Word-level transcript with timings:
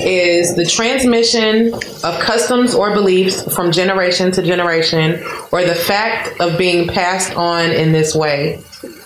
is 0.00 0.54
the 0.56 0.64
transmission 0.66 1.72
of 2.02 2.18
customs 2.18 2.74
or 2.74 2.92
beliefs 2.94 3.42
from 3.54 3.70
generation 3.70 4.32
to 4.32 4.42
generation, 4.42 5.22
or 5.52 5.64
the 5.64 5.74
fact 5.74 6.40
of 6.40 6.58
being 6.58 6.88
passed 6.88 7.34
on 7.36 7.70
in 7.70 7.92
this 7.92 8.14
way. 8.14 8.60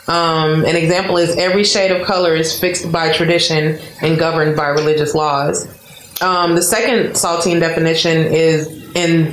Um, 0.09 0.65
an 0.65 0.77
example 0.77 1.17
is 1.17 1.37
every 1.37 1.65
shade 1.65 1.91
of 1.91 2.07
color 2.07 2.35
is 2.37 2.59
fixed 2.59 2.91
by 2.93 3.13
tradition 3.13 3.79
and 4.01 4.17
governed 4.19 4.57
by 4.57 4.69
religious 4.69 5.15
laws. 5.15 5.67
Um, 6.21 6.55
the 6.55 6.63
second 6.63 7.15
Saltine 7.15 7.61
definition 7.61 8.33
is 8.33 8.69
in 8.95 9.33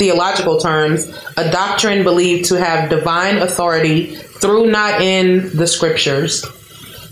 theological 0.00 0.58
terms, 0.58 1.06
a 1.36 1.50
doctrine 1.50 2.02
believed 2.02 2.46
to 2.46 2.54
have 2.56 2.90
divine 2.90 3.38
authority 3.38 4.14
through 4.14 4.70
not 4.70 5.00
in 5.00 5.54
the 5.56 5.66
scriptures. 5.66 6.44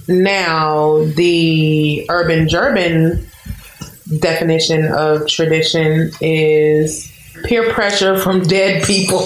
Now, 0.08 1.04
the 1.04 2.06
urban 2.08 2.48
German 2.48 3.26
definition 4.18 4.86
of 4.86 5.26
tradition 5.26 6.10
is 6.20 7.12
peer 7.44 7.72
pressure 7.72 8.18
from 8.18 8.42
dead 8.42 8.84
people. 8.84 9.20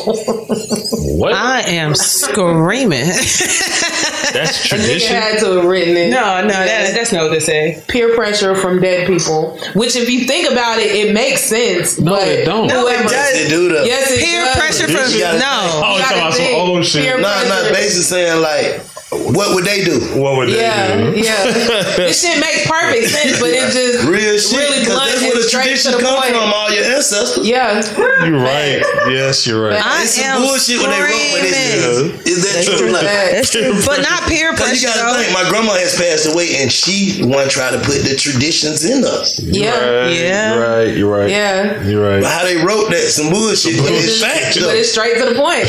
what? 1.16 1.32
I 1.32 1.60
am 1.62 1.94
screaming. 1.94 3.06
That's 3.06 3.52
I 4.72 4.76
think 4.76 4.82
tradition. 4.82 5.16
had 5.16 5.38
to 5.40 5.46
have 5.56 5.64
written 5.64 5.96
it. 5.96 6.10
no, 6.10 6.40
no, 6.42 6.48
that, 6.48 6.94
that's 6.94 7.12
not 7.12 7.22
what 7.24 7.30
they 7.32 7.40
say. 7.40 7.82
peer 7.88 8.14
pressure 8.14 8.54
from 8.54 8.80
dead 8.80 9.06
people. 9.06 9.58
Which, 9.74 9.96
if 9.96 10.08
you 10.10 10.24
think 10.26 10.50
about 10.50 10.78
it, 10.78 10.90
it 10.94 11.12
makes 11.14 11.42
sense. 11.42 11.98
No, 11.98 12.12
but 12.12 12.28
it 12.28 12.44
don't. 12.44 12.66
No, 12.68 12.86
it 12.88 13.02
does. 13.08 13.32
They 13.32 13.48
do 13.48 13.68
the 13.68 13.84
Yes, 13.86 14.10
it 14.12 14.20
Peer 14.24 14.44
does. 14.44 14.56
pressure 14.56 14.90
You 14.90 14.98
from 14.98 15.18
gotta- 15.18 15.38
no. 15.38 15.82
Oh, 15.84 15.96
you 15.96 16.02
talking 16.02 16.18
about 16.18 16.34
some 16.34 16.54
old 16.54 16.84
shit. 16.84 17.02
Peer 17.04 17.20
Nah, 17.20 17.42
nah, 17.42 17.48
pressure. 17.48 17.74
basically 17.74 18.02
saying 18.02 18.42
like, 18.42 18.80
what 19.12 19.54
would 19.54 19.64
they 19.64 19.84
do? 19.84 20.00
What 20.16 20.36
would 20.38 20.48
Yeah, 20.48 20.96
they 20.96 21.12
do? 21.12 21.20
yeah. 21.20 21.44
Yeah. 21.44 21.82
This 22.08 22.22
shit 22.24 22.40
makes 22.40 22.64
perfect 22.66 23.08
sense, 23.12 23.38
but 23.40 23.50
it 23.52 23.68
just 23.72 24.08
Real 24.08 24.38
shit, 24.40 24.56
really 24.58 24.80
because 24.80 24.94
blunt 24.96 25.10
that's 25.12 25.22
where 25.22 25.36
the 25.36 25.48
tradition 25.48 25.92
to 25.92 25.98
the 25.98 26.02
come 26.04 26.16
from. 26.22 26.52
All 26.52 26.70
your 26.72 26.84
ancestors. 26.84 27.46
Yeah, 27.46 27.80
You're 28.24 28.40
right. 28.40 28.80
Yes, 29.12 29.46
you're 29.46 29.60
right. 29.62 29.76
I 29.80 30.02
It's 30.02 30.16
some 30.16 30.40
am 30.40 30.42
bullshit 30.42 30.80
when 30.80 30.90
they 30.90 31.00
wrote, 31.00 31.28
but 31.36 31.44
screaming. 31.44 32.16
it's, 32.24 32.30
is 32.30 32.38
that 32.48 32.78
true? 32.78 32.90
Like, 32.92 33.04
That's 33.04 33.50
true, 33.50 33.72
but 33.86 34.00
not 34.00 34.22
peer 34.28 34.52
pressure. 34.56 34.72
Cause 34.72 34.82
you 34.82 34.88
gotta 34.88 35.18
think, 35.20 35.32
my 35.34 35.44
grandma 35.50 35.74
has 35.76 35.94
passed 35.96 36.26
away, 36.32 36.56
and 36.62 36.72
she 36.72 37.20
want 37.24 37.48
to 37.48 37.52
try 37.52 37.70
to 37.70 37.78
put 37.78 38.02
the 38.08 38.16
traditions 38.16 38.84
in 38.84 39.04
us. 39.04 39.40
yeah, 39.42 39.76
Right, 39.76 40.12
Yeah. 40.16 40.54
You're 40.54 40.62
right. 40.64 40.96
You're 40.96 41.12
right. 41.12 41.30
yeah. 41.30 41.82
You're 41.84 42.02
But 42.20 42.22
right. 42.24 42.32
how 42.32 42.44
they 42.44 42.56
wrote 42.64 42.88
that, 42.90 43.04
some 43.12 43.28
bullshit, 43.30 43.76
but 43.80 43.92
it's 43.92 44.20
fact 44.22 44.54
But 44.56 44.60
though. 44.62 44.70
it's 44.72 44.90
straight 44.92 45.18
to 45.20 45.26
the 45.28 45.36
point. 45.36 45.68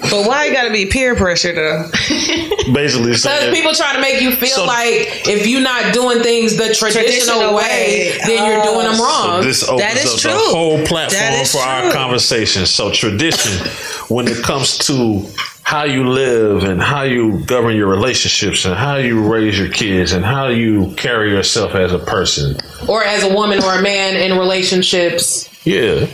But 0.10 0.26
why 0.26 0.46
you 0.46 0.52
gotta 0.52 0.70
be 0.72 0.86
peer 0.86 1.14
pressure 1.16 1.52
though? 1.54 1.90
basically 2.72 3.08
Because 3.08 3.22
saying 3.22 3.54
people 3.54 3.72
trying 3.74 3.94
to 3.96 4.00
make 4.00 4.20
you 4.20 4.32
feel 4.36 4.48
So- 4.48 4.64
like 4.66 5.26
if 5.28 5.46
you're 5.46 5.60
not 5.62 5.92
doing 5.94 6.22
things 6.22 6.56
the 6.56 6.74
traditional, 6.74 7.02
Traditional 7.04 7.54
way, 7.54 8.12
way. 8.12 8.18
then 8.26 8.46
you're 8.46 8.62
doing 8.62 8.86
them 8.86 8.96
oh. 8.98 9.22
So 9.22 9.28
wrong. 9.28 9.42
this 9.42 9.62
opens 9.64 9.80
That 9.82 9.96
is 9.96 10.14
up 10.14 10.20
true. 10.20 10.30
the 10.32 10.38
whole 10.38 10.84
platform 10.86 11.32
is 11.40 11.52
for 11.52 11.58
our 11.60 11.92
conversation. 11.92 12.66
So 12.66 12.90
tradition, 12.92 13.52
when 14.08 14.28
it 14.28 14.42
comes 14.42 14.78
to 14.88 15.24
how 15.62 15.84
you 15.84 16.08
live 16.08 16.64
and 16.64 16.80
how 16.80 17.02
you 17.02 17.44
govern 17.44 17.76
your 17.76 17.88
relationships 17.88 18.64
and 18.64 18.74
how 18.74 18.96
you 18.96 19.20
raise 19.30 19.58
your 19.58 19.68
kids 19.68 20.12
and 20.12 20.24
how 20.24 20.48
you 20.48 20.94
carry 20.96 21.30
yourself 21.30 21.74
as 21.74 21.92
a 21.92 21.98
person, 21.98 22.56
or 22.88 23.04
as 23.04 23.22
a 23.22 23.34
woman 23.34 23.62
or 23.62 23.74
a 23.74 23.82
man 23.82 24.16
in 24.16 24.38
relationships. 24.38 25.46
yeah, 25.66 26.06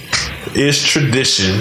is 0.55 0.82
tradition. 0.82 1.61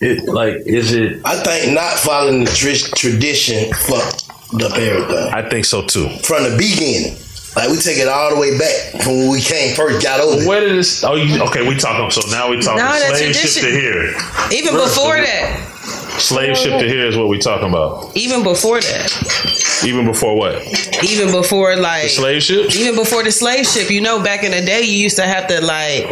It 0.00 0.28
like 0.28 0.54
is 0.66 0.92
it? 0.94 1.20
I 1.24 1.36
think 1.42 1.74
not 1.74 1.98
following 1.98 2.44
the 2.44 2.50
tr- 2.50 2.94
tradition 2.94 3.72
fucked 3.74 4.30
up 4.62 4.72
everything 4.78 5.34
I 5.34 5.48
think 5.48 5.64
so 5.64 5.82
too. 5.86 6.08
from 6.22 6.44
the 6.44 6.56
beginning. 6.56 7.18
Like 7.56 7.70
we 7.70 7.78
take 7.78 7.98
it 7.98 8.06
all 8.06 8.32
the 8.34 8.40
way 8.40 8.56
back 8.56 9.02
from 9.02 9.14
when 9.18 9.30
we 9.30 9.40
came 9.40 9.74
first 9.74 10.00
got 10.04 10.20
over. 10.20 10.46
Where 10.46 10.60
did 10.60 10.76
this? 10.78 11.02
Oh, 11.02 11.14
you, 11.16 11.42
okay. 11.44 11.66
We 11.66 11.74
talking. 11.76 12.08
So 12.10 12.20
now 12.30 12.48
we 12.50 12.60
talking 12.60 12.78
No, 12.78 12.86
that 12.92 13.16
slave 13.16 13.34
ship 13.34 13.50
tradition- 13.50 13.64
to 13.64 13.70
here. 13.70 14.14
Even 14.52 14.74
before 14.74 15.16
that. 15.16 15.64
Slave 16.20 16.56
ship 16.56 16.78
to 16.80 16.86
here 16.88 17.06
is 17.06 17.16
what 17.16 17.28
we 17.28 17.38
talking 17.38 17.68
about. 17.68 18.16
Even 18.16 18.42
before 18.44 18.80
that. 18.80 19.82
Even 19.84 20.04
before 20.06 20.36
what? 20.36 20.62
Even 21.04 21.32
before 21.32 21.74
like 21.76 22.04
The 22.04 22.08
slave 22.10 22.42
ship. 22.42 22.74
even 22.76 22.94
before 22.94 23.22
the 23.24 23.32
slave 23.32 23.66
ship, 23.66 23.90
you 23.90 24.00
know, 24.00 24.22
back 24.22 24.44
in 24.44 24.50
the 24.52 24.60
day, 24.64 24.82
you 24.82 24.92
used 24.98 25.16
to 25.16 25.22
have 25.24 25.48
to 25.48 25.60
like 25.64 26.06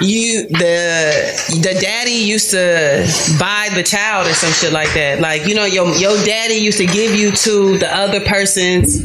you 0.00 0.46
the 0.48 1.58
the 1.62 1.78
daddy 1.80 2.10
used 2.12 2.50
to 2.50 3.06
buy 3.38 3.68
the 3.74 3.82
child 3.82 4.26
or 4.26 4.34
some 4.34 4.52
shit 4.52 4.72
like 4.72 4.92
that. 4.94 5.20
Like 5.20 5.46
you 5.46 5.54
know, 5.54 5.64
your 5.64 5.88
your 5.96 6.16
daddy 6.24 6.54
used 6.54 6.78
to 6.78 6.86
give 6.86 7.14
you 7.14 7.30
to 7.32 7.78
the 7.78 7.88
other 7.94 8.20
person's 8.20 9.02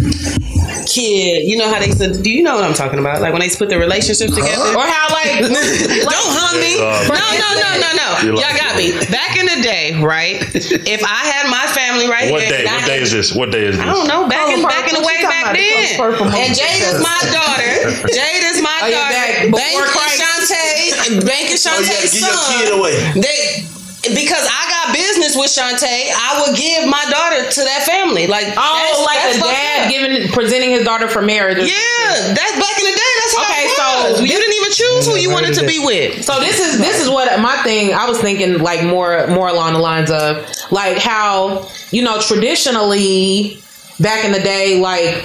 kid. 0.86 1.48
You 1.48 1.58
know 1.58 1.70
how 1.72 1.80
they 1.80 1.88
used 1.88 2.00
to. 2.00 2.12
Do 2.14 2.30
you 2.30 2.44
know 2.44 2.56
what 2.56 2.64
I'm 2.64 2.74
talking 2.74 3.00
about? 3.00 3.22
Like 3.22 3.34
when 3.34 3.42
they 3.42 3.50
put 3.50 3.70
the 3.70 3.78
relationships 3.78 4.34
together, 4.34 4.76
Or 4.78 4.86
how 4.86 5.08
like 5.14 5.42
don't 5.42 6.32
hum 6.34 6.60
me. 6.60 6.78
Uh, 6.80 7.06
No, 7.10 7.26
no, 7.38 7.50
no, 7.60 7.70
no, 7.82 7.90
no. 7.98 8.08
You're 8.22 8.38
Y'all 8.42 8.54
got 8.58 8.76
me. 8.78 8.92
Back 9.10 9.38
in 9.38 9.46
the 9.50 9.60
day, 9.64 9.98
right? 10.02 10.42
If 10.54 11.02
I 11.04 11.22
had 11.26 11.50
my 11.50 11.66
family 11.74 12.06
right 12.10 12.32
What 12.32 12.42
here, 12.44 12.52
day? 12.52 12.60
and 12.66 12.70
I 12.70 12.76
What 12.78 12.86
day 12.86 12.94
had- 13.00 13.04
is 13.04 13.12
this? 13.12 13.34
What 13.34 13.52
day 13.52 13.66
is 13.66 13.78
this? 13.78 13.86
I 13.86 13.90
don't 13.92 14.08
know. 14.08 14.28
Back 14.30 14.50
in 14.54 14.62
Color 14.62 14.70
back 14.70 14.86
in 14.90 14.96
the 15.02 15.06
way 15.06 15.18
back 15.22 15.54
then. 15.56 15.98
And 16.02 16.52
Jade 16.56 16.84
is 16.86 17.02
my 17.02 17.22
daughter. 17.34 17.74
Jade 18.18 18.46
is 18.54 18.62
my 18.62 18.78
Oh, 18.84 18.90
daughter. 18.92 19.52
Bank 19.52 19.74
before 19.78 19.86
and 19.86 20.18
Shantae. 20.18 21.26
Bank 21.26 21.50
and 21.54 21.60
Oh, 21.62 21.80
you 21.80 21.86
gotta 21.86 22.06
Shantae's 22.06 22.14
give 22.14 22.22
your 22.22 22.34
son. 22.34 22.58
kid 22.62 22.70
away. 22.74 22.96
They 23.22 23.66
because 24.04 24.48
I 24.50 24.64
got 24.70 24.94
business 24.96 25.38
with 25.38 25.48
Shantae, 25.54 26.10
I 26.10 26.42
would 26.42 26.58
give 26.58 26.90
my 26.90 27.06
daughter 27.12 27.50
to 27.50 27.62
that 27.64 27.84
family. 27.86 28.26
Like 28.28 28.46
Oh, 28.48 28.56
that's- 28.58 29.06
like 29.06 29.20
that's 29.22 29.36
the 29.38 29.44
fucked 29.44 29.54
dad 29.54 29.86
up. 29.86 29.92
giving 29.92 30.32
presenting 30.32 30.72
his 30.72 30.84
daughter 30.84 31.08
for 31.08 31.22
marriage. 31.22 31.58
Yeah, 31.60 32.34
that's 32.34 32.56
back 32.58 32.76
in 32.80 32.86
the 32.86 32.96
day. 32.98 33.12
That's 33.22 33.36
how 33.38 33.44
Okay, 33.44 33.64
it 33.66 33.78
so 33.78 34.12
was. 34.12 34.22
you 34.22 34.28
didn't 34.28 34.54
even 34.56 34.72
choose 34.72 35.06
who 35.08 35.16
you 35.18 35.30
wanted 35.30 35.54
to 35.56 35.68
be 35.68 35.80
with. 35.86 36.24
So 36.26 36.40
this 36.40 36.60
is 36.60 36.80
this 36.80 37.00
is 37.02 37.10
what 37.10 37.40
my 37.40 37.58
thing. 37.64 37.94
I 37.94 38.08
was 38.10 38.20
thinking 38.20 38.60
like 38.60 38.84
more 38.84 39.28
more 39.28 39.48
along 39.50 39.74
the 39.74 39.80
lines 39.80 40.10
of 40.10 40.46
like 40.72 40.98
how 40.98 41.70
you 41.92 42.02
know 42.02 42.20
traditionally 42.20 43.62
back 44.00 44.26
in 44.26 44.32
the 44.32 44.40
day 44.40 44.80
like 44.80 45.24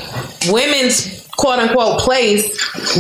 women's 0.50 1.25
quote 1.36 1.58
unquote 1.58 2.00
place 2.00 2.44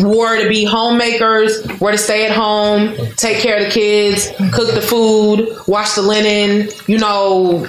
were 0.02 0.40
to 0.42 0.48
be 0.48 0.64
homemakers, 0.64 1.66
were 1.80 1.92
to 1.92 1.98
stay 1.98 2.26
at 2.26 2.32
home, 2.32 2.94
take 3.16 3.38
care 3.38 3.56
of 3.58 3.64
the 3.66 3.70
kids, 3.70 4.28
cook 4.52 4.74
the 4.74 4.80
food, 4.82 5.56
wash 5.66 5.94
the 5.94 6.02
linen, 6.02 6.68
you 6.86 6.98
know, 6.98 7.64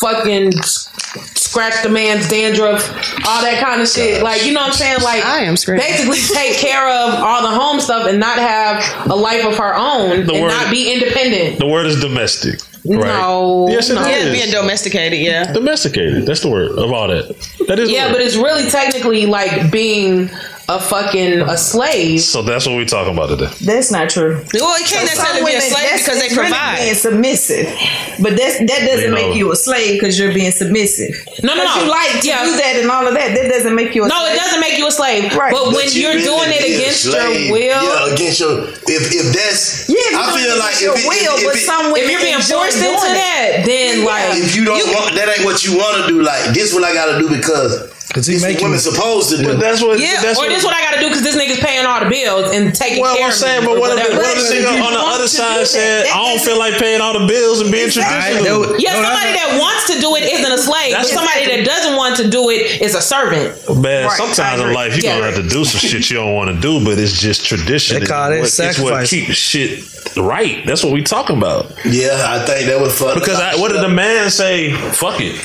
fucking 0.00 0.52
scratch 1.34 1.82
the 1.82 1.88
man's 1.88 2.28
dandruff, 2.28 2.88
all 3.26 3.42
that 3.42 3.62
kind 3.62 3.82
of 3.82 3.88
shit. 3.88 4.22
Like, 4.22 4.44
you 4.46 4.52
know 4.52 4.60
what 4.60 4.68
I'm 4.68 4.74
saying? 4.74 5.00
Like, 5.02 5.24
I 5.24 5.40
am 5.40 5.56
screaming. 5.56 5.84
basically 5.86 6.18
take 6.34 6.56
care 6.56 6.88
of 6.88 7.14
all 7.14 7.42
the 7.42 7.50
home 7.50 7.80
stuff 7.80 8.06
and 8.08 8.18
not 8.18 8.38
have 8.38 9.10
a 9.10 9.14
life 9.14 9.44
of 9.44 9.56
her 9.58 9.74
own 9.74 10.26
The 10.26 10.32
and 10.34 10.42
word- 10.42 10.48
not 10.48 10.70
be 10.70 10.92
independent. 10.92 11.58
The 11.58 11.66
word 11.66 11.86
is 11.86 12.00
domestic. 12.00 12.60
Right? 12.84 13.06
No, 13.06 13.68
Yes, 13.68 13.90
it 13.90 13.94
no. 13.94 14.06
Yeah, 14.06 14.16
is. 14.16 14.32
being 14.38 14.50
domesticated. 14.50 15.20
Yeah. 15.20 15.52
Domesticated. 15.52 16.26
That's 16.26 16.40
the 16.40 16.50
word 16.50 16.72
of 16.72 16.90
all 16.90 17.08
that. 17.08 17.28
That 17.68 17.78
is. 17.78 17.90
Yeah, 17.90 18.10
but 18.10 18.20
it's 18.20 18.36
really 18.36 18.68
technically 18.70 19.26
like 19.26 19.70
being 19.70 20.30
a 20.68 20.78
fucking 20.80 21.42
a 21.42 21.56
slave. 21.58 22.20
So 22.22 22.40
that's 22.40 22.66
what 22.66 22.76
we're 22.76 22.86
talking 22.86 23.12
about 23.14 23.28
today. 23.30 23.50
That's 23.66 23.90
not 23.90 24.08
true. 24.10 24.42
Well, 24.54 24.74
it 24.78 24.86
can't 24.86 25.04
necessarily 25.10 25.42
be 25.50 25.58
a 25.58 25.60
slave 25.60 25.82
that's- 25.82 26.02
because 26.06 26.18
they 26.20 26.26
it's 26.26 26.36
really 26.36 26.50
provide. 26.50 26.78
being 26.78 26.94
submissive, 26.94 27.66
but 28.22 28.36
that's, 28.38 28.58
that 28.58 28.80
doesn't 28.86 29.00
You 29.02 29.08
know. 29.10 29.14
make 29.28 29.36
you 29.36 29.50
a 29.52 29.56
slave 29.56 29.98
because 29.98 30.18
you're 30.18 30.32
being 30.32 30.52
submissive. 30.52 31.18
No, 31.42 31.54
no, 31.56 31.66
'Cause 31.66 31.76
no. 31.76 31.82
You 31.84 31.90
like 31.90 32.20
to 32.22 32.26
Yeah. 32.28 32.44
do 32.46 32.56
that 32.56 32.76
and 32.78 32.90
all 32.90 33.06
of 33.06 33.14
that. 33.14 33.34
That 33.34 33.50
doesn't 33.50 33.74
make 33.74 33.94
you 33.94 34.04
a 34.04 34.08
No, 34.08 34.14
slave. 34.22 34.34
it 34.34 34.38
doesn't 34.38 34.60
make 34.60 34.78
you 34.78 34.86
a 34.86 34.92
slave. 34.92 35.34
Right. 35.34 35.52
But, 35.52 35.64
But 35.66 35.74
when 35.74 35.90
you 35.90 36.00
you're 36.02 36.14
really 36.14 36.24
doing 36.30 36.50
it 36.54 36.62
be 36.62 36.72
a 36.74 36.78
against 36.78 37.04
your 37.06 37.26
will, 37.50 37.82
Yeah, 37.82 38.14
against 38.14 38.40
your 38.40 38.54
if 38.86 39.02
if 39.12 39.26
that's 39.34 39.88
Yeah, 39.90 39.98
if 39.98 40.14
I 40.14 40.40
feel 40.40 40.58
like 40.62 40.74
it 40.78 40.80
your 40.82 40.94
if, 40.94 41.04
it- 41.04 41.08
will, 41.10 41.36
if, 41.38 41.44
but 41.44 41.54
if, 41.58 41.62
it- 41.62 41.66
some 41.66 41.90
if 41.96 42.06
you're 42.08 42.20
being 42.22 42.38
forced 42.38 42.71
into 42.74 42.88
doing 42.88 43.14
that, 43.14 43.62
then 43.66 44.04
like 44.04 44.38
if 44.38 44.56
you 44.56 44.64
don't 44.64 44.80
want 44.94 45.14
that 45.14 45.28
ain't 45.28 45.44
what 45.44 45.64
you 45.64 45.76
want 45.76 46.02
to 46.02 46.08
do. 46.08 46.22
Like 46.22 46.54
this, 46.54 46.74
what 46.74 46.84
I 46.84 46.92
got 46.94 47.12
to 47.12 47.18
do 47.18 47.28
because 47.28 47.92
Because 48.12 48.28
he 48.28 48.36
this 48.36 48.44
making 48.44 48.68
women 48.68 48.78
supposed 48.78 49.32
to 49.32 49.40
do. 49.40 49.48
But 49.48 49.60
that's 49.60 49.80
what. 49.80 49.96
Yeah, 49.96 50.20
That's 50.20 50.36
or 50.36 50.44
what. 50.44 50.52
this 50.52 50.60
what 50.68 50.76
I 50.76 50.84
got 50.84 50.92
to 50.94 51.00
do 51.00 51.08
because 51.08 51.24
this 51.24 51.32
nigga's 51.32 51.64
paying 51.64 51.86
all 51.88 52.04
the 52.04 52.10
bills 52.12 52.52
and 52.52 52.74
taking 52.76 53.00
well, 53.00 53.16
care 53.16 53.24
I'm 53.24 53.32
of 53.32 53.40
saying, 53.40 53.64
me. 53.64 53.72
but 53.72 53.76
or 53.76 53.80
what 53.80 53.96
if 53.96 54.04
the, 54.04 54.16
what 54.20 54.36
if 54.36 54.44
the 54.52 54.68
nigga 54.68 54.84
on 54.84 54.92
the 54.92 55.00
other 55.00 55.24
side 55.26 55.60
do 55.60 55.64
said, 55.64 56.04
that, 56.04 56.12
"I 56.12 56.20
don't 56.28 56.44
feel 56.44 56.58
like 56.60 56.76
paying 56.76 57.00
all 57.00 57.16
the 57.16 57.24
bills 57.24 57.64
and 57.64 57.72
being 57.72 57.88
traditional"? 57.88 58.76
Yeah, 58.76 59.00
somebody 59.00 59.32
that 59.32 59.56
wants 59.56 59.88
to 59.88 59.96
do 60.00 60.12
it 60.20 60.28
isn't 60.28 60.52
a 60.52 60.60
slave, 60.60 60.92
That's- 60.92 61.08
but 61.08 61.24
somebody 61.24 61.48
that 61.56 61.64
doesn't 61.64 61.96
want 61.96 62.16
to 62.20 62.28
do 62.28 62.50
it 62.52 62.84
is 62.84 62.94
a 62.94 63.00
servant. 63.00 63.56
Man, 63.80 64.06
Right, 64.06 64.16
sometimes 64.20 64.60
in 64.60 64.72
life 64.76 64.92
you're 64.92 65.08
Yeah. 65.08 65.18
gonna 65.24 65.32
have 65.32 65.40
to 65.40 65.48
do 65.48 65.64
some 65.64 65.80
shit 65.80 66.10
you 66.12 66.16
don't 66.20 66.34
want 66.36 66.52
to 66.52 66.60
do, 66.60 66.84
but 66.84 66.98
it's 67.00 67.16
just 67.16 67.46
tradition. 67.46 68.00
They 68.00 68.06
call 68.06 68.30
It's 68.32 68.58
it 68.60 68.62
what, 68.62 68.70
it's 68.70 68.80
what 68.80 69.08
keeps 69.08 69.38
shit 69.40 69.84
right. 70.16 70.64
That's 70.66 70.84
what 70.84 70.92
we 70.92 71.02
talking 71.02 71.38
about. 71.38 71.72
Yeah, 71.84 72.12
I 72.28 72.44
think 72.44 72.66
that 72.68 72.78
would 72.80 72.92
fuck. 72.92 73.14
Because 73.14 73.40
I, 73.40 73.56
what 73.56 73.72
did 73.72 73.80
the 73.80 73.88
man 73.88 74.28
say? 74.30 74.72
Fuck 74.92 75.20
it. 75.20 75.36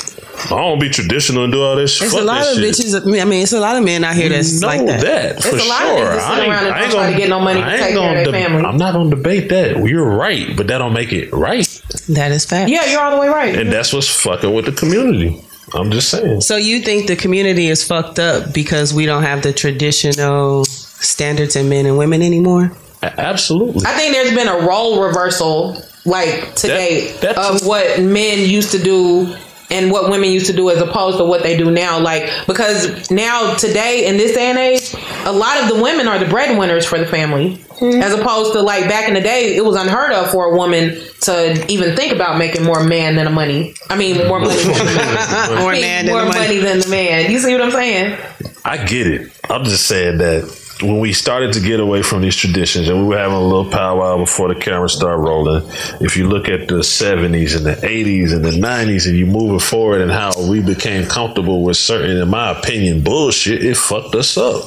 I 0.46 0.50
don't 0.50 0.80
be 0.80 0.90
traditional 0.90 1.44
and 1.44 1.52
do 1.52 1.62
all 1.64 1.76
this. 1.76 2.00
It's 2.02 2.14
Fuck 2.14 2.22
a 2.22 2.26
lot 2.26 2.42
of 2.48 2.56
shit. 2.58 2.74
bitches. 2.76 3.22
I 3.22 3.26
mean, 3.26 3.42
it's 3.44 3.54
a 3.54 3.60
lot 3.60 3.76
of 3.76 3.84
men 3.84 4.04
out 4.04 4.16
here 4.16 4.30
that's 4.30 4.62
know 4.62 4.68
like 4.68 4.86
that. 4.86 5.02
that, 5.02 5.36
for 5.44 5.50
There's 5.50 5.66
a 5.66 5.68
lot 5.68 5.80
sure. 5.80 6.12
of 6.14 6.20
niggas 6.20 6.22
I 6.22 6.40
ain't- 6.42 6.50
around 6.52 6.66
and 6.68 6.76
I 6.76 6.82
ain't 6.84 6.92
try 6.92 7.06
to 7.06 7.08
gonna- 7.12 7.18
get 7.18 7.30
no 7.30 7.40
money 7.40 7.62
I 7.62 7.72
ain't 7.74 7.82
take 7.82 7.96
care 7.96 7.98
of 8.20 8.26
gonna 8.26 8.32
their 8.32 8.42
family. 8.44 8.64
I'm 8.66 8.78
not 8.78 8.94
gonna 8.94 9.10
debate 9.10 9.50
that. 9.50 9.78
You're 9.84 10.06
right, 10.06 10.56
but 10.56 10.68
that 10.68 10.78
don't 10.78 10.94
make 10.94 11.12
it 11.12 11.34
right. 11.34 11.68
That 12.10 12.32
is 12.32 12.46
fact. 12.46 12.70
Yeah, 12.70 12.86
you're 12.86 13.02
all 13.02 13.12
the 13.12 13.18
way 13.22 13.28
right. 13.30 13.56
And 13.56 13.72
that's 13.72 13.92
what's 13.94 14.08
fucking 14.08 14.54
with 14.54 14.66
the 14.66 14.72
community. 14.74 15.44
I'm 15.74 15.92
just 15.92 16.10
saying. 16.10 16.42
So 16.42 16.56
you 16.56 16.80
think 16.82 17.08
the 17.08 17.16
community 17.16 17.68
is 17.68 17.84
fucked 17.84 18.20
up 18.20 18.54
because 18.54 18.94
we 18.94 19.06
don't 19.06 19.24
have 19.24 19.42
the 19.42 19.52
traditional 19.52 20.66
standards 20.66 21.56
in 21.56 21.68
men 21.68 21.86
and 21.86 21.98
women 21.98 22.22
anymore? 22.22 22.72
A- 23.04 23.20
Absolutely. 23.20 23.86
I 23.86 23.94
think 23.98 24.14
there's 24.14 24.34
been 24.34 24.48
a 24.48 24.66
role 24.66 25.02
reversal, 25.04 25.82
like 26.06 26.56
today, 26.56 27.12
That- 27.22 27.38
of 27.38 27.66
what 27.66 28.00
men 28.00 28.40
used 28.40 28.72
to 28.72 28.80
do 28.80 29.36
and 29.70 29.92
what 29.92 30.10
women 30.10 30.30
used 30.30 30.48
to 30.48 30.54
do 30.54 30.70
as 30.70 30.82
opposed 30.82 31.18
to 31.18 31.26
what 31.26 31.44
they 31.44 31.58
do 31.58 31.72
now. 31.72 32.00
Like 32.00 32.30
because 32.48 33.12
now 33.12 33.56
today 33.56 34.08
in 34.08 34.18
this 34.18 34.34
day 34.34 34.50
and 34.50 34.58
age, 34.58 34.96
a 35.26 35.32
lot 35.32 35.62
of 35.62 35.70
the 35.76 35.82
women 35.82 36.08
are 36.08 36.20
the 36.20 36.26
breadwinners 36.26 36.86
for 36.86 36.98
the 36.98 37.06
family. 37.06 37.58
Mm-hmm. 37.78 38.02
As 38.02 38.12
opposed 38.14 38.54
to 38.54 38.62
like 38.62 38.90
back 38.90 39.08
in 39.08 39.14
the 39.14 39.22
day, 39.22 39.56
it 39.56 39.64
was 39.64 39.76
unheard 39.76 40.12
of 40.12 40.32
for 40.32 40.52
a 40.52 40.58
woman 40.58 41.00
to 41.22 41.66
even 41.72 41.96
think 41.96 42.12
about 42.12 42.40
making 42.40 42.64
more 42.64 42.84
man 42.84 43.16
than 43.16 43.28
a 43.28 43.30
money. 43.30 43.76
I 43.90 43.96
mean, 43.96 44.28
more 44.28 44.40
money, 44.40 44.56
than 44.56 44.74
the 44.74 44.84
man. 44.96 45.60
More 45.60 45.70
I 45.70 45.74
mean, 45.74 45.82
man 45.82 46.06
than 46.06 46.14
more 46.14 46.22
the 46.24 46.28
money. 46.30 46.40
money 46.40 46.58
than 46.60 46.80
the 46.80 46.90
man. 46.90 47.32
You 47.32 47.40
see 47.40 47.54
what 47.54 47.62
I'm 47.62 47.72
saying? 47.72 48.18
I 48.66 48.84
get 48.84 49.06
it. 49.06 49.32
I'm 49.50 49.64
just 49.64 49.86
saying 49.86 50.18
that 50.18 50.67
when 50.82 51.00
we 51.00 51.12
started 51.14 51.54
to 51.54 51.60
get 51.60 51.80
away 51.80 52.02
from 52.04 52.22
these 52.22 52.36
traditions 52.36 52.88
and 52.88 53.00
we 53.00 53.06
were 53.08 53.18
having 53.18 53.36
a 53.36 53.42
little 53.42 53.66
powwow 53.70 54.18
before 54.18 54.48
the 54.54 54.60
camera 54.60 54.88
started 54.90 55.18
rolling, 55.22 55.64
if 56.02 56.16
you 56.16 56.28
look 56.28 56.50
at 56.50 56.68
the 56.68 56.76
70s 56.76 57.56
and 57.56 57.66
the 57.66 57.76
80s 57.86 58.34
and 58.34 58.46
the 58.46 58.52
90s 58.52 59.08
and 59.08 59.16
you 59.18 59.26
move 59.26 59.56
it 59.60 59.64
forward 59.66 60.02
and 60.02 60.12
how 60.12 60.32
we 60.50 60.62
became 60.62 61.08
comfortable 61.08 61.64
with 61.64 61.78
certain, 61.78 62.18
in 62.18 62.28
my 62.30 62.52
opinion, 62.52 63.02
bullshit, 63.02 63.64
it 63.64 63.76
fucked 63.78 64.14
us 64.16 64.38
up. 64.38 64.66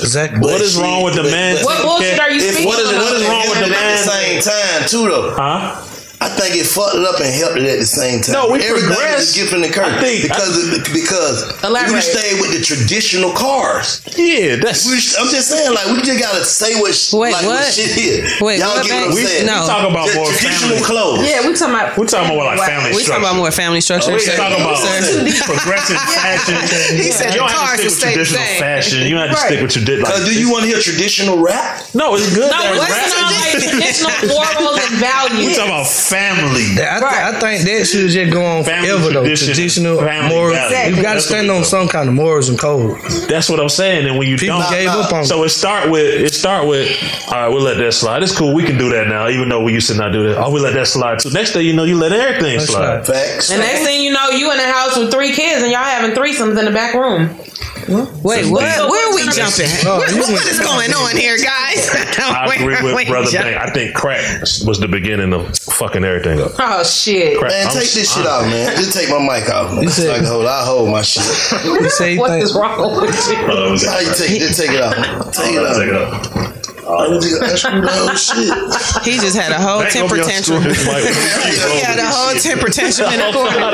Exactly. 0.00 0.40
What 0.40 0.60
is 0.60 0.76
wrong 0.78 1.02
with 1.04 1.14
the 1.14 1.24
man? 1.24 1.62
What 1.64 1.82
bullshit 1.82 2.18
are 2.18 2.30
you 2.30 2.36
It 2.40 2.54
speaking 2.54 2.66
What 2.66 2.80
is, 2.80 2.86
what 2.92 3.16
is 3.20 3.28
wrong 3.28 3.48
with 3.48 3.58
the 3.58 3.64
At 3.66 3.70
man? 3.70 3.96
the 3.96 4.10
same 4.10 4.40
time, 4.42 4.88
too, 4.88 5.08
though. 5.08 5.34
Huh? 5.36 5.86
I 6.20 6.28
think 6.28 6.52
it 6.56 6.68
fucked 6.68 7.00
it 7.00 7.04
up 7.08 7.16
and 7.16 7.32
helped 7.32 7.56
it 7.56 7.64
at 7.64 7.80
the 7.80 7.88
same 7.88 8.20
time. 8.20 8.36
No, 8.36 8.52
we 8.52 8.60
Everything 8.60 8.92
progressed. 8.92 9.32
is 9.32 9.36
a 9.36 9.40
gift 9.40 9.52
and 9.56 9.64
a 9.64 9.72
curse. 9.72 9.88
I 9.88 10.00
think- 10.04 10.20
because 10.28 10.52
because 10.92 11.64
Elaborate. 11.64 11.96
we 11.96 12.00
stayed 12.04 12.36
with 12.44 12.52
the 12.52 12.60
traditional 12.60 13.32
cars. 13.32 14.04
Yeah, 14.20 14.56
that's. 14.60 14.84
We, 14.84 15.00
I'm 15.16 15.32
just 15.32 15.48
saying, 15.48 15.72
like 15.72 15.88
we 15.96 16.04
just 16.04 16.20
gotta 16.20 16.44
say 16.44 16.76
what 16.76 16.92
Wait, 16.92 17.32
like 17.32 17.44
what? 17.48 17.64
shit 17.72 17.96
is. 17.96 18.36
Wait, 18.40 18.60
Y'all 18.60 18.76
what, 18.76 18.84
get 18.84 18.92
what 19.00 19.08
I'm 19.10 19.16
babe? 19.16 19.26
saying? 19.26 19.46
No. 19.48 19.64
We 19.64 19.66
talk 19.72 19.84
about 19.88 20.06
The 20.12 20.14
more 20.20 20.28
traditional 20.28 20.76
family. 20.76 20.84
clothes. 20.84 21.24
Yeah, 21.24 21.40
we 21.48 21.56
talking 21.56 21.72
about 21.74 21.96
We're 21.96 22.04
talking 22.06 22.36
about 22.36 22.56
like 22.60 22.68
family 22.68 22.92
We 22.92 23.00
talking 23.00 23.24
about 23.24 23.36
more 23.40 23.50
family 23.50 23.80
structure. 23.80 24.12
Oh, 24.12 24.20
we 24.20 24.20
sir. 24.20 24.36
talking 24.36 24.60
about 24.60 24.76
Sir. 24.76 25.24
progressive 25.48 25.96
fashion. 26.12 27.00
He 27.00 27.10
said 27.16 27.32
you 27.32 27.40
don't 27.40 27.48
the 27.48 27.56
have 27.56 27.80
to 27.80 27.88
stick 27.88 27.88
with 27.88 27.88
will 27.88 27.96
stay 27.96 28.12
the 28.12 28.24
traditional 28.28 28.44
same. 28.44 28.60
fashion. 28.60 28.98
You 29.08 29.14
don't 29.16 29.24
have 29.24 29.32
to 29.32 29.40
Right. 29.40 29.48
stick 29.56 29.60
with 29.64 29.72
traditional. 29.72 30.04
Cause 30.04 30.24
do 30.28 30.32
you 30.36 30.52
want 30.52 30.62
to 30.64 30.68
hear 30.68 30.80
traditional 30.84 31.40
rap? 31.40 31.80
No, 31.96 32.12
it's 32.14 32.28
good. 32.36 32.50
No, 32.52 32.60
that 32.60 32.76
what's 32.76 32.92
rap- 32.92 33.08
not 33.08 33.32
like 33.32 33.56
traditional 33.72 34.12
morals 34.28 34.76
and 34.84 34.94
values? 35.00 35.46
We 35.48 35.54
talking 35.56 35.72
about 35.72 35.86
family. 36.10 36.66
I, 36.82 36.98
th- 36.98 37.02
I 37.02 37.40
think 37.40 37.62
that 37.62 37.86
should 37.86 38.10
just 38.10 38.32
go 38.32 38.44
on 38.44 38.64
forever 38.64 39.10
though. 39.10 39.24
Traditional 39.24 39.98
family 39.98 40.28
morals. 40.34 40.58
values. 40.70 40.96
You 40.96 41.02
got 41.02 41.14
to 41.14 41.20
stand 41.20 41.50
on 41.50 41.64
some 41.64 41.88
kind 41.88 42.08
of 42.08 42.14
morals 42.14 42.48
and 42.48 42.58
code. 42.58 43.00
That's 43.28 43.48
what 43.48 43.60
I'm 43.60 43.68
saying. 43.68 44.06
And 44.06 44.18
when 44.18 44.28
you 44.28 44.36
People 44.36 44.58
don't, 44.58 44.70
gave 44.70 44.88
up 44.88 45.12
on 45.12 45.24
so 45.24 45.42
it 45.44 45.50
start 45.50 45.90
with 45.90 46.04
it 46.04 46.34
start 46.34 46.66
with 46.66 46.88
all 47.28 47.34
right. 47.34 47.48
We'll 47.48 47.62
let 47.62 47.78
that 47.78 47.92
slide. 47.92 48.22
It's 48.22 48.36
cool. 48.36 48.52
We 48.54 48.64
can 48.64 48.76
do 48.76 48.90
that 48.90 49.06
now, 49.08 49.28
even 49.28 49.48
though 49.48 49.62
we 49.62 49.72
used 49.72 49.88
to 49.88 49.96
not 49.96 50.12
do 50.12 50.28
that. 50.28 50.38
Oh, 50.38 50.50
we 50.50 50.60
let 50.60 50.74
that 50.74 50.86
slide 50.88 51.20
too. 51.20 51.30
Next 51.30 51.52
day, 51.52 51.62
you 51.62 51.72
know, 51.72 51.84
you 51.84 51.96
let 51.96 52.12
everything 52.12 52.58
That's 52.58 52.70
slide. 52.70 53.06
Facts. 53.06 53.50
And 53.50 53.60
next 53.60 53.84
thing 53.84 54.02
you 54.02 54.12
know, 54.12 54.30
you 54.30 54.50
in 54.50 54.58
the 54.58 54.64
house 54.72 54.96
with 54.96 55.10
three 55.12 55.32
kids 55.32 55.62
and 55.62 55.70
y'all 55.70 55.84
having 55.84 56.16
threesomes 56.16 56.58
in 56.58 56.64
the 56.64 56.72
back 56.72 56.94
room. 56.94 57.36
Wait, 57.90 58.46
what? 58.50 58.62
Where 58.90 59.10
are 59.10 59.14
we 59.14 59.22
jumping? 59.32 59.66
Oh, 59.84 59.98
What, 59.98 60.10
you 60.12 60.20
what 60.20 60.32
went- 60.32 60.46
is 60.46 60.60
going 60.60 60.92
on 60.94 61.16
here, 61.16 61.36
guys? 61.36 61.90
I 62.18 62.54
agree 62.60 62.76
with 62.94 63.08
brother 63.08 63.30
jumping? 63.30 63.54
Bank. 63.54 63.68
I 63.68 63.72
think 63.72 63.94
crack 63.94 64.40
was 64.42 64.78
the 64.78 64.88
beginning 64.88 65.32
of 65.32 65.56
fucking 65.58 66.04
everything 66.04 66.40
up. 66.40 66.52
Oh 66.58 66.84
shit! 66.84 67.38
Crack. 67.38 67.50
Man, 67.52 67.66
I'm- 67.66 67.74
take 67.74 67.90
this 67.90 68.14
shit 68.14 68.26
I'm- 68.26 68.44
out, 68.44 68.50
man. 68.50 68.76
Just 68.76 68.92
take 68.96 69.08
my 69.10 69.18
mic 69.18 69.48
out. 69.50 69.74
Man. 69.74 69.82
You 69.82 69.88
So 69.90 70.02
said- 70.02 70.10
I 70.14 70.18
can 70.18 70.26
hold. 70.26 70.46
I 70.46 70.64
hold 70.64 70.90
my 70.90 71.02
shit. 71.02 71.24
You 71.64 71.90
say 71.90 72.16
What 72.16 72.30
think 72.30 72.44
is 72.44 72.54
wrong 72.54 73.00
with 73.00 73.10
you? 73.28 73.44
Brother, 73.44 73.60
let 73.70 73.80
me 73.82 73.86
How 73.86 73.98
you 73.98 74.14
take? 74.14 74.38
Just 74.40 74.60
take 74.60 74.70
it 74.70 74.80
out. 74.80 74.94
Take 75.34 75.54
it 75.54 75.66
out. 75.66 75.76
Take 75.76 75.88
it 75.88 76.59
up. 76.90 76.98
Oh, 77.00 77.06
you 77.14 77.20
just 77.20 77.40
gotta 77.40 77.56
screw 77.56 77.80
the 77.80 77.88
whole 77.88 78.14
shit. 78.18 78.52
He 79.06 79.18
just 79.22 79.36
had 79.38 79.52
a 79.52 79.60
whole 79.62 79.80
Bank 79.86 79.94
gonna 79.94 80.08
temper 80.10 80.22
tantrum. 80.26 80.62
unscrewing 80.66 80.74
his 80.74 80.84
mic 80.86 81.04
when 81.06 81.14
he 81.70 81.78
He 81.78 81.84
had 81.86 81.98
a 81.98 82.06
whole 82.10 82.32
shit. 82.34 82.42
temper 82.42 82.68
tantrum 82.70 83.12
in 83.14 83.20
the 83.22 83.30
corner. 83.38 83.58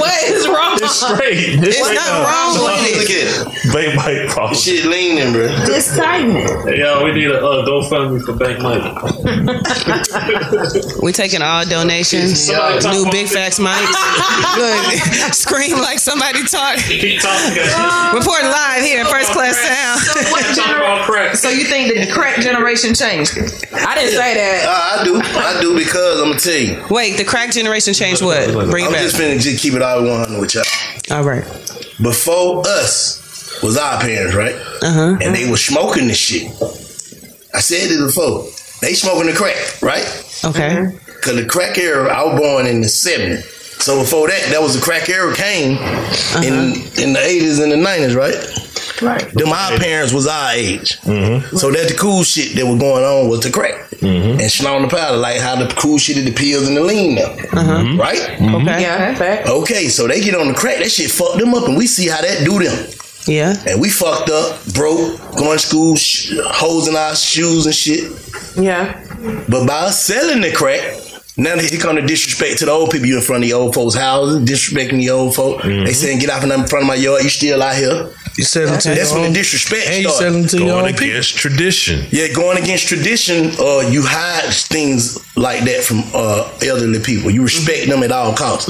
What 0.00 0.18
is 0.28 0.44
wrong? 0.48 0.76
It's 0.80 1.00
straight. 1.00 1.56
It's, 1.56 1.60
There's 1.60 1.76
straight 1.80 1.94
nothing 1.96 2.20
up. 2.20 2.28
wrong 2.28 2.52
with 2.60 3.08
it. 3.10 3.48
Bank 3.72 3.94
mic 3.96 4.28
problem. 4.30 4.54
Shit 4.58 4.84
leaning, 4.86 5.32
bro. 5.32 5.48
Just 5.66 5.96
tighten 5.96 6.36
it. 6.36 6.76
Yo, 6.78 7.02
we 7.04 7.12
need 7.12 7.30
a 7.30 7.38
uh, 7.40 7.64
GoFundMe 7.66 8.20
for 8.22 8.32
Bank 8.36 8.58
mic. 8.60 8.80
We 11.02 11.12
taking 11.12 11.42
all 11.42 11.64
donations. 11.64 12.40
Somebody 12.46 12.88
New 12.90 13.10
big 13.10 13.28
facts 13.28 13.58
mics. 13.58 13.92
Look, 14.56 15.34
scream 15.34 15.78
like 15.78 15.98
somebody 15.98 16.44
talk. 16.44 16.76
Keep 16.78 17.20
talking, 17.20 17.54
guys. 17.56 18.14
Report 18.14 18.42
live 18.42 18.82
here, 18.84 19.04
first 19.06 19.32
class 19.32 19.56
sound. 19.56 20.00
So, 20.00 20.20
what 20.30 20.44
Talk 20.56 21.34
so 21.36 21.48
you 21.48 21.64
think 21.64 21.94
the 21.94 22.06
crack 22.12 22.40
generation 22.54 22.94
changed? 22.94 23.32
I 23.72 23.94
didn't 23.94 24.10
say 24.12 24.34
that. 24.34 24.64
Uh, 24.66 25.00
I 25.00 25.04
do. 25.04 25.20
I 25.38 25.60
do 25.60 25.76
because 25.76 26.20
I'm 26.20 26.28
gonna 26.28 26.38
tell 26.40 26.54
you. 26.54 26.84
Wait, 26.90 27.16
the 27.16 27.24
crack 27.24 27.50
generation 27.52 27.94
changed 27.94 28.22
what? 28.22 28.52
Bring 28.70 28.86
I'm 28.86 28.94
it 28.94 28.98
just 28.98 29.16
back. 29.18 29.26
finna 29.26 29.40
just 29.40 29.62
keep 29.62 29.74
it 29.74 29.82
all 29.82 30.02
100 30.04 30.40
with 30.40 30.54
y'all. 30.54 30.64
All 31.10 31.24
right. 31.24 31.44
Before 32.02 32.62
us 32.66 33.60
was 33.62 33.76
our 33.76 34.00
parents, 34.00 34.34
right? 34.34 34.54
Uh 34.82 34.92
huh. 34.92 35.18
And 35.22 35.34
they 35.34 35.50
were 35.50 35.56
smoking 35.56 36.06
this 36.08 36.16
shit. 36.18 36.50
I 37.54 37.60
said 37.60 37.90
it 37.90 38.04
before. 38.06 38.44
They 38.80 38.94
smoking 38.94 39.26
the 39.30 39.36
crack, 39.36 39.82
right? 39.82 40.06
Okay. 40.44 40.86
Cause 41.20 41.36
the 41.36 41.44
crack 41.44 41.76
era, 41.76 42.08
I 42.08 42.24
was 42.24 42.40
born 42.40 42.66
in 42.66 42.80
the 42.80 42.86
70s. 42.86 43.42
So 43.82 43.98
before 44.00 44.28
that, 44.28 44.48
that 44.50 44.62
was 44.62 44.74
the 44.74 44.80
crack 44.80 45.08
era 45.10 45.34
came 45.34 45.72
in 46.42 46.72
in 46.96 47.12
the 47.12 47.20
80s 47.20 47.62
and 47.62 47.72
the 47.72 47.76
90s, 47.76 48.16
right? 48.16 48.34
Right. 49.02 49.22
Them 49.32 49.48
our 49.48 49.78
parents 49.78 50.12
was 50.12 50.26
our 50.26 50.52
age. 50.52 50.98
Mm-hmm. 51.00 51.56
So 51.56 51.70
that 51.70 51.88
the 51.88 51.94
cool 51.94 52.22
shit 52.22 52.56
that 52.56 52.66
was 52.66 52.78
going 52.78 53.04
on 53.04 53.28
was 53.28 53.40
the 53.40 53.50
crack. 53.50 53.88
Mm-hmm. 54.00 54.40
And 54.40 54.50
snorting 54.50 54.88
the 54.88 54.96
powder, 54.96 55.16
like 55.16 55.40
how 55.40 55.56
the 55.56 55.72
cool 55.74 55.98
shit 55.98 56.16
is 56.16 56.24
the 56.24 56.32
pills 56.32 56.68
and 56.68 56.76
the 56.76 56.82
lean 56.82 57.16
now. 57.16 57.28
Mm-hmm. 57.28 58.00
Right? 58.00 58.20
Okay. 58.20 58.82
Yeah, 58.82 59.14
fact. 59.14 59.48
Okay, 59.48 59.88
so 59.88 60.06
they 60.06 60.20
get 60.20 60.34
on 60.34 60.48
the 60.48 60.54
crack, 60.54 60.78
that 60.78 60.90
shit 60.90 61.10
fucked 61.10 61.38
them 61.38 61.54
up, 61.54 61.68
and 61.68 61.76
we 61.76 61.86
see 61.86 62.08
how 62.08 62.20
that 62.20 62.44
do 62.44 62.62
them. 62.62 62.88
Yeah. 63.26 63.54
And 63.66 63.80
we 63.80 63.90
fucked 63.90 64.30
up, 64.30 64.64
broke, 64.72 65.20
going 65.36 65.58
to 65.58 65.58
school, 65.58 65.96
sh- 65.96 66.32
holes 66.42 66.88
in 66.88 66.96
our 66.96 67.14
shoes 67.14 67.66
and 67.66 67.74
shit. 67.74 68.10
Yeah. 68.56 68.98
But 69.48 69.66
by 69.66 69.86
us 69.88 70.02
selling 70.04 70.40
the 70.40 70.52
crack, 70.52 70.80
now 71.36 71.56
here 71.58 71.78
come 71.78 71.96
the 71.96 72.02
disrespect 72.02 72.58
to 72.58 72.64
the 72.66 72.70
old 72.72 72.90
people. 72.90 73.06
You 73.06 73.16
in 73.16 73.22
front 73.22 73.44
of 73.44 73.48
the 73.48 73.54
old 73.54 73.74
folks' 73.74 73.94
houses, 73.94 74.40
disrespecting 74.40 74.98
the 74.98 75.10
old 75.10 75.34
folk. 75.34 75.62
They 75.62 75.92
saying, 75.92 76.18
get 76.18 76.30
out 76.30 76.40
from 76.40 76.50
in 76.52 76.66
front 76.66 76.84
of 76.84 76.88
my 76.88 76.96
yard, 76.96 77.22
you 77.22 77.30
still 77.30 77.62
out 77.62 77.76
here. 77.76 78.10
You 78.40 78.44
selling 78.44 78.78
to 78.80 78.88
That's 78.88 79.10
your 79.10 79.18
when 79.20 79.26
own, 79.28 79.32
the 79.34 79.38
disrespect 79.38 79.86
and 79.88 80.02
you 80.02 80.08
started. 80.08 80.24
selling 80.32 80.46
to 80.48 80.56
your 80.58 80.66
Going 80.68 80.86
own 80.86 80.92
people. 80.92 81.08
against 81.10 81.36
tradition. 81.36 82.06
Yeah, 82.10 82.28
going 82.32 82.56
against 82.62 82.88
tradition, 82.88 83.38
uh, 83.60 83.80
you 83.94 84.00
hide 84.02 84.48
things 84.54 85.18
like 85.36 85.64
that 85.64 85.84
from 85.84 86.00
uh, 86.14 86.48
elderly 86.64 87.00
people. 87.00 87.30
You 87.30 87.42
respect 87.42 87.88
them 87.90 88.02
at 88.02 88.12
all 88.12 88.32
costs. 88.34 88.64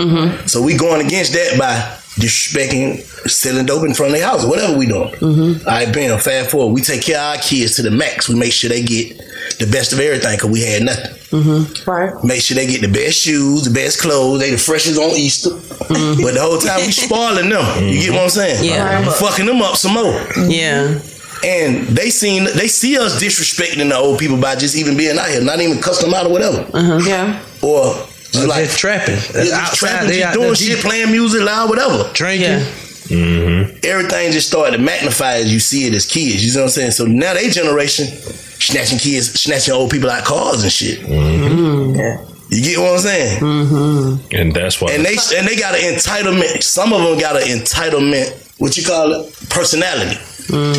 So 0.53 0.61
we 0.61 0.77
going 0.77 1.07
against 1.07 1.33
that 1.35 1.57
by 1.57 1.75
disrespecting, 2.17 3.01
selling 3.29 3.67
dope 3.67 3.87
in 3.87 3.95
front 3.95 4.13
of 4.13 4.19
their 4.19 4.27
house, 4.27 4.45
whatever 4.45 4.77
we 4.77 4.87
doing. 4.87 5.11
Mm-hmm. 5.15 5.69
All 5.69 5.75
right, 5.75 5.93
bam, 5.95 6.19
fast 6.19 6.51
forward. 6.51 6.75
We 6.75 6.81
take 6.81 7.03
care 7.03 7.19
of 7.19 7.37
our 7.37 7.43
kids 7.43 7.77
to 7.77 7.83
the 7.83 7.91
max. 7.91 8.29
We 8.29 8.35
make 8.35 8.53
sure 8.53 8.69
they 8.69 8.83
get 8.83 9.19
the 9.59 9.67
best 9.71 9.93
of 9.93 10.01
everything 10.01 10.37
because 10.37 10.51
we 10.51 10.63
had 10.63 10.83
nothing. 10.83 11.17
Mm-hmm. 11.31 11.91
Right. 11.91 12.25
Make 12.25 12.43
sure 12.43 12.57
they 12.57 12.67
get 12.67 12.81
the 12.81 12.89
best 12.89 13.19
shoes, 13.19 13.65
the 13.65 13.71
best 13.71 14.01
clothes. 14.01 14.41
They 14.41 14.51
the 14.51 14.59
freshest 14.59 14.99
on 14.99 15.17
Easter. 15.17 15.51
Mm-hmm. 15.51 16.23
But 16.23 16.35
the 16.35 16.41
whole 16.41 16.59
time 16.59 16.81
we 16.81 16.93
spoiling 16.93 17.49
them. 17.49 17.85
You 17.85 18.01
get 18.01 18.13
what 18.13 18.25
I'm 18.25 18.31
saying? 18.31 18.65
Yeah. 18.65 19.01
We 19.01 19.13
fucking 19.13 19.47
them 19.47 19.63
up 19.63 19.77
some 19.77 19.95
more. 19.95 20.21
Yeah. 20.49 20.99
And 21.43 21.87
they 21.89 22.11
seen 22.11 22.45
they 22.45 22.69
see 22.69 22.99
us 22.99 23.23
disrespecting 23.23 23.89
the 23.89 23.97
old 23.97 24.19
people 24.19 24.39
by 24.39 24.57
just 24.57 24.77
even 24.77 24.97
being 24.97 25.17
out 25.17 25.29
here, 25.29 25.41
not 25.41 25.61
even 25.61 25.81
cussing 25.81 26.11
them 26.11 26.19
out 26.19 26.27
or 26.27 26.33
whatever. 26.33 26.67
Uh-huh. 26.75 27.01
Yeah. 27.07 27.43
Or 27.63 27.95
just 28.33 28.49
like 28.49 28.65
just 28.65 28.79
trapping. 28.79 29.15
yeah, 29.15 29.19
just 29.45 29.53
Outside, 29.53 29.77
trapping, 29.77 30.09
they 30.09 30.19
just 30.19 30.29
out 30.29 30.35
doing 30.35 30.55
shit, 30.55 30.77
deep. 30.77 30.85
playing 30.85 31.11
music 31.11 31.43
loud, 31.43 31.69
whatever. 31.69 32.11
Drinking. 32.13 32.49
Yeah. 32.49 32.65
Mm-hmm. 33.11 33.79
Everything 33.83 34.31
just 34.31 34.47
started 34.49 34.77
to 34.77 34.83
magnify 34.83 35.35
as 35.37 35.53
you 35.53 35.59
see 35.59 35.87
it 35.87 35.95
as 35.95 36.07
kids. 36.07 36.45
You 36.45 36.53
know 36.55 36.61
what 36.61 36.65
I'm 36.67 36.71
saying? 36.71 36.91
So 36.93 37.07
now 37.07 37.35
they 37.35 37.51
generation 37.51 38.07
snatching 38.07 38.99
kids, 38.99 39.33
snatching 39.33 39.75
old 39.75 39.91
people 39.91 40.09
out 40.11 40.25
cars 40.25 40.63
and 40.63 40.71
shit. 40.73 41.01
Mm-hmm. 41.01 42.31
You 42.51 42.63
get 42.63 42.79
what 42.79 42.95
I'm 42.95 42.99
saying? 43.01 43.41
Mm-hmm. 43.41 44.37
And 44.37 44.55
that's 44.55 44.81
why. 44.81 44.93
And 44.93 45.05
they 45.05 45.17
and 45.37 45.47
they 45.47 45.57
got 45.57 45.75
an 45.75 45.95
entitlement. 45.95 46.63
Some 46.63 46.93
of 46.93 47.03
them 47.03 47.19
got 47.19 47.37
an 47.37 47.43
entitlement. 47.49 48.31
What 48.61 48.77
you 48.77 48.85
call 48.85 49.13
it? 49.13 49.49
Personality. 49.49 50.17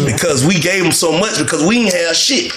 Because 0.05 0.46
we 0.46 0.60
gave 0.60 0.84
them 0.84 0.91
so 0.91 1.12
much 1.17 1.38
because 1.39 1.65
we 1.65 1.84
didn't 1.84 1.93
have 1.93 2.15
shit. 2.15 2.51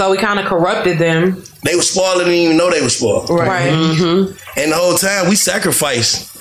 So 0.00 0.10
we 0.10 0.16
kind 0.16 0.40
of 0.40 0.46
corrupted 0.46 0.96
them. 0.96 1.42
They 1.62 1.76
were 1.76 1.82
spoiled 1.82 2.22
and 2.22 2.30
didn't 2.30 2.44
even 2.44 2.56
know 2.56 2.70
they 2.70 2.80
were 2.80 2.88
spoiled. 2.88 3.28
Right. 3.28 3.70
Mm-hmm. 3.70 4.32
And 4.58 4.72
the 4.72 4.74
whole 4.74 4.96
time 4.96 5.28
we 5.28 5.36
sacrificed 5.36 6.40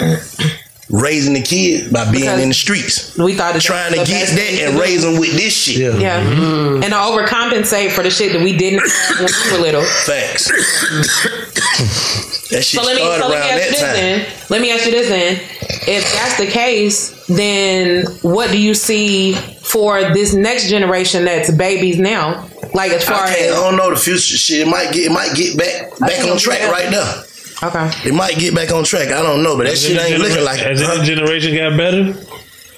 raising 0.90 1.34
the 1.34 1.42
kids 1.42 1.90
by 1.92 2.06
being 2.12 2.24
Because 2.24 2.42
in 2.42 2.48
the 2.50 2.54
streets. 2.54 3.16
We 3.18 3.34
thought 3.36 3.54
that 3.54 3.62
Trying 3.62 3.94
to 3.94 4.00
was 4.00 4.08
the 4.10 4.16
get 4.16 4.30
that 4.30 4.60
and 4.70 4.80
raise 4.80 5.04
them 5.04 5.20
with 5.20 5.32
this 5.34 5.54
shit. 5.56 5.78
Yeah. 5.78 5.98
Yeah. 5.98 6.24
Mm-hmm. 6.24 6.42
Mm-hmm. 6.42 6.84
And 6.84 6.94
to 6.94 7.00
overcompensate 7.00 7.92
for 7.92 8.04
the 8.04 8.10
shit 8.10 8.32
that 8.34 8.42
we 8.42 8.56
didn't 8.58 8.80
have 8.80 9.20
when 9.20 9.30
we 9.30 9.52
were 9.52 9.60
little. 9.64 9.84
Facts. 9.84 10.48
that 12.50 12.64
shit 12.64 12.80
So 12.80 12.84
let 12.84 12.96
me, 12.96 13.02
started 13.02 13.24
so 13.24 13.30
let 13.30 13.30
me 13.30 13.36
around 13.36 13.50
ask 13.50 13.54
you 13.54 13.60
that 13.60 13.70
this 13.70 13.82
time. 13.82 13.94
then. 13.94 14.26
Let 14.50 14.62
me 14.62 14.72
ask 14.72 14.86
you 14.86 14.92
this 14.92 15.10
then. 15.10 15.40
If 15.88 16.04
that's 16.14 16.38
the 16.38 16.48
case, 16.48 17.26
then 17.28 18.06
what 18.22 18.52
do 18.52 18.58
you 18.60 18.74
see 18.74 19.34
for 19.34 20.02
this 20.14 20.34
next 20.34 20.70
generation 20.70 21.26
that's 21.26 21.52
babies 21.52 21.98
now? 22.00 22.48
Like 22.74 22.92
as 22.92 23.04
far 23.04 23.24
I, 23.24 23.34
can't, 23.36 23.52
I 23.54 23.56
don't 23.56 23.76
know 23.78 23.90
the 23.90 23.96
future 24.00 24.38
shit. 24.38 24.68
It 24.68 24.70
might 24.70 24.92
get 24.94 25.06
it 25.10 25.12
might 25.12 25.34
get 25.36 25.58
back 25.58 25.98
back 26.00 26.24
on 26.28 26.38
track 26.38 26.70
right 26.72 26.92
now. 26.92 27.24
Okay, 27.64 27.92
It 28.10 28.14
might 28.14 28.36
get 28.38 28.54
back 28.56 28.72
on 28.72 28.84
track. 28.84 29.10
I 29.10 29.22
don't 29.22 29.44
know, 29.44 29.56
but 29.58 29.64
that 29.64 29.72
Has 29.72 29.82
shit 29.82 29.92
ain't 30.00 30.10
genera- 30.10 30.28
looking 30.30 30.46
like 30.46 30.60
it. 30.60 30.68
Has 30.68 30.82
it. 30.82 30.90
any 30.90 31.06
generation 31.06 31.56
got 31.56 31.78
better? 31.78 32.14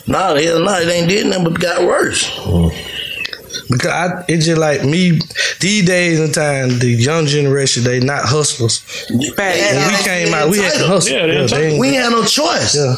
Nah, 0.08 0.36
hell 0.36 0.60
no, 0.60 0.74
it 0.80 0.88
ain't 0.90 1.08
did 1.10 1.28
nothing 1.28 1.44
but 1.46 1.60
got 1.60 1.84
worse. 1.84 2.28
Hmm. 2.38 2.70
Because 3.70 3.92
I, 3.92 4.26
it's 4.28 4.46
just 4.46 4.60
like 4.60 4.84
me, 4.84 5.20
these 5.62 5.86
days 5.86 6.20
and 6.20 6.34
time, 6.34 6.80
the 6.80 6.88
young 6.88 7.26
generation, 7.26 7.84
they 7.84 8.00
not 8.02 8.26
hustlers. 8.26 8.80
Facts. 9.36 9.74
When 9.74 9.88
we 9.88 10.04
came 10.04 10.34
out, 10.34 10.50
we 10.50 10.58
had 10.58 10.74
to 10.74 10.88
hustle. 10.88 11.16
Yeah, 11.16 11.26
they 11.28 11.34
Yeah, 11.46 11.58
ain't- 11.70 11.80
We 11.80 11.88
ain't 11.90 11.98
had 12.04 12.12
no 12.12 12.24
choice. 12.26 12.76
yeah. 12.76 12.96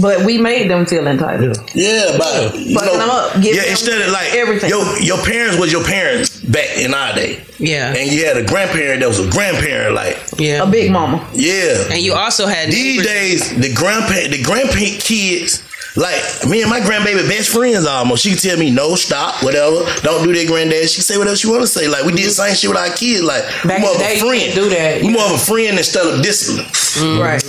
But 0.00 0.24
we 0.24 0.38
made 0.38 0.70
them 0.70 0.86
feel 0.86 1.06
entitled. 1.08 1.58
Yeah, 1.74 2.14
but 2.16 2.54
you 2.56 2.78
Fucking 2.78 2.98
them 2.98 3.10
up, 3.10 3.34
know, 3.34 3.42
giving 3.42 3.56
yeah. 3.56 3.62
them 3.62 3.70
Instead 3.72 4.02
of 4.02 4.12
like 4.12 4.32
everything. 4.34 4.70
your 4.70 4.84
your 5.00 5.18
parents 5.24 5.58
was 5.58 5.72
your 5.72 5.82
parents 5.82 6.38
back 6.44 6.76
in 6.78 6.94
our 6.94 7.12
day, 7.14 7.40
Yeah. 7.58 7.92
and 7.94 8.08
you 8.10 8.24
had 8.24 8.36
a 8.36 8.44
grandparent 8.44 9.00
that 9.00 9.08
was 9.08 9.18
a 9.18 9.28
grandparent. 9.28 9.94
Like, 9.96 10.16
Yeah. 10.38 10.62
A 10.62 10.66
big 10.66 10.92
mama. 10.92 11.26
yeah. 11.32 11.90
And 11.90 11.98
you 12.02 12.14
also 12.14 12.46
had 12.46 12.68
These 12.70 12.98
neighbors- 12.98 13.06
days, 13.06 13.56
the 13.56 13.72
grandpa, 13.74 14.28
the 14.30 14.40
grandparent 14.42 15.00
kids, 15.00 15.60
like 15.96 16.20
me 16.48 16.62
and 16.62 16.70
my 16.70 16.80
grandbaby 16.80 17.26
best 17.28 17.50
friends 17.50 17.86
almost. 17.86 18.22
She 18.22 18.30
can 18.30 18.38
tell 18.38 18.58
me 18.58 18.70
no, 18.70 18.94
stop, 18.94 19.42
whatever. 19.42 19.84
Don't 20.02 20.24
do 20.24 20.32
that, 20.32 20.46
granddad. 20.46 20.88
She 20.90 21.00
say 21.00 21.18
whatever 21.18 21.36
she 21.36 21.48
want 21.48 21.62
to 21.62 21.66
say. 21.66 21.88
Like 21.88 22.04
we 22.04 22.12
did 22.12 22.26
the 22.26 22.30
same 22.30 22.54
shit 22.54 22.70
with 22.70 22.78
our 22.78 22.94
kids. 22.94 23.22
Like 23.22 23.42
Back 23.64 23.78
we 23.78 23.84
more 23.84 23.94
of 23.94 23.96
a 23.96 24.04
day, 24.04 24.18
friend. 24.18 24.52
couldn't 24.52 24.54
do 24.54 24.68
that. 24.70 25.02
We 25.02 25.08
more 25.10 25.24
of 25.26 25.32
a 25.32 25.38
friend 25.38 25.78
instead 25.78 26.06
of 26.06 26.22
discipline. 26.22 26.66
Mm-hmm. 26.66 27.20
Right. 27.20 27.42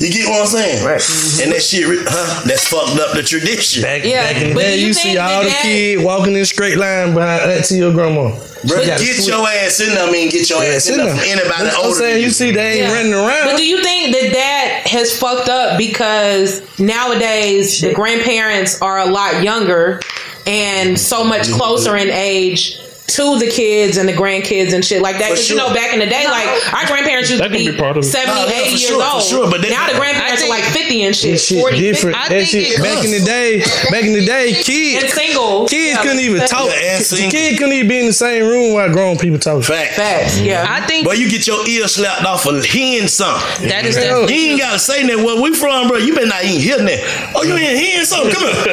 You 0.00 0.10
get 0.12 0.28
what 0.28 0.40
I'm 0.42 0.46
saying? 0.46 0.84
Right. 0.84 1.00
Mm-hmm. 1.00 1.42
And 1.42 1.52
that 1.52 1.62
shit, 1.62 1.84
huh? 2.08 2.42
That's 2.46 2.66
fucked 2.68 2.98
up 2.98 3.14
the 3.14 3.22
tradition. 3.22 3.82
Back, 3.82 4.04
Yeah, 4.04 4.32
back 4.32 4.42
in 4.42 4.48
the 4.50 4.60
day, 4.60 4.76
you 4.78 4.86
you 4.88 4.92
see 4.94 5.16
all 5.18 5.42
the 5.42 5.48
that- 5.48 5.62
kids 5.62 6.02
walking 6.02 6.34
in 6.36 6.44
straight 6.44 6.76
line 6.78 7.14
behind 7.14 7.42
uh, 7.42 7.54
auntie 7.54 7.76
your 7.78 7.92
grandma. 7.92 8.30
Bro, 8.64 8.80
You 8.80 8.86
gotta 8.86 9.04
get 9.04 9.14
switch. 9.16 9.28
your 9.28 9.46
ass 9.48 9.80
in 9.80 9.94
there. 9.94 10.04
I 10.06 10.10
mean, 10.10 10.30
get 10.30 10.48
your 10.48 10.62
Yeah, 10.62 10.70
ass 10.74 10.86
in 10.88 10.94
sit 10.94 10.96
there. 10.98 11.06
down. 11.06 11.16
For 11.18 11.24
anybody 11.24 11.48
That's 11.64 11.76
what 11.76 11.84
I'm 11.84 11.86
older 11.90 11.98
saying. 11.98 12.22
You 12.22 12.30
see, 12.30 12.50
they 12.52 12.66
ain't 12.72 12.78
Yeah. 12.80 12.92
running 12.94 13.14
around. 13.14 13.44
But 13.50 13.56
do 13.56 13.64
you 13.64 13.82
think 13.82 14.14
that 14.14 14.32
that 14.32 14.82
has 14.88 15.16
fucked 15.18 15.48
up 15.48 15.78
because 15.78 16.62
nowadays 16.78 17.80
the 17.80 17.92
grandparents 17.92 18.80
are 18.80 18.98
a 18.98 19.06
lot 19.06 19.42
younger 19.42 20.00
and 20.46 20.98
so 20.98 21.22
much 21.24 21.50
closer 21.50 21.96
in 21.96 22.10
age 22.10 22.78
to 23.16 23.38
the 23.38 23.46
kids 23.48 23.96
and 23.96 24.08
the 24.08 24.12
grandkids 24.12 24.72
and 24.72 24.84
shit 24.84 25.02
like 25.02 25.18
that. 25.18 25.28
For 25.28 25.34
Because 25.34 25.50
you 25.50 25.56
know, 25.56 25.72
back 25.74 25.92
in 25.92 25.98
the 26.00 26.06
day, 26.06 26.26
like 26.28 26.48
our 26.74 26.86
grandparents 26.86 27.30
used 27.30 27.42
That 27.42 27.48
to 27.48 27.56
can 27.56 27.66
be, 27.66 27.72
be 27.72 27.78
part 27.78 27.96
of 27.96 28.04
it. 28.04 28.06
70, 28.08 28.32
Nah, 28.32 28.46
yeah, 28.46 28.52
80 28.52 28.64
for 28.64 28.70
years 28.70 28.80
sure, 28.82 29.02
for 29.04 29.14
old. 29.14 29.22
sure, 29.24 29.50
but 29.50 29.60
they- 29.62 29.70
now 29.70 29.86
the 29.88 29.94
grandparents 29.98 30.42
I 30.42 30.46
are 30.46 30.48
like 30.48 30.64
50 30.64 31.02
and 31.04 31.14
shit. 31.16 31.32
That 31.32 31.38
shit 31.40 31.60
40, 31.60 31.78
different. 31.80 32.16
I 32.16 32.28
That 32.28 32.46
think 32.48 32.66
shit 32.68 32.82
back 32.82 33.04
in 33.04 33.10
the 33.10 33.20
day. 33.24 33.60
Back 33.90 34.04
in 34.04 34.12
the 34.12 34.24
day, 34.24 34.52
kids 34.62 35.04
And 35.04 35.12
single. 35.12 35.66
Kids 35.68 35.96
Yeah. 35.96 36.02
couldn't 36.02 36.20
even 36.20 36.40
talk. 36.46 36.70
Yeah. 36.72 36.98
Kids 36.98 37.58
couldn't 37.58 37.72
even 37.72 37.88
be 37.88 37.98
in 38.00 38.06
the 38.06 38.12
same 38.12 38.44
room 38.46 38.72
while 38.74 38.90
grown 38.92 39.18
people 39.18 39.38
talk. 39.38 39.62
Fact. 39.64 39.94
Facts, 39.94 40.40
yeah. 40.40 40.64
Mm-hmm. 40.64 40.72
I 40.82 40.86
think 40.86 41.04
But 41.06 41.18
you 41.18 41.28
get 41.28 41.46
your 41.46 41.66
ear 41.68 41.86
slapped 41.88 42.24
off 42.24 42.42
for 42.44 42.60
hearing 42.62 43.08
something. 43.08 43.68
that 43.68 43.84
is 43.84 43.96
Yeah. 43.96 44.02
definitely 44.02 44.34
You 44.36 44.50
ain't 44.52 44.60
gotta 44.60 44.78
say 44.78 45.06
that. 45.06 45.18
Where 45.18 45.40
we 45.40 45.54
from, 45.54 45.88
bro? 45.88 45.98
You 45.98 46.14
better 46.14 46.26
not 46.26 46.44
even 46.44 46.60
hear 46.60 46.78
that. 46.78 47.32
Oh, 47.36 47.42
you 47.42 47.54
ain't 47.54 47.78
hearing 47.78 48.04
something? 48.06 48.32
Come 48.32 48.44
on. 48.44 48.52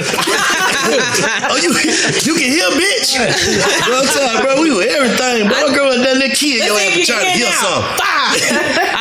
oh, 1.52 1.58
you 1.62 1.70
you 2.24 2.34
can 2.40 2.50
hear, 2.50 2.70
bitch. 2.80 3.18
Bro, 4.38 4.40
I'm 4.40 4.56
telling 4.56 4.66
you, 4.66 4.70
bro, 4.70 4.80
we 4.80 4.86
were 4.88 4.92
everything. 4.96 5.48
Bro, 5.48 5.58
I 5.58 5.76
girl, 5.76 5.90
that 5.92 6.18
little 6.18 6.36
kid, 6.36 6.66
your 6.66 6.76
ass 6.78 7.08
trying 7.08 7.26
to 7.26 7.32
hear 7.32 7.52
something. 7.52 8.06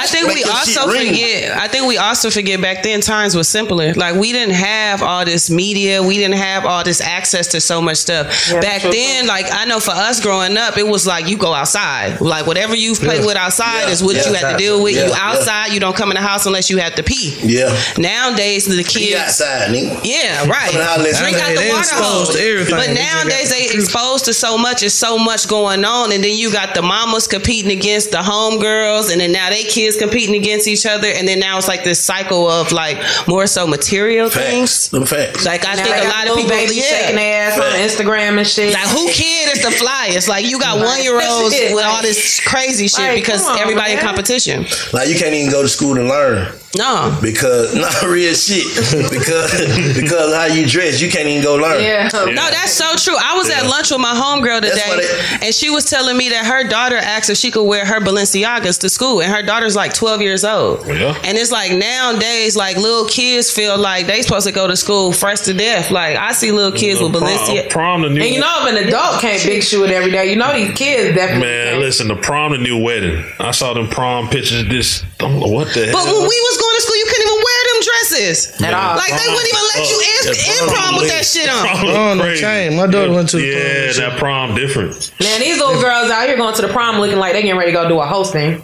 I 0.01 0.07
think 0.09 0.29
we 0.33 0.45
also 0.45 0.87
forget. 0.89 1.57
I 1.59 1.69
think 1.69 1.87
we 1.87 1.99
also 1.99 2.31
forget 2.31 2.61
back 2.61 2.83
then 2.83 3.01
times 3.01 3.35
were 3.37 3.45
simpler. 3.45 3.93
Like 3.95 4.15
we 4.17 4.33
didn't 4.33 4.55
have 4.55 5.03
all 5.03 5.25
this 5.25 5.51
media. 5.51 6.03
We 6.03 6.17
didn't 6.17 6.37
have 6.39 6.65
all 6.65 6.85
this 6.85 7.01
access 7.01 7.47
to 7.49 7.61
so 7.61 7.81
much 7.81 7.99
stuff. 7.99 8.27
back 8.61 8.83
then, 8.83 9.27
like 9.27 9.47
I 9.53 9.65
know 9.65 9.81
for 9.81 9.91
us 9.93 10.21
growing 10.21 10.57
up, 10.57 10.77
it 10.79 10.87
was 10.87 11.07
like 11.07 11.27
you 11.29 11.37
go 11.37 11.53
outside. 11.53 12.21
Like 12.21 12.47
whatever 12.47 12.75
you 12.75 12.95
play 12.95 13.19
Yeah. 13.21 13.27
with 13.27 13.37
outside 13.37 13.83
Yeah. 13.83 13.91
is 13.91 14.03
what 14.03 14.17
Yeah. 14.17 14.29
you 14.29 14.35
had 14.35 14.53
to 14.53 14.57
deal 14.57 14.83
with. 14.83 14.95
Yeah. 14.95 15.07
You 15.07 15.11
Yeah. 15.11 15.19
outside, 15.21 15.73
you 15.73 15.81
don't 15.81 15.97
come 15.97 16.11
in 16.11 16.15
the 16.17 16.23
house 16.27 16.47
unless 16.47 16.71
you 16.71 16.79
have 16.79 16.95
to 16.97 17.03
pee. 17.03 17.37
Yeah. 17.43 17.77
Nowadays, 17.99 18.67
the 18.67 18.77
He 18.77 18.85
kids. 18.85 19.21
outside, 19.21 19.71
nigga. 19.71 20.01
Yeah, 20.05 20.47
right. 20.47 20.71
Come 20.73 20.81
and 20.81 20.89
holler 20.89 21.09
at 21.09 21.17
Drink 21.17 21.37
out 21.37 21.49
the 21.57 21.69
water 21.71 21.95
hose. 21.95 22.71
But 22.71 22.91
nowadays 22.91 23.51
they 23.51 23.67
exposed 23.67 24.25
to 24.27 24.35
so 24.35 24.57
much. 24.57 24.83
It's 24.83 24.95
so 24.95 25.18
much 25.19 25.49
going 25.49 25.85
on, 25.85 26.13
and 26.13 26.23
then 26.23 26.37
you 26.37 26.53
got 26.53 26.75
the 26.75 26.83
mamas 26.83 27.27
competing 27.27 27.71
against 27.77 28.11
the 28.11 28.19
homegirls, 28.19 29.11
and 29.11 29.21
then 29.21 29.33
now 29.33 29.51
they 29.51 29.65
kids 29.65 29.97
competing 29.97 30.35
against 30.35 30.67
each 30.67 30.87
other, 30.87 31.09
and 31.09 31.27
then 31.27 31.41
now 31.41 31.59
it's 31.59 31.69
like 31.69 31.85
this 31.85 32.01
cycle 32.01 32.49
of 32.49 32.73
like 32.73 32.99
more 33.27 33.47
so 33.47 33.67
material 33.67 34.29
things. 34.29 34.71
Facts. 34.71 34.89
Them 34.89 35.07
facts. 35.07 35.45
Like 35.45 35.67
I 35.67 35.75
Now 35.75 35.85
think 35.85 35.97
a 36.05 36.09
lot 36.09 36.29
of 36.29 36.37
people, 36.37 36.51
babies 36.51 36.77
yeah. 36.77 36.83
shaking 36.83 37.17
their 37.17 37.51
ass 37.51 37.59
on 37.59 37.73
Instagram 38.07 38.39
and 38.39 38.47
shit. 38.47 38.73
Like 38.73 38.89
who 38.89 39.09
kid 39.11 39.57
is 39.57 39.63
the 39.63 39.71
flyest? 39.71 40.29
Like 40.29 40.47
you 40.47 40.59
got 40.59 40.79
one 40.85 41.03
year 41.03 41.21
olds 41.21 41.55
with 41.75 41.85
all 41.85 42.03
this 42.03 42.41
crazy 42.41 42.89
shit 42.89 43.01
like, 43.01 43.17
because 43.17 43.47
on, 43.47 43.59
everybody 43.59 43.93
in 43.95 43.99
competition. 43.99 44.65
Like 44.93 45.09
you 45.09 45.17
can't 45.19 45.35
even 45.35 45.51
go 45.51 45.63
to 45.63 45.69
school 45.69 45.95
to 45.95 46.03
learn. 46.03 46.53
No. 46.77 47.17
Because 47.23 47.75
not 47.75 48.03
real 48.03 48.35
shit. 48.35 48.67
because 49.11 49.97
because 49.97 50.35
how 50.35 50.45
you 50.47 50.67
dress, 50.67 51.01
you 51.01 51.11
can't 51.11 51.27
even 51.27 51.43
go 51.43 51.57
learn. 51.57 51.83
yeah. 51.83 52.09
No, 52.13 52.35
that's 52.51 52.73
so 52.73 52.95
true. 52.97 53.17
I 53.19 53.37
was 53.37 53.49
at 53.51 53.65
lunch 53.67 53.91
with 53.91 54.01
my 54.01 54.13
homegirl 54.15 54.61
That's 54.61 54.87
why 54.87 54.97
today, 54.97 55.47
and 55.47 55.55
she 55.55 55.71
was 55.71 55.89
telling 55.89 56.17
me 56.17 56.29
that 56.29 56.45
her 56.45 56.69
daughter 56.69 56.97
asked 56.97 57.31
if 57.31 57.39
she 57.39 57.51
could 57.51 57.65
wear 57.65 57.87
her 57.87 58.01
Balenciagas 58.01 58.81
to 58.81 58.89
school, 58.91 59.23
and 59.23 59.33
her 59.33 59.43
daughter's 59.43 59.75
like 59.77 59.95
12 59.95 60.21
years 60.21 60.45
old. 60.45 60.87
Yeah. 60.87 61.19
And 61.25 61.39
it's 61.39 61.51
like 61.51 61.73
nowadays, 61.73 62.55
like 62.57 62.77
little 62.77 63.07
kids 63.07 63.51
feel 63.51 63.79
like 63.79 64.07
they 64.07 64.21
supposed 64.23 64.47
to 64.47 64.53
go 64.53 64.67
to 64.67 64.77
school 64.77 65.13
fresh 65.13 65.41
to 65.41 65.55
death. 65.55 65.91
Like 65.91 66.17
I 66.17 66.33
see 66.33 66.53
little 66.53 66.77
kids 66.79 67.01
with 67.01 67.13
prom, 67.13 67.23
Balenciaga. 67.25 67.71
prom 67.71 68.03
the 68.03 68.11
new. 68.11 68.21
And 68.21 68.31
you 68.35 68.41
know, 68.41 68.67
if 68.67 68.77
an 68.77 68.89
adult 68.89 69.21
can't 69.23 69.43
big 69.43 69.63
shoe 69.63 69.85
it 69.85 69.91
every 69.91 70.11
day, 70.11 70.31
you 70.31 70.37
know 70.37 70.53
these 70.53 70.77
kids 70.77 71.17
definitely. 71.17 71.47
Man, 71.49 71.67
can't. 71.69 71.79
listen, 71.81 72.09
the 72.09 72.17
prom, 72.17 72.53
the 72.53 72.59
new 72.59 72.79
wedding. 72.83 73.25
I 73.41 73.53
saw 73.53 73.73
them 73.73 73.89
prom 73.89 74.29
pictures. 74.29 74.69
This, 74.69 75.03
don't 75.19 75.39
know 75.41 75.47
what 75.51 75.69
the 75.75 75.91
But 75.93 76.05
hell. 76.05 76.15
when 76.15 76.23
we 76.31 76.39
was 76.47 76.57
going 76.59 76.75
to 76.79 76.83
school, 76.83 76.97
you 76.97 77.07
couldn't 77.11 77.27
even 77.27 77.41
wear 77.43 77.61
them 77.69 77.79
dresses 77.83 78.63
At 78.63 78.73
all. 78.75 78.97
Like 78.97 79.11
they 79.11 79.29
wouldn't 79.29 79.51
even 79.51 79.67
let 79.75 79.83
you 79.91 79.99
in, 79.99 80.21
Yeah, 80.31 80.53
in 80.55 80.63
prom 80.71 80.95
with 80.97 81.09
that 81.11 81.25
shit 81.27 81.49
on. 81.51 81.67
Prom 81.67 81.87
Oh, 81.87 82.15
no 82.15 82.35
shame. 82.35 82.77
My 82.77 82.87
daughter 82.87 83.13
went 83.13 83.29
to 83.31 83.39
the 83.39 83.51
prom 83.53 83.63
Yeah, 83.63 83.93
that 84.09 84.19
prom 84.19 84.55
different. 84.55 85.13
Man, 85.21 85.41
these 85.41 85.59
little 85.59 85.81
girls 85.83 86.11
out 86.11 86.27
here 86.29 86.37
going 86.37 86.55
to 86.55 86.63
the 86.63 86.69
prom 86.69 86.99
looking 86.99 87.19
like 87.19 87.33
they 87.35 87.43
getting 87.43 87.59
ready 87.59 87.73
to 87.73 87.77
go 87.77 87.89
do 87.89 87.99
a 88.01 88.07
hosting. 88.07 88.63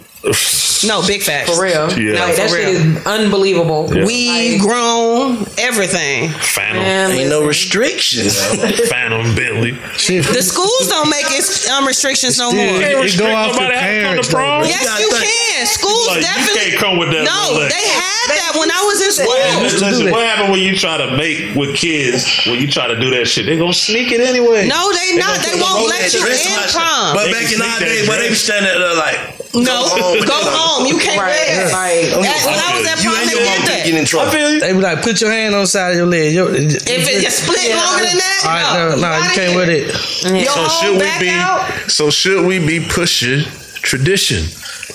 No, 0.85 1.01
big 1.05 1.21
facts. 1.23 1.49
For 1.53 1.61
real. 1.63 1.89
Yeah. 1.97 2.19
Like, 2.19 2.35
that 2.37 2.49
For 2.49 2.57
shit 2.57 2.67
is 2.69 3.05
unbelievable. 3.05 3.89
Yeah. 3.93 4.05
We 4.05 4.57
grown, 4.59 5.45
everything. 5.57 6.29
Phantom, 6.29 6.83
Man, 6.83 7.11
Ain't 7.11 7.29
no 7.29 7.45
restrictions. 7.45 8.37
Phantom 8.89 9.23
Bentley. 9.35 9.71
The 9.71 10.41
schools 10.41 10.87
don't 10.89 11.09
make 11.09 11.25
its 11.29 11.69
um, 11.69 11.85
restrictions 11.87 12.37
no 12.37 12.49
Still, 12.49 12.65
more. 12.73 12.81
it, 12.81 12.89
it 12.89 12.93
go 12.93 13.01
restrict 13.01 13.33
off 13.33 13.53
the 13.55 13.61
nobody 13.61 13.77
how 13.77 13.85
to 13.87 14.15
come 14.15 14.23
to 14.23 14.29
prom? 14.29 14.63
Yes, 14.65 14.83
gotta 14.85 15.01
you 15.01 15.09
can. 15.09 15.65
Schools 15.65 16.07
Like, 16.07 16.17
you 16.17 16.21
definitely. 16.23 16.61
can't 16.69 16.77
come 16.81 16.97
with 16.97 17.09
that 17.13 17.23
No, 17.25 17.41
they 17.65 17.85
had 17.89 18.27
that 18.35 18.51
when 18.59 18.69
I 18.69 18.81
was 18.85 18.97
in 19.01 19.09
What 19.25 19.29
school. 19.29 19.41
happened, 19.41 19.81
listen, 19.81 20.11
what 20.11 20.25
happened 20.25 20.51
when 20.51 20.61
you 20.61 20.75
try 20.75 20.97
to 20.97 21.15
make 21.17 21.55
with 21.55 21.75
kids? 21.77 22.25
When 22.45 22.59
you 22.59 22.67
try 22.69 22.87
to 22.87 22.99
do 22.99 23.09
that 23.17 23.25
shit, 23.27 23.45
they 23.45 23.57
gonna 23.57 23.73
sneak 23.73 24.11
it 24.11 24.19
anyway. 24.21 24.67
No, 24.67 24.91
they 24.93 25.17
not. 25.17 25.39
They 25.45 25.57
won't 25.61 25.87
let 25.89 26.13
you 26.13 26.21
in 26.25 26.69
prom. 26.73 27.15
But 27.15 27.31
back 27.31 27.49
in 27.53 27.61
our 27.61 27.79
day, 27.79 28.05
but 28.05 28.17
they 28.21 28.29
be 28.29 28.35
standing 28.37 28.69
there 28.69 28.93
like, 28.97 29.17
No, 29.55 29.87
with 30.13 30.14
go 30.23 30.33
home. 30.37 30.85
You 30.87 30.97
can't 30.97 31.19
Right. 31.19 31.33
wear. 31.49 31.65
Like, 31.71 32.09
That- 32.11 32.45
when 32.45 32.59
I 32.59 32.79
was 32.79 32.87
at 32.87 33.03
You 33.03 33.09
prom, 33.09 33.19
they 33.25 33.33
did 33.33 33.37
could 33.37 33.67
get 33.67 33.83
that. 33.83 33.87
in 33.87 34.05
trouble. 34.05 34.31
They 34.59 34.71
be 34.73 34.79
like, 34.79 35.01
put 35.01 35.19
your 35.21 35.31
hand 35.31 35.55
on 35.55 35.61
the 35.61 35.67
side 35.67 35.91
of 35.91 35.97
your 35.97 36.05
leg. 36.05 36.33
Your, 36.33 36.53
If 36.55 36.87
it 36.87 37.21
just 37.23 37.43
split 37.43 37.75
longer 37.75 38.03
than 38.05 38.17
that, 38.17 38.41
All 38.45 38.51
right, 38.51 38.73
no, 38.73 38.89
no, 38.89 38.95
no, 38.95 39.07
you 39.07 39.13
outta 39.23 39.35
can't 39.35 39.49
here. 39.49 39.57
wear 39.57 39.65
that. 39.65 40.31
Your 40.31 40.45
So 40.45 40.51
whole 40.61 40.69
should 40.81 41.01
we 41.01 41.19
be? 41.19 41.29
out. 41.29 41.65
So 41.87 42.09
should 42.09 42.45
we 42.45 42.59
be 42.59 42.79
pushing 42.79 43.43
tradition? 43.81 44.45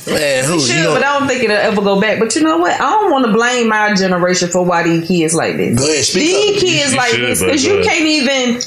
Man, 0.06 0.44
who? 0.44 0.58
Should, 0.60 0.76
You 0.76 0.84
but 0.86 1.04
I 1.04 1.18
don't 1.18 1.28
think 1.28 1.44
it'll 1.44 1.56
ever 1.56 1.82
go 1.82 2.00
back. 2.00 2.18
But 2.18 2.34
you 2.34 2.42
know 2.42 2.56
what? 2.56 2.72
I 2.72 2.90
don't 2.90 3.10
want 3.10 3.26
to 3.26 3.32
blame 3.32 3.68
my 3.68 3.92
generation 3.94 4.48
for 4.48 4.64
why 4.64 4.82
these 4.82 5.06
kids 5.06 5.34
like 5.34 5.56
this. 5.56 5.78
Go 5.78 5.84
ahead, 5.84 6.04
speak 6.04 6.22
these 6.22 6.56
up. 6.56 6.60
kids 6.62 6.90
You 6.92 6.96
like 6.96 7.10
should, 7.10 7.20
this 7.28 7.40
because 7.42 7.64
you 7.64 7.80
can't 7.84 8.06
even 8.06 8.60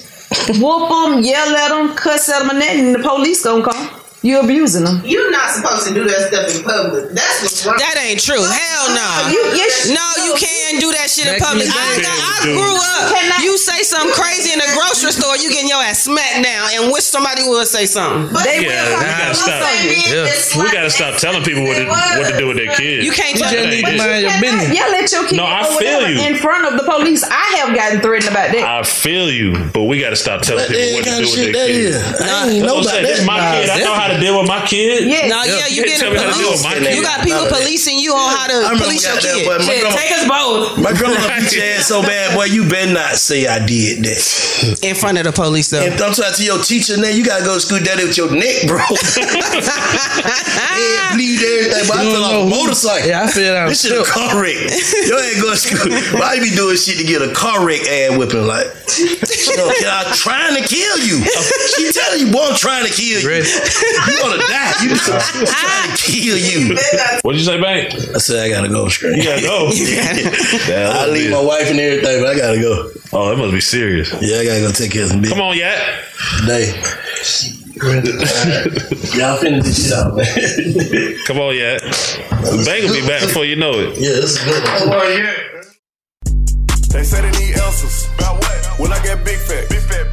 whoop 0.62 0.90
them, 0.90 1.24
yell 1.24 1.56
at 1.56 1.70
them, 1.70 1.96
cuss 1.96 2.30
at 2.30 2.40
them, 2.40 2.52
and 2.52 2.62
that, 2.62 2.76
and 2.76 2.96
the 2.96 3.00
police 3.00 3.44
gonna 3.44 3.64
come. 3.64 3.90
You 4.24 4.40
abusing 4.40 4.88
them. 4.88 5.04
You're 5.04 5.30
not 5.36 5.52
supposed 5.52 5.84
to 5.88 5.94
do 5.94 6.08
that 6.08 6.32
stuff 6.32 6.48
in 6.48 6.64
public. 6.64 7.12
That's 7.12 7.44
what's 7.44 7.60
wrong. 7.68 7.76
That 7.76 8.00
ain't 8.00 8.24
true. 8.24 8.40
Hell 8.40 8.86
no. 8.96 9.10
You, 9.28 9.42
yes, 9.52 9.92
No, 9.92 10.00
you 10.24 10.32
can't 10.40 10.80
do 10.80 10.96
that 10.96 11.12
shit 11.12 11.28
in 11.28 11.36
public. 11.44 11.68
the 11.68 11.76
I, 11.76 12.00
day, 12.00 12.08
I 12.08 12.36
grew 12.48 12.72
up. 12.80 13.12
Cannot- 13.12 13.44
You 13.44 13.60
say 13.60 13.84
something 13.84 14.16
crazy 14.16 14.56
in 14.56 14.64
a 14.64 14.70
grocery 14.72 15.12
store, 15.12 15.36
you 15.36 15.52
getting 15.52 15.68
your 15.68 15.84
ass 15.84 16.08
smacked 16.08 16.40
down, 16.40 16.72
and 16.72 16.88
wish 16.96 17.04
somebody 17.04 17.44
would 17.44 17.68
say 17.68 17.84
something. 17.86 18.32
But 18.32 18.48
they 18.48 18.64
Yeah, 18.64 18.72
will 18.88 18.96
we 18.96 19.04
come 19.04 19.12
gotta 19.12 19.28
and 19.28 19.36
stop. 19.36 19.60
say 19.60 19.76
you. 19.92 20.64
We 20.64 20.72
gotta 20.72 20.90
stop 20.90 21.14
telling 21.20 21.44
people 21.44 21.68
what 21.68 21.76
to, 21.76 21.86
what 21.92 22.32
to 22.32 22.38
do 22.40 22.48
with 22.48 22.56
their 22.64 22.72
kids. 22.80 23.04
You 23.04 23.12
can't 23.12 23.36
You 23.36 23.44
tell 23.44 23.52
just 23.52 23.68
me. 23.76 23.84
need 23.84 23.86
to 23.92 23.98
mind 24.00 24.24
your 24.24 24.40
business. 24.40 24.72
Y'all 24.72 24.88
let 24.96 25.12
your 25.12 25.24
kids 25.28 25.36
No, 25.36 25.44
I 25.52 25.68
feel 25.76 26.08
you. 26.08 26.16
in 26.32 26.40
front 26.40 26.64
of 26.64 26.80
the 26.80 26.88
police. 26.88 27.28
I 27.28 27.60
have 27.60 27.76
gotten 27.76 28.00
threatened 28.00 28.32
about 28.32 28.56
that. 28.56 28.64
I 28.64 28.84
feel 28.88 29.28
you, 29.28 29.68
but 29.76 29.84
we 29.84 30.00
gotta 30.00 30.16
stop 30.16 30.42
telling 30.48 30.64
That 30.64 30.72
people 30.72 30.96
what 30.96 31.04
to 31.04 31.12
do 31.12 31.28
with 31.28 31.52
their 31.52 31.68
kids. 31.68 32.00
I 32.24 32.48
ain't 32.48 32.54
even 32.64 32.68
know 32.72 32.80
about 32.80 32.88
saying. 32.88 33.04
This 33.04 33.26
my 33.28 33.36
kid. 33.60 33.68
I 33.70 33.80
know 33.84 33.94
how 33.94 34.08
to 34.08 34.13
deal 34.20 34.40
with 34.40 34.48
my 34.48 34.66
kid. 34.66 35.08
Yeah. 35.08 35.28
No, 35.28 35.44
yeah, 35.44 35.68
you 35.68 35.82
You 35.82 35.86
get 35.86 36.00
tell 36.00 36.12
to 36.12 36.18
deal 36.18 36.52
with 36.52 36.64
my 36.64 36.74
police. 36.76 36.88
kid. 36.88 36.96
You 36.98 37.04
got 37.04 37.24
people 37.24 37.46
policing 37.48 38.00
you 38.00 38.14
on 38.14 38.30
how 38.36 38.46
I 38.46 38.48
to 38.48 38.56
remember 38.58 38.84
police 38.86 39.04
your 39.06 39.16
goddamn, 39.16 39.36
kid. 39.36 39.46
boy, 39.46 39.58
my 39.60 39.74
grandma- 39.80 39.96
take 39.98 40.12
us 40.12 40.24
both. 40.28 40.78
My 40.80 40.92
grandma 40.94 41.20
beat 41.40 41.52
your 41.56 41.66
ass 41.76 41.86
so 41.88 42.02
bad, 42.02 42.36
boy. 42.36 42.46
You 42.46 42.68
better 42.68 42.92
not 42.94 43.16
say 43.18 43.48
I 43.48 43.60
did 43.66 44.04
that. 44.06 44.80
In 44.82 44.96
front 44.96 45.18
of 45.18 45.26
the 45.26 45.32
police, 45.34 45.70
though. 45.70 45.82
If 45.82 46.02
I'm 46.02 46.14
talking 46.14 46.36
to 46.36 46.44
your 46.44 46.60
teacher 46.64 46.98
now, 46.98 47.10
you 47.10 47.24
gotta 47.26 47.44
go 47.44 47.56
to 47.56 47.60
school 47.62 47.80
daddy 47.80 48.04
with 48.06 48.18
your 48.18 48.32
neck, 48.32 48.68
bro. 48.68 48.80
Head 49.84 51.16
bleed 51.16 51.40
everything. 51.42 51.88
But 51.88 51.98
I 51.98 52.04
You 52.04 52.12
fell 52.12 52.24
off 52.24 52.46
a 52.46 52.50
motorcycle. 52.50 53.08
Yeah, 53.10 53.24
I 53.24 53.28
feel 53.28 53.54
that. 53.54 53.68
This 53.70 53.82
shit 53.84 53.92
a 54.00 54.04
car 54.04 54.40
wreck. 54.42 54.56
Yo 54.56 55.18
ain't 55.20 55.42
going 55.42 55.56
to 55.56 55.58
school. 55.58 55.92
Why 56.20 56.36
you 56.36 56.42
be 56.42 56.52
doing 56.56 56.78
shit 56.78 56.98
to 56.98 57.04
get 57.06 57.22
a 57.22 57.32
car 57.34 57.66
wreck 57.66 57.82
ass 57.88 58.18
whipping? 58.18 58.46
Like, 58.48 58.68
you 58.98 59.58
know, 59.58 59.68
I'm 59.68 60.14
trying 60.16 60.56
to 60.56 60.64
kill 60.68 60.98
you. 61.00 61.22
She 61.76 61.92
telling 61.92 62.28
you, 62.28 62.32
boy, 62.32 62.48
I'm 62.52 62.56
trying 62.58 62.86
to 62.86 62.94
kill 62.94 63.20
you. 63.22 63.28
Ready? 63.28 63.48
You 64.08 64.18
gonna 64.20 64.38
die. 64.48 64.74
You 64.84 64.92
I'm 64.92 65.46
trying 65.46 65.96
to 65.96 66.02
kill 66.02 66.38
you. 66.38 66.76
What'd 67.22 67.40
you 67.40 67.46
say, 67.46 67.60
Bank? 67.62 67.94
I 68.16 68.18
said 68.18 68.40
I 68.46 68.50
gotta 68.50 68.70
go 68.70 68.88
straight. 68.90 69.18
You 69.18 69.24
gotta 69.24 69.42
go. 69.42 69.72
Damn, 70.68 70.96
I 70.96 71.08
leave 71.08 71.32
my 71.32 71.42
wife 71.42 71.70
and 71.70 71.80
everything, 71.80 72.22
but 72.22 72.30
I 72.36 72.38
gotta 72.38 72.60
go. 72.60 72.90
Oh, 73.14 73.30
that 73.30 73.38
must 73.38 73.54
be 73.54 73.62
serious. 73.62 74.12
Yeah, 74.22 74.40
I 74.40 74.46
gotta 74.46 74.62
go 74.62 74.72
take 74.72 74.92
care 74.92 75.04
of 75.04 75.10
some 75.10 75.22
business 75.22 75.38
Come 75.40 75.48
on, 75.48 75.58
Yat. 75.58 75.78
today. 76.42 76.74
Y'all 79.18 79.38
finish 79.38 79.64
this 79.66 79.84
shit 79.86 79.94
out, 79.94 80.16
man. 80.16 80.26
Come 81.26 81.40
on, 81.40 81.56
Yat. 81.56 81.82
Bank 82.66 82.84
will 82.86 82.94
be 82.94 83.08
back 83.08 83.22
before 83.22 83.46
you 83.46 83.56
know 83.56 83.74
it. 83.74 83.98
Yeah, 83.98 84.14
this 84.22 84.38
is 84.38 84.44
good. 84.44 84.64
Come 84.64 84.90
on, 84.90 85.12
yeah. 85.12 85.34
They 86.92 87.04
say 87.04 87.22
they 87.22 87.32
need 87.40 87.58
answers. 87.58 88.08
About 88.18 88.40
what? 88.40 88.80
When 88.80 88.92
I 88.94 89.02
get. 89.04 89.24
Big 89.26 89.38
fat, 89.40 89.68
big 89.70 89.80
fat. 89.80 90.13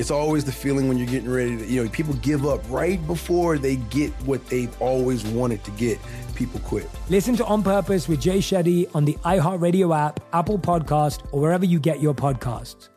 It's 0.00 0.10
always 0.10 0.46
the 0.46 0.52
feeling 0.52 0.88
when 0.88 0.96
you're 0.96 1.06
getting 1.06 1.28
ready 1.28 1.58
to, 1.58 1.66
you 1.66 1.84
know, 1.84 1.90
people 1.90 2.14
give 2.14 2.46
up 2.46 2.62
right 2.70 3.06
before 3.06 3.58
they 3.58 3.76
get 3.76 4.10
what 4.24 4.46
they've 4.46 4.74
always 4.80 5.26
wanted 5.26 5.62
to 5.64 5.70
get. 5.72 5.98
People 6.34 6.58
quit. 6.60 6.88
Listen 7.10 7.36
to 7.36 7.44
On 7.44 7.62
Purpose 7.62 8.08
with 8.08 8.18
Jay 8.18 8.38
Shetty 8.38 8.88
on 8.94 9.04
the 9.04 9.12
iHeartRadio 9.26 9.94
app, 9.94 10.20
Apple 10.32 10.58
Podcast, 10.58 11.26
or 11.32 11.42
wherever 11.42 11.66
you 11.66 11.78
get 11.78 12.00
your 12.00 12.14
podcasts. 12.14 12.88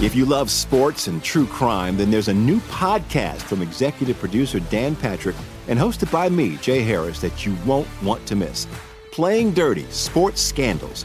If 0.00 0.14
you 0.14 0.24
love 0.24 0.52
sports 0.52 1.08
and 1.08 1.20
true 1.20 1.46
crime, 1.46 1.96
then 1.96 2.12
there's 2.12 2.28
a 2.28 2.34
new 2.34 2.60
podcast 2.60 3.38
from 3.38 3.60
executive 3.60 4.20
producer 4.20 4.60
Dan 4.60 4.94
Patrick 4.94 5.34
and 5.66 5.80
hosted 5.80 6.12
by 6.12 6.28
me, 6.28 6.58
Jay 6.58 6.82
Harris, 6.82 7.20
that 7.22 7.44
you 7.44 7.56
won't 7.66 7.88
want 8.04 8.24
to 8.26 8.36
miss. 8.36 8.68
Playing 9.10 9.52
Dirty 9.52 9.86
Sports 9.90 10.40
Scandals. 10.40 11.04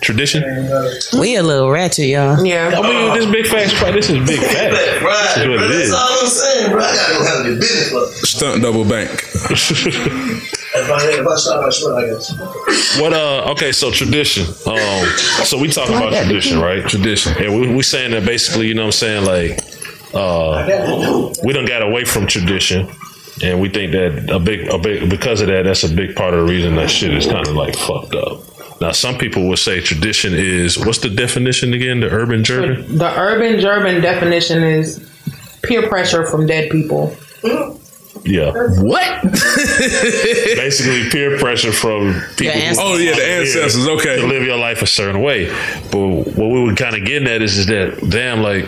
tradition. 0.00 0.42
We 1.18 1.36
a 1.36 1.42
little 1.42 1.70
ratchet, 1.70 2.06
y'all. 2.06 2.44
Yeah. 2.44 2.72
I 2.74 2.82
mean, 2.82 3.14
this 3.18 3.26
big 3.30 3.46
facts. 3.46 3.72
This 3.92 4.10
is 4.10 4.26
big 4.28 4.40
facts. 4.40 5.34
This 5.34 5.36
is 5.36 5.48
what 5.48 5.62
it 5.62 5.70
is. 5.70 5.94
I'm 5.94 6.26
saying, 6.26 6.72
bro. 6.72 6.82
I 6.82 6.94
gotta 6.96 7.14
go 7.14 7.24
handle 7.24 7.52
your 7.52 7.60
business, 7.60 7.90
bro. 7.90 8.06
Stunt 8.06 8.62
double 8.62 8.84
bank. 8.84 9.10
If 10.72 10.88
I, 10.88 11.08
if 11.10 11.26
I 11.26 11.34
start 11.36 11.62
my 11.64 11.70
sweat, 11.70 11.96
I 11.96 12.06
guess. 12.06 12.32
What 13.00 13.12
uh 13.12 13.50
okay, 13.52 13.72
so 13.72 13.90
tradition. 13.90 14.46
Um 14.66 15.06
so 15.44 15.58
we 15.58 15.68
talk 15.68 15.88
about 15.88 16.12
tradition, 16.12 16.60
right? 16.60 16.86
Tradition. 16.88 17.34
And 17.42 17.60
we 17.60 17.74
we 17.74 17.82
saying 17.82 18.12
that 18.12 18.24
basically, 18.24 18.66
you 18.68 18.74
know 18.74 18.82
what 18.82 19.02
I'm 19.02 19.24
saying, 19.24 19.24
like 19.26 19.60
uh 20.14 21.32
we 21.44 21.52
don't 21.52 21.66
got 21.66 21.82
away 21.82 22.04
from 22.04 22.26
tradition. 22.26 22.88
And 23.42 23.60
we 23.60 23.68
think 23.68 23.92
that 23.92 24.30
a 24.30 24.38
big 24.38 24.68
a 24.68 24.78
big 24.78 25.08
because 25.10 25.40
of 25.40 25.48
that, 25.48 25.62
that's 25.64 25.82
a 25.84 25.88
big 25.88 26.14
part 26.14 26.34
of 26.34 26.46
the 26.46 26.52
reason 26.52 26.76
that 26.76 26.90
shit 26.90 27.14
is 27.14 27.26
kind 27.26 27.46
of 27.46 27.54
like 27.54 27.76
fucked 27.76 28.14
up. 28.14 28.42
Now 28.80 28.92
some 28.92 29.18
people 29.18 29.46
would 29.48 29.58
say 29.58 29.80
tradition 29.80 30.32
is 30.34 30.78
what's 30.78 30.98
the 31.00 31.10
definition 31.10 31.74
again? 31.74 32.00
The 32.00 32.10
urban 32.10 32.42
German? 32.44 32.96
The 32.98 33.12
urban 33.18 33.60
German 33.60 34.00
definition 34.00 34.62
is 34.62 35.06
peer 35.62 35.86
pressure 35.88 36.26
from 36.26 36.46
dead 36.46 36.70
people. 36.70 37.14
Yeah. 38.24 38.52
What? 38.52 39.22
Basically, 40.56 41.08
peer 41.10 41.38
pressure 41.38 41.72
from 41.72 42.20
people. 42.36 42.58
who- 42.60 42.76
Oh, 42.80 42.96
yeah, 42.96 43.14
the 43.14 43.26
ancestors, 43.26 43.86
okay. 43.86 44.20
To 44.20 44.26
live 44.26 44.44
your 44.44 44.56
life 44.58 44.82
a 44.82 44.86
certain 44.86 45.22
way. 45.22 45.46
But 45.90 45.98
what 46.36 46.48
we 46.50 46.62
were 46.64 46.74
kind 46.74 46.96
of 46.96 47.04
getting 47.06 47.28
at 47.28 47.42
is, 47.42 47.56
is 47.58 47.66
that, 47.66 47.98
damn, 48.10 48.42
like, 48.42 48.66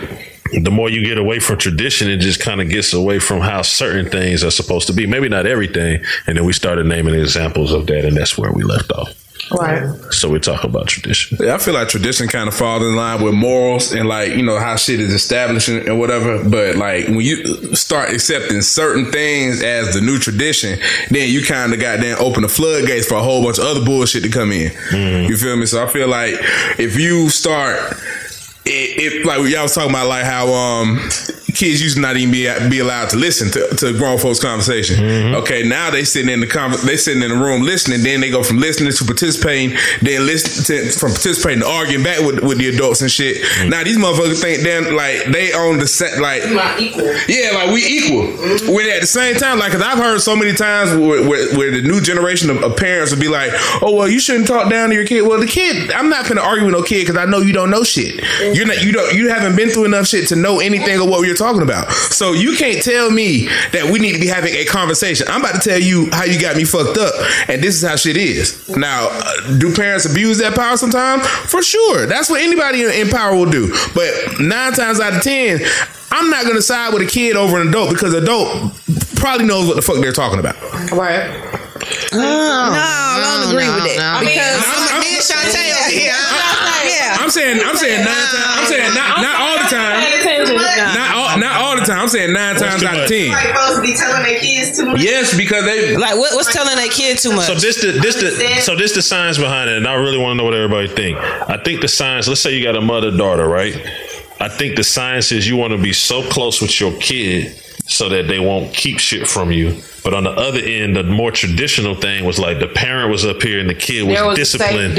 the 0.63 0.71
more 0.71 0.89
you 0.89 1.03
get 1.03 1.17
away 1.17 1.39
from 1.39 1.57
tradition, 1.57 2.09
it 2.09 2.17
just 2.17 2.39
kind 2.39 2.61
of 2.61 2.69
gets 2.69 2.93
away 2.93 3.19
from 3.19 3.41
how 3.41 3.61
certain 3.63 4.09
things 4.09 4.43
are 4.43 4.51
supposed 4.51 4.87
to 4.87 4.93
be. 4.93 5.05
Maybe 5.07 5.29
not 5.29 5.45
everything. 5.45 6.03
And 6.27 6.37
then 6.37 6.45
we 6.45 6.53
started 6.53 6.85
naming 6.85 7.15
examples 7.15 7.71
of 7.73 7.85
that, 7.87 8.05
and 8.05 8.15
that's 8.17 8.37
where 8.37 8.51
we 8.51 8.63
left 8.63 8.91
off. 8.91 9.13
Right. 9.51 9.89
So 10.11 10.29
we 10.29 10.39
talk 10.39 10.63
about 10.63 10.87
tradition. 10.87 11.37
Yeah, 11.39 11.55
I 11.55 11.57
feel 11.57 11.73
like 11.73 11.89
tradition 11.89 12.27
kind 12.27 12.47
of 12.47 12.55
falls 12.55 12.81
in 12.81 12.95
line 12.95 13.21
with 13.21 13.33
morals 13.33 13.91
and 13.91 14.07
like 14.07 14.33
you 14.33 14.41
know 14.43 14.57
how 14.57 14.75
shit 14.77 14.99
is 14.99 15.13
established 15.13 15.67
and 15.67 15.87
and 15.87 15.99
whatever. 15.99 16.47
But 16.47 16.75
like 16.77 17.07
when 17.07 17.21
you 17.21 17.75
start 17.75 18.13
accepting 18.13 18.61
certain 18.61 19.11
things 19.11 19.61
as 19.61 19.93
the 19.93 20.01
new 20.01 20.17
tradition, 20.17 20.79
then 21.09 21.29
you 21.29 21.43
kind 21.43 21.73
of 21.73 21.79
got 21.79 21.99
then 21.99 22.17
open 22.19 22.43
the 22.43 22.49
floodgates 22.49 23.07
for 23.07 23.15
a 23.15 23.23
whole 23.23 23.43
bunch 23.43 23.57
of 23.59 23.65
other 23.65 23.83
bullshit 23.83 24.23
to 24.23 24.29
come 24.29 24.51
in. 24.51 24.71
You 25.29 25.35
feel 25.37 25.55
me? 25.57 25.65
So 25.65 25.83
I 25.83 25.87
feel 25.91 26.07
like 26.07 26.35
if 26.79 26.97
you 26.97 27.29
start, 27.29 27.77
it, 28.65 28.69
it 29.21 29.25
like 29.25 29.39
y'all 29.51 29.63
was 29.63 29.75
talking 29.75 29.91
about 29.91 30.07
like 30.07 30.23
how 30.23 30.47
um 30.53 30.97
kids 31.53 31.81
used 31.81 31.95
to 31.95 32.01
not 32.01 32.17
even 32.17 32.31
be 32.31 32.43
be 32.69 32.79
allowed 32.79 33.09
to 33.09 33.17
listen 33.17 33.49
to, 33.51 33.75
to 33.75 33.97
grown 33.97 34.17
folks 34.17 34.39
conversation. 34.39 34.97
Mm-hmm. 34.97 35.35
Okay, 35.35 35.63
now 35.63 35.89
they 35.89 36.03
sitting 36.03 36.29
in 36.29 36.39
the 36.39 36.47
con- 36.47 36.71
they 36.85 36.97
sitting 36.97 37.21
in 37.21 37.29
the 37.29 37.35
room 37.35 37.61
listening. 37.61 38.01
Then 38.03 38.21
they 38.21 38.29
go 38.29 38.43
from 38.43 38.57
listening 38.57 38.91
to 38.91 39.05
participating, 39.05 39.77
then 40.01 40.25
listen 40.25 40.63
to 40.65 40.91
from 40.91 41.11
participating 41.11 41.61
to 41.61 41.67
arguing 41.67 42.03
back 42.03 42.19
with, 42.19 42.43
with 42.43 42.57
the 42.57 42.69
adults 42.69 43.01
and 43.01 43.11
shit. 43.11 43.37
Mm-hmm. 43.37 43.69
Now 43.69 43.83
these 43.83 43.97
motherfuckers 43.97 44.41
think 44.41 44.63
then 44.63 44.95
like 44.95 45.25
they 45.25 45.53
own 45.53 45.79
the 45.79 45.87
set 45.87 46.19
like 46.19 46.43
equal. 46.79 47.13
yeah, 47.27 47.51
like 47.53 47.71
we 47.71 47.85
equal. 47.85 48.27
Mm-hmm. 48.27 48.73
When 48.73 48.89
at 48.89 49.01
the 49.01 49.07
same 49.07 49.35
time, 49.35 49.59
like, 49.59 49.71
cause 49.71 49.81
I've 49.81 49.99
heard 49.99 50.19
so 50.21 50.35
many 50.35 50.53
times 50.53 50.91
where, 50.91 51.27
where, 51.27 51.55
where 51.57 51.71
the 51.71 51.81
new 51.81 52.01
generation 52.01 52.49
of, 52.49 52.63
of 52.63 52.77
parents 52.77 53.13
will 53.13 53.21
be 53.21 53.29
like, 53.29 53.51
"Oh 53.81 53.95
well, 53.95 54.09
you 54.09 54.19
shouldn't 54.19 54.47
talk 54.47 54.69
down 54.69 54.89
to 54.89 54.95
your 54.95 55.05
kid." 55.05 55.21
Well, 55.21 55.39
the 55.39 55.47
kid, 55.47 55.91
I'm 55.91 56.09
not 56.09 56.27
gonna 56.27 56.41
argue 56.41 56.65
with 56.65 56.75
no 56.75 56.83
kid 56.83 57.07
because 57.07 57.17
I 57.17 57.25
know 57.25 57.39
you 57.39 57.53
don't 57.53 57.69
know 57.69 57.83
shit. 57.83 58.23
You're 58.41 58.65
not, 58.65 58.83
you 58.83 58.91
don't, 58.91 59.13
you 59.15 59.29
haven't 59.29 59.55
been 59.55 59.69
through 59.69 59.85
enough 59.85 60.07
shit 60.07 60.27
to 60.29 60.35
know 60.35 60.59
anything 60.59 60.99
of 60.99 61.07
what 61.07 61.21
we're 61.21 61.33
talking 61.33 61.42
about. 61.51 61.91
So 61.91 62.31
you 62.33 62.55
can't 62.55 62.81
tell 62.83 63.09
me 63.11 63.47
that 63.71 63.89
we 63.91 63.99
need 63.99 64.13
to 64.13 64.19
be 64.19 64.27
having 64.27 64.53
a 64.53 64.65
conversation. 64.65 65.27
I'm 65.29 65.41
about 65.41 65.61
to 65.61 65.69
tell 65.69 65.79
you 65.79 66.09
how 66.11 66.23
you 66.23 66.39
got 66.39 66.55
me 66.55 66.63
fucked 66.63 66.97
up, 66.97 67.13
and 67.49 67.61
this 67.61 67.75
is 67.75 67.87
how 67.87 67.95
shit 67.95 68.15
is. 68.17 68.69
Now, 68.69 69.07
uh, 69.11 69.57
do 69.57 69.73
parents 69.73 70.05
abuse 70.05 70.37
that 70.39 70.55
power 70.55 70.77
sometimes? 70.77 71.25
For 71.27 71.61
sure. 71.61 72.05
That's 72.05 72.29
what 72.29 72.41
anybody 72.41 72.83
in, 72.83 72.91
in 72.91 73.09
power 73.09 73.35
will 73.35 73.49
do. 73.49 73.73
But 73.93 74.39
nine 74.39 74.73
times 74.73 74.99
out 74.99 75.13
of 75.15 75.21
ten. 75.23 75.59
I'm 76.11 76.29
not 76.29 76.45
gonna 76.45 76.61
side 76.61 76.93
with 76.93 77.01
a 77.01 77.07
kid 77.09 77.35
over 77.35 77.59
an 77.59 77.69
adult 77.69 77.89
because 77.89 78.13
adult 78.13 78.73
probably 79.15 79.45
knows 79.47 79.65
what 79.67 79.75
the 79.75 79.81
fuck 79.81 79.97
they're 79.97 80.11
talking 80.13 80.37
about. 80.39 80.55
Right. 80.91 81.25
no, 82.13 82.21
I 82.21 83.17
don't 83.19 83.49
agree 83.49 83.65
with 83.67 83.97
that. 83.97 84.21
because 84.21 84.61
I'm- 84.61 85.01
me 85.01 85.15
and 85.17 85.23
Shantae 85.25 85.73
over 85.73 85.89
here. 85.89 86.13
yeah. 86.13 86.15
I'm 86.15 86.32
saying, 87.29 87.61
I'm 87.63 87.75
saying 87.75 88.03
nine 88.03 88.27
times. 88.31 88.53
I'm 88.57 88.65
saying 88.65 88.93
not, 88.95 89.21
not 89.21 89.35
all 89.39 89.57
the 89.57 89.69
time. 89.69 90.03
Not 90.95 91.15
all, 91.15 91.39
not 91.39 91.55
all 91.61 91.75
the 91.75 91.85
time. 91.85 91.99
I'm 92.01 92.09
saying 92.09 92.33
nine 92.33 92.55
times 92.55 92.83
out 92.83 92.97
of 92.97 93.07
ten. 93.07 93.31
supposed 93.31 93.75
to 93.77 93.81
be 93.81 93.93
telling 93.93 94.23
their 94.23 94.39
kids 94.39 94.77
too 94.77 94.93
Yes, 94.97 95.35
because 95.35 95.63
they 95.65 95.97
like 95.97 96.15
what, 96.15 96.33
what's 96.35 96.53
telling 96.53 96.75
their 96.75 96.89
kid 96.89 97.17
too 97.17 97.35
much. 97.35 97.47
So 97.47 97.55
this 97.55 97.81
the 97.81 97.91
this 97.91 98.15
the 98.15 98.61
so 98.61 98.75
this 98.75 98.93
the 98.93 99.01
science 99.01 99.37
behind 99.37 99.69
it, 99.69 99.77
and 99.77 99.87
I 99.87 99.93
really 99.95 100.17
want 100.17 100.33
to 100.33 100.37
know 100.37 100.43
what 100.43 100.53
everybody 100.53 100.87
think. 100.87 101.17
I 101.17 101.57
think 101.57 101.81
the 101.81 101.87
science. 101.87 102.27
Let's 102.27 102.41
say 102.41 102.55
you 102.55 102.63
got 102.63 102.75
a 102.75 102.81
mother 102.81 103.15
daughter, 103.15 103.47
right? 103.47 103.75
I 104.39 104.49
think 104.49 104.75
the 104.75 104.83
science 104.83 105.31
is 105.31 105.47
you 105.47 105.55
want 105.55 105.71
to 105.71 105.81
be 105.81 105.93
so 105.93 106.21
close 106.29 106.61
with 106.61 106.79
your 106.79 106.91
kid 106.99 107.55
so 107.85 108.09
that 108.09 108.27
they 108.27 108.39
won't 108.39 108.73
keep 108.73 108.97
shit 108.99 109.27
from 109.27 109.51
you. 109.51 109.81
But 110.03 110.13
on 110.13 110.25
the 110.25 110.31
other 110.31 110.59
end, 110.59 110.97
the 110.97 111.03
more 111.03 111.31
traditional 111.31 111.95
thing 111.95 112.25
was 112.25 112.37
like 112.37 112.59
the 112.59 112.67
parent 112.67 113.09
was 113.09 113.25
up 113.25 113.41
here 113.41 113.59
and 113.59 113.69
the 113.69 113.73
kid 113.73 114.03
was, 114.03 114.21
was 114.21 114.37
disciplined, 114.37 114.95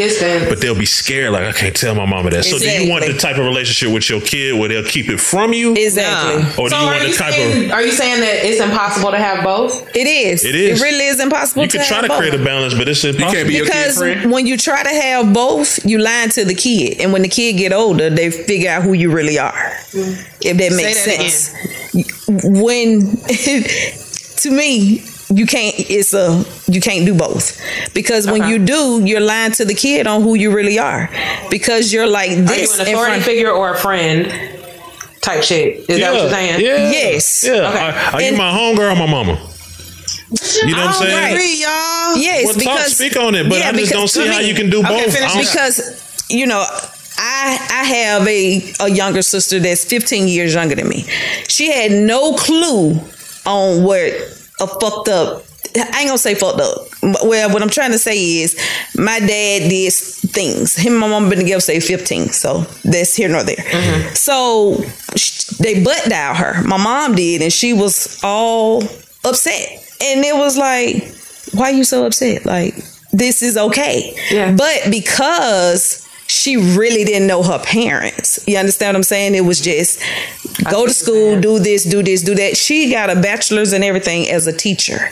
but 0.49 0.61
they'll 0.63 0.79
be 0.79 0.87
scared. 0.87 1.33
Like 1.33 1.45
I 1.45 1.53
can't 1.53 1.77
tell 1.77 1.95
my 1.95 2.07
mama 2.07 2.31
that. 2.31 2.45
So 2.45 2.59
do 2.59 2.67
you 2.67 2.91
want 2.91 3.05
the 3.05 3.13
type 3.17 3.37
of 3.37 3.45
relationship 3.45 3.93
with 3.93 4.09
your 4.09 4.23
kid 4.23 4.59
where 4.59 4.69
they'll 4.69 4.85
keep 4.85 5.09
it 5.11 5.21
from 5.21 5.53
you? 5.53 5.75
Exactly. 5.75 6.45
Or 6.63 6.69
do 6.69 6.75
so 6.75 6.81
you 6.81 6.87
want 6.87 7.01
the 7.03 7.09
you 7.09 7.15
type 7.15 7.35
saying, 7.35 7.67
of 7.67 7.73
Are 7.73 7.83
you 7.83 7.93
saying 7.93 8.21
that 8.21 8.47
it's 8.47 8.61
impossible 8.63 9.11
to 9.11 9.19
have 9.19 9.45
both? 9.45 9.95
It 9.95 10.07
is. 10.07 10.45
It 10.45 10.55
is. 10.55 10.81
It 10.81 10.85
really 10.85 11.05
is 11.07 11.21
impossible 11.21 11.65
you 11.65 11.69
to 11.69 11.79
can 11.79 11.87
try 11.87 11.97
have 11.97 12.05
to 12.07 12.09
both. 12.09 12.19
create 12.21 12.35
a 12.35 12.43
balance, 12.45 12.75
but 12.75 12.89
it's 12.89 13.05
impossible. 13.05 13.45
because 13.45 13.99
when 14.27 14.47
you 14.47 14.57
try 14.57 14.83
to 14.83 14.89
have 14.89 15.35
both, 15.35 15.85
you 15.85 15.99
lying 15.99 16.31
to 16.31 16.47
the 16.47 16.55
kid, 16.55 17.01
and 17.01 17.13
when 17.13 17.21
the 17.21 17.29
kid 17.29 17.55
get 17.59 17.75
older, 17.75 18.09
they 18.09 18.31
figure 18.31 18.71
out 18.71 18.83
who 18.83 18.95
you 18.95 19.11
really 19.11 19.39
are. 19.39 19.53
Mm. 19.93 20.34
If 20.45 20.57
that 20.59 20.73
Say 20.73 20.83
makes 20.83 21.05
that 21.05 21.31
sense. 21.31 22.45
When 22.45 23.01
to 24.43 24.51
me, 24.51 25.03
you 25.33 25.47
can't. 25.47 25.75
It's 25.79 26.13
a 26.13 26.45
you 26.71 26.81
can't 26.81 27.07
do 27.07 27.15
both 27.15 27.61
because 27.95 28.27
when 28.27 28.49
you 28.49 28.59
do, 28.59 29.03
you're 29.05 29.21
lying 29.21 29.53
to 29.53 29.65
the 29.65 29.75
kid 29.75 30.07
on 30.07 30.23
who 30.23 30.35
you 30.35 30.55
really 30.55 30.79
are 30.79 31.09
because 31.51 31.93
you're 31.93 32.07
like 32.07 32.31
Are 32.31 32.35
you 32.35 32.45
this 32.45 32.79
an 32.79 32.87
in 32.87 32.95
authority 32.95 33.21
figure 33.23 33.51
or 33.51 33.73
a 33.73 33.77
friend 33.77 34.27
type 35.23 35.43
shit? 35.43 35.89
Is 35.89 35.99
that 36.01 36.13
what 36.13 36.21
you're 36.23 36.31
saying? 36.31 36.61
Yeah. 36.61 36.91
Yes. 36.91 37.45
Yeah. 37.45 37.53
Okay. 37.53 37.79
Are, 37.79 38.15
are 38.15 38.23
you 38.23 38.37
my 38.37 38.51
homegirl 38.51 38.93
or 38.93 38.97
my 38.97 39.07
mama? 39.11 39.51
You 40.65 40.75
know 40.75 40.87
what 40.87 40.89
I'm 40.89 40.93
saying? 40.95 41.33
agree, 41.35 41.61
y'all. 41.61 42.17
Yes, 42.17 42.45
Well, 42.45 42.55
talk- 42.55 42.61
because 42.61 42.97
speak 42.97 43.17
on 43.17 43.35
it, 43.35 43.49
but 43.49 43.63
I 43.63 43.73
just 43.73 43.93
don't 43.93 44.09
see 44.09 44.27
how 44.27 44.41
you 44.41 44.55
can 44.55 44.71
do 44.71 44.83
both. 44.83 45.07
Because 45.07 46.27
you 46.31 46.47
know, 46.47 46.65
I 47.17 47.59
I 47.71 47.85
have 47.85 48.27
a 48.29 48.73
a 48.81 48.91
younger 48.91 49.23
sister 49.23 49.61
that's 49.61 49.85
15 49.85 50.29
years 50.29 50.55
younger 50.55 50.75
than 50.75 50.89
me. 50.89 51.05
She 51.49 51.71
had 51.71 51.93
no 51.93 52.35
clue 52.35 53.01
on 53.47 53.85
what 53.85 54.13
a 54.61 54.67
fucked 54.67 55.09
up. 55.09 55.45
I 55.77 56.01
ain't 56.01 56.07
gonna 56.09 56.19
say 56.19 56.35
fucked 56.35 56.61
up. 56.61 56.87
Well, 57.25 57.51
what 57.53 57.63
I'm 57.63 57.69
trying 57.71 57.93
to 57.93 57.99
say 57.99 58.17
is, 58.17 58.59
my 58.97 59.19
dad 59.19 59.69
did 59.69 59.93
things. 59.93 60.77
Him 60.77 60.93
and 60.93 61.01
my 61.01 61.09
mom 61.09 61.29
been 61.29 61.41
together 61.41 61.61
say 61.61 61.81
15, 61.81 62.29
so 62.29 62.61
that's 62.85 63.15
here 63.15 63.29
nor 63.29 63.43
there. 63.43 63.57
Mm-hmm. 63.57 64.15
So 64.15 64.83
sh- 65.17 65.57
they 65.59 65.83
butt 65.83 66.05
dialed 66.09 66.37
her. 66.37 66.63
My 66.63 66.77
mom 66.77 67.15
did, 67.15 67.43
and 67.43 67.53
she 67.53 67.73
was 67.73 68.21
all 68.23 68.83
upset. 69.25 69.69
And 70.03 70.25
it 70.25 70.35
was 70.37 70.57
like, 70.57 71.13
why 71.53 71.71
are 71.71 71.75
you 71.75 71.85
so 71.85 72.07
upset? 72.07 72.45
Like, 72.47 72.77
this 73.13 73.43
is 73.43 73.57
okay. 73.57 74.15
Yeah. 74.31 74.55
But 74.55 74.91
because 74.91 76.07
she 76.35 76.57
really 76.57 77.05
didn't 77.05 77.29
know 77.29 77.43
her 77.43 77.59
parents, 77.61 78.43
you 78.47 78.57
understand 78.57 78.95
what 78.95 78.97
I'm 78.97 79.03
saying? 79.05 79.35
It 79.35 79.45
was 79.45 79.61
just 79.61 80.03
go 80.71 80.87
to 80.87 80.93
school, 80.93 81.41
do 81.41 81.59
this, 81.59 81.85
do 81.85 82.03
this, 82.03 82.23
do 82.23 82.35
that. 82.35 82.57
She 82.57 82.91
got 82.91 83.11
a 83.11 83.21
bachelor's 83.21 83.73
and 83.73 83.85
everything 83.85 84.29
as 84.29 84.47
a 84.47 84.53
teacher. 84.53 85.11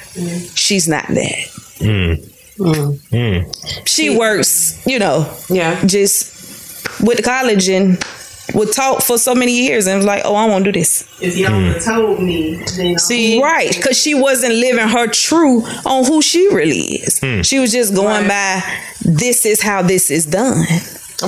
She's 0.55 0.89
not 0.89 1.07
that. 1.09 1.47
Mm. 1.79 2.29
Mm. 2.59 3.89
She 3.89 4.17
works, 4.17 4.85
you 4.87 4.99
know, 4.99 5.33
yeah, 5.49 5.85
just 5.87 6.31
with 7.01 7.17
the 7.17 7.23
college 7.23 7.69
and 7.69 8.03
was 8.55 8.75
taught 8.75 9.03
for 9.03 9.17
so 9.17 9.35
many 9.35 9.53
years 9.53 9.87
and 9.87 9.97
was 9.97 10.07
like, 10.07 10.23
oh, 10.25 10.35
I 10.35 10.47
want 10.47 10.65
to 10.65 10.73
do 10.73 10.79
this. 10.81 11.09
If 11.23 11.37
y'all 11.37 11.55
would 11.57 11.75
have 11.75 11.85
told 11.85 12.21
me, 12.21 12.63
then 12.77 12.99
See, 12.99 13.41
right, 13.41 13.75
because 13.75 13.97
she 14.01 14.15
wasn't 14.15 14.55
living 14.55 14.87
her 14.89 15.07
true 15.07 15.63
on 15.87 16.05
who 16.05 16.21
she 16.21 16.49
really 16.55 16.97
is. 16.97 17.21
Hmm. 17.21 17.43
She 17.43 17.59
was 17.59 17.73
just 17.73 17.95
going 17.95 18.29
by, 18.29 18.63
this 19.05 19.47
is 19.47 19.63
how 19.63 19.83
this 19.83 20.11
is 20.11 20.27
done. 20.27 20.67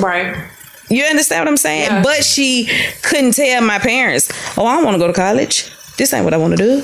Right. 0.01 0.49
You 0.91 1.05
understand 1.05 1.41
what 1.43 1.49
I'm 1.49 1.57
saying? 1.57 2.03
But 2.03 2.25
she 2.25 2.69
couldn't 3.03 3.33
tell 3.33 3.63
my 3.63 3.79
parents, 3.79 4.31
oh, 4.59 4.67
I 4.67 4.83
want 4.83 4.95
to 4.95 4.99
go 4.99 5.07
to 5.07 5.13
college. 5.13 5.71
This 5.97 6.13
ain't 6.13 6.25
what 6.25 6.35
I 6.35 6.37
want 6.37 6.57
to 6.57 6.63
do. 6.63 6.81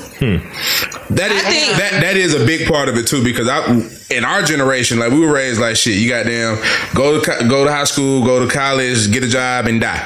That 1.09 1.31
is 1.31 1.43
that 1.77 1.99
that 2.01 2.15
is 2.17 2.33
a 2.33 2.45
big 2.45 2.65
part 2.67 2.87
of 2.87 2.95
it 2.97 3.07
too 3.07 3.21
because 3.23 3.47
I 3.47 3.65
in 4.09 4.23
our 4.23 4.41
generation 4.41 4.99
like 4.99 5.11
we 5.11 5.19
were 5.19 5.33
raised 5.33 5.59
like 5.59 5.75
shit. 5.75 5.97
You 5.97 6.07
got 6.07 6.25
damn 6.25 6.57
go 6.95 7.19
to 7.19 7.47
go 7.49 7.65
to 7.65 7.71
high 7.71 7.83
school, 7.83 8.23
go 8.23 8.45
to 8.45 8.51
college, 8.51 9.11
get 9.11 9.23
a 9.23 9.27
job, 9.27 9.67
and 9.67 9.81
die. 9.81 9.99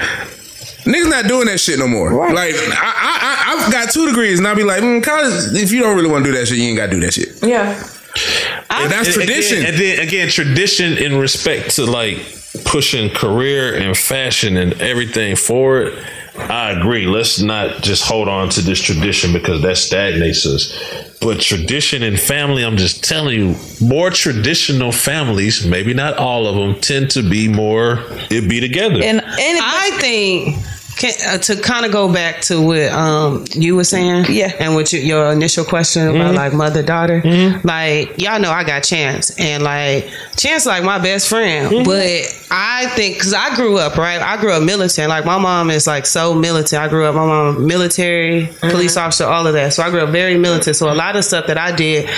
Niggas 0.85 1.09
not 1.09 1.27
doing 1.27 1.45
that 1.47 1.59
shit 1.59 1.77
no 1.79 1.87
more. 1.87 2.11
Like 2.33 2.55
I, 2.55 2.73
I, 2.73 3.53
I, 3.53 3.65
I've 3.65 3.71
got 3.71 3.91
two 3.91 4.07
degrees, 4.07 4.39
and 4.39 4.47
I'll 4.47 4.55
be 4.55 4.63
like, 4.63 4.81
mm, 4.81 5.03
college. 5.03 5.53
If 5.53 5.71
you 5.71 5.81
don't 5.81 5.95
really 5.95 6.09
want 6.09 6.25
to 6.25 6.31
do 6.31 6.37
that 6.37 6.47
shit, 6.47 6.57
you 6.57 6.65
ain't 6.65 6.77
got 6.77 6.87
to 6.87 6.91
do 6.91 6.99
that 7.01 7.13
shit. 7.13 7.29
Yeah. 7.43 7.81
And 8.69 8.91
that's 8.91 9.07
And 9.07 9.15
tradition. 9.15 9.59
Again, 9.59 9.73
and 9.73 9.81
then 9.81 10.07
again, 10.07 10.29
tradition 10.29 10.97
in 10.97 11.17
respect 11.17 11.75
to 11.75 11.85
like 11.85 12.17
pushing 12.63 13.09
career 13.09 13.75
and 13.75 13.97
fashion 13.97 14.57
and 14.57 14.73
everything 14.81 15.35
forward. 15.35 15.93
I 16.37 16.71
agree. 16.71 17.05
Let's 17.05 17.39
not 17.39 17.81
just 17.81 18.03
hold 18.03 18.27
on 18.27 18.49
to 18.49 18.61
this 18.61 18.81
tradition 18.81 19.31
because 19.31 19.61
that 19.61 19.77
stagnates 19.77 20.45
us. 20.45 20.77
But 21.21 21.39
tradition 21.39 22.03
and 22.03 22.19
family, 22.19 22.63
I'm 22.63 22.75
just 22.75 23.03
telling 23.03 23.39
you, 23.39 23.55
more 23.79 24.09
traditional 24.09 24.91
families, 24.91 25.65
maybe 25.65 25.93
not 25.93 26.17
all 26.17 26.45
of 26.45 26.55
them, 26.55 26.79
tend 26.81 27.09
to 27.11 27.27
be 27.27 27.47
more 27.47 28.03
it 28.29 28.49
be 28.49 28.59
together. 28.59 28.95
And, 28.95 29.21
and 29.21 29.59
I 29.61 29.97
think 30.01 30.57
Can, 30.97 31.11
uh, 31.27 31.37
to 31.39 31.57
kind 31.57 31.85
of 31.85 31.91
go 31.91 32.11
back 32.11 32.39
to 32.43 32.61
what 32.61 32.89
um, 32.93 33.43
you 33.51 33.75
were 33.75 33.83
saying, 33.83 34.25
yeah, 34.29 34.53
and 34.59 34.75
what 34.75 34.93
you, 34.93 34.99
your 35.01 35.29
initial 35.33 35.65
question 35.65 36.07
about 36.07 36.31
Mhm. 36.33 36.35
like 36.35 36.53
mother 36.53 36.81
daughter, 36.81 37.21
like 37.65 38.17
y'all 38.17 38.39
know 38.39 38.49
I 38.51 38.63
got 38.63 38.83
Chance, 38.83 39.31
and 39.37 39.61
like 39.61 40.07
Chance 40.37 40.65
like 40.65 40.83
my 40.85 40.97
best 40.99 41.27
friend, 41.27 41.83
but 41.85 42.33
I 42.49 42.87
think 42.95 43.15
because 43.15 43.33
I 43.33 43.53
grew 43.55 43.77
up 43.77 43.97
right, 43.97 44.21
I 44.21 44.37
grew 44.39 44.53
up 44.53 44.63
militant. 44.63 45.09
Like 45.09 45.25
my 45.25 45.37
mom 45.37 45.69
is 45.69 45.85
like 45.85 46.05
so 46.05 46.33
militant. 46.33 46.81
I 46.81 46.87
grew 46.87 47.05
up, 47.05 47.13
my 47.15 47.25
mom 47.25 47.67
military, 47.67 48.49
police 48.61 48.95
officer, 48.95 49.25
all 49.25 49.45
of 49.47 49.53
that. 49.53 49.73
So 49.73 49.83
I 49.83 49.89
grew 49.89 49.99
up 50.01 50.09
very 50.09 50.37
militant. 50.37 50.77
So 50.77 50.89
a 50.89 50.95
lot 50.95 51.17
of 51.17 51.25
stuff 51.25 51.47
that 51.47 51.57
I 51.57 51.75
did 51.75 52.09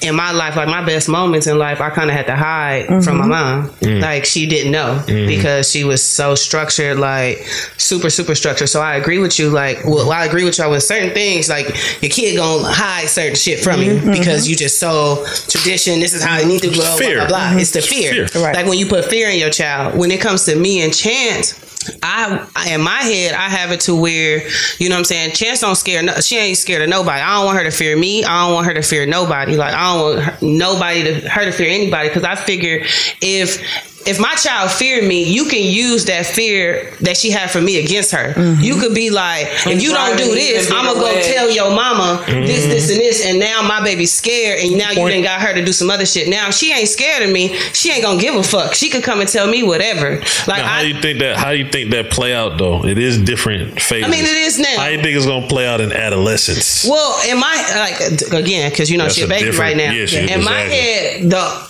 in 0.00 0.14
my 0.14 0.30
life, 0.30 0.54
like 0.54 0.68
my 0.68 0.84
best 0.84 1.08
moments 1.08 1.46
in 1.48 1.58
life, 1.58 1.80
I 1.80 1.90
kind 1.90 2.08
of 2.08 2.14
had 2.16 2.26
to 2.26 2.36
hide 2.36 2.86
from 3.02 3.16
my 3.18 3.24
Mhm. 3.24 3.28
mom. 3.28 3.68
Mm. 3.82 4.00
Like 4.00 4.24
she 4.26 4.46
didn't 4.46 4.70
know 4.70 5.02
Mhm. 5.06 5.26
because 5.26 5.68
she 5.70 5.82
was 5.82 6.02
so 6.02 6.34
structured, 6.36 6.98
like 6.98 7.44
super, 7.78 8.08
super 8.18 8.34
structured. 8.34 8.68
So 8.68 8.80
I 8.80 8.96
agree 8.96 9.18
with 9.18 9.38
you. 9.38 9.48
Like, 9.48 9.78
well, 9.84 10.10
I 10.10 10.24
agree 10.26 10.44
with 10.44 10.58
y'all 10.58 10.70
with 10.70 10.82
certain 10.82 11.10
things. 11.10 11.48
Like 11.48 11.66
your 12.02 12.10
kid 12.10 12.36
gonna 12.36 12.64
hide 12.68 13.08
certain 13.08 13.36
shit 13.36 13.60
from 13.60 13.80
you 13.80 13.94
Mhm. 13.94 14.18
because 14.18 14.48
you 14.48 14.56
just 14.56 14.78
so 14.80 15.24
tradition. 15.48 16.00
This 16.00 16.12
is 16.14 16.22
how 16.22 16.38
it 16.40 16.46
need 16.46 16.60
to 16.62 16.68
go. 16.68 16.74
Blah, 16.74 16.96
Fear. 16.96 17.16
blah, 17.18 17.26
blah. 17.28 17.38
Mhm. 17.52 17.60
It's 17.60 17.70
the 17.70 17.80
fear. 17.82 18.26
Fear. 18.28 18.42
Right. 18.42 18.54
Like 18.56 18.66
when 18.66 18.78
you 18.78 18.86
put 18.86 19.04
fear 19.06 19.28
in 19.30 19.38
your 19.38 19.50
child. 19.50 19.96
When 19.96 20.10
it 20.10 20.20
comes 20.20 20.44
to 20.46 20.56
me 20.56 20.82
and 20.82 20.92
Chance. 20.94 21.54
I 22.02 22.44
in 22.74 22.82
my 22.82 22.98
head 23.02 23.32
I 23.34 23.48
have 23.48 23.70
it 23.70 23.80
to 23.82 23.94
where 23.94 24.42
you 24.78 24.88
know 24.90 24.96
what 24.96 24.98
I'm 24.98 25.04
saying 25.04 25.30
Chance 25.32 25.60
don't 25.60 25.76
scare 25.76 26.02
no, 26.02 26.12
she 26.20 26.36
ain't 26.36 26.58
scared 26.58 26.82
of 26.82 26.88
nobody 26.90 27.22
I 27.22 27.36
don't 27.36 27.46
want 27.46 27.56
her 27.58 27.64
to 27.64 27.70
fear 27.70 27.96
me 27.96 28.24
I 28.24 28.44
don't 28.44 28.52
want 28.52 28.66
her 28.66 28.74
to 28.74 28.82
fear 28.82 29.06
nobody 29.06 29.56
like 29.56 29.72
I 29.72 29.94
don't 29.94 30.02
want 30.16 30.24
her, 30.26 30.38
nobody 30.42 31.04
to 31.04 31.28
her 31.30 31.44
to 31.46 31.52
fear 31.52 31.68
anybody 31.70 32.08
because 32.08 32.24
I 32.24 32.34
figure 32.34 32.84
if 33.22 33.62
if 34.06 34.18
my 34.20 34.34
child 34.36 34.70
feared 34.70 35.04
me 35.04 35.24
you 35.24 35.44
can 35.46 35.62
use 35.62 36.04
that 36.06 36.24
fear 36.24 36.94
that 37.00 37.16
she 37.16 37.30
had 37.30 37.50
for 37.50 37.60
me 37.60 37.78
against 37.84 38.12
her 38.12 38.32
you 38.60 38.76
could 38.76 38.94
be 38.94 39.10
like 39.10 39.46
if 39.66 39.82
you 39.82 39.90
don't 39.92 40.16
do 40.16 40.24
this 40.34 40.70
I'm 40.70 40.84
gonna 40.86 40.98
go 40.98 41.04
wedge. 41.12 41.24
tell 41.26 41.50
your 41.50 41.70
mama 41.70 42.22
this 42.26 42.64
Mhm. 42.64 42.70
this 42.70 42.90
and 42.90 43.00
this 43.00 43.24
and 43.26 43.38
now 43.40 43.60
my 43.62 43.82
baby's 43.82 44.12
scared 44.12 44.60
and 44.60 44.78
now 44.78 44.90
you 44.92 45.08
done 45.08 45.22
got 45.22 45.40
her 45.40 45.52
to 45.52 45.64
do 45.64 45.72
some 45.72 45.90
other 45.90 46.06
shit 46.06 46.28
now 46.28 46.50
she 46.50 46.72
ain't 46.72 46.88
scared 46.88 47.22
of 47.24 47.30
me 47.30 47.58
she 47.72 47.90
ain't 47.90 48.02
gonna 48.02 48.20
give 48.20 48.34
a 48.36 48.42
fuck 48.42 48.74
she 48.74 48.88
could 48.88 49.02
come 49.02 49.20
and 49.20 49.28
tell 49.28 49.46
me 49.46 49.62
whatever 49.62 50.18
like 50.46 50.62
now, 50.62 50.66
how 50.68 50.78
I 50.78 50.82
do 50.82 50.88
you 50.88 51.00
think 51.02 51.18
that? 51.18 51.36
How 51.36 51.50
do 51.52 51.58
you 51.58 51.68
think 51.68 51.90
that 51.90 52.10
play 52.10 52.32
out 52.34 52.56
though? 52.56 52.84
It 52.86 52.98
is 52.98 53.18
different 53.18 53.80
phases. 53.80 54.06
I 54.06 54.10
mean, 54.10 54.24
it 54.24 54.30
is 54.36 54.58
now. 54.58 54.76
How 54.76 54.86
do 54.86 54.92
you 54.92 55.02
think 55.02 55.16
it's 55.16 55.26
gonna 55.26 55.46
play 55.48 55.66
out 55.66 55.80
in 55.80 55.92
adolescence? 55.92 56.84
Well, 56.88 57.20
in 57.28 57.38
my 57.38 57.54
like 57.76 58.00
again, 58.32 58.70
because 58.70 58.90
you 58.90 58.96
know 58.96 59.04
That's 59.04 59.16
she's 59.16 59.24
a 59.24 59.26
a 59.26 59.30
baby 59.30 59.50
right 59.56 59.76
now. 59.76 59.90
yeah, 59.90 60.06
she- 60.06 60.18
in 60.30 60.42
my 60.44 60.60
head, 60.60 61.28
the 61.30 61.66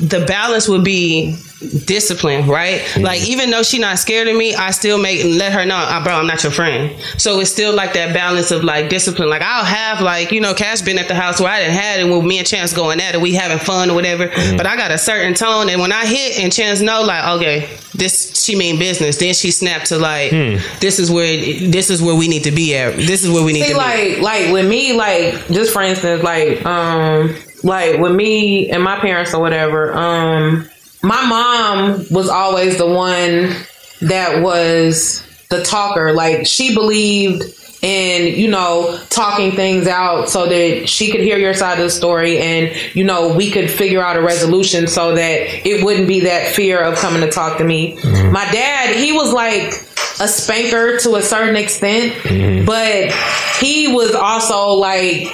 the 0.00 0.20
balance 0.26 0.68
would 0.68 0.82
be 0.84 1.36
discipline, 1.84 2.46
right? 2.48 2.80
Mm-hmm. 2.80 3.02
Like 3.02 3.26
even 3.28 3.50
though 3.50 3.62
she 3.62 3.78
not 3.78 3.98
scared 3.98 4.28
of 4.28 4.36
me, 4.36 4.54
I 4.54 4.70
still 4.70 4.98
make 4.98 5.24
let 5.24 5.52
her 5.52 5.64
know, 5.64 5.76
"Ah, 5.76 6.00
bro, 6.04 6.14
I'm 6.14 6.26
not 6.26 6.42
your 6.42 6.52
friend. 6.52 6.94
So 7.16 7.40
it's 7.40 7.50
still 7.50 7.74
like 7.74 7.94
that 7.94 8.12
balance 8.14 8.50
of 8.50 8.62
like 8.64 8.88
discipline. 8.90 9.30
Like 9.30 9.42
I'll 9.42 9.64
have 9.64 10.00
like 10.00 10.32
you 10.32 10.40
know, 10.40 10.54
Cash 10.54 10.82
been 10.82 10.98
at 10.98 11.08
the 11.08 11.14
house 11.14 11.40
where 11.40 11.50
I 11.50 11.60
didn't 11.60 11.74
had 11.74 12.00
it 12.00 12.04
with 12.04 12.24
me 12.24 12.38
and 12.38 12.46
Chance 12.46 12.72
going 12.74 13.00
at 13.00 13.14
it, 13.14 13.20
we 13.20 13.34
having 13.34 13.58
fun 13.58 13.90
or 13.90 13.94
whatever. 13.94 14.28
Mm-hmm. 14.28 14.56
But 14.56 14.66
I 14.66 14.76
got 14.76 14.90
a 14.90 14.98
certain 14.98 15.34
tone, 15.34 15.68
and 15.70 15.80
when 15.80 15.92
I 15.92 16.06
hit 16.06 16.38
and 16.40 16.52
Chance 16.52 16.80
know, 16.80 17.02
like 17.02 17.24
okay, 17.38 17.68
this 17.94 18.44
she 18.44 18.54
mean 18.56 18.78
business. 18.78 19.16
Then 19.16 19.34
she 19.34 19.50
snapped 19.50 19.86
to 19.86 19.98
like, 19.98 20.30
Hmm. 20.30 20.56
this 20.80 20.98
is 20.98 21.10
where 21.10 21.36
this 21.70 21.90
is 21.90 22.02
where 22.02 22.14
we 22.14 22.28
need 22.28 22.44
to 22.44 22.50
be 22.52 22.76
at. 22.76 22.96
This 22.96 23.24
is 23.24 23.30
where 23.30 23.44
we 23.44 23.52
need 23.52 23.62
See, 23.62 23.68
to 23.72 23.74
be. 23.74 23.78
like, 23.78 24.18
like 24.20 24.52
with 24.52 24.68
me, 24.68 24.92
like, 24.92 25.46
just 25.48 25.72
for 25.72 25.82
instance, 25.82 26.22
like, 26.22 26.64
um, 26.66 27.34
like 27.62 27.98
with 27.98 28.12
me 28.14 28.68
and 28.70 28.82
my 28.82 28.98
parents 29.00 29.32
or 29.34 29.40
whatever, 29.40 29.94
um, 29.94 30.68
my 31.02 31.24
mom 31.26 32.04
was 32.10 32.28
always 32.28 32.78
the 32.78 32.86
one 32.86 33.54
that 34.00 34.42
was 34.42 35.22
the 35.48 35.62
talker. 35.62 36.12
Like, 36.12 36.46
she 36.46 36.74
believed 36.74 37.44
in, 37.82 38.38
you 38.38 38.48
know, 38.48 38.98
talking 39.10 39.52
things 39.52 39.86
out 39.86 40.28
so 40.28 40.46
that 40.46 40.88
she 40.88 41.10
could 41.10 41.20
hear 41.20 41.38
your 41.38 41.54
side 41.54 41.78
of 41.78 41.84
the 41.84 41.90
story 41.90 42.38
and, 42.38 42.74
you 42.94 43.04
know, 43.04 43.34
we 43.34 43.50
could 43.50 43.70
figure 43.70 44.00
out 44.00 44.16
a 44.16 44.22
resolution 44.22 44.86
so 44.86 45.14
that 45.14 45.66
it 45.66 45.84
wouldn't 45.84 46.08
be 46.08 46.20
that 46.20 46.54
fear 46.54 46.82
of 46.82 46.96
coming 46.96 47.20
to 47.20 47.30
talk 47.30 47.58
to 47.58 47.64
me. 47.64 47.96
Mm-hmm. 47.96 48.32
My 48.32 48.50
dad, 48.50 48.96
he 48.96 49.12
was 49.12 49.32
like, 49.32 49.72
a 50.20 50.28
spanker 50.28 50.98
to 50.98 51.16
a 51.16 51.22
certain 51.22 51.56
extent, 51.56 52.12
mm-hmm. 52.12 52.64
but 52.64 53.12
he 53.60 53.92
was 53.92 54.14
also 54.14 54.72
like 54.72 55.28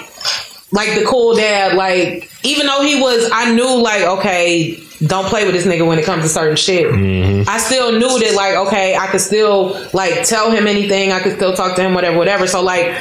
like 0.72 0.98
the 0.98 1.04
cool 1.06 1.36
dad. 1.36 1.76
Like 1.76 2.30
even 2.42 2.66
though 2.66 2.82
he 2.82 3.00
was, 3.00 3.28
I 3.32 3.54
knew 3.54 3.80
like 3.80 4.02
okay, 4.02 4.82
don't 5.06 5.26
play 5.26 5.44
with 5.44 5.54
this 5.54 5.66
nigga 5.66 5.86
when 5.86 5.98
it 5.98 6.04
comes 6.04 6.22
to 6.22 6.28
certain 6.28 6.56
shit. 6.56 6.86
Mm-hmm. 6.86 7.48
I 7.48 7.58
still 7.58 7.92
knew 7.92 8.18
that 8.20 8.34
like 8.34 8.54
okay, 8.66 8.96
I 8.96 9.06
could 9.08 9.20
still 9.20 9.78
like 9.92 10.24
tell 10.24 10.50
him 10.50 10.66
anything. 10.66 11.12
I 11.12 11.20
could 11.20 11.36
still 11.36 11.54
talk 11.54 11.76
to 11.76 11.82
him, 11.82 11.94
whatever, 11.94 12.16
whatever. 12.16 12.46
So 12.46 12.62
like 12.62 12.94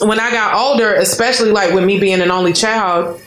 when 0.00 0.20
I 0.20 0.30
got 0.30 0.54
older, 0.54 0.94
especially 0.94 1.50
like 1.50 1.74
with 1.74 1.84
me 1.84 1.98
being 1.98 2.20
an 2.20 2.30
only 2.30 2.52
child, 2.52 3.20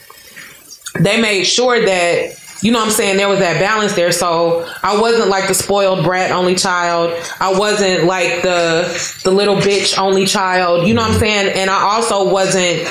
they 0.99 1.21
made 1.21 1.45
sure 1.45 1.83
that 1.83 2.35
you 2.61 2.71
know 2.71 2.79
what 2.79 2.85
I'm 2.85 2.91
saying 2.91 3.17
there 3.17 3.27
was 3.27 3.39
that 3.39 3.59
balance 3.59 3.95
there. 3.95 4.11
So 4.11 4.67
I 4.83 4.99
wasn't 4.99 5.29
like 5.29 5.47
the 5.47 5.55
spoiled 5.55 6.03
brat 6.03 6.31
only 6.31 6.55
child. 6.55 7.11
I 7.39 7.57
wasn't 7.57 8.05
like 8.05 8.43
the 8.43 9.19
the 9.23 9.31
little 9.31 9.55
bitch 9.55 9.97
only 9.97 10.25
child. 10.25 10.87
You 10.87 10.93
know 10.93 11.01
what 11.01 11.11
I'm 11.11 11.19
saying? 11.19 11.53
And 11.57 11.69
I 11.69 11.81
also 11.81 12.31
wasn't 12.31 12.83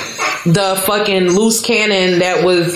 the 0.45 0.81
fucking 0.85 1.31
loose 1.31 1.61
cannon 1.61 2.19
that 2.19 2.43
was 2.43 2.75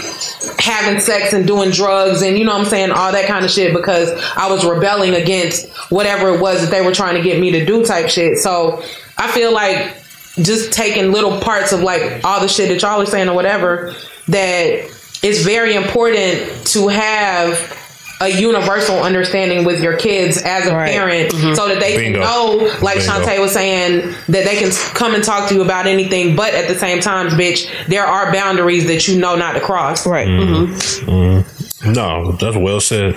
having 0.60 0.99
sex 0.99 1.34
and 1.34 1.45
doing 1.45 1.71
drugs 1.71 2.21
and 2.21 2.38
you 2.38 2.45
know 2.45 2.53
what 2.53 2.62
I'm 2.62 2.67
saying 2.67 2.91
all 2.91 3.12
that 3.12 3.27
kind 3.27 3.43
of 3.43 3.51
shit 3.51 3.73
because 3.73 4.12
I 4.36 4.49
was 4.49 4.63
rebelling 4.63 5.15
against 5.15 5.67
whatever 5.89 6.29
it 6.29 6.39
was 6.39 6.62
that 6.62 6.71
they 6.71 6.86
were 6.86 6.93
trying 6.93 7.15
to 7.15 7.21
get 7.21 7.39
me 7.39 7.51
to 7.51 7.65
do 7.65 7.84
type 7.84 8.10
shit. 8.10 8.38
So 8.38 8.84
I 9.17 9.31
feel 9.31 9.51
like 9.51 9.95
just 10.38 10.73
taking 10.73 11.12
little 11.12 11.39
parts 11.39 11.71
of 11.71 11.81
like 11.81 12.23
all 12.23 12.39
the 12.39 12.47
shit 12.47 12.69
that 12.69 12.81
y'all 12.81 13.01
are 13.01 13.05
saying 13.05 13.29
or 13.29 13.36
whatever 13.36 13.95
that 14.27 14.89
it's 15.25 15.41
very 15.41 15.73
important 15.75 16.65
to 16.67 16.88
have 16.88 17.81
a 18.21 18.29
universal 18.29 19.03
understanding 19.03 19.65
with 19.65 19.83
your 19.83 19.97
kids 19.97 20.38
as 20.41 20.67
a 20.67 20.69
parent 20.69 21.31
mm-hmm. 21.33 21.53
so 21.53 21.67
that 21.67 21.81
they 21.81 21.97
Bingo. 21.97 22.21
can 22.21 22.27
know 22.29 22.79
like 22.81 22.99
Bingo. 22.99 23.11
Shantae 23.11 23.39
was 23.41 23.51
saying 23.51 24.15
that 24.29 24.45
they 24.45 24.55
can 24.55 24.71
come 24.93 25.13
and 25.15 25.21
talk 25.23 25.49
to 25.49 25.55
you 25.55 25.61
about 25.61 25.85
anything 25.85 26.35
but 26.35 26.53
at 26.53 26.69
the 26.69 26.75
same 26.75 27.01
time 27.01 27.27
bitch 27.31 27.69
there 27.88 28.05
are 28.05 28.31
boundaries 28.31 28.85
that 28.88 29.07
you 29.09 29.19
know 29.19 29.35
not 29.35 29.53
to 29.53 29.59
cross 29.59 30.07
right 30.07 30.27
Mm-hmm. 30.27 30.73
mm-hmm. 30.73 31.09
mm-hmm. 31.09 31.91
No, 31.91 32.31
that's 32.31 32.57
well 32.57 32.79
said. 32.79 33.13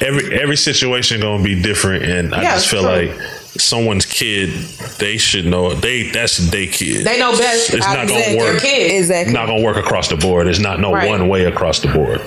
Every 0.00 0.40
every 0.40 0.56
situation 0.56 1.20
gonna 1.20 1.44
be 1.44 1.60
different, 1.62 2.04
and 2.04 2.34
I 2.34 2.42
Yeah, 2.42 2.54
just 2.54 2.68
feel 2.68 2.82
true. 2.82 2.90
like 2.90 3.41
someone's 3.58 4.06
kid, 4.06 4.50
they 4.98 5.16
should 5.18 5.44
know 5.46 5.74
they 5.74 6.10
that's 6.10 6.38
their 6.50 6.66
kid. 6.66 7.04
they 7.06 7.18
know 7.18 7.32
best 7.36 7.72
It's 7.74 7.86
not 7.86 8.08
gonna 8.08 8.08
protect 8.08 8.28
their 8.38 8.38
work. 8.54 8.64
exactly 8.64 9.32
Not 9.34 9.46
gonna 9.46 9.62
work 9.62 9.76
across 9.76 10.08
the 10.08 10.16
board. 10.16 10.46
It's 10.46 10.58
not 10.58 10.80
no 10.80 10.92
Right. 10.92 11.08
one 11.08 11.28
way 11.28 11.44
across 11.44 11.80
the 11.80 11.88
board. 11.88 12.20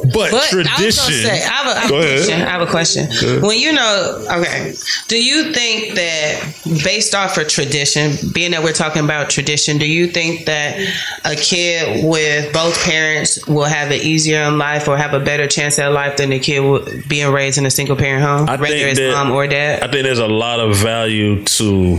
But, 0.00 0.30
But 0.30 0.32
I 0.54 0.84
was 0.84 0.96
gonna 0.96 1.12
say, 1.12 1.42
I 1.42 1.48
have 1.48 1.66
a, 1.66 1.70
I 1.70 1.80
have 1.80 1.90
a 1.90 1.96
question. 2.06 2.40
I 2.40 2.50
have 2.50 2.60
a 2.62 2.66
question. 2.66 3.42
When 3.42 3.58
you 3.58 3.72
know, 3.72 4.26
okay, 4.38 4.74
do 5.08 5.22
you 5.22 5.52
think 5.52 5.94
that 5.96 6.54
based 6.84 7.14
off 7.16 7.36
of 7.36 7.48
tradition, 7.48 8.12
being 8.32 8.52
that 8.52 8.62
we're 8.62 8.72
talking 8.72 9.02
about 9.04 9.28
tradition, 9.28 9.76
do 9.78 9.86
you 9.86 10.06
think 10.06 10.46
that 10.46 10.78
a 11.24 11.34
kid 11.34 12.04
with 12.04 12.52
both 12.52 12.78
parents 12.84 13.44
will 13.48 13.64
have 13.64 13.90
it 13.90 14.04
easier 14.04 14.42
in 14.42 14.56
life 14.58 14.86
or 14.86 14.96
have 14.96 15.14
a 15.14 15.20
better 15.20 15.46
chance 15.48 15.78
at 15.80 15.90
life 15.92 16.16
than 16.16 16.32
a 16.32 16.38
kid 16.38 17.08
being 17.08 17.32
raised 17.32 17.58
in 17.58 17.66
a 17.66 17.70
single 17.70 17.96
parent 17.96 18.22
home, 18.24 18.48
I 18.48 18.54
whether 18.56 18.74
it's 18.76 18.98
that- 19.00 19.12
mom 19.12 19.32
or 19.32 19.46
dad? 19.48 19.82
I 19.82 19.90
think 19.90 20.04
there's 20.04 20.18
a 20.20 20.28
lot 20.28 20.60
of 20.60 20.76
value 20.76 21.42
to 21.44 21.98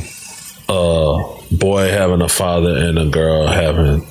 a 0.70 1.36
boy 1.52 1.90
having 1.90 2.22
a 2.22 2.30
father 2.30 2.76
and 2.78 2.98
a 2.98 3.06
girl 3.08 3.48
having 3.48 4.08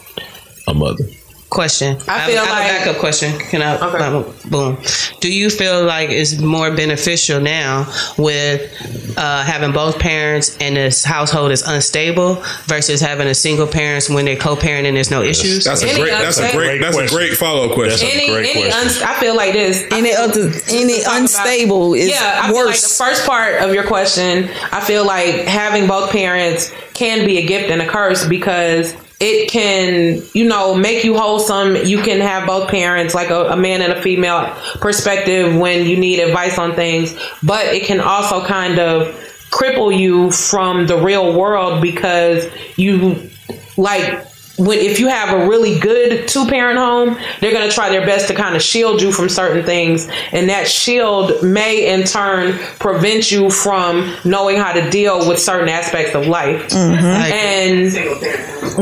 a 0.66 0.74
mother. 0.74 1.04
Question. 1.50 1.96
I 2.06 2.18
have- 2.18 2.30
feel 2.30 2.38
I 2.40 2.44
have 2.44 2.50
like- 2.50 2.70
a 2.70 2.84
backup 2.84 2.96
question. 3.00 3.38
Can 3.38 3.62
I? 3.62 3.76
um, 3.76 4.24
boom. 4.50 4.76
Do 5.20 5.32
you 5.32 5.48
feel 5.48 5.82
like 5.82 6.10
it's 6.10 6.38
more 6.38 6.70
beneficial 6.70 7.40
now 7.40 7.86
with 8.18 8.70
uh, 9.16 9.42
having 9.44 9.72
both 9.72 9.98
parents 9.98 10.54
and 10.60 10.76
this 10.76 11.02
household 11.04 11.50
is 11.50 11.62
unstable 11.62 12.34
versus 12.66 13.00
having 13.00 13.26
a 13.28 13.34
single 13.34 13.66
parents 13.66 14.10
when 14.10 14.26
they're 14.26 14.36
co-parenting? 14.36 14.92
There's 14.92 15.10
no 15.10 15.22
issues. 15.22 15.64
That's 15.64 15.82
a 15.82 15.94
great. 15.96 16.10
That's 16.10 16.38
a 16.38 16.52
great. 16.52 16.82
That's 16.82 16.98
a 16.98 17.06
great 17.08 17.32
follow 17.38 17.68
up 17.70 17.72
question. 17.74 18.08
any, 18.12 18.28
any 18.28 18.70
uns- 18.70 19.00
I 19.00 19.14
feel 19.18 19.34
like 19.34 19.54
this. 19.54 19.84
Any 19.90 20.12
other 20.14 20.52
any 20.68 21.00
unstable 21.08 21.94
is 21.94 22.10
worse. 22.10 22.20
yeah, 22.20 22.40
I 22.44 22.48
feel 22.52 22.66
like 22.66 22.78
the 22.80 22.88
first 22.88 23.24
part 23.26 23.62
of 23.62 23.72
your 23.72 23.84
question, 23.84 24.50
I 24.70 24.80
feel 24.82 25.06
like 25.06 25.34
having 25.46 25.86
both 25.86 26.10
parents 26.10 26.70
can 26.92 27.24
be 27.24 27.38
a 27.38 27.46
gift 27.46 27.70
and 27.70 27.80
a 27.80 27.86
curse 27.88 28.26
because 28.28 28.94
it 29.20 29.50
can, 29.50 30.22
you 30.32 30.44
know, 30.44 30.74
make 30.74 31.04
you 31.04 31.16
wholesome. 31.16 31.74
You 31.76 32.02
can 32.02 32.20
have 32.20 32.46
both 32.46 32.68
parents, 32.68 33.14
like 33.14 33.30
a, 33.30 33.48
a 33.48 33.56
man 33.56 33.82
and 33.82 33.92
a 33.92 34.00
female 34.00 34.54
perspective 34.80 35.56
when 35.56 35.86
you 35.86 35.96
need 35.96 36.20
advice 36.20 36.56
on 36.58 36.74
things, 36.74 37.18
but 37.42 37.66
it 37.66 37.84
can 37.84 38.00
also 38.00 38.44
kind 38.44 38.78
of 38.78 39.08
cripple 39.50 39.96
you 39.96 40.30
from 40.30 40.86
the 40.86 40.96
real 40.96 41.36
world 41.36 41.82
because 41.82 42.46
you 42.76 43.30
like 43.76 44.27
when 44.58 44.78
if 44.78 44.98
you 44.98 45.08
have 45.08 45.32
a 45.32 45.48
really 45.48 45.78
good 45.78 46.28
two 46.28 46.46
parent 46.46 46.78
home, 46.78 47.16
they're 47.40 47.52
going 47.52 47.68
to 47.68 47.74
try 47.74 47.88
their 47.88 48.04
best 48.04 48.28
to 48.28 48.34
kind 48.34 48.56
of 48.56 48.62
shield 48.62 49.00
you 49.00 49.12
from 49.12 49.28
certain 49.28 49.64
things, 49.64 50.08
and 50.32 50.48
that 50.48 50.68
shield 50.68 51.42
may 51.42 51.92
in 51.92 52.04
turn 52.04 52.58
prevent 52.78 53.30
you 53.30 53.50
from 53.50 54.14
knowing 54.24 54.56
how 54.56 54.72
to 54.72 54.90
deal 54.90 55.28
with 55.28 55.38
certain 55.38 55.68
aspects 55.68 56.14
of 56.14 56.26
life. 56.26 56.72
And 56.74 57.92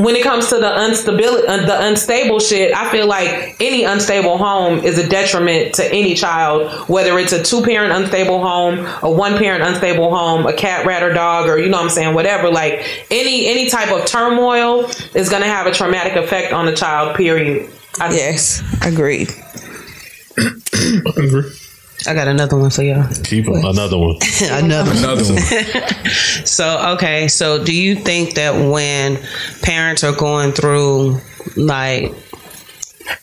when 0.03 0.17
it 0.17 0.23
comes 0.23 0.49
to 0.49 0.57
the 0.57 0.67
unstability, 0.67 1.49
uh, 1.49 1.67
the 1.67 1.87
unstable 1.87 2.41
shit, 2.41 2.75
I 2.75 2.91
feel 2.91 3.07
like 3.07 3.57
any 3.61 3.85
unstable 3.85 4.39
home 4.39 4.81
is 4.81 4.99
a 4.99 5.09
detriment 5.09 5.75
to 5.77 5.93
any 5.93 6.15
child, 6.15 6.89
whether 6.89 7.19
it's 7.19 7.33
a 7.33 7.43
two 7.43 7.63
parent 7.63 7.93
unstable 7.93 8.43
home, 8.43 8.87
a 9.03 9.11
one 9.11 9.39
parent 9.39 9.63
unstable 9.63 10.15
home, 10.15 10.47
a 10.47 10.53
cat, 10.53 10.87
rat, 10.87 11.03
or 11.03 11.13
dog, 11.13 11.49
or 11.49 11.59
you 11.59 11.69
know 11.69 11.79
what 11.79 11.85
I'm 11.85 11.91
saying, 11.91 12.15
whatever. 12.15 12.51
Like 12.51 13.05
any 13.11 13.47
any 13.47 13.69
type 13.69 13.91
of 13.91 14.07
turmoil 14.07 14.91
is 15.15 15.29
going 15.29 15.43
to 15.43 15.49
have 15.49 15.66
a 15.67 15.73
traumatic 15.73 16.17
effect 16.17 16.53
on 16.53 16.67
the 16.67 16.75
child. 16.75 17.17
Period. 17.17 17.71
yes, 17.99 18.63
agreed. 18.85 19.31
I 22.07 22.15
got 22.15 22.29
another 22.29 22.57
one 22.57 22.71
for 22.71 22.83
y'all. 22.83 23.09
Keep 23.25 23.49
'em. 23.49 23.55
another 23.65 23.97
one. 23.99 24.17
another 24.51 24.91
Another 24.93 25.25
one. 25.25 25.43
so 26.45 26.93
okay, 26.95 27.27
so 27.29 27.63
do 27.65 27.75
you 27.75 27.97
think 27.97 28.35
that 28.35 28.55
when 28.71 29.19
parents 29.63 30.05
are 30.05 30.15
going 30.15 30.53
through 30.53 31.19
like 31.57 32.13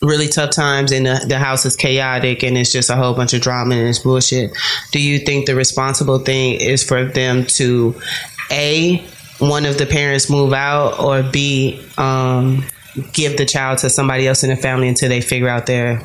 really 0.02 0.28
tough 0.28 0.52
times 0.52 0.92
and 0.92 1.06
the, 1.06 1.24
the 1.28 1.38
house 1.38 1.66
is 1.66 1.76
chaotic 1.76 2.42
and 2.44 2.58
it's 2.58 2.72
just 2.72 2.90
a 2.90 2.96
whole 2.96 3.14
bunch 3.14 3.34
of 3.34 3.42
drama 3.42 3.76
and 3.76 3.88
it's 3.88 4.00
bullshit, 4.00 4.52
do 4.92 5.00
you 5.00 5.20
think 5.20 5.46
the 5.46 5.56
responsible 5.56 6.20
thing 6.20 6.60
is 6.60 6.84
for 6.84 7.06
them 7.06 7.46
to 7.46 7.94
a 8.52 9.06
one 9.50 9.66
of 9.66 9.78
the 9.78 9.86
parents 9.86 10.30
move 10.30 10.54
out 10.54 11.00
or 11.00 11.24
b 11.24 11.84
um, 11.98 12.64
give 13.12 13.38
the 13.38 13.46
child 13.46 13.80
to 13.80 13.90
somebody 13.90 14.28
else 14.28 14.44
in 14.44 14.50
the 14.50 14.56
family 14.56 14.88
until 14.88 15.10
they 15.10 15.22
figure 15.22 15.50
out 15.50 15.66
their 15.66 16.02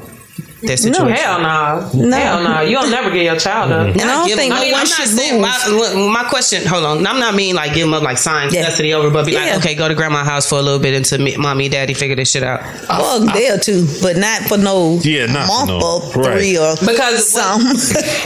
their 0.61 0.77
No, 0.91 1.07
hell 1.07 1.41
no. 1.41 1.91
No. 1.95 2.17
Hell 2.17 2.43
no. 2.43 2.61
You'll 2.63 2.91
never 2.91 3.11
get 3.11 3.25
your 3.25 3.37
child 3.39 3.71
up. 3.73 3.89
And 3.89 4.01
I 4.03 4.07
don't 4.07 4.27
think 4.37 4.53
them- 4.53 4.53
I 4.53 4.57
no 4.57 4.63
mean, 4.63 4.73
one 4.73 4.83
I'm 4.83 4.89
not 4.89 4.97
should 4.99 5.09
saying 5.09 5.41
move. 5.41 6.13
my, 6.13 6.23
my 6.23 6.29
question. 6.29 6.67
Hold 6.67 6.85
on, 6.85 7.07
I'm 7.07 7.21
not 7.21 7.35
mean 7.35 7.55
like 7.55 7.75
give 7.75 7.87
them 7.87 7.95
up 7.95 8.03
like 8.03 8.19
sign 8.19 8.53
Yeah. 8.53 8.65
custody 8.65 8.93
over, 8.93 9.11
but 9.11 9.27
be 9.27 9.33
Yeah. 9.33 9.45
like, 9.45 9.57
okay, 9.59 9.75
go 9.75 9.89
to 9.89 9.95
grandma's 9.95 10.27
house 10.27 10.49
for 10.49 10.59
a 10.59 10.63
little 10.63 10.81
bit 10.81 10.95
until 10.95 11.21
me, 11.21 11.37
mommy, 11.37 11.69
daddy 11.69 11.95
figure 11.95 12.17
this 12.17 12.31
shit 12.31 12.43
out. 12.43 12.61
Well, 12.89 13.29
uh, 13.29 13.33
there 13.33 13.59
too, 13.59 13.87
but 14.03 14.17
not 14.17 14.43
for 14.43 14.57
no 14.59 14.99
Yeah, 15.03 15.27
not 15.27 15.47
for 15.47 15.67
month 15.67 15.69
no- 15.69 15.81
or 15.81 16.23
right. 16.23 16.39
three 16.39 16.59
or 16.59 16.75
because 16.85 17.29
some. 17.29 17.61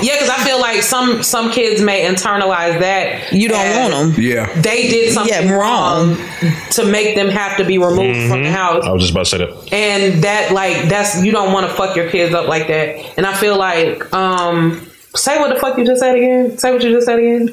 yeah, 0.03 0.15
because 0.15 0.31
I 0.31 0.39
feel 0.45 0.61
like 0.61 0.83
some 0.83 1.23
some 1.23 1.51
kids 1.53 1.83
may 1.83 2.05
internalize 2.09 2.79
that 2.81 3.33
you 3.33 3.49
don't 3.49 3.77
want 3.93 4.15
them. 4.15 4.23
Yeah. 4.25 4.49
They 4.61 4.89
did 4.89 5.13
something 5.13 5.33
Yeah, 5.49 5.53
wrong. 5.53 6.17
wrong 6.17 6.53
to 6.71 6.85
make 6.85 7.15
them 7.15 7.29
have 7.29 7.57
to 7.59 7.65
be 7.65 7.79
removed 7.79 8.29
from 8.31 8.43
the 8.43 8.49
mm-hmm. 8.49 8.55
house. 8.55 8.85
I 8.85 8.91
was 8.93 9.03
just 9.03 9.13
about 9.13 9.27
to 9.27 9.31
say 9.31 9.39
that. 9.39 9.73
and 9.73 10.25
that 10.25 10.53
like 10.53 10.89
that's 10.89 11.23
you 11.23 11.31
don't 11.33 11.53
want 11.53 11.69
to 11.69 11.75
fuck 11.75 11.95
your 11.97 12.09
kids 12.11 12.22
up 12.31 12.47
like 12.47 12.69
that. 12.69 12.97
And 13.17 13.27
i 13.27 13.35
feel 13.35 13.57
like 13.57 14.13
um 14.15 14.87
say 15.15 15.39
what 15.39 15.53
the 15.55 15.61
fuck 15.61 15.77
you 15.79 15.85
just 15.85 16.01
said 16.01 16.17
again 16.17 16.57
say 16.59 16.73
what 16.73 16.83
you 16.83 16.91
just 16.91 17.07
said 17.07 17.19
again 17.19 17.47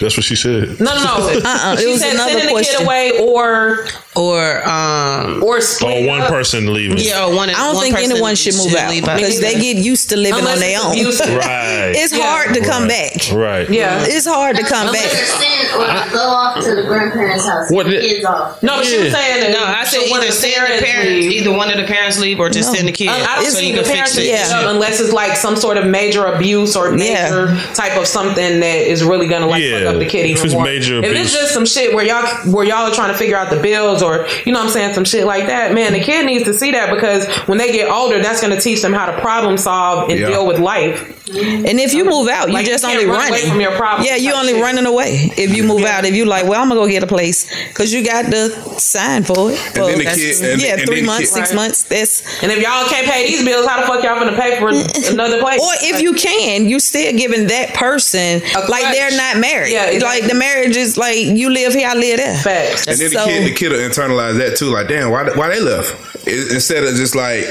That's 0.00 0.16
what 0.16 0.24
she 0.24 0.36
said. 0.36 0.78
no 0.80 0.94
no 0.94 1.04
no 1.04 1.40
Uh-uh, 1.44 1.76
she 1.76 1.84
it 1.84 1.90
was 1.90 2.00
said 2.00 2.14
another 2.14 2.32
sending 2.38 2.56
the 2.56 2.62
kid 2.62 2.82
away 2.82 3.18
or 3.20 3.86
Or 4.16 4.62
um, 4.68 5.42
or 5.42 5.56
Or 5.56 5.60
split 5.60 6.06
one 6.06 6.20
up. 6.22 6.28
person 6.30 6.72
leaving. 6.72 6.98
yeah, 6.98 7.24
or 7.26 7.34
one. 7.34 7.50
I 7.50 7.54
don't 7.54 7.74
one 7.74 7.82
think 7.84 7.98
anyone 7.98 8.36
should 8.36 8.54
move 8.54 8.72
out 8.76 8.94
because 8.94 9.40
they 9.40 9.54
get 9.54 9.76
used 9.76 10.10
to 10.10 10.16
living 10.16 10.38
Unless 10.38 10.54
on 10.54 10.60
their 10.60 10.76
it's 10.76 10.84
own. 10.84 10.92
abusive. 10.92 11.34
Right. 11.36 11.92
It's 12.02 12.12
Yeah. 12.16 12.22
hard 12.24 12.54
to 12.54 12.60
come 12.60 12.82
Right. 12.86 12.88
back. 12.88 13.32
Right. 13.34 13.68
yeah 13.70 14.04
It's 14.06 14.26
hard 14.26 14.54
to 14.56 14.62
come 14.62 14.92
back. 14.92 15.10
Send 15.10 15.74
or 15.74 16.12
go 16.14 16.28
off 16.30 16.62
to 16.62 16.74
the 16.76 16.82
grandparents' 16.84 17.44
house. 17.44 17.70
What 17.70 17.86
What 17.86 17.90
did- 17.90 18.02
kids 18.06 18.24
off. 18.24 18.62
no 18.62 18.76
but 18.78 18.86
she 18.86 19.02
was 19.02 19.12
saying 19.12 19.40
that 19.42 19.50
No, 19.50 19.64
I 19.66 19.82
said 19.84 20.02
so 20.02 20.10
one 20.10 20.20
either 20.22 20.28
of 20.28 20.34
the 20.34 20.40
send 20.40 20.54
the 20.54 20.58
parents 20.68 20.84
parents, 20.86 21.10
leave. 21.26 21.32
either 21.42 21.52
one 21.52 21.70
of 21.70 21.76
the 21.78 21.84
parents 21.92 22.18
leave, 22.20 22.38
or 22.38 22.48
just 22.50 22.68
No. 22.70 22.74
send 22.78 22.86
the 22.88 22.92
kid 22.92 23.08
I, 23.08 23.18
I 23.18 23.34
don't 23.42 23.50
so 23.50 23.58
see 23.58 23.70
you 23.70 23.76
the 23.76 23.82
can 23.82 23.92
parents 23.94 24.14
fix 24.14 24.30
it. 24.30 24.64
unless 24.66 25.00
it's 25.00 25.12
like 25.12 25.36
some 25.36 25.56
sort 25.56 25.76
of 25.76 25.86
major 25.86 26.24
abuse 26.26 26.76
or 26.76 26.83
major 26.92 27.54
type 27.74 27.96
of 27.96 28.06
something 28.06 28.60
that 28.60 28.76
is 28.90 29.02
really 29.04 29.26
gonna 29.28 29.46
like 29.46 29.62
Yeah. 29.62 29.78
fuck 29.84 29.94
up 29.94 29.98
the 30.00 30.06
kid 30.06 30.26
even 30.26 30.38
If 30.38 30.44
it's 30.44 30.54
more. 30.54 30.64
major 30.64 30.98
if 30.98 31.04
abuse. 31.10 31.26
it's 31.26 31.32
just 31.34 31.54
some 31.54 31.66
shit 31.66 31.94
where 31.94 32.04
y'all 32.04 32.26
where 32.52 32.64
y'all 32.64 32.86
are 32.90 32.94
trying 32.94 33.12
to 33.12 33.18
figure 33.18 33.36
out 33.36 33.50
the 33.50 33.60
bills 33.60 34.02
or 34.02 34.26
you 34.44 34.52
know 34.52 34.58
what 34.60 34.66
I'm 34.66 34.72
saying 34.72 34.94
some 34.94 35.04
shit 35.04 35.24
like 35.26 35.46
that, 35.46 35.72
man, 35.74 35.92
the 35.92 36.00
kid 36.00 36.26
needs 36.26 36.44
to 36.44 36.54
see 36.54 36.70
that 36.72 36.92
because 36.94 37.26
when 37.46 37.58
they 37.58 37.72
get 37.72 37.90
older, 37.90 38.20
that's 38.22 38.40
gonna 38.40 38.60
teach 38.60 38.82
them 38.82 38.92
how 38.92 39.06
to 39.06 39.20
problem 39.20 39.56
solve 39.58 40.10
and 40.10 40.18
Yeah. 40.20 40.26
deal 40.28 40.46
with 40.46 40.58
life. 40.58 41.10
And 41.26 41.80
if 41.80 41.94
you 41.94 42.04
move 42.04 42.28
out, 42.28 42.48
you 42.48 42.54
Like, 42.54 42.66
just 42.66 42.84
can't 42.84 42.96
only 42.98 43.06
run 43.10 43.16
away 43.28 43.30
running. 43.38 43.48
from 43.50 43.60
your 43.60 43.72
problem. 43.72 44.06
yeah, 44.06 44.16
you 44.16 44.34
only 44.34 44.52
shit. 44.52 44.62
running 44.62 44.84
away 44.84 45.32
if 45.38 45.56
you 45.56 45.62
move 45.64 45.82
out. 45.84 46.04
If 46.04 46.14
you 46.14 46.26
like, 46.26 46.44
well, 46.46 46.60
I'm 46.60 46.68
gonna 46.68 46.78
go 46.80 46.86
get 46.86 47.02
a 47.02 47.06
place 47.06 47.46
because 47.68 47.94
you 47.94 48.04
got 48.04 48.26
the 48.26 48.50
sign 48.78 49.24
for 49.24 49.50
it. 49.52 49.58
And 49.74 49.74
then 49.88 49.98
the 49.98 50.04
kid- 50.04 50.42
and- 50.42 50.60
yeah, 50.60 50.74
and 50.74 50.82
three 50.86 50.96
then 50.96 51.04
the 51.04 51.06
months, 51.06 51.30
kid- 51.30 51.34
six 51.34 51.48
Right. 51.50 51.56
months. 51.56 51.82
That's 51.84 52.22
And 52.42 52.52
if 52.52 52.58
y'all 52.58 52.86
can't 52.88 53.06
pay 53.06 53.26
these 53.26 53.42
bills, 53.42 53.64
how 53.66 53.80
the 53.80 53.86
fuck 53.86 54.04
y'all 54.04 54.18
gonna 54.18 54.36
pay 54.38 54.58
for 54.58 54.68
another 55.12 55.40
place? 55.40 55.60
or 55.62 55.72
if 55.80 56.02
you 56.02 56.12
can, 56.12 56.68
you 56.68 56.78
still 56.78 57.12
giving 57.14 57.46
that 57.46 57.72
person 57.72 58.42
like 58.68 58.94
they're 58.94 59.10
not 59.16 59.38
married. 59.38 59.72
Yeah, 59.72 59.86
exactly. 59.86 60.20
like 60.20 60.28
the 60.28 60.34
marriage 60.34 60.76
is 60.76 60.98
like 60.98 61.16
you 61.16 61.48
live 61.48 61.72
here, 61.72 61.88
I 61.88 61.94
live 61.94 62.18
there. 62.18 62.36
Facts. 62.36 62.86
And 62.86 62.98
then 62.98 63.10
So- 63.10 63.24
the 63.24 63.30
kid, 63.30 63.44
the 63.46 63.52
kid 63.54 63.72
will 63.72 63.78
internalize 63.78 64.36
that 64.38 64.58
too. 64.58 64.66
Like, 64.66 64.88
damn, 64.88 65.10
why, 65.10 65.24
why 65.34 65.48
they 65.48 65.60
left? 65.60 65.94
I- 66.26 66.30
Instead 66.52 66.84
of 66.84 66.94
just 66.96 67.14
like, 67.14 67.46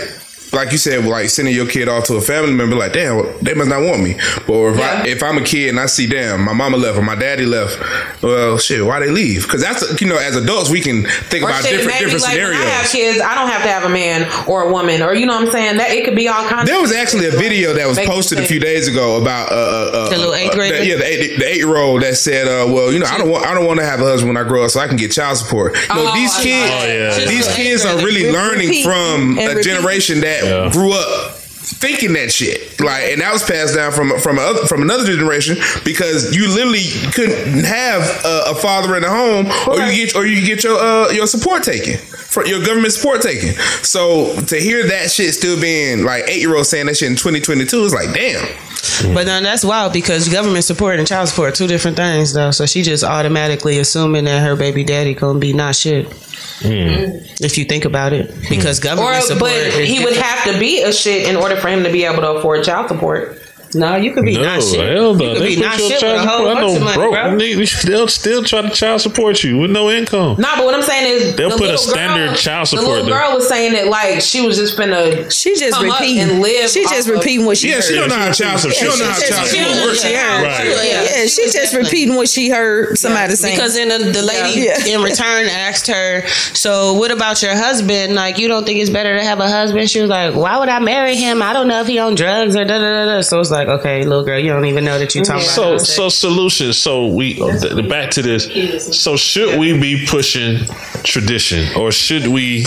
like 0.53 0.71
you 0.71 0.77
said, 0.77 1.03
like 1.05 1.29
sending 1.29 1.53
your 1.53 1.67
kid 1.67 1.87
off 1.89 2.05
to 2.05 2.15
a 2.15 2.21
family 2.21 2.53
member, 2.53 2.75
like, 2.75 2.93
damn, 2.93 3.23
they 3.41 3.53
must 3.53 3.69
not 3.69 3.81
want 3.81 4.01
me. 4.03 4.13
But 4.47 4.53
if, 4.53 4.79
I, 4.79 5.07
if 5.07 5.23
I'm 5.23 5.37
a 5.37 5.43
kid 5.43 5.69
and 5.69 5.79
I 5.79 5.87
see, 5.87 6.07
damn, 6.07 6.43
my 6.45 6.53
mama 6.53 6.77
left 6.77 6.97
or 6.97 7.01
my 7.01 7.15
daddy 7.15 7.45
left, 7.45 7.77
well, 8.21 8.57
shit, 8.57 8.85
why 8.85 8.99
they 8.99 9.09
leave? 9.09 9.43
Because 9.43 9.61
that's, 9.61 9.99
you 10.01 10.07
know, 10.07 10.17
as 10.17 10.35
adults, 10.35 10.69
we 10.69 10.79
can 10.81 11.03
think 11.05 11.43
Or 11.43 11.49
about 11.49 11.63
shit, 11.63 11.71
different 11.71 11.87
maybe 11.99 12.05
different 12.05 12.21
like 12.23 12.31
scenarios. 12.33 12.59
when 12.59 12.67
I 12.67 12.71
have 12.71 12.89
kids, 12.91 13.21
I 13.21 13.35
don't 13.35 13.49
have 13.49 13.63
to 13.63 13.67
have 13.69 13.83
a 13.83 13.89
man 13.89 14.47
or 14.47 14.63
a 14.63 14.71
woman, 14.71 15.01
or 15.01 15.13
you 15.13 15.25
know 15.25 15.33
what 15.35 15.45
I'm 15.47 15.51
saying. 15.51 15.77
That 15.77 15.91
it 15.91 16.05
could 16.05 16.15
be 16.15 16.27
all 16.27 16.47
kinds. 16.47 16.69
There 16.69 16.79
was 16.81 16.93
actually 16.93 17.25
a 17.27 17.31
video 17.31 17.73
that 17.73 17.87
was 17.87 17.99
posted 17.99 18.39
a 18.39 18.45
few 18.45 18.59
days 18.59 18.87
ago 18.87 19.19
about 19.21 19.51
uh, 19.51 19.55
uh, 19.55 19.91
uh, 20.05 20.09
The 20.09 20.17
little 20.17 20.35
eighth 20.35 20.51
uh, 20.51 20.55
grader? 20.55 20.77
that- 20.77 20.85
yeah, 20.87 20.95
the 20.97 21.05
eight, 21.05 21.39
the 21.39 21.47
eight 21.47 21.57
year 21.57 21.75
old 21.77 22.01
that 22.03 22.15
said, 22.15 22.47
uh, 22.47 22.71
"Well, 22.71 22.91
you 22.93 22.99
know, 22.99 23.05
I 23.07 23.17
don't 23.17 23.29
want 23.29 23.45
I 23.45 23.53
don't 23.53 23.65
want 23.65 23.79
to 23.79 23.85
have 23.85 23.99
a 23.99 24.03
husband 24.03 24.33
when 24.33 24.37
I 24.43 24.47
grow 24.47 24.63
up, 24.65 24.69
so 24.71 24.79
I 24.79 24.87
can 24.87 24.97
get 24.97 25.11
child 25.11 25.37
support." 25.37 25.73
You 25.75 25.87
know, 25.95 26.05
Oh, 26.07 26.13
these 26.13 26.35
kids, 26.37 26.69
Oh, 26.71 26.85
yeah. 26.87 27.25
these 27.25 27.47
kids 27.55 27.85
are 27.85 27.97
really 27.97 28.31
learning 28.31 28.67
Repeat 28.67 28.83
from 28.85 29.37
a 29.39 29.47
repeat. 29.47 29.63
generation 29.63 30.19
that 30.21 30.42
Yeah. 30.43 30.71
grew 30.71 30.91
up 30.93 31.35
thinking 31.63 32.13
that 32.13 32.31
shit. 32.31 32.79
Like 32.79 33.03
and 33.11 33.21
that 33.21 33.31
was 33.31 33.43
passed 33.43 33.75
down 33.75 33.91
from 33.91 34.19
from 34.19 34.37
a, 34.37 34.67
from 34.67 34.81
another 34.81 35.05
generation 35.05 35.57
because 35.85 36.35
you 36.35 36.47
literally 36.53 36.83
couldn't 37.13 37.63
have 37.63 38.01
a, 38.25 38.51
a 38.51 38.55
father 38.55 38.95
in 38.95 39.03
the 39.03 39.09
home 39.09 39.47
or 39.67 39.79
you 39.79 40.05
get 40.05 40.15
or 40.15 40.25
you 40.25 40.45
get 40.45 40.63
your 40.63 40.77
uh, 40.77 41.09
your 41.11 41.27
support 41.27 41.63
taken 41.63 41.99
for 42.33 42.45
your 42.45 42.63
government 42.65 42.93
support 42.93 43.21
taken 43.21 43.53
so 43.83 44.33
to 44.41 44.57
hear 44.59 44.87
that 44.87 45.11
shit 45.11 45.33
still 45.33 45.59
being 45.59 46.03
like 46.03 46.23
eight 46.27 46.39
year 46.39 46.55
olds 46.55 46.69
saying 46.69 46.87
that 46.87 46.97
shit 46.97 47.09
in 47.09 47.15
2022 47.15 47.83
is 47.83 47.93
like 47.93 48.13
damn 48.13 48.45
But 49.13 49.25
then 49.25 49.43
that's 49.43 49.63
wild 49.63 49.93
because 49.93 50.27
government 50.27 50.65
support 50.65 50.99
and 50.99 51.07
child 51.07 51.29
support 51.29 51.53
are 51.53 51.55
two 51.55 51.67
different 51.67 51.95
things 51.95 52.33
though. 52.33 52.51
So 52.51 52.65
she 52.65 52.83
just 52.83 53.03
automatically 53.03 53.79
assuming 53.79 54.25
that 54.25 54.43
her 54.43 54.55
baby 54.55 54.83
daddy 54.83 55.13
gonna 55.13 55.39
be 55.39 55.53
not 55.53 55.75
shit. 55.75 56.07
Hmm. 56.59 57.19
If 57.41 57.57
you 57.57 57.65
think 57.65 57.85
about 57.85 58.13
it, 58.13 58.33
because 58.49 58.79
hmm. 58.79 58.83
government 58.83 59.17
Or, 59.17 59.21
support, 59.21 59.39
but 59.41 59.51
is 59.51 59.89
he 59.89 60.03
would 60.03 60.15
have 60.15 60.43
to 60.51 60.59
be 60.59 60.81
a 60.81 60.91
shit 60.91 61.27
in 61.27 61.35
order 61.35 61.55
for 61.55 61.69
him 61.69 61.83
to 61.83 61.91
be 61.91 62.03
able 62.03 62.21
to 62.21 62.31
afford 62.33 62.63
child 62.63 62.89
support. 62.89 63.42
No, 63.75 63.95
you 63.95 64.11
could 64.13 64.23
be 64.25 64.35
No, 64.35 64.43
not 64.43 64.63
shit. 64.63 64.79
hell 64.79 65.13
no. 65.15 65.23
You 65.25 65.33
could 65.33 65.41
They 65.43 65.55
be 65.55 65.61
not 65.61 65.77
your 65.79 65.89
shit 65.89 66.01
with 66.03 66.11
a 66.15 66.19
whole 66.27 66.39
support. 66.45 66.57
I 66.57 66.61
bunch 66.61 66.75
of 66.75 66.79
know 66.79 66.85
money, 66.85 66.97
broke. 66.97 67.11
bro. 67.13 67.37
niggas, 67.37 67.81
They'll 67.83 68.07
still 68.07 68.43
try 68.43 68.61
to 68.61 68.69
child 68.69 69.01
support 69.01 69.43
you 69.43 69.57
with 69.57 69.71
no 69.71 69.89
income. 69.89 70.35
Nah, 70.39 70.55
but 70.57 70.65
what 70.65 70.75
I'm 70.75 70.81
saying 70.81 71.07
is 71.07 71.35
They'll 71.35 71.49
the 71.49 71.55
put 71.57 71.63
a 71.67 71.71
little 71.71 71.77
standard 71.77 72.27
girl, 72.29 72.35
child 72.35 72.63
The 72.63 72.69
support 72.77 72.87
little 72.87 73.05
there. 73.05 73.19
girl 73.21 73.33
was 73.35 73.47
saying 73.47 73.73
that 73.73 73.87
like 73.87 74.21
she 74.21 74.45
was 74.45 74.57
just 74.57 74.77
gonna 74.77 75.29
She 75.31 75.55
just 75.55 75.73
come 75.77 75.89
up 75.89 75.99
repeating 75.99 76.21
and 76.29 76.39
live. 76.41 76.69
She 76.69 76.83
just 76.83 77.07
repeating 77.09 77.45
what 77.45 77.57
she 77.57 77.69
heard. 77.71 77.73
yeah 77.73 77.75
heard. 77.81 77.83
she 77.85 77.95
don't 77.95 78.09
know 78.09 78.15
how 78.15 78.31
child 78.31 78.59
support 78.59 78.75
she 78.75 78.85
don't 78.85 78.99
know 78.99 79.05
how 79.05 79.13
she 79.19 79.27
child 79.33 79.47
support 79.47 79.65
she 79.75 79.85
works 79.85 80.01
just 80.01 80.13
Yeah, 80.13 81.13
yeah, 81.21 81.25
she 81.27 81.43
just 81.51 81.73
repeating 81.75 82.15
what 82.15 82.29
she 82.29 82.49
heard 82.49 82.97
somebody 82.97 83.35
saying. 83.35 83.55
Because 83.55 83.75
then 83.75 83.89
the, 83.89 84.11
the 84.11 84.21
lady 84.21 84.67
in 84.91 85.01
return 85.01 85.47
asked 85.47 85.87
her, 85.87 86.25
"So 86.53 86.93
what 86.93 87.11
about 87.11 87.41
your 87.41 87.55
husband? 87.55 88.15
Like, 88.15 88.37
you 88.37 88.47
don't 88.47 88.65
think 88.65 88.79
it's 88.79 88.89
better 88.89 89.17
to 89.17 89.23
have 89.23 89.39
a 89.39 89.47
husband?" 89.49 89.89
She 89.89 90.01
was 90.01 90.09
like, 90.09 90.35
"Why 90.35 90.57
would 90.57 90.69
I 90.69 90.79
marry 90.79 91.15
him? 91.15 91.41
I 91.41 91.53
don't 91.53 91.67
know 91.67 91.81
if 91.81 91.87
he 91.87 91.99
on 91.99 92.15
drugs 92.15 92.55
or 92.55 92.63
da 92.65 92.77
da 92.77 93.05
da 93.05 93.05
da." 93.15 93.21
So 93.21 93.39
it's 93.39 93.51
like, 93.51 93.62
okay, 93.67 94.03
little 94.03 94.23
girl, 94.23 94.39
you 94.39 94.51
don't 94.51 94.65
even 94.65 94.83
know 94.85 94.97
that 94.99 95.13
you 95.15 95.23
talking 95.23 95.43
So 95.47 95.73
about. 95.75 95.81
so 95.81 96.09
so 96.09 96.09
solutions. 96.09 96.77
So 96.77 97.07
we 97.07 97.35
th- 97.35 97.89
back 97.89 98.11
to 98.11 98.21
this. 98.21 98.45
So 99.01 99.15
should 99.17 99.59
we 99.59 99.77
be 99.79 100.05
pushing 100.07 100.65
tradition 101.03 101.67
or 101.75 101.91
should 101.91 102.27
we 102.27 102.65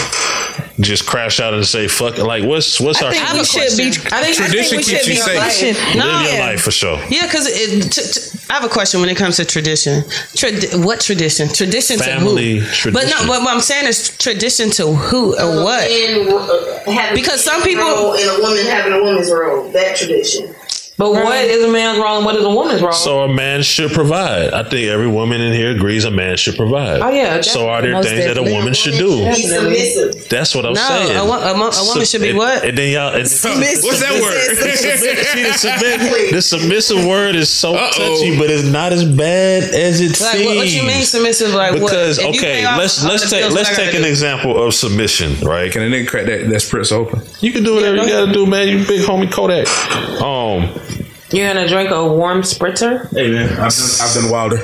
just 0.80 1.06
crash 1.06 1.40
out 1.40 1.54
and 1.54 1.64
say 1.66 1.88
fuck? 1.88 2.18
Like 2.18 2.44
what's 2.44 2.80
what's 2.80 3.00
I 3.02 3.06
our 3.06 3.12
think 3.12 3.32
we 3.32 3.44
should 3.44 3.76
be. 3.76 3.88
I 4.12 4.22
think 4.22 4.36
Tradition 4.36 4.76
we 4.78 4.82
keeps 4.84 5.04
should 5.04 5.06
you 5.08 5.14
be 5.14 5.20
safe. 5.20 5.42
pushing- 5.74 5.98
No. 5.98 6.06
live 6.06 6.22
your 6.26 6.32
Yeah. 6.34 6.46
life 6.46 6.60
for 6.60 6.70
sure. 6.70 7.00
Yeah, 7.08 7.22
because 7.22 7.46
t- 7.46 7.80
t- 8.02 8.38
I 8.50 8.54
have 8.54 8.64
a 8.64 8.68
question 8.68 9.00
when 9.00 9.08
it 9.08 9.16
comes 9.16 9.36
to 9.36 9.44
tradition. 9.44 10.02
Trad- 10.36 10.84
what 10.84 11.00
tradition? 11.00 11.48
Tradition 11.48 11.98
Family 11.98 12.60
to 12.60 12.60
who? 12.60 12.66
tradition. 12.66 12.92
But 12.92 13.06
no, 13.08 13.26
but 13.26 13.40
what 13.42 13.52
I'm 13.54 13.60
saying 13.60 13.86
is 13.88 14.10
tradition 14.18 14.70
to 14.72 14.86
who 14.92 15.34
or 15.38 15.64
what? 15.64 15.82
And, 15.90 16.28
uh, 16.28 17.14
Because 17.14 17.42
some 17.42 17.62
people- 17.62 18.12
in 18.14 18.28
a 18.28 18.38
woman 18.40 18.66
having 18.66 18.92
a 18.92 19.02
woman's 19.02 19.30
role. 19.30 19.68
That 19.70 19.96
tradition. 19.96 20.54
But 20.98 21.12
what 21.12 21.44
is 21.44 21.62
a 21.62 21.70
man's 21.70 21.98
role 21.98 22.16
and 22.16 22.24
what 22.24 22.36
is 22.36 22.44
a 22.44 22.48
woman's 22.48 22.80
role? 22.80 22.90
So 22.92 23.20
a 23.24 23.28
man 23.28 23.62
should 23.62 23.90
provide. 23.92 24.54
I 24.54 24.62
think 24.62 24.88
every 24.88 25.06
woman 25.08 25.42
in 25.42 25.52
here 25.52 25.70
agrees 25.70 26.06
a 26.06 26.10
man 26.10 26.38
should 26.38 26.56
provide. 26.56 27.02
Oh, 27.02 27.10
yeah, 27.10 27.42
So 27.42 27.68
are 27.68 27.82
there 27.82 27.92
definitely. 27.92 28.22
things 28.22 28.34
that 28.34 28.38
a 28.38 28.54
woman 28.54 28.72
should 28.72 28.94
do? 28.94 29.30
Submissive. 29.34 30.28
That's 30.30 30.54
what 30.54 30.64
I'm 30.64 30.72
No, 30.72 30.80
saying. 30.80 31.16
a 31.18 31.24
wo- 31.26 31.38
a 31.38 31.54
mo- 31.54 31.68
a 31.70 31.84
woman 31.88 32.06
should 32.06 32.22
be 32.22 32.32
what? 32.32 32.64
And 32.64 32.78
then 32.78 32.92
y'all. 32.92 33.14
And 33.14 33.28
Submissive. 33.28 33.84
What's 33.84 34.00
that 34.00 34.12
word? 34.22 34.56
The, 34.56 35.52
submit, 35.58 36.30
the 36.32 36.40
submissive 36.42 37.04
word 37.04 37.36
is 37.36 37.50
so 37.50 37.74
touchy, 37.76 38.38
but 38.38 38.48
it's 38.50 38.64
not 38.66 38.92
as 38.92 39.04
bad 39.04 39.64
as 39.64 40.00
it 40.00 40.08
Like, 40.08 40.16
seems. 40.16 40.46
what, 40.46 40.56
what 40.56 40.68
you 40.72 40.82
mean 40.82 41.02
submissive? 41.04 41.52
Like 41.52 41.74
Because 41.74 42.18
what? 42.18 42.34
If 42.34 42.40
okay, 42.42 42.64
let's 42.76 43.02
all 43.04 43.10
let's 43.10 43.28
take 43.30 43.50
let's 43.52 43.76
take 43.76 43.94
an 43.94 44.02
do? 44.02 44.08
example 44.08 44.62
of 44.66 44.72
submission, 44.74 45.38
right? 45.40 45.70
Can 45.70 45.82
a 45.82 45.86
nigga 45.86 46.08
crack 46.08 46.24
that 46.26 46.48
that 46.48 46.60
spritz 46.62 46.90
open? 46.90 47.20
You 47.40 47.52
can 47.52 47.64
do 47.64 47.74
whatever 47.74 47.96
you 47.98 48.08
gotta 48.08 48.32
do, 48.32 48.46
man. 48.46 48.68
You 48.68 48.78
big 48.86 49.02
homie 49.02 49.30
Kodak. 49.30 49.66
Um, 50.22 50.72
You're 51.30 51.52
gonna 51.52 51.66
drink 51.68 51.90
a 51.90 52.06
warm 52.06 52.42
spritzer? 52.42 53.10
Hey 53.12 53.32
man, 53.32 53.48
I've 53.60 53.74
done, 53.74 53.88
I've 54.00 54.14
done 54.14 54.30
wilder. 54.30 54.56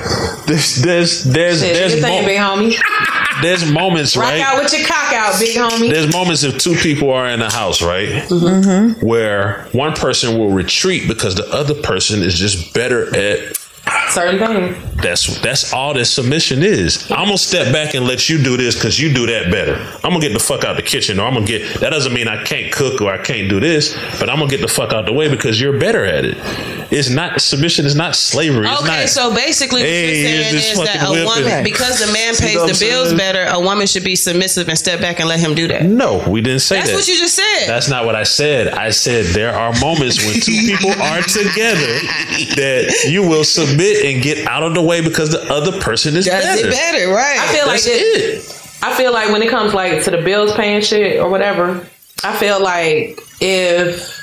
There's 0.47 0.75
there's 0.77 1.23
there's 1.25 1.59
Shit, 1.61 1.73
there's, 1.75 1.95
you 1.95 2.01
think, 2.01 2.21
mo- 2.21 2.25
big 2.27 2.37
homie? 2.39 3.41
there's 3.41 3.69
moments, 3.69 4.15
Rock 4.15 4.29
right? 4.29 4.39
out 4.41 4.63
with 4.63 4.71
your 4.71 4.87
cock 4.87 5.11
out, 5.13 5.37
big 5.39 5.57
homie. 5.57 5.89
There's 5.89 6.11
moments 6.13 6.43
if 6.43 6.57
two 6.57 6.75
people 6.75 7.11
are 7.11 7.27
in 7.27 7.41
a 7.41 7.51
house, 7.51 7.81
right? 7.81 8.09
Mm-hmm. 8.29 9.05
Where 9.05 9.67
one 9.73 9.93
person 9.93 10.37
will 10.39 10.51
retreat 10.51 11.07
because 11.07 11.35
the 11.35 11.47
other 11.53 11.73
person 11.73 12.21
is 12.23 12.39
just 12.39 12.73
better 12.73 13.13
at 13.15 13.57
certain 14.09 14.39
things. 14.39 14.77
That's 15.01 15.41
that's 15.41 15.73
all 15.73 15.93
that 15.95 16.05
submission 16.05 16.63
is. 16.63 17.09
I'm 17.11 17.25
gonna 17.25 17.37
step 17.37 17.73
back 17.73 17.93
and 17.93 18.05
let 18.05 18.29
you 18.29 18.41
do 18.41 18.55
this 18.57 18.75
because 18.75 18.99
you 18.99 19.13
do 19.13 19.25
that 19.27 19.51
better. 19.51 19.75
I'm 20.03 20.11
gonna 20.11 20.19
get 20.21 20.33
the 20.33 20.39
fuck 20.39 20.63
out 20.63 20.71
of 20.71 20.77
the 20.77 20.83
kitchen, 20.83 21.19
or 21.19 21.25
I'm 21.27 21.33
gonna 21.33 21.45
get. 21.45 21.79
That 21.81 21.89
doesn't 21.89 22.13
mean 22.13 22.27
I 22.27 22.43
can't 22.43 22.71
cook 22.71 23.01
or 23.01 23.11
I 23.11 23.17
can't 23.17 23.49
do 23.49 23.59
this, 23.59 23.93
but 24.19 24.29
I'm 24.29 24.37
gonna 24.39 24.49
get 24.49 24.61
the 24.61 24.67
fuck 24.67 24.93
out 24.93 24.99
of 25.01 25.05
the 25.07 25.13
way 25.13 25.27
because 25.29 25.59
you're 25.59 25.77
better 25.79 26.05
at 26.05 26.23
it. 26.25 26.37
It's 26.91 27.09
not 27.09 27.41
submission. 27.41 27.85
is 27.85 27.95
not 27.95 28.15
slavery. 28.15 28.67
It's 28.69 28.81
Okay, 28.81 28.99
not, 29.01 29.09
so 29.09 29.33
basically 29.33 29.81
what 29.81 29.89
Hey, 29.89 30.05
you're 30.21 30.43
saying 30.43 30.53
this 30.55 30.71
is 30.73 30.79
that 30.85 31.03
a 31.03 31.25
woman, 31.25 31.51
and- 31.51 31.63
because 31.65 31.99
the 32.05 32.11
man 32.13 32.35
pays 32.35 32.53
the 32.55 32.85
bills 32.85 33.07
saying? 33.07 33.17
better, 33.17 33.45
a 33.49 33.59
woman 33.59 33.87
should 33.87 34.03
be 34.03 34.15
submissive 34.15 34.69
and 34.69 34.77
step 34.77 35.01
back 35.01 35.19
and 35.19 35.27
let 35.27 35.39
him 35.39 35.53
do 35.55 35.67
that. 35.67 35.83
No, 35.85 36.23
we 36.29 36.39
didn't 36.41 36.61
say 36.61 36.75
That's 36.77 36.89
that. 36.91 36.95
what 36.95 37.07
you 37.07 37.17
just 37.17 37.35
said. 37.35 37.67
That's 37.67 37.89
not 37.89 38.05
what 38.05 38.15
I 38.15 38.23
said. 38.23 38.69
I 38.69 38.91
said 38.91 39.25
there 39.33 39.53
are 39.55 39.73
moments 39.81 40.23
when 40.23 40.39
two 40.39 40.53
people 40.65 40.91
are 41.01 41.21
together 41.23 41.99
that 42.55 43.05
you 43.09 43.27
will 43.27 43.43
submit 43.43 43.82
and 44.05 44.21
get 44.23 44.47
out 44.47 44.63
of 44.63 44.73
the 44.73 44.81
way 44.81 45.01
because 45.01 45.31
the 45.31 45.41
other 45.53 45.79
person 45.79 46.15
is 46.15 46.25
Does 46.25 46.43
better. 46.43 46.67
it 46.67 46.71
better, 46.71 47.11
right? 47.11 47.37
I 47.39 47.47
feel 47.47 47.67
like 47.67 47.81
That's 47.81 47.85
this, 47.85 48.83
I 48.83 48.93
feel 48.93 49.13
like 49.13 49.29
when 49.29 49.41
it 49.41 49.49
comes 49.49 49.73
like 49.73 50.03
to 50.03 50.11
the 50.11 50.21
bills 50.21 50.53
paying 50.53 50.81
shit 50.81 51.19
or 51.19 51.29
whatever, 51.29 51.85
I 52.23 52.35
feel 52.37 52.61
like 52.61 53.19
if 53.41 54.21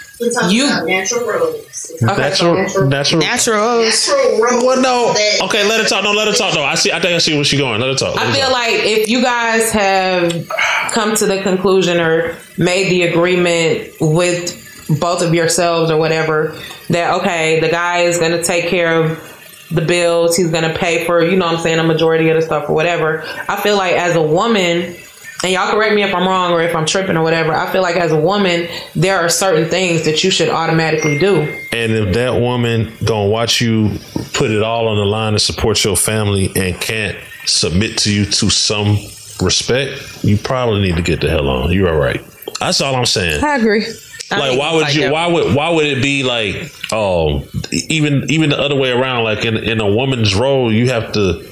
you 0.50 0.66
natural 0.86 1.26
roads. 1.26 1.92
Natural, 2.02 2.54
natural, 2.88 3.20
natural 3.20 3.58
roads. 3.58 4.10
Well, 4.38 4.80
no. 4.82 5.10
Okay, 5.46 5.66
let 5.66 5.80
her 5.80 5.88
talk. 5.88 6.04
No, 6.04 6.12
let 6.12 6.28
her 6.28 6.34
talk. 6.34 6.54
No, 6.54 6.62
I 6.62 6.74
see. 6.74 6.92
I 6.92 7.00
think 7.00 7.14
I 7.14 7.18
see 7.18 7.34
where 7.34 7.44
she's 7.44 7.58
going. 7.58 7.80
Let 7.80 7.88
her 7.90 7.96
talk. 7.96 8.16
Let 8.16 8.26
I 8.26 8.32
feel 8.32 8.42
talk. 8.44 8.52
like 8.52 8.74
if 8.74 9.08
you 9.08 9.22
guys 9.22 9.70
have 9.70 10.48
come 10.92 11.14
to 11.16 11.26
the 11.26 11.42
conclusion 11.42 11.98
or 12.00 12.36
made 12.58 12.90
the 12.90 13.02
agreement 13.02 13.92
with 14.00 14.58
both 15.00 15.22
of 15.22 15.32
yourselves 15.34 15.90
or 15.90 15.96
whatever 15.96 16.58
that 16.90 17.14
okay, 17.20 17.60
the 17.60 17.68
guy 17.68 18.00
is 18.00 18.18
going 18.18 18.32
to 18.32 18.42
take 18.42 18.68
care 18.68 19.02
of 19.02 19.26
the 19.70 19.80
bills, 19.80 20.36
he's 20.36 20.50
going 20.50 20.64
to 20.64 20.76
pay 20.76 21.04
for, 21.06 21.24
you 21.24 21.36
know 21.36 21.46
what 21.46 21.56
I'm 21.56 21.62
saying, 21.62 21.78
a 21.78 21.84
majority 21.84 22.28
of 22.28 22.36
the 22.36 22.42
stuff 22.42 22.68
or 22.68 22.74
whatever. 22.74 23.22
I 23.48 23.60
feel 23.60 23.76
like 23.76 23.94
as 23.94 24.16
a 24.16 24.22
woman, 24.22 24.96
and 25.42 25.52
y'all 25.52 25.70
correct 25.70 25.94
me 25.94 26.02
if 26.02 26.14
I'm 26.14 26.26
wrong 26.26 26.52
or 26.52 26.60
if 26.60 26.74
I'm 26.74 26.84
tripping 26.84 27.16
or 27.16 27.22
whatever, 27.22 27.54
I 27.54 27.70
feel 27.72 27.82
like 27.82 27.96
as 27.96 28.12
a 28.12 28.20
woman, 28.20 28.68
there 28.94 29.18
are 29.18 29.28
certain 29.28 29.68
things 29.68 30.04
that 30.04 30.22
you 30.22 30.30
should 30.30 30.48
automatically 30.48 31.18
do. 31.18 31.40
And 31.72 31.92
if 31.92 32.14
that 32.14 32.40
woman 32.40 32.92
gonna 33.04 33.28
watch 33.28 33.60
you 33.60 33.98
put 34.34 34.50
it 34.50 34.62
all 34.62 34.88
on 34.88 34.96
the 34.96 35.06
line 35.06 35.32
to 35.32 35.38
support 35.38 35.82
your 35.82 35.96
family 35.96 36.50
and 36.56 36.78
can't 36.80 37.16
submit 37.46 37.96
to 37.98 38.12
you 38.12 38.26
to 38.26 38.50
some 38.50 38.98
respect, 39.40 40.24
you 40.24 40.36
probably 40.36 40.82
need 40.82 40.96
to 40.96 41.02
get 41.02 41.20
the 41.20 41.30
hell 41.30 41.48
on. 41.48 41.72
You're 41.72 41.88
all 41.88 41.98
right. 41.98 42.20
That's 42.58 42.80
all 42.82 42.94
I'm 42.94 43.06
saying. 43.06 43.42
I 43.42 43.56
agree. 43.56 43.86
Like 44.30 44.58
why 44.58 44.74
would 44.74 44.94
you 44.94 45.10
why 45.10 45.26
would 45.26 45.54
why 45.54 45.70
would 45.70 45.86
it 45.86 46.02
be 46.02 46.22
like 46.22 46.72
oh 46.92 47.46
even 47.88 48.30
even 48.30 48.50
the 48.50 48.58
other 48.58 48.76
way 48.76 48.90
around 48.90 49.24
like 49.24 49.44
in 49.44 49.56
in 49.56 49.80
a 49.80 49.90
woman's 49.90 50.34
role 50.34 50.72
you 50.72 50.88
have 50.88 51.12
to 51.12 51.44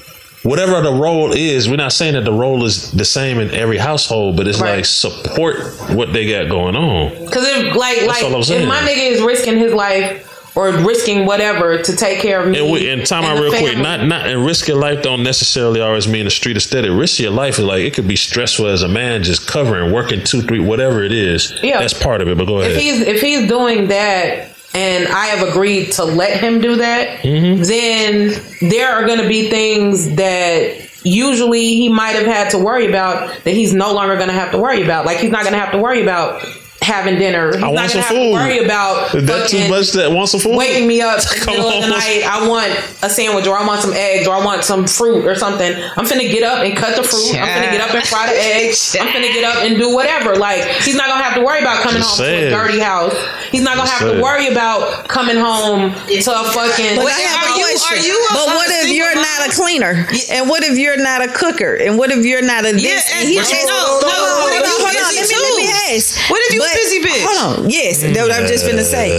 whatever 0.43 0.81
the 0.81 0.93
role 0.93 1.33
is 1.33 1.67
we're 1.67 1.75
not 1.75 1.91
saying 1.91 2.13
that 2.13 2.23
the 2.23 2.31
role 2.33 2.63
is 2.63 2.91
the 2.91 3.03
same 3.03 3.39
in 3.39 3.51
every 3.51 3.77
household 3.77 4.37
but 4.37 4.47
it's 4.47 4.61
like 4.61 4.85
support 4.85 5.57
what 5.89 6.13
they 6.13 6.29
got 6.29 6.49
going 6.49 6.75
on. 6.75 7.09
Because 7.25 7.45
if 7.45 7.75
like 7.75 7.99
That's 7.99 8.23
like 8.23 8.49
if 8.49 8.67
my 8.67 8.77
nigga 8.77 9.11
is 9.11 9.21
risking 9.21 9.57
his 9.57 9.73
life 9.73 10.28
or 10.59 10.71
risking 10.85 11.25
whatever 11.25 11.81
to 11.81 11.95
take 11.95 12.19
care 12.19 12.41
of 12.41 12.49
me, 12.49 12.59
and, 12.59 12.71
we, 12.71 12.89
and 12.89 13.05
time 13.05 13.23
out 13.23 13.35
the 13.35 13.41
real 13.41 13.51
quick 13.57 13.77
not 13.77 14.05
not 14.05 14.27
and 14.27 14.45
risk 14.45 14.67
your 14.67 14.77
life 14.77 15.01
don't 15.01 15.23
necessarily 15.23 15.79
always 15.81 16.07
mean 16.07 16.27
a 16.27 16.29
street 16.29 16.57
aesthetic 16.57 16.91
risk 16.91 17.19
your 17.19 17.31
life 17.31 17.57
is 17.59 17.65
like 17.65 17.81
it 17.81 17.93
could 17.93 18.07
be 18.07 18.15
stressful 18.15 18.67
as 18.67 18.83
a 18.83 18.87
man 18.87 19.23
just 19.23 19.47
covering 19.47 19.91
working 19.93 20.23
two 20.23 20.41
three 20.41 20.59
whatever 20.59 21.01
it 21.03 21.11
is 21.13 21.53
Yeah. 21.63 21.79
that's 21.79 21.93
part 21.93 22.21
of 22.21 22.27
it 22.27 22.37
but 22.37 22.45
go 22.45 22.59
ahead 22.59 22.71
if 22.73 22.77
he's 22.81 22.99
if 23.01 23.21
he's 23.21 23.47
doing 23.47 23.87
that 23.87 24.49
and 24.75 25.07
I 25.07 25.25
have 25.27 25.47
agreed 25.49 25.93
to 25.93 26.03
let 26.03 26.39
him 26.39 26.61
do 26.61 26.75
that, 26.75 27.19
Mm-hmm. 27.23 27.63
then 27.63 28.69
there 28.69 28.91
are 28.91 29.03
going 29.07 29.17
to 29.19 29.27
be 29.27 29.49
things 29.49 30.15
that 30.17 30.87
usually 31.03 31.69
he 31.73 31.89
might 31.89 32.11
have 32.11 32.27
had 32.27 32.51
to 32.51 32.59
worry 32.59 32.85
about 32.87 33.43
that 33.45 33.51
he's 33.55 33.73
no 33.73 33.93
longer 33.95 34.15
going 34.15 34.27
to 34.27 34.33
have 34.33 34.51
to 34.51 34.59
worry 34.59 34.83
about. 34.83 35.07
Like 35.07 35.17
he's 35.17 35.31
not 35.31 35.41
going 35.41 35.53
to 35.53 35.59
have 35.59 35.71
to 35.71 35.79
worry 35.79 36.03
about 36.03 36.43
having 36.89 37.15
dinner. 37.17 37.47
He's 37.53 37.57
I 37.57 37.59
not 37.61 37.73
want 37.73 37.77
going 37.77 37.89
some 37.89 38.01
to 38.01 38.07
have 38.07 38.15
food. 38.17 38.29
to 38.29 38.33
worry 38.33 38.59
about 38.65 39.15
Is 39.15 39.25
that 39.25 39.47
too 39.49 39.69
much 39.69 39.91
that 39.93 40.11
want 40.11 40.29
some 40.29 40.39
food 40.41 40.57
waking 40.57 40.87
me 40.87 41.01
up 41.01 41.19
in 41.23 41.39
the 41.39 41.45
Come 41.45 41.53
middle 41.55 41.69
of 41.69 41.81
the 41.83 41.89
night. 41.89 42.23
I 42.25 42.47
want 42.47 42.73
a 43.03 43.09
sandwich 43.09 43.47
or 43.47 43.57
I 43.57 43.65
want 43.65 43.81
some 43.81 43.93
eggs 43.93 44.27
or 44.27 44.35
I 44.35 44.43
want 44.43 44.63
some 44.63 44.87
fruit 44.87 45.25
or 45.25 45.35
something. 45.35 45.71
I'm 45.95 46.05
finna 46.05 46.27
get 46.31 46.43
up 46.43 46.63
and 46.65 46.75
cut 46.75 46.95
the 46.97 47.03
fruit. 47.03 47.37
I'm 47.37 47.47
finna 47.47 47.71
get 47.71 47.81
up 47.81 47.93
and 47.93 48.03
fry 48.05 48.25
the 48.27 48.37
eggs. 48.39 48.95
I'm 48.99 49.07
finna 49.07 49.31
get 49.33 49.43
up 49.45 49.63
and 49.63 49.77
do 49.77 49.93
whatever. 49.93 50.35
Like 50.35 50.65
he's 50.83 50.95
not 50.95 51.07
gonna 51.07 51.23
have 51.23 51.35
to 51.37 51.43
worry 51.45 51.59
about 51.61 51.81
coming 51.83 52.01
Just 52.01 52.19
home 52.19 52.27
to 52.27 52.47
a 52.47 52.49
dirty 52.49 52.79
house. 52.79 53.13
He's 53.51 53.61
not 53.63 53.75
gonna 53.77 53.87
Just 53.89 54.01
have 54.01 54.13
to 54.15 54.21
worry 54.21 54.47
about 54.47 55.07
coming 55.07 55.37
home 55.37 55.91
to 55.93 56.29
a 56.33 56.43
fucking. 56.51 56.95
But 56.97 57.07
I 57.13 57.21
have 57.29 57.49
a 57.49 57.53
question. 57.53 58.15
but 58.33 58.45
what 58.57 58.67
if 58.81 58.89
you're 58.93 59.15
not 59.15 59.47
a 59.47 59.51
cleaner? 59.53 60.05
And 60.31 60.49
what 60.49 60.63
if 60.63 60.77
you're 60.77 60.97
not 61.01 61.21
a 61.23 61.31
cooker? 61.31 61.75
And 61.75 61.97
what 61.97 62.11
if 62.11 62.25
you're 62.25 62.41
not 62.41 62.65
a 62.65 62.71
this? 62.73 62.83
Yeah, 62.83 63.19
and 63.19 63.27
he 63.29 63.35
but 63.37 63.47
just, 63.47 63.53
you- 63.53 63.67
no, 63.67 63.73
hold 63.77 64.01
no, 64.03 64.09
on, 64.09 64.13
what 64.15 64.53
hold 64.53 64.53
if 64.53 64.63
on, 64.63 64.69
you 64.69 64.77
hold 64.79 64.95
on. 64.95 65.13
busy 65.13 65.35
Let 65.35 65.41
me, 65.41 65.49
let 65.49 65.55
me 65.57 65.67
too? 65.67 65.95
ask. 65.95 66.29
What 66.29 66.41
if 66.47 66.53
you 66.55 66.61
a 66.61 66.65
But- 66.65 66.78
busy 66.79 66.99
bitch? 67.03 67.23
Hold 67.27 67.39
on. 67.65 67.69
Yes, 67.69 67.99
that's 68.01 68.15
what 68.17 68.31
I'm 68.31 68.47
just 68.47 68.63
finna 68.65 68.83
say. 68.87 69.11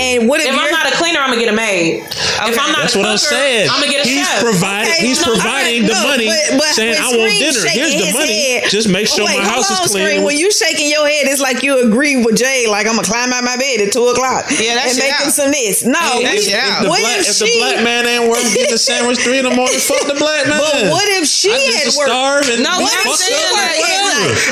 And 0.00 0.28
what 0.28 0.40
if, 0.40 0.48
If 0.48 0.56
I'm 0.56 0.70
not 0.72 0.88
a 0.88 0.96
cleaner, 0.96 1.20
I'm 1.20 1.28
gonna 1.30 1.40
get 1.44 1.52
a 1.52 1.56
maid. 1.56 2.04
If 2.04 2.56
I'm 2.58 2.72
not 2.72 2.88
That's 2.88 2.94
a 2.96 2.98
what 2.98 3.08
I'm 3.08 3.18
saying. 3.18 3.68
I'm 3.70 3.80
gonna 3.80 3.92
get 3.92 4.06
a 4.06 4.08
He's 4.08 4.26
chef. 4.26 4.40
providing. 4.40 4.94
he's 5.04 5.20
no, 5.20 5.32
providing 5.34 5.82
all 5.84 5.88
the 5.88 5.94
no, 6.00 6.08
money, 6.08 6.26
but- 6.28 6.58
but 6.58 6.70
saying, 6.74 6.96
"I 6.98 7.08
want 7.16 7.32
dinner. 7.38 7.68
Here's 7.68 7.94
the 7.94 8.12
money. 8.12 8.60
head- 8.60 8.70
Just 8.70 8.88
make 8.88 9.06
sure 9.08 9.24
Wait, 9.26 9.38
my 9.38 9.44
house 9.44 9.70
on, 9.70 9.84
is 9.84 9.90
clean." 9.92 10.04
Scream. 10.04 10.22
When 10.24 10.36
you 10.38 10.50
shaking 10.50 10.88
your 10.90 11.06
head, 11.06 11.26
it's 11.28 11.40
like 11.40 11.62
you 11.62 11.78
agree 11.84 12.16
with 12.24 12.36
Jay. 12.36 12.66
Like 12.66 12.86
I'm 12.86 12.96
gonna 12.96 13.06
climb 13.06 13.32
out 13.32 13.44
my 13.44 13.56
bed 13.56 13.80
at 13.80 13.92
two 13.92 14.06
o'clock. 14.08 14.46
Yeah, 14.50 14.74
that 14.76 14.86
and 14.88 14.96
shit 14.96 15.04
make 15.04 15.14
him 15.20 15.30
some 15.30 15.50
this. 15.52 15.84
No, 15.84 15.98
Hey, 15.98 16.24
that 16.24 16.34
we- 16.34 16.40
If 16.44 16.82
the, 16.82 16.88
black, 16.88 17.20
if 17.20 17.28
if 17.28 17.36
she? 17.36 17.44
the 17.44 17.58
black 17.60 17.78
man 17.84 18.06
ain't 18.06 18.28
worth 18.28 18.44
getting 18.54 18.72
a 18.74 18.78
sandwich 18.78 19.18
three 19.20 19.38
in 19.38 19.44
the 19.44 19.54
morning, 19.54 19.78
fuck 19.78 20.06
the 20.06 20.14
black 20.14 20.46
man. 20.46 20.58
But 20.60 20.90
what 20.92 21.08
if 21.20 21.26
she 21.28 21.50
I 21.52 21.58
had 21.58 21.84
just 21.84 21.98
work? 21.98 22.08
starve 22.08 22.46
No, 22.60 22.80
what 22.80 22.92
I'm 22.92 23.04
fucked 23.04 23.18
saying, 23.18 23.52
like. 23.52 23.80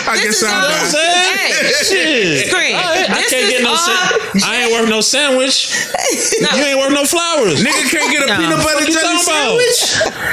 I 0.08 0.16
This 0.16 0.24
guess 0.24 0.36
is 0.36 0.42
I'm 0.44 0.50
all- 0.52 0.62
You 0.62 0.68
know 0.68 0.74
what 0.74 0.82
I'm 0.82 0.90
saying? 0.90 2.31
Hey, 2.32 2.38
Shit. 2.42 2.48
Scream. 2.50 2.76
I, 2.76 3.06
I 3.08 3.22
can't 3.28 3.48
get 3.50 3.62
no 3.62 3.70
all- 3.70 3.76
sandwich. 3.76 4.42
I 4.44 4.52
ain't 4.64 4.72
worth 4.72 4.88
no 4.88 5.00
sandwich. 5.00 5.56
You 6.40 6.64
ain't 6.64 6.78
worth 6.78 6.92
no 6.92 7.04
flowers. 7.04 7.60
Nigga 7.62 7.82
can't 7.90 8.10
get 8.12 8.22
a 8.24 8.26
No. 8.26 8.36
peanut 8.40 8.58
butter 8.64 8.84
What 8.84 8.92
jelly 8.92 9.20
talking 9.20 9.22
about? 9.22 9.60
sandwich. 9.60 9.78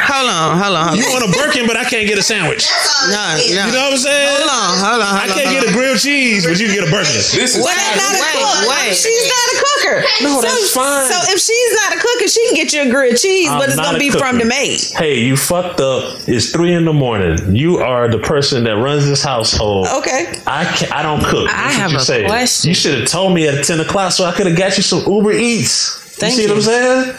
Hold 0.10 0.30
on, 0.30 0.48
hold 0.58 0.76
on, 0.76 0.84
hold 0.90 1.00
You 1.00 1.06
want 1.12 1.24
a 1.28 1.32
Birkin, 1.36 1.68
but 1.68 1.78
I 1.78 1.84
can't 1.86 2.08
get 2.08 2.18
a 2.18 2.24
sandwich. 2.24 2.66
No, 3.10 3.16
no. 3.16 3.42
You 3.44 3.56
know 3.72 3.92
what 3.92 3.94
I'm 3.94 3.98
saying? 4.00 4.28
Hold 4.40 4.50
on, 4.50 4.72
hold 4.80 5.02
on, 5.04 5.12
hold 5.12 5.20
I 5.20 5.28
can't 5.28 5.48
hold 5.48 5.56
get 5.60 5.64
on. 5.68 5.70
a 5.70 5.78
grilled 5.78 6.00
cheese, 6.00 6.46
but 6.48 6.60
you 6.60 6.68
can 6.68 6.76
get 6.76 6.88
a 6.88 6.92
Birkin. 6.92 7.14
This 7.36 7.56
is 7.56 7.64
Well, 7.64 7.76
that's 7.76 7.98
not 8.00 8.16
a 8.16 8.22
Wait, 8.24 8.36
cook. 8.40 8.70
wait. 8.70 8.96
She's 8.96 9.26
not 9.28 9.46
a 9.50 9.58
cooker. 9.60 9.98
No, 10.24 10.30
so, 10.40 10.42
that's 10.48 10.72
fine. 10.72 11.06
So 11.12 11.18
if 11.34 11.40
she's 11.40 11.72
not 11.84 11.90
a 11.96 12.00
cooker, 12.00 12.28
she 12.28 12.42
can 12.48 12.56
get 12.56 12.74
you 12.74 12.82
a 12.84 12.90
grilled 12.90 13.18
cheese, 13.18 13.50
I'm 13.50 13.60
but 13.60 13.70
it's 13.70 13.78
gonna 13.78 14.00
be 14.00 14.10
cooker. 14.10 14.20
from 14.26 14.38
the 14.40 14.46
maid. 14.46 14.80
Hey, 14.98 15.20
you 15.20 15.36
fucked 15.38 15.80
up. 15.80 16.20
It's 16.28 16.50
three 16.52 16.74
in 16.74 16.86
the 16.86 16.94
morning. 16.94 17.56
You 17.56 17.78
are 17.80 18.10
the 18.10 18.20
person 18.20 18.64
that 18.66 18.76
runs 18.78 19.06
this 19.06 19.24
household. 19.24 19.88
Okay. 20.00 20.34
I 20.48 20.66
can 20.66 20.92
I 20.92 21.02
don't 21.04 21.24
cook. 21.24 21.48
I 21.50 21.74
That's 21.74 21.78
what 21.78 21.89
have 21.92 21.94
you 21.94 21.98
a 21.98 22.02
say. 22.02 22.26
question. 22.26 22.70
You 22.70 22.76
should 22.76 23.00
have 23.00 23.08
told 23.08 23.34
me 23.34 23.48
at 23.48 23.66
ten 23.66 23.80
o'clock 23.80 24.12
so 24.12 24.26
I 24.26 24.32
could 24.34 24.48
have 24.48 24.58
got 24.58 24.78
you 24.78 24.84
some 24.84 25.04
Uber 25.12 25.32
Eats. 25.34 25.98
Thank 26.18 26.32
you 26.34 26.38
see 26.38 26.44
you. 26.44 26.50
what 26.50 26.58
I'm 26.58 26.62
saying? 26.64 27.18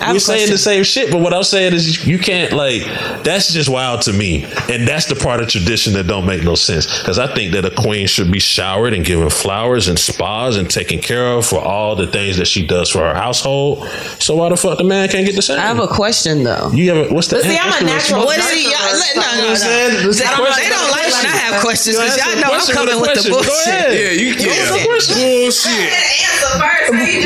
Have 0.00 0.14
We're 0.14 0.20
saying 0.20 0.38
question. 0.48 0.52
the 0.52 0.58
same 0.58 0.84
shit, 0.84 1.10
but 1.10 1.18
what 1.18 1.32
I'm 1.34 1.42
saying 1.42 1.72
is 1.74 2.06
you 2.06 2.18
can't 2.18 2.52
like. 2.52 2.82
That's 3.24 3.52
just 3.52 3.68
wild 3.68 4.02
to 4.02 4.12
me, 4.12 4.44
and 4.68 4.86
that's 4.86 5.06
the 5.06 5.14
part 5.16 5.40
of 5.40 5.48
tradition 5.48 5.92
that 5.94 6.06
don't 6.06 6.26
make 6.26 6.42
no 6.44 6.54
sense. 6.54 6.86
Because 6.98 7.18
I 7.18 7.32
think 7.34 7.52
that 7.52 7.64
a 7.64 7.70
queen 7.70 8.06
should 8.06 8.30
be 8.32 8.40
showered 8.40 8.92
and 8.94 9.04
given 9.04 9.28
flowers 9.30 9.88
and 9.88 9.98
spas 9.98 10.56
and 10.56 10.68
taken 10.70 11.00
care 11.00 11.26
of 11.26 11.46
for 11.46 11.58
all 11.60 11.96
the 11.96 12.06
things 12.06 12.36
that 12.38 12.46
she 12.46 12.66
does 12.66 12.88
for 12.90 13.00
her 13.00 13.14
household. 13.14 13.86
So 14.18 14.36
why 14.36 14.48
the 14.48 14.56
fuck 14.56 14.78
the 14.78 14.84
man 14.84 15.08
can't 15.08 15.26
get 15.26 15.34
the 15.36 15.42
same? 15.42 15.58
I 15.58 15.62
have 15.62 15.78
a 15.80 15.86
question 15.88 16.44
though. 16.44 16.70
You 16.72 16.88
have 16.94 17.10
a, 17.10 17.14
what's 17.14 17.28
the? 17.28 17.36
But 17.36 17.44
see, 17.44 17.58
I'm 17.58 17.82
a 17.82 17.86
natural? 17.86 18.24
What 18.24 18.38
is 18.38 18.50
he- 18.50 18.64
y'all- 18.64 18.72
let- 18.92 19.16
no, 19.16 19.22
You 19.22 19.40
no, 19.42 19.46
I'm 19.46 19.48
no. 19.48 19.54
saying? 19.54 19.90
They 19.90 20.24
don't- 20.24 20.36
question. 20.36 20.64
they 20.64 20.70
don't 20.70 20.90
like 20.90 21.06
when 21.12 21.26
I 21.26 21.36
have 21.36 21.60
questions 21.62 21.96
because 21.96 22.16
y'all 22.16 22.36
know 22.40 22.50
I'm 22.54 22.66
coming 22.74 23.00
with 23.00 23.10
the 23.22 23.30
question. 23.30 23.32
Go 23.32 23.42
bullshit. 23.42 23.66
ahead. 23.68 23.92
Yeah, 23.92 24.10
you 24.10 24.34
Go 24.36 24.44
yeah. 24.44 24.72
with 24.72 24.82
the 24.82 24.88
question. 24.88 25.16
Bullshit. 25.20 25.90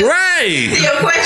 Right. 0.03 0.69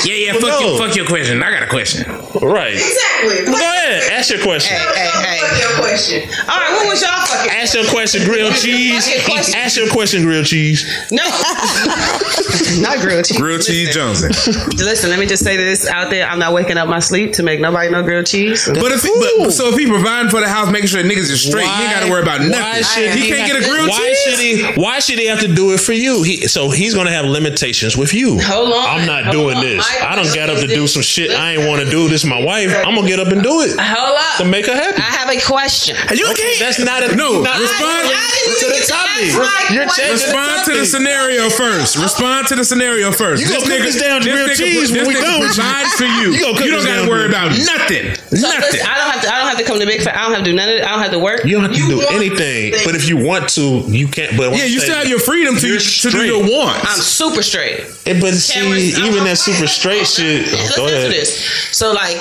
Yeah, 0.05 0.13
yeah. 0.13 0.33
Fuck, 0.33 0.41
Go. 0.41 0.59
your, 0.59 0.77
fuck 0.77 0.95
your 0.95 1.05
question. 1.09 1.43
I 1.43 1.51
got 1.51 1.63
a 1.63 1.67
question. 1.67 2.07
Right. 2.41 2.73
Exactly. 2.73 3.51
Well, 3.51 3.59
go 3.59 3.65
ahead. 3.65 4.11
Ask 4.13 4.29
your 4.29 4.41
question. 4.41 4.77
Hey, 4.77 5.09
hey, 5.09 5.39
hey. 5.41 5.59
your 5.59 5.73
question. 5.81 6.29
All 6.47 6.57
right, 6.59 6.71
what 6.77 6.87
was 6.87 7.01
y'all 7.01 7.25
fucking? 7.25 7.51
Ask 7.51 7.73
your 7.73 7.85
question, 7.85 8.23
grilled 8.23 8.55
cheese. 8.55 9.09
Question. 9.25 9.55
Ask 9.55 9.77
your 9.77 9.89
question, 9.89 10.23
grilled 10.23 10.45
cheese. 10.45 10.85
No, 11.11 11.23
not 12.81 12.99
grilled 13.01 13.25
cheese. 13.25 13.37
Grilled 13.37 13.61
cheese 13.61 13.93
Johnson. 13.93 14.29
Listen, 14.77 15.09
let 15.09 15.19
me 15.19 15.25
just 15.25 15.43
say 15.43 15.57
this 15.57 15.87
out 15.87 16.09
there. 16.09 16.27
I'm 16.27 16.39
not 16.39 16.53
waking 16.53 16.77
up 16.77 16.87
my 16.87 16.99
sleep 16.99 17.33
to 17.33 17.43
make 17.43 17.59
nobody 17.59 17.89
know 17.89 18.03
grilled 18.03 18.27
cheese. 18.27 18.67
But 18.67 18.91
if 18.91 19.03
he, 19.03 19.11
but, 19.39 19.51
so 19.51 19.69
if 19.69 19.77
he 19.77 19.87
providing 19.87 20.29
for 20.29 20.39
the 20.39 20.47
house, 20.47 20.71
making 20.71 20.87
sure 20.87 21.01
niggas 21.03 21.29
is 21.31 21.41
straight, 21.45 21.65
he 21.65 21.83
ain't 21.83 21.93
got 21.93 22.05
to 22.05 22.11
worry 22.11 22.21
about 22.21 22.39
Why 22.39 22.47
nothing. 22.47 22.83
should 22.83 23.11
he, 23.11 23.27
can't 23.27 23.51
get 23.51 23.61
a 23.61 23.67
grilled 23.67 23.89
why 23.89 23.97
cheese. 23.97 24.19
Should 24.19 24.39
he, 24.39 24.81
why 24.81 24.99
should 24.99 25.19
he 25.19 25.25
have 25.27 25.39
to 25.41 25.53
do 25.53 25.73
it 25.73 25.79
for 25.79 25.93
you? 25.93 26.23
He, 26.23 26.47
so 26.47 26.69
he's 26.69 26.93
gonna 26.93 27.11
have 27.11 27.25
limitations 27.25 27.97
with 27.97 28.13
you. 28.13 28.39
Hold 28.41 28.73
on, 28.73 28.85
I'm 28.87 29.07
not 29.07 29.25
hold 29.25 29.35
doing 29.35 29.57
on. 29.57 29.63
this. 29.63 29.99
My 30.01 30.09
I 30.09 30.15
don't 30.15 30.33
get 30.33 30.49
up 30.49 30.59
to 30.59 30.67
do 30.67 30.83
is 30.83 30.93
some 30.99 31.07
shit 31.07 31.31
I 31.31 31.55
ain't 31.55 31.67
want 31.67 31.79
to 31.83 31.89
do. 31.89 32.07
This 32.09 32.23
is 32.23 32.29
my 32.29 32.41
wife. 32.43 32.67
I'm 32.83 32.95
gonna 32.95 33.07
get 33.07 33.19
up 33.19 33.27
and 33.31 33.41
do 33.41 33.61
it 33.63 33.79
Hold 33.79 34.17
up. 34.19 34.37
to 34.37 34.45
make 34.45 34.65
her 34.67 34.75
happy. 34.75 34.97
I 34.99 35.11
have 35.15 35.29
a 35.31 35.39
question. 35.39 35.95
You 36.11 36.27
Okay, 36.31 36.59
can't. 36.59 36.59
That's 36.59 36.79
not 36.83 37.03
a 37.03 37.15
No, 37.15 37.41
not 37.41 37.59
respond 37.59 38.09
to 38.11 38.65
the 38.67 38.83
topic. 38.87 39.31
You're 39.71 39.85
question. 39.87 39.87
changing 39.95 40.11
Respond 40.27 40.65
to 40.65 40.71
the 40.77 40.85
scenario 40.85 41.49
first. 41.49 41.95
Respond 41.95 42.47
to 42.47 42.55
the 42.55 42.65
scenario 42.65 43.11
first. 43.11 43.43
You 43.43 43.47
gonna 43.49 43.63
cook 43.65 43.79
this 43.87 43.99
down 44.01 44.21
to 44.21 44.29
grilled 44.29 44.51
nigga, 44.51 44.57
cheese 44.57 44.91
this 44.91 44.91
when 44.91 45.07
we 45.07 45.15
nigga 45.15 45.21
done 45.23 45.39
with 45.39 45.55
for 45.95 46.03
you. 46.05 46.35
You 46.39 46.65
You 46.65 46.71
don't 46.75 46.85
gotta 46.85 47.09
worry 47.09 47.29
to- 47.29 47.29
about 47.29 47.51
nothing. 47.51 48.15
So 48.15 48.45
Nothing. 48.47 48.61
listen, 48.61 48.87
I 48.87 48.97
don't 48.97 49.11
have 49.11 49.21
to. 49.23 49.27
I 49.33 49.37
don't 49.39 49.47
have 49.49 49.57
to 49.57 49.63
come 49.63 49.79
to 49.79 49.85
big 49.85 50.01
fat. 50.01 50.15
I 50.15 50.23
don't 50.23 50.33
have 50.35 50.43
to 50.43 50.49
do 50.51 50.55
none 50.55 50.69
of 50.69 50.75
it. 50.75 50.83
I 50.83 50.89
don't 50.91 51.01
have 51.01 51.11
to 51.11 51.19
work. 51.19 51.45
You 51.45 51.53
don't 51.55 51.63
have 51.63 51.73
to 51.73 51.77
do 51.87 52.01
anything, 52.11 52.73
but 52.85 52.95
if 52.95 53.07
you 53.07 53.17
want 53.17 53.49
to, 53.55 53.83
you 53.87 54.07
can't. 54.07 54.35
But 54.37 54.55
Yeah, 54.57 54.65
you 54.65 54.79
still 54.79 54.95
have 54.95 55.07
your 55.07 55.19
freedom 55.19 55.55
to, 55.55 55.79
to 55.79 56.09
do 56.11 56.25
your 56.25 56.41
wants. 56.43 56.85
I'm 56.85 56.99
super 56.99 57.41
straight. 57.41 57.79
Eh, 58.05 58.19
But 58.19 58.33
see, 58.35 58.53
Cameras, 58.59 58.97
I'm 58.99 59.05
even 59.11 59.23
that 59.25 59.37
super 59.37 59.67
straight 59.67 60.05
shit. 60.07 60.45
Go 60.75 60.88
answer 60.95 61.09
this. 61.09 61.43
So 61.75 61.91
like, 61.93 62.17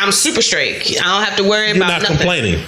I'm 0.00 0.12
super 0.12 0.42
straight. 0.42 1.00
I 1.00 1.04
don't 1.16 1.24
have 1.24 1.36
to 1.36 1.44
worry 1.48 1.68
You're 1.68 1.76
about 1.76 1.88
not 1.88 2.02
nothing 2.02 2.16
complaining. 2.18 2.64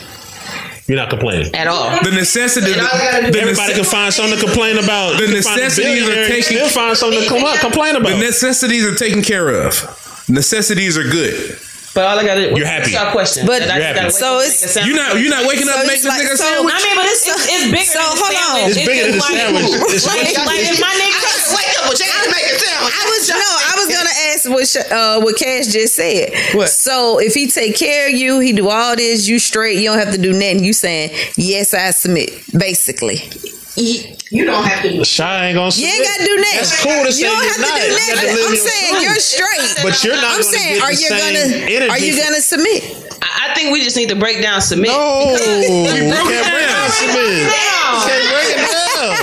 You're 0.89 0.97
not 0.99 1.11
complaining. 1.11 1.55
at 1.55 1.69
all. 1.69 1.91
The 2.03 2.11
necessity. 2.11 2.73
And 2.73 2.81
all 2.81 2.89
I 2.93 2.99
gotta 3.13 3.27
do- 3.27 3.33
the 3.33 3.41
Everybody 3.41 3.73
nece- 3.73 3.77
can 3.77 3.85
find 3.85 4.13
something 4.13 4.39
to 4.39 4.45
complain 4.45 4.79
about. 4.79 5.17
The 5.17 5.27
You 5.27 5.33
can 5.35 5.43
find 5.43 5.61
a 5.61 5.65
necessities 5.65 6.03
are 6.03 6.07
billionaire 6.07 6.25
and 6.35 6.45
taken- 6.45 6.69
find 6.69 6.97
something 6.99 7.23
to 7.23 7.29
com- 7.29 7.59
complain 7.59 7.95
The 8.03 8.17
necessities 8.19 8.85
are 8.85 8.95
taken 8.95 9.23
care 9.23 9.49
of. 9.49 10.25
Necessities 10.29 10.97
are 10.99 11.05
good. 11.05 11.57
But 11.95 12.05
all 12.09 12.19
I 12.19 12.25
got 12.25 12.37
to 12.41 12.57
You're 12.57 12.65
happy. 12.65 12.89
What's 12.89 12.93
your 12.97 13.11
question? 13.13 13.47
But- 13.47 13.63
You're 13.69 13.71
happy. 13.85 14.09
So 14.11 14.41
it's- 14.41 14.63
make 14.63 14.65
a 14.65 14.73
sound. 14.73 14.87
You 14.89 14.95
not 14.97 15.21
you 15.21 15.29
not 15.29 15.45
waking 15.47 15.69
up 15.69 15.77
So 15.77 15.81
to 15.83 15.87
make 15.87 15.97
it's 16.01 16.05
this 16.05 16.13
like- 16.13 16.25
nigga 16.25 16.33
a 16.33 16.37
so- 16.37 16.45
sandwich. 16.45 16.75
I 16.75 16.81
mean, 16.89 16.97
but 16.97 17.05
it's 17.07 17.29
it's, 17.29 17.45
it's 17.53 17.65
bigger 17.69 17.93
So, 17.93 18.01
than 18.01 18.17
hold 18.17 18.33
on. 18.33 18.33
sandwich. 18.33 18.77
It's 18.77 18.87
bigger 18.89 19.05
than 19.05 19.15
just 19.21 19.29
the 19.29 19.37
sandwich. 19.37 19.65
It's 19.93 20.07
Like, 20.07 20.17
what- 20.33 20.47
like 20.47 20.61
if 20.73 20.81
my 20.81 20.95
nigga 20.97 21.21
wake 21.53 21.73
up, 21.77 21.85
but 21.93 22.01
you 22.01 22.07
gotta 22.09 22.31
make 22.33 22.47
a 22.49 22.57
sandwich. 22.59 22.95
I 22.97 23.05
was 23.13 23.23
no, 23.29 23.37
I 23.37 23.73
was 23.77 23.89
gonna 23.93 24.17
ask 24.33 24.41
what 24.49 24.93
uh, 24.93 25.21
what 25.21 25.37
Cash 25.37 25.67
just 25.69 25.95
said. 25.95 26.33
What? 26.57 26.71
So 26.71 27.19
if 27.19 27.35
he 27.35 27.47
take 27.49 27.77
care 27.77 28.09
of 28.09 28.15
you, 28.15 28.41
he 28.41 28.53
do 28.53 28.69
all 28.71 28.97
this, 28.97 29.29
you 29.29 29.39
straight, 29.39 29.77
you 29.79 29.85
don't 29.91 29.99
have 29.99 30.13
to 30.15 30.19
do 30.21 30.33
nothing. 30.33 30.65
You 30.65 30.73
saying 30.73 31.11
yes, 31.37 31.75
I 31.75 31.91
submit, 31.91 32.33
basically. 32.57 33.31
You 33.77 34.45
don't 34.45 34.65
have 34.65 34.83
to 34.83 34.91
do. 34.93 35.05
Shy 35.05 35.49
ain't 35.49 35.57
gonna. 35.57 35.73
You 35.75 35.87
ain't 35.89 36.05
got 36.05 36.17
to 36.21 36.25
do 36.29 36.37
nothing. 36.37 36.57
That's 36.61 36.77
cool 36.85 37.05
to 37.05 37.13
say 37.13 37.25
You 37.25 37.33
don't 37.33 37.41
you're 37.41 37.53
have 37.53 37.61
not. 37.61 37.81
do 37.81 37.89
You 37.89 37.97
got 37.97 38.21
to 38.21 38.27
nothing. 38.29 38.45
I'm 38.45 38.57
saying 38.57 38.93
truth. 38.93 39.03
you're 39.03 39.17
straight. 39.17 39.73
But 39.83 40.05
you're 40.05 40.17
not 40.21 40.25
I'm 40.37 40.45
gonna 40.45 40.53
saying, 40.57 40.75
get 40.77 40.85
are 40.85 40.93
you 40.93 41.09
gonna 41.09 41.39
energy 41.73 41.89
are 41.89 41.99
you 41.99 42.13
gonna 42.21 42.41
submit? 42.45 42.85
I 43.25 43.49
I 43.49 43.55
think 43.55 43.73
we 43.73 43.81
just 43.85 43.97
need 43.97 44.09
to 44.11 44.17
break 44.17 44.41
down 44.43 44.61
submit. 44.61 44.89
No, 44.91 45.33
you 45.33 45.37
because- 45.39 45.89
can't 45.89 46.49
break 46.53 46.69
down 46.69 46.89
submit. 46.91 47.49
You 47.49 47.49
can't 47.49 48.27
break 48.29 48.49
it 48.53 48.61
down. 48.61 49.17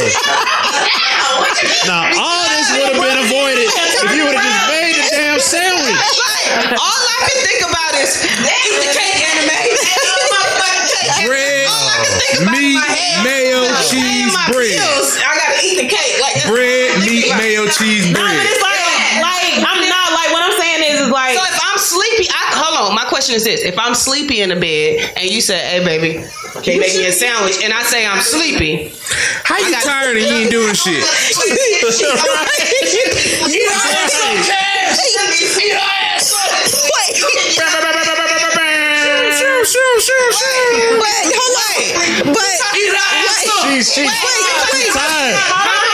Now 1.85 2.09
all 2.17 2.45
this 2.49 2.67
would 2.73 2.93
have 2.93 3.01
been 3.01 3.19
avoided 3.25 3.67
if 3.69 4.15
you 4.15 4.23
would 4.25 4.35
have 4.35 4.43
just 4.43 4.58
question 23.19 23.35
is 23.35 23.43
this: 23.43 23.61
If 23.65 23.77
I'm 23.77 23.93
sleepy 23.95 24.39
in 24.39 24.47
the 24.49 24.55
bed 24.55 25.11
and 25.17 25.29
you 25.29 25.41
say, 25.41 25.59
"Hey, 25.59 25.83
baby, 25.83 26.23
can 26.63 26.75
you 26.75 26.79
make 26.79 26.95
me 26.95 27.05
a 27.05 27.11
sandwich?" 27.11 27.59
and 27.61 27.73
I 27.73 27.83
say 27.83 28.07
I'm 28.07 28.21
sleepy, 28.21 28.93
How 29.43 29.57
you 29.59 29.71
got- 29.71 29.83
tired 29.83 30.15
and 30.15 30.25
you 30.25 30.35
ain't 30.47 30.51
doing 30.51 30.73
shit? 30.83 31.03
Sure, 38.29 39.65
sure, 39.65 39.99
sure, 39.99 40.31
sure. 40.33 40.99
But 40.99 41.17
hold 41.33 41.55
on. 41.57 42.33
But 42.33 42.49
She's 43.69 43.93
she's 43.93 44.11
she's 44.11 44.93
tired. 44.93 45.35
What 45.35 45.88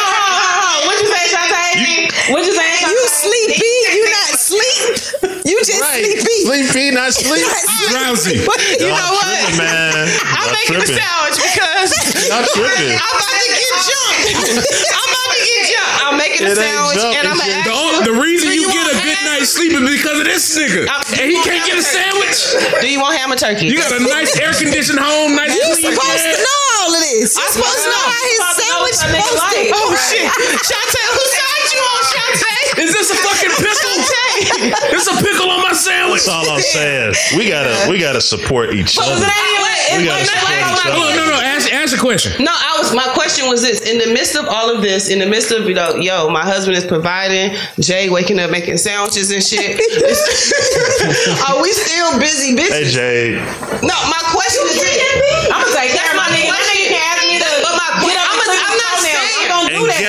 sleepy? 5.95 6.37
Sleepy, 6.43 6.85
not 6.91 7.13
sleep. 7.13 7.45
Drowsy. 7.91 8.43
you 8.43 8.91
know 8.91 9.09
what? 9.15 9.23
Tripping, 9.23 9.57
man. 9.63 10.07
I'm 10.25 10.45
Y'all 10.45 10.53
making 10.55 10.81
a 10.81 10.87
sandwich 10.87 11.37
because 11.39 11.91
Y'all 12.27 12.45
tripping. 12.55 12.95
I'm 12.97 13.15
about 13.15 13.39
to 13.39 13.49
get 13.55 13.71
jumped. 13.85 14.65
I'm 14.91 15.07
about 15.07 15.29
to 15.31 15.39
get 15.45 15.61
jumped. 15.69 15.95
I'm 16.05 16.15
making 16.17 16.41
a 16.45 16.51
It 16.51 16.57
ain't 16.57 16.65
sandwich 16.65 16.99
jump, 17.01 17.15
and 17.17 17.23
I'm 17.29 17.37
it's 17.37 17.45
gonna 17.45 17.63
just- 17.63 17.69
The, 17.69 17.75
ask 17.75 18.05
the 18.05 18.15
reason 18.21 18.47
you, 18.53 18.61
you 18.65 18.69
get 18.73 18.85
a 18.91 18.95
good 18.97 19.17
ham? 19.17 19.25
night's 19.35 19.49
sleep 19.53 19.71
is 19.73 19.83
because 19.85 20.17
of 20.19 20.25
this 20.25 20.43
nigga. 20.57 20.85
Uh, 20.89 21.01
and 21.21 21.27
he 21.31 21.37
can't 21.43 21.63
get 21.65 21.77
a 21.77 21.85
sandwich. 21.85 22.37
Do 22.81 22.87
you 22.89 22.99
want 23.01 23.17
ham 23.17 23.31
or 23.31 23.37
turkey? 23.37 23.67
You 23.67 23.77
got 23.77 23.91
a 23.93 24.01
nice 24.03 24.33
air 24.43 24.53
conditioned 24.53 24.99
home, 24.99 25.35
nice 25.35 25.53
You 25.55 25.61
clean 25.75 25.93
supposed 25.95 26.23
to 26.25 26.33
know 26.37 26.59
all 26.81 26.91
of 26.93 27.01
this. 27.01 27.33
You 27.35 27.41
I'm 27.41 27.51
supposed 27.53 27.81
to 27.85 27.89
know 27.89 28.05
how 28.05 28.21
his 28.25 28.37
supposed 28.37 28.57
to 28.57 28.65
know 28.65 28.81
sandwich 28.85 28.97
what 28.97 29.05
supposed 29.05 29.33
to. 29.33 29.57
like. 29.57 29.69
Oh 29.73 29.89
shit, 29.97 30.27
Shantae, 30.65 31.05
whose 31.13 31.33
side 31.33 31.65
you 31.73 31.81
on, 31.81 32.01
Shantae? 32.05 32.83
Is 32.85 32.91
this 32.93 33.07
a 33.11 33.17
fucking 33.17 33.53
pickle? 33.57 33.95
It's 34.95 35.07
a 35.07 35.15
pickle 35.23 35.49
on 35.49 35.61
my 35.61 35.73
sandwich. 35.73 36.25
That's 36.25 36.29
all 36.29 36.49
I'm 36.49 36.61
saying. 36.61 37.13
We 37.37 37.47
gotta 37.49 37.89
we 37.89 37.99
gotta 37.99 38.21
support 38.21 38.73
each 38.73 38.95
But 38.95 39.05
other. 39.07 39.13
was 39.15 39.23
it 39.23 39.97
We 39.99 40.05
gotta 40.05 40.25
support 40.25 40.53
each 40.53 40.85
other. 40.85 40.91
Hold 40.95 41.09
on, 41.09 41.15
no, 41.15 41.25
no. 41.31 41.39
Ask, 41.41 41.71
ask 41.73 41.95
a 41.95 41.99
question. 41.99 42.43
No, 42.43 42.51
I 42.51 42.75
was. 42.79 42.93
My 42.93 43.07
question 43.13 43.47
was 43.49 43.61
this: 43.61 43.81
in 43.81 43.97
the 43.97 44.07
midst 44.13 44.35
of 44.35 44.45
all 44.47 44.69
of 44.73 44.81
this, 44.81 45.09
in 45.09 45.19
the 45.19 45.25
midst 45.25 45.51
of 45.51 45.67
you 45.67 45.73
know, 45.75 45.95
yo, 45.95 46.29
my 46.29 46.43
husband 46.43 46.75
is 46.77 46.85
providing, 46.85 47.55
Jay 47.79 48.09
waking 48.09 48.39
up 48.39 48.51
making 48.51 48.77
sandwiches 48.77 49.31
and 49.31 49.43
shit. 49.43 49.79
Are 51.49 51.61
we 51.61 51.71
still 51.71 52.19
busy? 52.19 52.55
Busy? 52.55 52.73
Hey 52.73 52.85
Jay, 52.91 53.35
No, 53.83 53.95
my 54.09 54.21
question 54.31 54.64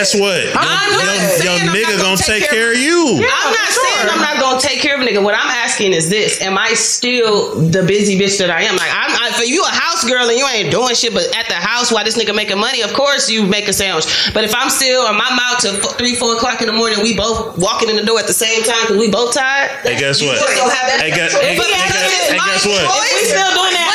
guess 0.06 0.20
what? 0.20 0.38
I'm 0.54 0.92
Your, 0.92 1.00
saying 1.34 1.64
your 1.66 1.74
nigga 1.74 1.98
gonna 1.98 2.02
gonna 2.02 2.16
take 2.16 2.42
take 2.46 2.50
care 2.50 2.70
care 2.70 2.72
of 2.72 2.78
you. 2.78 3.26
I'm 3.26 3.50
not 3.52 3.68
saying 3.68 4.06
I'm 4.10 4.20
not 4.22 4.38
gonna 4.40 4.60
take 4.60 4.80
care 4.80 4.94
of 5.00 5.06
nigga. 5.06 5.22
What 5.22 5.34
I'm 5.34 5.50
asking 5.50 5.92
is 5.92 6.08
this: 6.08 6.40
Am 6.40 6.56
I 6.58 6.74
still 6.74 7.54
the 7.58 7.82
busy 7.82 8.18
bitch 8.18 8.38
that 8.38 8.50
I 8.50 8.62
am? 8.62 8.76
Like, 8.76 8.90
I'm 8.92 9.10
I, 9.10 9.34
if 9.34 9.48
you 9.50 9.62
a 9.62 9.68
house 9.74 10.04
girl 10.04 10.28
and 10.28 10.38
you 10.38 10.46
ain't 10.46 10.70
doing 10.70 10.94
shit, 10.94 11.12
but 11.12 11.26
at 11.34 11.48
the 11.48 11.58
house 11.58 11.90
while 11.90 12.04
this 12.04 12.16
nigga 12.16 12.34
making 12.34 12.58
money, 12.58 12.82
of 12.82 12.92
course 12.94 13.30
you 13.30 13.46
make 13.46 13.66
a 13.68 13.72
sandwich. 13.72 14.06
But 14.32 14.44
if 14.44 14.54
I'm 14.54 14.70
still, 14.70 15.02
or 15.02 15.10
I'm 15.10 15.20
out 15.20 15.58
till 15.60 15.74
f- 15.76 15.98
three, 15.98 16.14
four 16.14 16.34
o'clock 16.36 16.60
in 16.60 16.66
the 16.68 16.76
morning, 16.76 17.02
we 17.02 17.16
both 17.16 17.58
walking 17.58 17.88
in 17.90 17.96
the 17.96 18.04
door 18.04 18.18
at 18.20 18.26
the 18.26 18.36
same 18.36 18.62
time 18.62 18.78
because 18.86 18.98
we 18.98 19.10
both 19.10 19.34
tired. 19.34 19.70
Hey, 19.82 19.98
guess 19.98 20.22
what? 20.22 20.38
You 20.38 20.46
still 20.46 20.70
have 20.70 20.86
that- 20.88 21.00
Hey, 21.02 21.10
guess, 21.10 21.34
But 21.34 21.42
hey, 21.42 21.56
guess- 21.56 22.30
hey, 22.30 22.38
guess 22.38 22.64
what? 22.66 22.82
If 22.86 23.12
we 23.18 23.24
still 23.26 23.50
doing 23.56 23.74
that, 23.74 23.90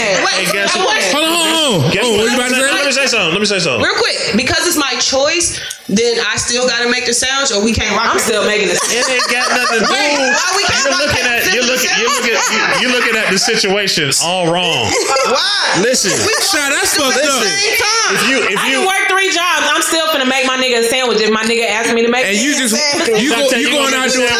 Wait, 0.00 0.16
still 0.16 0.16
doing 0.16 0.16
that. 0.16 0.24
Wait, 0.24 0.34
Hey, 0.40 0.52
guess 0.52 0.76
I 0.76 0.84
want- 0.84 1.02
Hold 1.10 1.24
on, 1.24 1.34
hold 1.34 1.84
on. 1.84 1.90
Guess 1.92 2.04
Oh, 2.04 2.10
what 2.16 2.30
you 2.30 2.36
about 2.36 2.48
to 2.48 2.54
say? 2.56 2.70
Let 2.70 2.84
me 2.86 2.92
say 2.92 3.06
something. 3.06 3.32
Let 3.32 3.40
me 3.40 3.46
say 3.50 3.58
something. 3.60 3.82
Real 3.84 3.98
quick, 4.00 4.16
because 4.36 4.62
it's 4.66 4.76
my 4.80 4.94
choice, 4.98 5.60
then 5.90 6.18
I 6.22 6.36
still 6.36 6.66
gotta 6.68 6.88
make 6.88 7.06
the 7.06 7.14
sandwich, 7.14 7.50
or 7.52 7.60
we 7.62 7.72
can't 7.74 7.90
rock. 7.96 8.10
I'm 8.14 8.18
still 8.22 8.46
making 8.46 8.68
the 8.68 8.76
sandwich. 8.78 9.06
It 9.06 9.10
ain't 9.10 9.28
got 9.30 9.46
nothing 9.54 9.80
to 9.82 9.86
do. 9.86 9.92
Wait, 9.92 10.18
why 10.18 10.48
we 10.56 10.62
You're 10.70 10.96
looking 10.96 11.26
at 11.26 11.40
you're 11.52 11.66
looking 11.66 11.90
you're 11.98 12.10
looking 12.14 12.36
you- 12.38 12.68
you're 12.86 12.94
looking 12.94 13.16
at 13.16 13.30
the 13.30 13.38
situation 13.38 14.10
all 14.22 14.50
wrong. 14.52 14.86
Why? 15.30 15.82
Listen, 15.82 16.10
Shot, 16.14 16.70
that's 16.70 16.96
fucked 16.96 17.18
up. 17.18 17.42
same 17.42 17.76
time. 17.78 18.14
if 18.14 18.22
you 18.28 18.36
if 18.42 18.58
I 18.58 18.70
you 18.70 18.78
can 18.82 18.86
work 18.86 19.04
three 19.08 19.30
jobs. 19.30 19.66
I'm 19.70 19.82
still 19.82 20.06
gonna 20.10 20.26
make 20.26 20.46
my 20.46 20.56
nigga 20.58 20.80
a 20.80 20.82
sandwich 20.84 21.20
if 21.20 21.30
my 21.30 21.42
nigga 21.44 21.66
asks 21.68 21.92
me 21.92 22.02
to 22.02 22.10
make 22.10 22.26
And 22.26 22.36
it. 22.36 22.42
you 22.42 22.54
just 22.58 22.74
you 22.74 23.30
Shot, 23.30 23.50
go, 23.50 23.56
you 23.56 23.68
you 23.68 23.74
gonna 23.74 23.96
out 23.96 24.06
make 24.06 24.12
doing 24.14 24.30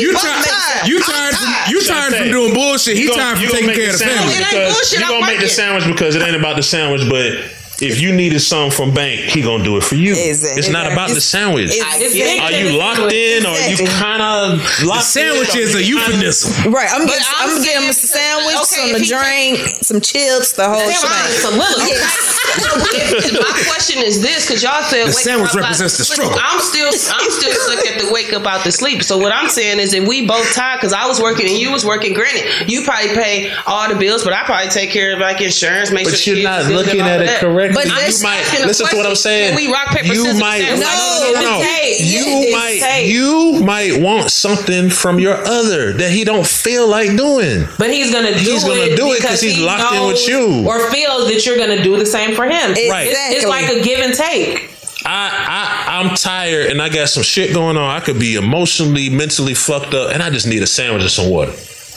you 0.00 0.08
We 0.08 0.14
tired 0.16 0.44
you 0.90 0.98
tired. 1.00 1.32
tired 1.32 1.34
from 1.36 1.50
you 1.72 1.80
tired 1.84 2.14
from 2.16 2.28
doing 2.30 2.52
bullshit. 2.54 2.96
He 2.96 3.06
tired 3.08 3.38
from 3.38 3.48
taking 3.48 3.72
care 3.74 3.90
of 3.92 3.98
the 3.98 4.04
family. 4.04 4.34
It 4.34 4.42
ain't 4.52 4.72
bullshit, 4.74 5.00
I'm 5.04 5.20
gonna 5.20 5.26
make 5.26 5.40
the 5.40 5.48
sandwich 5.48 5.86
because 5.86 6.16
it 6.16 6.22
ain't 6.22 6.36
about 6.36 6.56
the 6.56 6.62
sandwich, 6.62 7.08
but 7.08 7.38
if 7.82 8.00
you 8.00 8.12
needed 8.12 8.40
something 8.40 8.70
from 8.70 8.94
bank, 8.94 9.20
he 9.20 9.42
gonna 9.42 9.64
do 9.64 9.76
it 9.76 9.82
for 9.84 9.96
you. 9.96 10.12
Exactly. 10.12 10.58
It's 10.60 10.68
not 10.70 10.90
about 10.92 11.10
the 11.10 11.20
sandwich. 11.20 11.70
It's- 11.70 12.00
It's 12.00 12.40
Are 12.40 12.52
you 12.52 12.76
locked 12.78 13.12
in 13.12 13.46
or 13.46 13.56
you 13.58 13.76
kind 13.98 14.22
of 14.22 14.58
The 14.80 14.86
locked 14.86 15.04
sandwich 15.04 15.54
in? 15.54 15.62
is 15.62 15.74
a 15.74 15.82
euphemism. 15.82 16.72
Right, 16.72 16.88
I'm, 16.92 17.02
But 17.06 17.10
getting, 17.18 17.26
I'm 17.38 17.50
I'm 17.56 17.62
getting 17.62 17.82
him 17.84 17.90
a 17.90 17.92
sandwich, 17.92 18.56
okay, 18.56 18.64
some 18.64 18.90
if 18.90 18.96
a 18.96 18.98
he 19.00 19.08
drink, 19.08 19.78
some 19.82 20.00
chips, 20.00 20.52
the 20.52 20.64
whole 20.68 20.78
thing. 20.78 20.96
fine. 20.96 21.32
shebang. 21.32 21.40
Soliloquy. 21.40 21.92
If- 22.56 23.32
my 23.32 23.62
question 23.66 24.02
is 24.02 24.22
this, 24.22 24.46
because 24.46 24.62
y'all 24.62 24.82
said 24.84 25.08
The 25.08 25.12
sandwich 25.12 25.52
represents 25.54 25.96
the 25.98 26.04
sleep. 26.04 26.26
struggle. 26.28 26.40
I'm 26.42 26.60
still, 26.60 26.86
I'm 26.88 27.30
still 27.30 27.52
stuck 27.52 27.84
at 27.86 28.00
the 28.00 28.12
wake 28.12 28.32
up 28.32 28.46
out 28.46 28.62
the 28.64 28.70
sleep. 28.70 29.02
So 29.02 29.18
what 29.18 29.32
I'm 29.32 29.48
saying 29.48 29.80
is, 29.80 29.92
if 29.92 30.06
we 30.06 30.24
both 30.26 30.54
tired, 30.54 30.78
because 30.78 30.92
I 30.92 31.06
was 31.06 31.20
working 31.20 31.48
and 31.48 31.58
you 31.58 31.72
was 31.72 31.84
working. 31.84 32.14
Granted, 32.14 32.70
you 32.70 32.82
probably 32.84 33.08
pay 33.14 33.52
all 33.66 33.88
the 33.88 33.96
bills, 33.96 34.22
but 34.22 34.32
I 34.32 34.44
probably 34.44 34.68
take 34.70 34.90
care 34.90 35.14
of 35.14 35.18
like 35.18 35.40
insurance, 35.40 35.90
make 35.90 36.04
But 36.04 36.14
sure. 36.16 36.34
you're 36.36 36.44
not 36.44 36.66
looking 36.66 37.00
at 37.00 37.20
it 37.22 37.26
that. 37.26 37.40
Correctly. 37.72 37.90
But 37.90 38.02
you 38.08 38.22
might 38.22 38.36
asking 38.40 38.64
a 38.64 38.66
listen 38.66 38.86
to 38.88 38.96
what 38.96 39.06
I'm 39.06 39.14
saying. 39.16 39.48
Can 39.48 39.56
we 39.56 39.72
rock 39.72 39.88
paper 39.88 40.06
you 40.14 40.24
scissors? 40.24 40.40
might? 40.40 40.60
No, 40.60 40.76
no, 40.76 41.32
no, 41.34 41.40
no. 41.40 41.62
You 41.98 42.52
might 42.52 42.78
tape. 42.80 43.12
you 43.12 43.62
might 43.64 44.00
want 44.00 44.30
something 44.30 44.90
from 44.90 45.18
your 45.18 45.34
other 45.34 45.92
that 45.94 46.10
he 46.10 46.24
don't 46.24 46.46
feel 46.46 46.88
like 46.88 47.16
doing. 47.16 47.66
But 47.78 47.90
he's 47.90 48.12
gonna 48.12 48.32
do 48.32 48.38
He's 48.38 48.64
it. 48.64 48.66
gonna 48.66 48.96
do 48.96 49.12
it 49.12 49.20
'cause 49.22 49.40
because 49.40 49.40
he's 49.40 49.56
he 49.56 49.64
locked 49.64 49.94
in 49.94 50.06
with 50.06 50.28
you. 50.28 50.66
or 50.66 50.90
feels 50.90 51.28
that 51.28 51.46
you're 51.46 51.56
gonna 51.58 51.82
do 51.82 51.96
the 51.96 52.06
same 52.06 52.34
for 52.34 52.44
him. 52.44 52.72
Right. 52.72 53.08
It's, 53.10 53.36
it's 53.38 53.46
like 53.46 53.68
a 53.70 53.82
give 53.82 54.00
and 54.00 54.14
take. 54.14 54.70
I, 55.06 55.28
I 55.88 56.00
I'm 56.00 56.14
tired 56.16 56.70
and 56.70 56.80
I 56.80 56.88
got 56.88 57.08
some 57.10 57.22
shit 57.22 57.52
going 57.52 57.76
on. 57.76 57.90
I 57.90 58.00
could 58.00 58.18
be 58.18 58.36
emotionally, 58.36 59.10
mentally 59.10 59.52
fucked 59.54 59.92
up, 59.92 60.12
and 60.12 60.22
I 60.22 60.30
just 60.30 60.46
need 60.46 60.62
a 60.62 60.66
sandwich 60.66 61.02
and 61.02 61.10
some 61.10 61.28
water. 61.28 61.52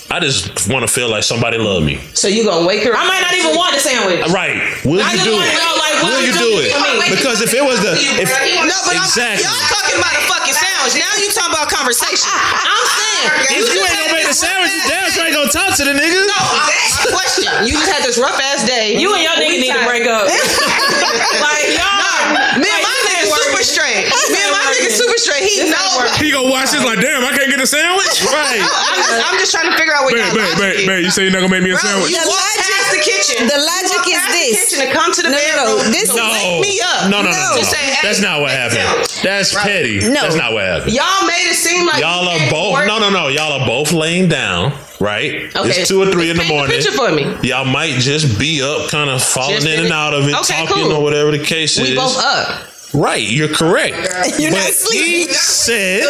I 0.08 0.24
just 0.24 0.72
want 0.72 0.88
to 0.88 0.92
feel 0.92 1.12
like 1.12 1.24
somebody 1.24 1.60
love 1.60 1.84
me. 1.84 2.00
So 2.16 2.32
you 2.32 2.48
gonna 2.48 2.64
wake 2.64 2.84
her? 2.88 2.96
I 2.96 3.04
might 3.04 3.20
not 3.20 3.36
even 3.36 3.52
want 3.60 3.76
a 3.76 3.80
sandwich. 3.84 4.24
Right? 4.32 4.56
Will 4.88 5.04
I 5.04 5.12
you 5.20 5.24
do 5.28 5.36
it? 5.36 5.52
know, 5.52 5.74
like, 5.76 5.96
what 6.00 6.16
Will 6.16 6.24
you 6.24 6.32
you 6.32 6.40
do 6.40 6.52
it? 6.64 6.72
do 6.72 6.80
for? 6.80 7.12
Because 7.12 7.38
if 7.44 7.52
it 7.52 7.60
was 7.60 7.84
the 7.84 7.92
if 8.00 8.32
no, 8.32 8.76
but 8.88 8.96
exactly. 8.96 9.44
I'm, 9.44 9.52
y'all 9.52 9.68
talking 9.68 10.00
about 10.00 10.16
a 10.16 10.24
fucking 10.32 10.56
sandwich. 10.56 10.96
Now 10.96 11.12
you 11.20 11.28
talking 11.36 11.52
about 11.60 11.68
conversation. 11.68 12.32
I'm 12.32 12.88
saying 12.88 13.28
If 13.60 13.68
you 13.68 13.84
ain't 13.84 14.00
gonna 14.00 14.16
make 14.16 14.28
the 14.32 14.38
sandwich, 14.38 14.72
you 14.72 14.82
damn 14.88 15.12
sure 15.12 15.28
ain't 15.28 15.36
gonna 15.36 15.52
talk 15.52 15.76
to 15.76 15.84
the 15.84 15.92
nigga. 15.92 16.20
No, 16.24 16.40
I, 16.40 16.72
question. 17.12 17.52
You 17.68 17.76
just 17.76 17.92
had 17.92 18.00
this 18.08 18.16
rough 18.16 18.40
ass 18.40 18.64
day. 18.64 18.96
You 18.96 19.12
and 19.12 19.24
your 19.28 19.36
nigga 19.36 19.60
need 19.60 19.76
to 19.76 19.84
break 19.84 20.08
up. 20.08 20.24
like 21.44 21.68
y'all. 21.76 22.64
Me 22.64 22.68
and 22.68 22.80
my 22.80 22.92
nigga 22.96 22.97
super 23.30 23.64
straight. 23.64 24.08
Me 24.32 24.40
and 24.40 24.52
my 24.56 24.64
nigga 24.72 24.90
super 24.92 25.18
straight. 25.20 25.44
He 25.48 25.68
knows. 25.68 26.16
He 26.18 26.32
gonna 26.32 26.50
watch 26.50 26.72
this 26.72 26.84
like, 26.84 27.00
damn, 27.00 27.24
I 27.24 27.32
can't 27.36 27.50
get 27.52 27.60
a 27.62 27.68
sandwich. 27.68 28.24
Right. 28.28 28.60
I'm 28.64 28.98
just, 28.98 29.12
I'm 29.32 29.38
just 29.40 29.52
trying 29.52 29.70
to 29.72 29.76
figure 29.78 29.94
out 29.94 30.04
what 30.06 30.14
babe, 30.16 30.26
y'all 30.26 30.36
babe, 30.36 30.58
babe, 30.58 30.88
babe, 30.88 31.04
you 31.06 31.12
say 31.12 31.24
you're 31.24 31.32
not 31.36 31.42
gonna 31.46 31.54
make 31.54 31.64
me 31.64 31.72
a 31.72 31.80
Bro, 31.80 31.84
sandwich? 31.84 32.12
you 32.12 32.22
The 32.22 32.28
walk 32.28 32.42
logic- 32.42 32.72
past 32.72 32.90
the 32.96 33.02
kitchen. 33.04 33.38
the 33.48 33.60
logic 33.60 34.02
is 34.08 34.22
this. 34.34 34.56
The 34.72 34.78
kitchen 34.78 34.80
to 34.84 34.88
come 34.94 35.10
to 35.14 35.22
the 35.24 35.30
No, 35.32 35.38
no, 35.38 35.64
no, 35.78 35.92
this- 35.92 36.10
to 36.10 36.18
No. 36.18 36.28
wake 36.32 36.62
me 36.64 36.74
up. 36.84 37.10
No, 37.12 37.22
no, 37.22 37.30
no, 37.32 37.38
no. 37.38 37.58
To 37.60 37.66
say, 37.66 37.78
hey, 37.78 38.00
That's 38.04 38.22
not 38.22 38.42
what 38.42 38.52
happened. 38.52 38.84
That's 39.24 39.54
Right. 39.56 39.64
petty. 39.66 40.00
No. 40.06 40.22
That's 40.28 40.36
not 40.36 40.54
what 40.54 40.64
happened. 40.66 40.94
Y'all 40.94 41.26
made 41.28 41.48
it 41.50 41.56
seem 41.56 41.86
like 41.86 42.00
Y'all 42.02 42.28
are 42.28 42.40
both 42.52 42.74
work- 42.74 42.88
no 42.88 43.00
no 43.00 43.10
no. 43.10 43.28
Y'all 43.28 43.54
are 43.60 43.66
both 43.68 43.92
laying 43.92 44.28
down, 44.30 44.74
right? 45.00 45.50
Okay. 45.56 45.70
It's 45.70 45.88
two 45.90 46.02
or 46.02 46.08
three 46.12 46.30
in 46.30 46.38
the 46.38 46.44
Paint 46.44 46.50
the 46.50 46.56
morning. 46.56 46.76
picture 46.76 46.92
for 46.92 47.12
me. 47.12 47.26
Y'all 47.48 47.66
might 47.66 48.00
just 48.00 48.38
be 48.40 48.62
up, 48.62 48.90
kind 48.90 49.10
of 49.10 49.24
falling 49.24 49.56
Just 49.56 49.68
in 49.68 49.80
in 49.80 49.86
and 49.86 49.94
out 49.94 50.14
of 50.14 50.28
it, 50.28 50.36
Okay, 50.36 50.66
talking 50.66 50.84
cool. 50.84 50.94
or 50.94 51.04
whatever 51.04 51.32
the 51.32 51.40
case 51.44 51.78
We 51.78 51.84
is. 51.86 51.90
We 51.92 51.96
both 51.96 52.18
up. 52.18 52.68
Right, 52.94 53.22
you're 53.22 53.54
correct. 53.54 53.96
You're 54.40 54.52
but 54.52 54.58
not 54.60 54.92
he 54.92 55.26
said, 55.28 56.04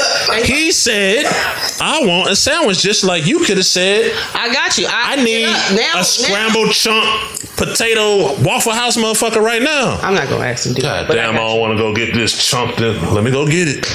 he 0.45 0.71
said, 0.71 1.25
I 1.81 1.99
want 2.05 2.29
a 2.29 2.35
sandwich, 2.35 2.79
just 2.79 3.03
like 3.03 3.25
you 3.25 3.39
could 3.39 3.57
have 3.57 3.65
said. 3.65 4.11
I 4.33 4.53
got 4.53 4.77
you. 4.77 4.85
I, 4.87 5.13
I 5.13 5.23
need 5.23 5.45
Now- 5.45 5.75
now- 5.75 5.99
a 5.99 6.03
scrambled 6.03 6.71
chunk 6.71 7.05
potato 7.57 8.39
Waffle 8.43 8.73
House 8.73 8.95
motherfucker 8.95 9.41
right 9.41 9.61
now. 9.61 9.97
I'm 10.01 10.13
not 10.13 10.29
gonna 10.29 10.45
ask 10.45 10.65
him. 10.67 10.75
To 10.75 10.81
do 10.81 10.87
God 10.87 11.01
that, 11.01 11.07
but 11.07 11.15
damn, 11.15 11.33
I, 11.33 11.37
don't 11.39 11.59
want 11.59 11.73
to 11.75 11.77
go 11.77 11.93
get 11.93 12.13
this 12.13 12.47
chunk. 12.47 12.75
Then 12.77 13.13
let 13.13 13.23
me 13.23 13.31
go 13.31 13.47
get 13.47 13.67
it. 13.67 13.85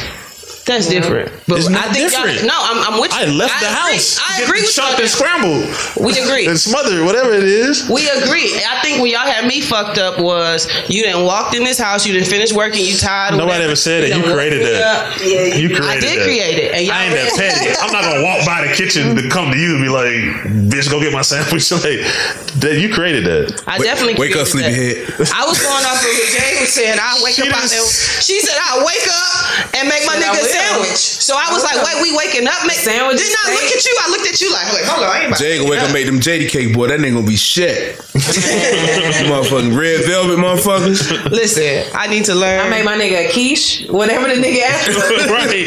That's 0.65 0.87
different. 0.89 1.33
But 1.49 1.59
It's 1.59 1.69
not 1.69 1.89
I 1.89 1.93
think 1.93 2.13
y'all- 2.13 2.23
different. 2.23 2.47
No, 2.47 2.55
I'm, 2.55 2.95
I'm 2.95 3.01
with 3.01 3.11
you. 3.11 3.19
I 3.19 3.25
left 3.27 3.59
the 3.59 3.67
agree. 3.67 3.99
house. 3.99 4.15
to 4.15 4.23
I 4.23 4.39
get 4.39 4.45
agree 4.47 4.61
the 4.61 4.67
with 4.67 4.75
chunk 4.79 4.93
y'all. 4.95 5.01
and 5.03 5.11
scrambled. 5.11 5.63
We 5.99 6.13
agree. 6.23 6.47
and 6.47 6.59
smothered, 6.59 7.03
whatever 7.05 7.33
it 7.35 7.43
is. 7.43 7.89
We 7.91 8.07
agree. 8.09 8.47
I 8.63 8.79
think 8.81 9.03
when 9.03 9.11
y'all 9.11 9.27
had 9.27 9.45
me 9.47 9.61
fucked 9.61 9.99
up 9.99 10.21
was 10.21 10.71
you 10.89 11.03
didn't 11.03 11.25
walked 11.27 11.57
in 11.57 11.65
this 11.65 11.79
house, 11.79 12.07
you 12.07 12.13
didn't 12.13 12.29
finish 12.29 12.53
working, 12.53 12.85
you 12.85 12.95
tired. 12.97 13.35
or 13.35 13.39
Nobody 13.43 13.67
whatever. 13.67 13.75
ever 13.75 13.77
said 13.77 14.03
that. 14.05 14.15
You 14.15 14.23
done 14.23 14.31
woke 14.31 14.39
created 14.39 14.59
me 14.63 14.71
that. 14.71 14.83
up. 14.87 15.19
You 15.59 15.69
created 15.69 15.83
I 15.91 15.99
did 15.99 16.19
that. 16.21 16.25
create 16.25 16.59
it. 16.63 16.71
And 16.79 16.87
y'all 16.87 16.95
I 16.95 17.05
ain't 17.11 17.15
that 17.19 17.35
petty. 17.35 17.75
I'm 17.83 17.91
not 17.93 18.03
gonna 18.07 18.23
walk 18.23 18.47
by 18.47 18.63
the 18.67 18.73
kitchen 18.73 19.17
to 19.19 19.29
come 19.29 19.51
to 19.51 19.59
you 19.59 19.75
and 19.75 19.83
be 19.83 19.91
like, 19.91 20.15
"Bitch, 20.71 20.87
go 20.91 21.01
get 21.01 21.13
my 21.13 21.23
sandwich." 21.23 21.71
Like, 21.83 22.05
that 22.63 22.77
you 22.79 22.93
created 22.93 23.25
that. 23.27 23.65
I 23.67 23.79
definitely 23.81 24.15
Wake 24.21 24.37
up, 24.37 24.47
created 24.47 25.09
sleepyhead. 25.09 25.19
that. 25.19 25.33
I 25.35 25.43
was 25.49 25.57
going 25.59 25.83
off 25.89 25.99
of 25.99 26.07
what 26.15 26.29
Jay 26.31 26.61
was 26.61 26.71
saying. 26.71 26.99
I 27.01 27.17
wake 27.25 27.35
She 27.35 27.43
up 27.49 27.51
out 27.57 27.65
just- 27.65 27.75
there. 27.75 28.23
She 28.23 28.39
said 28.45 28.55
I 28.61 28.79
wake 28.85 29.09
up 29.09 29.75
and 29.81 29.89
make 29.89 30.05
my 30.07 30.15
Said 30.21 30.29
I 30.53 30.61
nigga 30.61 30.77
a 30.77 30.79
will. 30.79 30.85
sandwich. 30.85 31.03
So 31.23 31.33
I 31.37 31.49
was 31.53 31.65
I 31.65 31.73
like, 31.73 31.79
will. 31.83 32.03
wait, 32.03 32.13
we 32.13 32.17
waking 32.17 32.47
up? 32.47 32.61
Make, 32.67 32.79
Sandwich 32.83 33.19
Didn't 33.19 33.37
I 33.45 33.53
look 33.57 33.69
at 33.73 33.83
you? 33.85 33.95
I 34.01 34.07
looked 34.11 34.27
at 34.29 34.39
you 34.41 34.49
like, 34.53 34.69
wait, 34.73 34.85
hold 34.85 35.03
on, 35.05 35.11
I 35.11 35.17
ain't 35.25 35.27
about 35.33 35.39
Jay 35.41 35.59
gonna 35.59 35.71
wake 35.71 35.81
up, 35.83 35.93
make 35.93 36.07
them 36.07 36.21
JD 36.21 36.49
cake, 36.51 36.75
boy. 36.75 36.89
That 36.89 37.01
ain't 37.01 37.15
gonna 37.15 37.27
be 37.27 37.37
shit. 37.37 37.99
motherfucking 39.29 39.77
red 39.77 40.05
velvet, 40.05 40.39
motherfuckers. 40.39 41.31
Listen, 41.31 41.85
I 41.95 42.07
need 42.09 42.25
to 42.27 42.35
learn. 42.35 42.61
I 42.61 42.69
made 42.71 42.85
my 42.85 42.97
nigga 42.97 43.29
a 43.29 43.33
quiche, 43.33 43.87
whatever 43.89 44.29
the 44.29 44.35
nigga 44.41 44.63
asked 44.63 44.91
for. 44.91 45.01
right. 45.33 45.67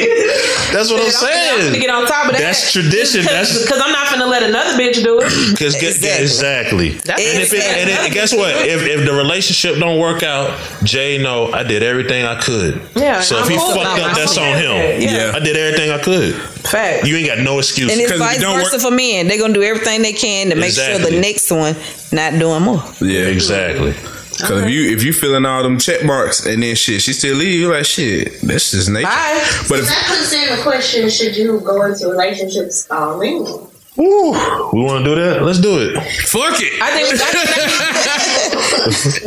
That's 0.74 0.90
what 0.92 1.00
I'm 1.02 1.08
I'm 1.08 1.12
saying. 1.12 1.68
gonna 1.74 1.80
get 1.80 1.90
on 1.90 2.06
top 2.08 2.26
of 2.28 2.32
that. 2.34 2.42
That's 2.42 2.72
tradition. 2.72 3.24
That's 3.26 3.62
because 3.62 3.82
I'm 3.84 3.92
not 3.92 4.10
gonna 4.12 4.28
let 4.28 4.44
another 4.44 4.78
bitch 4.78 5.04
do 5.04 5.20
it. 5.22 5.32
Because 5.56 5.76
exactly. 5.76 6.90
That's 7.06 7.22
and 7.22 7.42
if 7.42 7.54
it, 7.54 7.64
and 7.64 7.90
it, 7.90 8.14
guess 8.14 8.34
what? 8.36 8.54
If 8.68 8.82
if 8.84 9.06
the 9.06 9.14
relationship 9.14 9.80
don't 9.80 10.00
work 10.00 10.22
out, 10.24 10.58
Jay 10.84 11.18
know 11.18 11.52
I 11.52 11.64
did 11.64 11.82
everything 11.84 12.26
I 12.26 12.40
could. 12.42 12.82
Yeah, 12.96 13.22
So 13.22 13.38
if 13.38 13.46
I'm 13.46 13.52
he 13.52 13.58
cool 13.58 13.74
fucked 13.74 14.02
up, 14.02 14.16
that's 14.16 14.38
on 14.38 14.58
him. 14.58 14.75
With 14.76 15.04
it. 15.04 15.12
Yeah. 15.12 15.32
I 15.36 15.40
did 15.40 15.58
everything 15.58 15.92
I 15.92 16.02
could. 16.02 16.36
Fact. 16.36 17.06
You 17.08 17.16
ain't 17.18 17.28
got 17.28 17.40
no 17.40 17.60
excuse. 17.60 17.92
And 17.92 18.02
it's 18.02 18.12
'Cause 18.12 18.20
if 18.22 18.26
vice 18.28 18.42
don't 18.42 18.58
versa 18.58 18.76
work- 18.76 18.82
for 18.82 18.92
men. 18.92 19.28
They're 19.28 19.38
gonna 19.40 19.54
do 19.54 19.64
everything 19.64 20.02
they 20.02 20.14
can 20.14 20.50
to 20.50 20.56
make 20.56 20.74
sure 20.74 20.98
the 21.00 21.12
next 21.20 21.52
one 21.52 21.76
not 22.12 22.38
doing 22.40 22.62
more. 22.64 22.84
Yeah, 23.02 23.28
exactly. 23.28 23.94
Cause 24.42 24.64
if 24.64 24.70
you 24.70 24.92
if 24.92 25.02
you 25.02 25.14
filling 25.14 25.46
all 25.46 25.64
them 25.64 25.80
check 25.80 26.04
marks 26.04 26.46
and 26.46 26.62
then 26.62 26.76
shit, 26.76 27.02
she 27.02 27.14
still 27.14 27.38
leave. 27.38 27.58
You 27.62 27.70
like 27.72 27.86
shit. 27.86 28.42
That's 28.42 28.70
just 28.72 28.90
nature. 28.90 29.08
Bye. 29.08 29.42
But 29.70 29.80
if 29.80 29.86
That 29.88 30.06
puts 30.10 30.34
in 30.34 30.54
the 30.58 30.62
question: 30.62 31.10
Should 31.10 31.38
you 31.38 31.62
go 31.64 31.84
into 31.86 32.08
relationships 32.10 32.86
uh, 32.92 32.96
all 32.96 33.22
in? 33.22 33.46
Woo. 33.98 34.32
We 34.74 34.82
want 34.84 35.06
to 35.06 35.16
do 35.16 35.22
that? 35.22 35.42
Let's 35.44 35.60
do 35.60 35.78
it. 35.80 35.94
fuck 36.28 36.60
it. 36.60 36.82
I 36.82 36.92
think. 36.92 37.08
I 37.22 37.32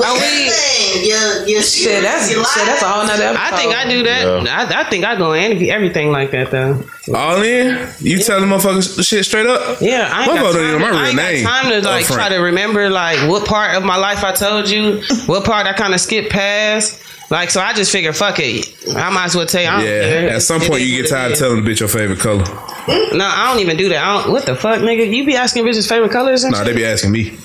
Are 0.04 0.14
we? 0.14 0.52
You, 0.98 1.14
you, 1.46 1.62
Shit, 1.62 2.02
that's 2.02 2.28
shit. 2.28 2.38
That's 2.66 2.82
a 2.82 2.88
whole 2.88 3.06
nother. 3.06 3.22
Episode. 3.24 3.40
I 3.40 3.56
think 3.56 3.74
I 3.74 3.88
do 3.88 4.02
that. 4.04 4.48
I, 4.48 4.80
I 4.80 4.84
think 4.90 5.04
I 5.04 5.14
go 5.16 5.32
in 5.34 5.62
everything 5.70 6.10
like 6.10 6.30
that 6.32 6.50
though. 6.50 6.82
all 7.14 7.40
in, 7.42 7.88
you 8.00 8.18
telling 8.18 8.48
motherfuckers 8.48 8.96
the 8.96 9.02
shit 9.02 9.24
straight 9.24 9.46
up. 9.46 9.80
Yeah, 9.80 10.08
I 10.10 10.24
ain't, 10.24 10.34
got 10.34 10.52
time, 10.54 10.64
even 10.68 10.80
know 10.80 10.90
my 10.90 10.98
I 10.98 11.06
ain't 11.08 11.16
name. 11.16 11.44
got 11.44 11.62
time 11.62 11.70
to 11.72 11.80
like 11.88 12.06
up 12.06 12.06
try 12.06 12.28
to 12.30 12.38
remember 12.38 12.88
like 12.90 13.18
what 13.28 13.46
part 13.46 13.76
of 13.76 13.84
my 13.84 13.96
life 13.96 14.24
I 14.24 14.32
told 14.32 14.68
you, 14.68 15.02
what 15.26 15.44
part 15.44 15.66
I 15.66 15.72
kind 15.74 15.94
of 15.94 16.00
skipped 16.00 16.30
past. 16.30 17.00
Like, 17.30 17.50
so 17.50 17.60
I 17.60 17.74
just 17.74 17.92
figure, 17.92 18.12
fuck 18.14 18.38
it. 18.38 18.74
I 18.96 19.10
might 19.10 19.26
as 19.26 19.36
well 19.36 19.44
tell 19.44 19.62
you. 19.62 19.68
I. 19.68 19.84
Yeah, 19.84 20.34
at 20.36 20.42
some 20.42 20.60
point 20.62 20.82
you 20.82 21.02
get 21.02 21.10
tired 21.10 21.32
of 21.32 21.38
telling 21.38 21.62
the 21.62 21.70
bitch 21.70 21.80
your 21.80 21.88
favorite 21.88 22.20
color. 22.20 22.44
No, 23.14 23.24
I 23.24 23.50
don't 23.50 23.60
even 23.60 23.76
do 23.76 23.90
that. 23.90 24.02
I 24.02 24.22
don't, 24.22 24.32
what 24.32 24.46
the 24.46 24.56
fuck, 24.56 24.80
nigga? 24.80 25.14
You 25.14 25.26
be 25.26 25.36
asking 25.36 25.64
bitches 25.64 25.86
favorite 25.88 26.10
colors 26.10 26.44
and 26.44 26.52
Nah, 26.52 26.64
they 26.64 26.74
be 26.74 26.86
asking 26.86 27.12
me. 27.12 27.36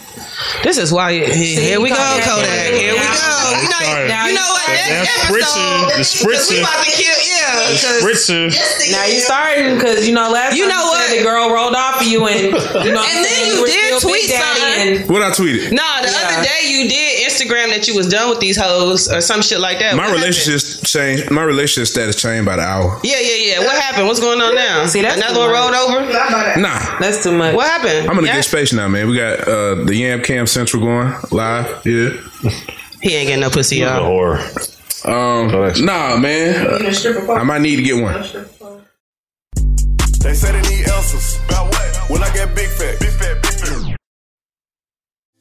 This 0.64 0.78
is 0.78 0.92
why. 0.92 1.14
Here, 1.14 1.26
here 1.28 1.82
we 1.82 1.90
go, 1.90 1.96
Kodak. 1.96 2.24
Kodak. 2.26 2.74
Here 2.74 2.94
we 2.94 3.00
go. 3.00 3.04
You 3.04 3.70
know, 3.70 3.80
Sorry. 3.84 4.08
you 4.30 4.34
know 4.36 4.50
what? 4.54 4.68
That 4.68 5.06
Next 5.06 5.26
spritzer, 5.26 5.88
the 5.88 5.94
episode, 5.94 5.94
'cause 5.94 6.24
we 6.26 6.34
spritzer. 6.34 6.60
about 6.62 6.84
to 6.86 6.92
kill. 6.92 7.18
Yeah, 7.24 7.56
The 7.56 7.78
'cause- 7.78 8.02
spritzer. 8.04 8.92
Now 8.92 9.06
you 9.06 9.20
starting 9.20 9.76
because 9.78 10.08
you 10.08 10.14
know 10.14 10.30
last 10.30 10.56
You 10.56 10.68
time 10.70 10.78
know 10.78 10.86
what? 10.88 11.10
the 11.18 11.24
girl 11.24 11.50
rolled 11.52 11.76
off 11.76 12.02
of 12.02 12.08
you 12.08 12.26
and 12.28 12.40
you 12.46 12.52
know 12.94 13.04
And 13.04 13.26
then 13.26 13.48
you 13.48 13.62
were 13.62 13.68
did 13.68 13.86
still 13.98 14.10
tweet 14.10 14.30
something. 14.30 15.08
What 15.08 15.22
I 15.22 15.30
tweeted? 15.32 15.72
No, 15.72 15.84
the 16.02 16.10
other 16.10 16.44
day 16.44 16.68
you 16.68 16.88
did 16.90 17.30
Instagram 17.30 17.70
that 17.70 17.88
you 17.88 17.96
was 17.96 18.08
done 18.08 18.30
with 18.30 18.40
these 18.40 18.58
hoes 18.58 19.12
or 19.12 19.22
some 19.22 19.42
shit 19.42 19.60
like 19.60 19.80
that. 19.80 19.96
My 19.96 20.06
What 20.08 20.16
relationship 20.16 20.84
changed. 20.86 21.30
My 21.32 21.44
relationship 21.44 21.88
status 21.88 22.16
changed 22.22 22.46
by 22.46 22.56
the 22.58 22.62
hour. 22.64 23.00
Yeah, 23.04 23.20
yeah, 23.20 23.36
yeah. 23.36 23.60
What 23.60 23.76
happened? 23.82 24.08
What's 24.08 24.20
going 24.20 24.42
on 24.42 24.56
now? 24.56 24.86
See, 24.86 25.02
that's 25.02 25.18
another 25.18 25.40
one 25.40 25.50
rolled 25.52 25.74
over. 25.76 26.02
Nah, 26.60 27.00
That's 27.00 27.24
too 27.24 27.32
much. 27.32 27.56
What 27.56 27.68
happened? 27.68 28.10
I'm 28.10 28.18
in 28.20 28.26
a 28.26 28.28
Yeah. 28.28 28.36
good 28.36 28.46
space 28.46 28.74
now, 28.74 28.88
man. 28.88 29.08
We 29.10 29.18
got 29.18 29.48
uh, 29.48 29.76
the 29.86 29.96
Yam 30.04 30.22
Cam 30.22 30.46
Central 30.48 30.84
going 30.84 31.14
live. 31.32 31.82
Yeah. 31.86 32.10
He 33.02 33.16
ain't 33.16 33.28
getting 33.28 33.40
no 33.40 33.50
pussy, 33.50 33.78
y'all. 33.78 34.06
Or 34.06 34.38
Um, 35.06 35.48
nah, 35.86 36.18
man. 36.18 36.86
I 37.30 37.44
might 37.44 37.62
need 37.62 37.78
to 37.78 37.82
get 37.84 38.02
one. 38.02 38.22
They 40.20 40.34
say 40.34 40.52
they 40.52 40.62
need 40.70 40.90
answers. 40.90 41.40
About 41.46 41.72
what? 41.72 42.10
When 42.10 42.22
I 42.22 42.34
get 42.34 42.54
big 42.54 42.68
fat. 42.68 43.00
Big 43.00 43.10
fat, 43.12 43.42
big 43.42 43.52
fat. 43.54 43.96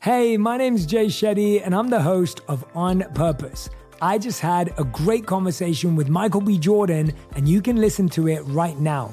Hey, 0.01 0.37
my 0.37 0.57
name's 0.57 0.87
Jay 0.87 1.07
Shetty, 1.07 1.61
and 1.65 1.75
I'm 1.75 1.89
the 1.89 2.03
host 2.03 2.41
of 2.47 2.65
On 2.77 3.01
Purpose. 3.15 3.69
I 4.01 4.19
just 4.19 4.39
had 4.41 4.73
a 4.79 4.85
great 4.85 5.27
conversation 5.27 5.97
with 5.97 6.09
Michael 6.09 6.41
B. 6.41 6.57
Jordan, 6.57 7.13
and 7.35 7.49
you 7.49 7.61
can 7.63 7.77
listen 7.77 8.09
to 8.11 8.29
it 8.29 8.41
right 8.47 8.79
now. 8.79 9.11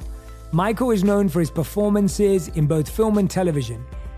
Michael 0.51 0.91
is 0.91 1.03
known 1.03 1.27
for 1.27 1.39
his 1.39 1.49
performances 1.51 2.49
in 2.49 2.67
both 2.67 2.87
film 2.89 3.17
and 3.17 3.29
television. 3.29 3.83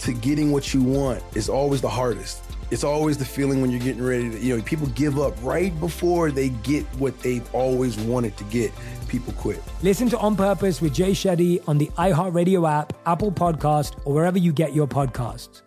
to 0.00 0.12
getting 0.12 0.52
what 0.52 0.72
you 0.74 0.82
want 0.82 1.22
is 1.34 1.48
always 1.48 1.80
the 1.80 1.88
hardest. 1.88 2.42
It's 2.70 2.84
always 2.84 3.16
the 3.16 3.24
feeling 3.24 3.60
when 3.60 3.70
you're 3.70 3.80
getting 3.80 4.02
ready 4.02 4.30
to, 4.30 4.38
you 4.38 4.56
know, 4.56 4.62
people 4.62 4.88
give 4.88 5.18
up 5.18 5.34
right 5.42 5.78
before 5.78 6.30
they 6.30 6.48
get 6.48 6.84
what 6.98 7.18
they've 7.20 7.54
always 7.54 7.96
wanted 7.98 8.36
to 8.38 8.44
get. 8.44 8.72
People 9.08 9.32
quit. 9.34 9.62
Listen 9.82 10.08
to 10.08 10.18
On 10.18 10.34
Purpose 10.34 10.80
with 10.80 10.92
Jay 10.92 11.12
Shetty 11.12 11.62
on 11.68 11.78
the 11.78 11.86
iHeartRadio 11.96 12.68
app, 12.68 12.92
Apple 13.06 13.30
Podcast, 13.30 13.96
or 14.04 14.14
wherever 14.14 14.38
you 14.38 14.52
get 14.52 14.74
your 14.74 14.88
podcasts. 14.88 15.62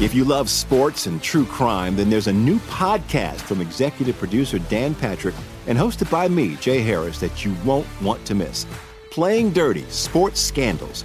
If 0.00 0.14
you 0.14 0.24
love 0.24 0.48
sports 0.48 1.06
and 1.06 1.20
true 1.20 1.44
crime, 1.44 1.96
then 1.96 2.08
there's 2.08 2.28
a 2.28 2.32
new 2.32 2.60
podcast 2.60 3.40
from 3.40 3.60
executive 3.60 4.16
producer 4.16 4.60
Dan 4.60 4.94
Patrick 4.94 5.34
and 5.66 5.76
hosted 5.76 6.08
by 6.08 6.28
me, 6.28 6.54
Jay 6.56 6.82
Harris, 6.82 7.18
that 7.18 7.44
you 7.44 7.52
won't 7.64 7.86
want 8.00 8.24
to 8.26 8.36
miss. 8.36 8.64
Playing 9.10 9.50
Dirty 9.50 9.82
Sports 9.90 10.40
Scandals. 10.40 11.04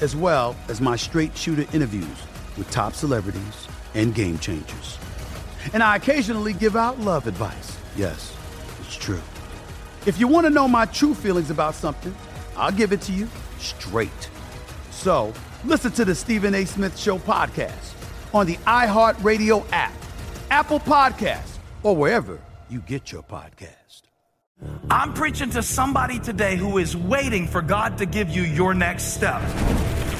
as 0.00 0.14
well 0.16 0.56
as 0.68 0.80
my 0.80 0.96
straight 0.96 1.36
shooter 1.36 1.66
interviews 1.72 2.16
with 2.56 2.70
top 2.70 2.94
celebrities 2.94 3.68
and 3.94 4.14
game 4.14 4.38
changers. 4.38 4.98
And 5.72 5.82
I 5.82 5.96
occasionally 5.96 6.52
give 6.52 6.76
out 6.76 7.00
love 7.00 7.26
advice. 7.26 7.78
Yes, 7.96 8.36
it's 8.80 8.96
true. 8.96 9.22
If 10.06 10.20
you 10.20 10.28
want 10.28 10.46
to 10.46 10.50
know 10.50 10.68
my 10.68 10.86
true 10.86 11.14
feelings 11.14 11.50
about 11.50 11.74
something, 11.74 12.14
I'll 12.56 12.72
give 12.72 12.92
it 12.92 13.00
to 13.02 13.12
you 13.12 13.28
straight. 13.58 14.30
So 14.90 15.32
listen 15.64 15.92
to 15.92 16.04
the 16.04 16.14
Stephen 16.14 16.54
A. 16.54 16.64
Smith 16.64 16.98
Show 16.98 17.18
podcast 17.18 17.94
on 18.34 18.46
the 18.46 18.56
iHeartRadio 18.66 19.64
app, 19.72 19.94
Apple 20.50 20.80
Podcasts, 20.80 21.58
or 21.82 21.96
wherever 21.96 22.38
you 22.68 22.80
get 22.80 23.12
your 23.12 23.22
podcast. 23.22 24.02
I'm 24.90 25.14
preaching 25.14 25.50
to 25.50 25.62
somebody 25.62 26.18
today 26.18 26.56
who 26.56 26.78
is 26.78 26.96
waiting 26.96 27.46
for 27.46 27.62
God 27.62 27.98
to 27.98 28.06
give 28.06 28.30
you 28.30 28.42
your 28.42 28.74
next 28.74 29.14
step. 29.14 29.42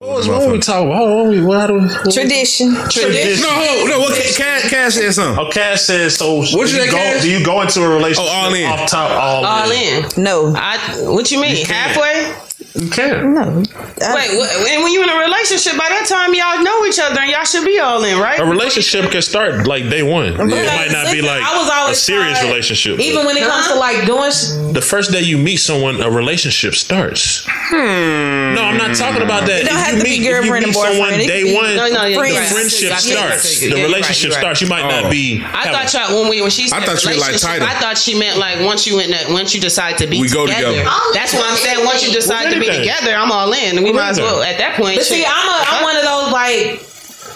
What 0.00 0.16
was 0.16 0.28
what 0.28 0.50
we 0.50 0.58
talking 0.60 0.88
about? 0.88 1.14
What 1.14 1.28
we, 1.28 1.44
what, 1.44 1.70
what, 1.70 2.10
Tradition. 2.14 2.72
Tradition. 2.88 3.42
No, 3.42 3.84
no. 3.84 3.98
What 4.00 4.16
Cash, 4.34 4.70
Cash 4.70 4.94
said 4.94 5.12
something. 5.12 5.44
Oh, 5.46 5.50
Cash 5.50 5.82
says 5.82 6.16
so. 6.16 6.36
What 6.38 6.46
do 6.46 6.56
you 6.56 6.60
you 6.62 6.68
say, 6.68 6.86
go? 6.86 6.92
Cash? 6.96 7.20
Do 7.22 7.30
you 7.30 7.44
go 7.44 7.60
into 7.60 7.84
a 7.84 7.88
relationship? 7.96 8.32
Oh, 8.32 8.34
all 8.34 8.54
in. 8.54 8.64
Off 8.64 8.88
top, 8.88 9.10
all, 9.10 9.44
All 9.44 9.70
in. 9.70 10.02
in. 10.16 10.24
No. 10.24 10.54
I. 10.56 10.78
What 11.02 11.30
you 11.30 11.38
mean? 11.38 11.54
You. 11.54 11.66
Halfway? 11.66 12.34
You 12.80 12.88
can't. 12.88 13.28
No. 13.34 13.58
Wait, 13.58 13.66
wh- 14.00 14.70
and 14.72 14.82
when 14.82 14.92
you're 14.94 15.02
in 15.02 15.10
a 15.10 15.18
relationship, 15.18 15.72
by 15.76 15.88
that 15.90 16.06
time 16.08 16.32
y'all 16.32 16.64
know 16.64 16.86
each 16.86 16.98
other 16.98 17.20
and 17.20 17.30
y'all 17.30 17.44
should 17.44 17.66
be 17.66 17.78
all 17.78 18.02
in, 18.02 18.18
right? 18.18 18.40
A 18.40 18.44
relationship 18.46 19.10
can 19.10 19.20
start 19.20 19.66
like 19.66 19.90
day 19.90 20.02
one. 20.02 20.28
It 20.28 20.38
might 20.38 20.88
not 20.92 21.12
be 21.12 21.20
like 21.20 21.42
I 21.42 21.58
was 21.88 21.98
a 21.98 22.00
serious 22.00 22.38
taught, 22.38 22.46
relationship. 22.48 23.00
Even 23.00 23.26
when 23.26 23.36
it 23.36 23.42
comes 23.46 23.66
to 23.68 23.74
like 23.74 24.06
doing, 24.06 24.30
sh- 24.30 24.72
the 24.72 24.80
first 24.80 25.10
day 25.12 25.20
you 25.20 25.36
meet 25.36 25.56
someone, 25.58 26.00
a 26.00 26.10
relationship 26.10 26.74
starts. 26.74 27.44
Hmm. 27.48 28.39
No, 28.54 28.62
I'm 28.64 28.76
not 28.76 28.96
talking 28.96 29.22
about 29.22 29.46
that. 29.46 29.62
It 29.62 29.66
don't 29.68 29.78
If 29.78 29.84
have 29.86 29.94
you 29.94 30.00
to 30.00 30.04
be 30.04 30.10
meet, 30.10 30.20
if 30.20 30.24
you 30.24 30.30
girlfriend 30.30 30.66
meet 30.66 30.70
and 30.70 30.74
boyfriend. 30.74 30.96
someone 30.96 31.18
day 31.26 31.42
be- 31.44 31.54
one, 31.54 31.76
No, 31.76 31.86
no, 31.88 32.04
you're 32.06 32.22
the 32.26 32.34
right. 32.38 32.48
friendship 32.52 32.92
I 32.92 32.96
starts. 32.98 33.62
Yeah, 33.62 33.70
The 33.70 33.76
you're 33.78 33.86
relationship 33.88 34.30
right. 34.30 34.40
starts. 34.40 34.60
You 34.60 34.68
might 34.68 34.84
Oh. 34.84 35.02
not 35.02 35.10
be. 35.10 35.42
I 35.42 35.66
have 35.66 35.74
thought 35.74 35.88
y'all 35.94 36.20
when 36.20 36.30
we 36.30 36.40
when 36.42 36.50
she 36.50 36.68
said 36.68 36.82
I 36.82 36.86
thought 36.86 37.02
you 37.04 37.10
like 37.16 37.34
relationship, 37.34 37.60
title. 37.62 37.68
I 37.68 37.74
thought 37.80 37.98
she 37.98 38.18
meant 38.18 38.38
like 38.38 38.60
once 38.60 38.86
you 38.86 38.98
in 39.00 39.10
that 39.12 39.28
once 39.30 39.54
you 39.54 39.60
decide 39.60 39.98
to 39.98 40.06
be 40.06 40.20
We 40.20 40.28
go 40.28 40.46
together. 40.46 40.72
together. 40.76 40.90
That's 41.14 41.32
what 41.34 41.46
I'm 41.50 41.56
saying. 41.56 41.84
Once 41.84 42.06
you 42.06 42.12
decide 42.12 42.52
to 42.52 42.58
be 42.60 42.66
together, 42.66 43.14
I'm 43.14 43.30
all 43.32 43.52
in. 43.52 43.82
We 43.82 43.92
might 43.92 44.10
as 44.10 44.20
well 44.20 44.42
at 44.42 44.58
that 44.58 44.76
point. 44.76 44.96
but 44.96 45.06
see. 45.06 45.24
I'm 45.24 45.48
a, 45.48 45.56
I'm 45.70 45.82
one 45.82 45.96
of 45.96 46.02
those 46.02 46.32
like. 46.32 46.86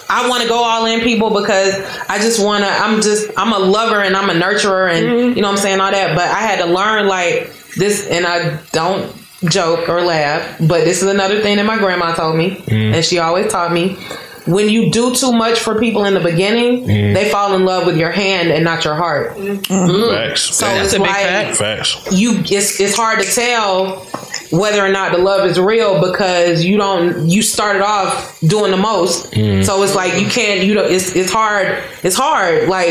I 0.07 0.29
want 0.29 0.43
to 0.43 0.47
go 0.47 0.63
all 0.63 0.85
in 0.85 1.01
people 1.01 1.31
because 1.31 1.73
I 2.07 2.19
just 2.19 2.43
want 2.43 2.63
to. 2.63 2.69
I'm 2.69 3.01
just. 3.01 3.31
I'm 3.37 3.51
a 3.53 3.57
lover 3.57 4.01
and 4.01 4.15
I'm 4.15 4.29
a 4.29 4.33
nurturer 4.33 4.91
and 4.93 5.05
mm-hmm. 5.05 5.35
you 5.35 5.41
know 5.41 5.47
what 5.49 5.57
I'm 5.57 5.63
saying 5.63 5.79
all 5.79 5.89
that. 5.91 6.15
But 6.15 6.25
I 6.29 6.41
had 6.41 6.59
to 6.63 6.67
learn 6.71 7.07
like 7.07 7.51
this, 7.75 8.05
and 8.07 8.25
I 8.27 8.57
don't 8.71 9.11
joke 9.49 9.89
or 9.89 10.01
laugh. 10.01 10.57
But 10.59 10.85
this 10.85 11.01
is 11.01 11.09
another 11.09 11.41
thing 11.41 11.57
that 11.57 11.65
my 11.65 11.77
grandma 11.77 12.13
told 12.13 12.35
me, 12.35 12.57
mm. 12.57 12.93
and 12.93 13.03
she 13.05 13.19
always 13.19 13.51
taught 13.51 13.71
me. 13.71 13.97
When 14.45 14.69
you 14.69 14.91
do 14.91 15.15
too 15.15 15.31
much 15.31 15.57
for 15.59 15.79
people 15.79 16.05
in 16.05 16.13
the 16.13 16.19
beginning, 16.19 16.85
mm. 16.85 17.13
they 17.15 17.29
fall 17.29 17.55
in 17.55 17.65
love 17.65 17.87
with 17.87 17.97
your 17.97 18.11
hand 18.11 18.51
and 18.51 18.63
not 18.63 18.85
your 18.85 18.93
heart. 18.93 19.35
Facts. 19.35 20.41
So 20.41 20.67
Facts. 20.67 20.93
it's 20.93 20.99
like 20.99 21.55
Facts. 21.55 22.11
you 22.11 22.43
it's 22.45 22.79
it's 22.79 22.95
hard 22.95 23.23
to 23.23 23.25
tell 23.25 24.05
whether 24.51 24.85
or 24.85 24.89
not 24.89 25.11
the 25.11 25.17
love 25.17 25.45
is 25.49 25.59
real 25.59 25.99
because 26.01 26.63
you 26.63 26.77
don't 26.77 27.27
you 27.29 27.41
started 27.41 27.81
off 27.81 28.39
doing 28.41 28.71
the 28.71 28.77
most 28.77 29.31
Mm. 29.31 29.65
so 29.65 29.81
it's 29.83 29.95
like 29.95 30.19
you 30.21 30.27
can't 30.27 30.61
you 30.63 30.73
know 30.75 30.83
it's 30.83 31.15
it's 31.15 31.31
hard 31.31 31.81
it's 32.03 32.15
hard 32.15 32.67
like 32.69 32.89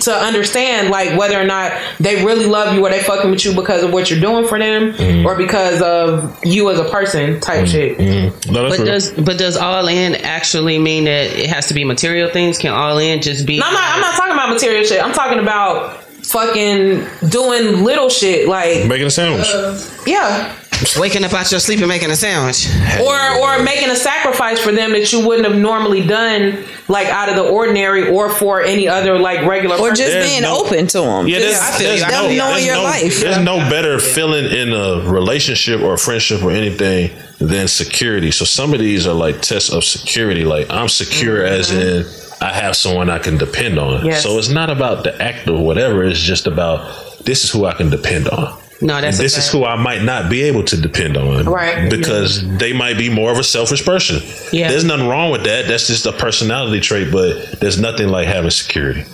to 0.00 0.12
understand 0.14 0.90
like 0.90 1.18
whether 1.18 1.40
or 1.40 1.44
not 1.44 1.72
they 1.98 2.24
really 2.24 2.46
love 2.46 2.74
you 2.74 2.84
or 2.86 2.90
they 2.90 3.02
fucking 3.02 3.30
with 3.30 3.44
you 3.44 3.54
because 3.54 3.82
of 3.82 3.92
what 3.92 4.10
you're 4.10 4.20
doing 4.20 4.46
for 4.46 4.58
them 4.58 4.92
Mm. 4.92 5.24
or 5.24 5.36
because 5.36 5.80
of 5.82 6.38
you 6.44 6.70
as 6.70 6.78
a 6.78 6.84
person 6.84 7.40
type 7.40 7.66
shit 7.66 7.98
No, 7.98 8.32
But 8.52 8.72
real. 8.78 8.84
does 8.84 9.10
but 9.12 9.38
does 9.38 9.56
all 9.56 9.88
in 9.88 10.14
actually 10.16 10.78
mean 10.78 11.04
that 11.04 11.26
it 11.36 11.48
has 11.48 11.66
to 11.68 11.74
be 11.74 11.84
material 11.84 12.30
things? 12.30 12.58
Can 12.58 12.72
all 12.72 12.98
in 12.98 13.22
just 13.22 13.46
be? 13.46 13.58
No, 13.58 13.66
I'm 13.66 13.72
not. 13.74 13.94
I'm 13.94 14.00
not 14.00 14.14
talking 14.16 14.32
about 14.34 14.50
material 14.50 14.84
shit. 14.84 15.02
I'm 15.02 15.12
talking 15.12 15.38
about 15.38 16.02
fucking 16.30 17.06
doing 17.28 17.82
little 17.84 18.08
shit 18.08 18.48
like 18.48 18.86
Making 18.86 19.06
a 19.06 19.10
sandwich. 19.10 19.46
Uh, 19.52 19.78
yeah, 20.06 20.56
waking 20.98 21.24
up 21.24 21.32
out 21.32 21.50
your 21.50 21.60
sleep 21.60 21.80
and 21.80 21.88
making 21.88 22.10
a 22.10 22.16
sandwich. 22.16 22.68
or 23.00 23.18
or 23.40 23.62
making 23.62 23.90
a 23.90 23.96
sacrifice 23.96 24.60
for 24.60 24.72
them 24.72 24.92
that 24.92 25.12
you 25.12 25.26
wouldn't 25.26 25.46
have 25.46 25.56
normally 25.56 26.06
done 26.06 26.64
like 26.88 27.06
out 27.08 27.28
of 27.28 27.36
the 27.36 27.42
ordinary 27.42 28.08
or 28.08 28.30
for 28.30 28.62
any 28.62 28.88
other 28.88 29.18
like 29.18 29.46
regular 29.46 29.76
Or 29.76 29.90
just 29.90 30.10
There's 30.10 30.28
being 30.28 30.42
no- 30.42 30.64
open 30.64 30.86
to 30.88 31.00
them. 31.00 31.28
Yeah, 31.28 31.38
there's, 31.38 31.58
I 31.58 31.70
feel 31.72 31.88
there's 31.88 32.00
you. 32.00 32.06
I 32.06 32.10
no, 32.10 32.20
feel 32.22 32.30
you. 32.30 32.38
knowing 32.38 32.64
your 32.64 32.74
no, 32.76 32.82
life. 32.82 33.20
There's 33.20 33.44
no 33.44 33.58
better 33.70 33.98
feeling 33.98 34.46
in 34.46 34.72
a 34.72 35.08
relationship 35.10 35.80
or 35.80 35.94
a 35.94 35.98
friendship 35.98 36.42
or 36.42 36.50
anything 36.50 37.16
than 37.38 37.68
security. 37.68 38.30
So 38.30 38.44
some 38.44 38.72
of 38.74 38.80
these 38.80 39.06
are 39.06 39.14
like 39.14 39.40
tests 39.40 39.72
of 39.72 39.84
security. 39.84 40.44
Like 40.44 40.70
I'm 40.70 40.88
secure 40.88 41.44
as 41.44 41.70
mm-hmm. 41.70 41.80
in 41.80 42.19
I 42.40 42.52
have 42.54 42.74
someone 42.76 43.10
I 43.10 43.18
can 43.18 43.36
depend 43.36 43.78
on. 43.78 44.04
Yes. 44.04 44.22
So 44.22 44.38
it's 44.38 44.48
not 44.48 44.70
about 44.70 45.04
the 45.04 45.20
act 45.22 45.46
or 45.48 45.62
whatever. 45.64 46.04
It's 46.04 46.20
just 46.20 46.46
about 46.46 46.80
this 47.24 47.44
is 47.44 47.50
who 47.50 47.66
I 47.66 47.74
can 47.74 47.90
depend 47.90 48.28
on. 48.28 48.58
No, 48.82 48.98
that's 48.98 49.18
this 49.18 49.36
is 49.36 49.50
who 49.52 49.64
I 49.66 49.76
might 49.76 50.02
not 50.04 50.30
be 50.30 50.42
able 50.44 50.64
to 50.64 50.80
depend 50.80 51.18
on. 51.18 51.44
Right. 51.44 51.90
Because 51.90 52.42
they 52.56 52.72
might 52.72 52.96
be 52.96 53.10
more 53.10 53.30
of 53.30 53.36
a 53.38 53.44
selfish 53.44 53.84
person. 53.84 54.20
Yeah. 54.52 54.68
There's 54.70 54.84
nothing 54.84 55.06
wrong 55.06 55.30
with 55.30 55.44
that. 55.44 55.68
That's 55.68 55.86
just 55.86 56.06
a 56.06 56.12
personality 56.12 56.80
trait, 56.80 57.12
but 57.12 57.60
there's 57.60 57.78
nothing 57.78 58.08
like 58.08 58.26
having 58.26 58.50
security. 58.50 59.04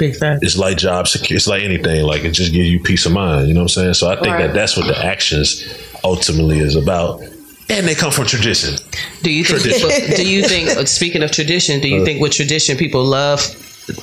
Big 0.00 0.16
fact. 0.16 0.42
It's 0.42 0.58
like 0.58 0.76
job 0.76 1.06
security. 1.06 1.36
It's 1.36 1.46
like 1.46 1.62
anything. 1.62 2.02
Like 2.04 2.24
it 2.24 2.32
just 2.32 2.52
gives 2.52 2.68
you 2.68 2.80
peace 2.80 3.06
of 3.06 3.12
mind. 3.12 3.46
You 3.46 3.54
know 3.54 3.60
what 3.60 3.76
I'm 3.76 3.82
saying? 3.82 3.94
So 3.94 4.10
I 4.10 4.16
think 4.16 4.34
Right. 4.34 4.46
that 4.48 4.52
that's 4.54 4.76
what 4.76 4.88
the 4.88 4.98
actions 5.04 5.64
ultimately 6.02 6.58
is 6.58 6.74
about. 6.74 7.22
And 7.70 7.86
they 7.86 7.94
come 7.94 8.12
from 8.12 8.26
tradition. 8.26 8.74
Do 9.22 9.32
you 9.32 9.44
think? 9.44 9.60
Tradition. 9.62 9.88
People, 9.90 10.16
do 10.16 10.28
you 10.28 10.42
think? 10.42 10.68
uh, 10.76 10.84
Speaking 10.84 11.22
of 11.22 11.30
tradition, 11.32 11.80
do 11.80 11.88
you 11.88 12.04
think 12.04 12.20
with 12.20 12.32
tradition 12.32 12.76
people 12.76 13.04
love? 13.04 13.40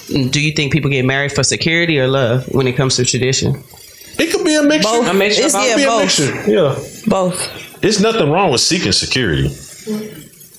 Do 0.07 0.41
you 0.41 0.51
think 0.53 0.73
people 0.73 0.89
get 0.89 1.05
married 1.05 1.31
for 1.31 1.43
security 1.43 1.99
or 1.99 2.07
love 2.07 2.45
when 2.53 2.67
it 2.67 2.73
comes 2.75 2.95
to 2.97 3.05
tradition? 3.05 3.55
It 4.19 4.31
could 4.31 4.43
be 4.45 4.55
a 4.55 4.63
mixture. 4.63 4.89
Both. 4.89 5.07
A 5.07 5.13
mixture 5.13 5.43
It's, 5.45 5.55
of 5.55 5.61
yeah, 5.61 5.67
It 5.67 5.71
could 5.71 5.77
be 5.77 5.83
a 5.83 5.87
both. 5.87 6.01
mixture. 6.01 6.51
Yeah. 6.51 6.75
Both. 7.07 7.83
It's 7.83 7.99
nothing 7.99 8.29
wrong 8.31 8.51
with 8.51 8.61
seeking 8.61 8.91
security. 8.91 9.49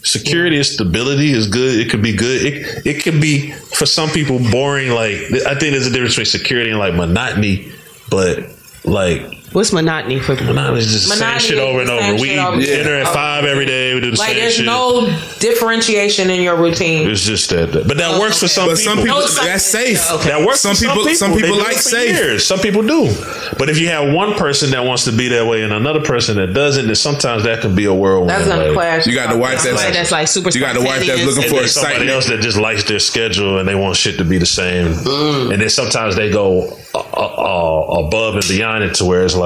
Security 0.05 0.57
and 0.57 0.67
stability 0.67 1.31
is 1.31 1.47
good. 1.49 1.79
It 1.79 1.89
could 1.91 2.03
be 2.03 2.13
good. 2.17 2.45
It 2.45 2.87
it 2.87 3.03
could 3.05 3.21
be 3.21 3.53
for 3.53 3.87
some 3.87 4.11
people 4.11 4.41
boring. 4.51 4.91
Like 4.91 5.13
I 5.47 5.55
think 5.55 5.73
there's 5.73 5.87
a 5.87 5.91
difference 5.91 6.15
between 6.15 6.27
security 6.27 6.71
and 6.71 6.79
like 6.81 6.95
monotony. 6.95 7.71
But 8.11 8.41
like 8.85 9.23
What's 9.53 9.73
monotony 9.73 10.19
for 10.19 10.35
people? 10.37 10.55
monotony 10.55 10.81
is 10.81 10.93
just 10.93 11.09
the 11.09 11.17
same 11.17 11.39
shit 11.39 11.59
over 11.59 11.81
and 11.81 11.91
over. 11.91 12.01
same 12.03 12.21
We 12.21 12.29
shit 12.29 12.39
over 12.39 12.61
eat 12.61 12.67
dinner 12.67 12.95
at 12.95 13.09
five 13.09 13.45
every 13.45 13.67
day. 13.67 13.95
We 13.95 14.01
do 14.01 14.11
the 14.11 14.17
same 14.17 14.27
thing. 14.27 14.35
like 14.35 14.37
same 14.37 14.41
there's 14.41 14.55
shit. 14.55 14.67
no 14.67 15.07
differentiation 15.41 16.31
in 16.31 16.41
your 16.41 16.57
routine. 16.57 17.09
It's 17.11 17.21
just 17.23 17.51
that, 17.51 17.73
but 17.87 17.97
that 17.99 18.19
works 18.21 18.39
for 18.41 18.49
some 18.49 18.69
But 18.69 18.79
people. 18.79 18.95
some 18.95 18.99
people 19.05 19.21
No, 19.21 19.27
that's 19.45 19.65
safe. 19.67 19.99
That 20.25 20.45
works. 20.47 20.61
Some 20.61 20.75
for 20.77 20.81
people, 20.87 21.15
some 21.15 21.33
They 21.33 21.41
people 21.43 21.57
do 21.57 21.63
like 21.63 21.77
safe. 21.77 22.17
years. 22.17 22.47
Some 22.47 22.61
people 22.61 22.83
do. 22.83 23.13
But 23.59 23.69
if 23.69 23.79
you 23.79 23.89
have 23.89 24.13
one 24.15 24.35
person 24.35 24.71
that 24.71 24.85
wants 24.85 25.05
to 25.05 25.13
be 25.13 25.29
that 25.29 25.47
way 25.47 25.63
and 25.63 25.73
another 25.73 26.01
person 26.01 26.37
that 26.37 26.55
doesn't, 26.55 26.87
then 26.87 26.95
sometimes 26.95 27.45
that 27.45 27.61
can 27.61 27.75
be 27.75 27.85
a 27.85 27.95
whirlwind. 27.95 28.31
That's 28.31 28.47
gonna 28.49 28.65
like- 28.67 28.73
clash. 28.75 29.07
You 29.07 29.15
got 29.15 29.31
the 29.31 29.37
wife 29.39 29.63
that's 29.63 29.65
Somebody 29.67 29.93
that's 29.93 30.11
like 30.11 30.29
super. 30.29 30.51
you 30.51 30.61
got 30.61 30.75
the 30.75 30.81
wife 30.83 31.07
that's 31.07 31.25
looking 31.25 31.43
And 31.45 31.51
for 31.51 31.61
then 31.61 31.69
somebody 31.69 32.09
else 32.11 32.27
that 32.29 32.41
just 32.41 32.57
likes 32.59 32.85
their 32.85 32.99
schedule 32.99 33.59
and 33.59 33.69
they 33.69 33.75
want 33.75 33.97
shit 33.97 34.19
to 34.19 34.25
be 34.25 34.39
the 34.39 34.47
same. 34.47 34.89
Mm. 34.95 35.53
And 35.53 35.61
then 35.63 35.69
sometimes 35.69 36.17
they 36.17 36.31
go 36.31 36.79
uh, 36.95 36.99
uh, 36.99 37.03
uh, 37.03 38.07
above 38.07 38.35
and 38.37 38.45
beyond 38.49 38.85
it 38.85 38.95
to 38.97 39.05
where 39.05 39.25
it's 39.25 39.35
like, 39.35 39.42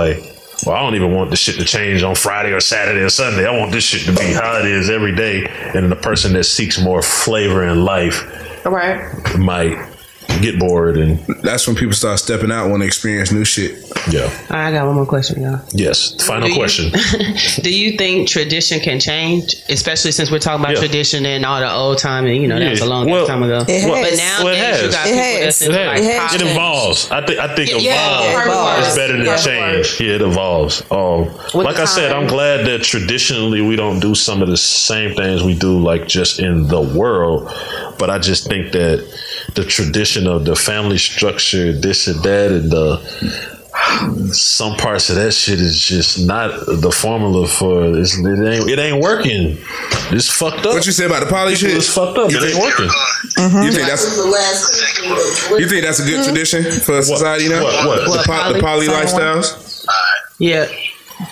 well, 0.65 0.77
I 0.77 0.81
don't 0.81 0.95
even 0.95 1.15
want 1.15 1.31
the 1.31 1.37
shit 1.37 1.57
to 1.57 1.65
change 1.65 2.03
on 2.03 2.15
Friday 2.15 2.53
or 2.53 2.61
Saturday 2.61 3.01
or 3.01 3.11
Sunday. 3.11 3.47
I 3.47 3.59
want 3.59 3.73
this 3.73 3.85
shit 3.85 4.03
to 4.07 4.13
be 4.19 4.33
how 4.33 4.59
it 4.59 4.67
is 4.67 4.89
every 4.89 5.15
day. 5.15 5.47
And 5.47 5.91
the 5.91 5.97
person 5.97 6.33
that 6.35 6.45
seeks 6.45 6.81
more 6.81 7.03
flavor 7.03 7.67
in 7.67 7.85
life 7.85 8.25
right. 8.65 9.39
might 9.39 9.96
get 10.43 10.59
bored 10.59 10.97
and 10.99 11.19
That's 11.43 11.67
when 11.67 11.77
people 11.77 11.95
start 11.95 12.19
stepping 12.19 12.51
out 12.53 12.71
when 12.71 12.81
they 12.81 12.87
experience 12.87 13.33
new 13.33 13.45
shit. 13.45 13.79
yeah. 14.11 14.23
All 14.23 14.57
right, 14.57 14.69
I 14.69 14.73
got 14.73 14.87
one 14.87 14.95
more 14.97 15.07
question, 15.07 15.43
y'all. 15.43 15.61
Yes. 15.73 16.15
Final 16.27 16.49
Do 16.49 16.55
you- 16.55 16.59
question. 16.59 16.93
Do 17.63 17.73
you 17.75 17.97
think 17.97 18.29
tradition 18.29 18.81
can 18.81 19.01
change, 19.01 19.55
especially 19.69 20.13
since 20.13 20.31
we're 20.31 20.39
talking 20.39 20.65
about 20.65 20.75
Yeah. 20.75 20.81
tradition 20.81 21.25
and 21.27 21.45
all 21.45 21.61
the 21.61 21.71
old 21.73 21.99
time 21.99 22.27
and 22.27 22.37
you 22.37 22.49
know 22.49 22.59
that 22.59 22.71
was 22.71 22.81
a 22.81 22.87
long 22.87 23.09
Well, 23.11 23.27
time 23.27 23.43
ago. 23.43 23.65
It 23.69 23.87
but 23.89 24.05
has. 24.11 24.19
now 24.19 24.45
Well, 24.45 24.55
it 24.55 24.85
you 24.85 24.91
got 24.91 25.07
It 25.07 25.11
people 25.11 25.23
has. 25.23 25.45
that's 25.45 25.63
It, 25.63 25.71
has. 25.73 25.87
like 25.89 25.99
It 25.99 26.21
has. 26.21 26.35
it 26.35 26.43
evolves. 26.43 27.11
I 27.11 27.27
think. 27.27 27.39
I 27.41 27.55
think 27.55 27.71
Yeah, 27.71 27.77
evolve 27.77 28.25
yeah, 28.25 28.43
evolves. 28.45 28.89
is 28.89 28.97
better 28.97 29.13
than 29.17 29.27
Yeah. 29.27 29.37
change. 29.37 30.01
Yeah, 30.01 30.15
it 30.15 30.23
evolves. 30.23 30.83
Um, 30.91 31.25
With 31.55 31.67
like 31.67 31.77
I 31.79 31.85
said. 31.85 32.13
I'm 32.13 32.27
glad 32.27 32.67
that 32.67 32.83
traditionally 32.83 33.61
we 33.61 33.77
don't 33.77 34.01
do 34.01 34.15
some 34.15 34.43
of 34.43 34.49
the 34.49 34.57
same 34.57 35.15
things 35.15 35.43
we 35.43 35.55
do, 35.55 35.79
like 35.79 36.07
just 36.09 36.39
in 36.41 36.69
the 36.69 36.81
world. 36.81 37.53
But 37.99 38.11
I 38.11 38.19
just 38.19 38.47
think 38.49 38.73
that 38.73 39.05
the 39.55 39.65
tradition 39.65 40.26
of 40.27 40.45
the 40.45 40.55
family 40.57 40.99
structure, 40.99 41.73
this 41.73 42.07
and 42.09 42.23
that, 42.23 42.51
and 42.53 42.71
the 42.71 43.01
some 44.33 44.75
parts 44.77 45.11
of 45.11 45.17
that 45.17 45.33
shit 45.33 45.61
is 45.61 45.81
just 45.81 46.27
not 46.27 46.49
the 46.67 46.91
formula 46.91 47.47
for 47.47 47.97
it's, 47.97 48.17
it 48.19 48.27
ain't 48.27 48.69
it 48.71 48.79
ain't 48.79 49.03
working. 49.03 49.59
It's 50.11 50.29
fucked 50.31 50.61
up. 50.67 50.75
What 50.75 50.87
you 50.87 50.93
say 50.93 51.05
about 51.07 51.21
the 51.21 51.27
poly 51.31 51.55
shit? 51.55 51.75
It's 51.77 51.89
fucked 51.93 52.19
up. 52.19 52.31
You 52.31 52.39
It 52.39 52.43
ain't 52.45 52.53
think- 52.55 52.65
working. 52.65 52.91
You 53.65 53.73
think 53.73 53.87
that's 53.87 54.17
the 54.17 54.25
last 54.27 54.73
you 55.61 55.69
think 55.69 55.85
that's 55.85 56.01
a 56.01 56.05
good 56.05 56.25
tradition 56.25 56.63
for 56.81 57.03
society 57.03 57.49
now? 57.49 57.63
What- 57.63 57.87
what? 57.87 58.05
The, 58.05 58.11
What, 58.11 58.27
po- 58.27 58.53
the 58.53 58.61
poly? 58.61 58.87
poly 58.87 58.87
lifestyles. 58.89 59.85
Yeah. 60.39 60.67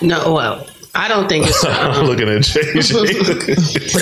No, 0.02 0.32
well, 0.32 0.66
I 0.94 1.08
don't 1.08 1.28
think 1.28 1.46
it's. 1.46 1.64
I'm 1.64 1.90
um, 2.00 2.06
looking 2.06 2.28
at 2.28 2.42
JJ. 2.42 2.92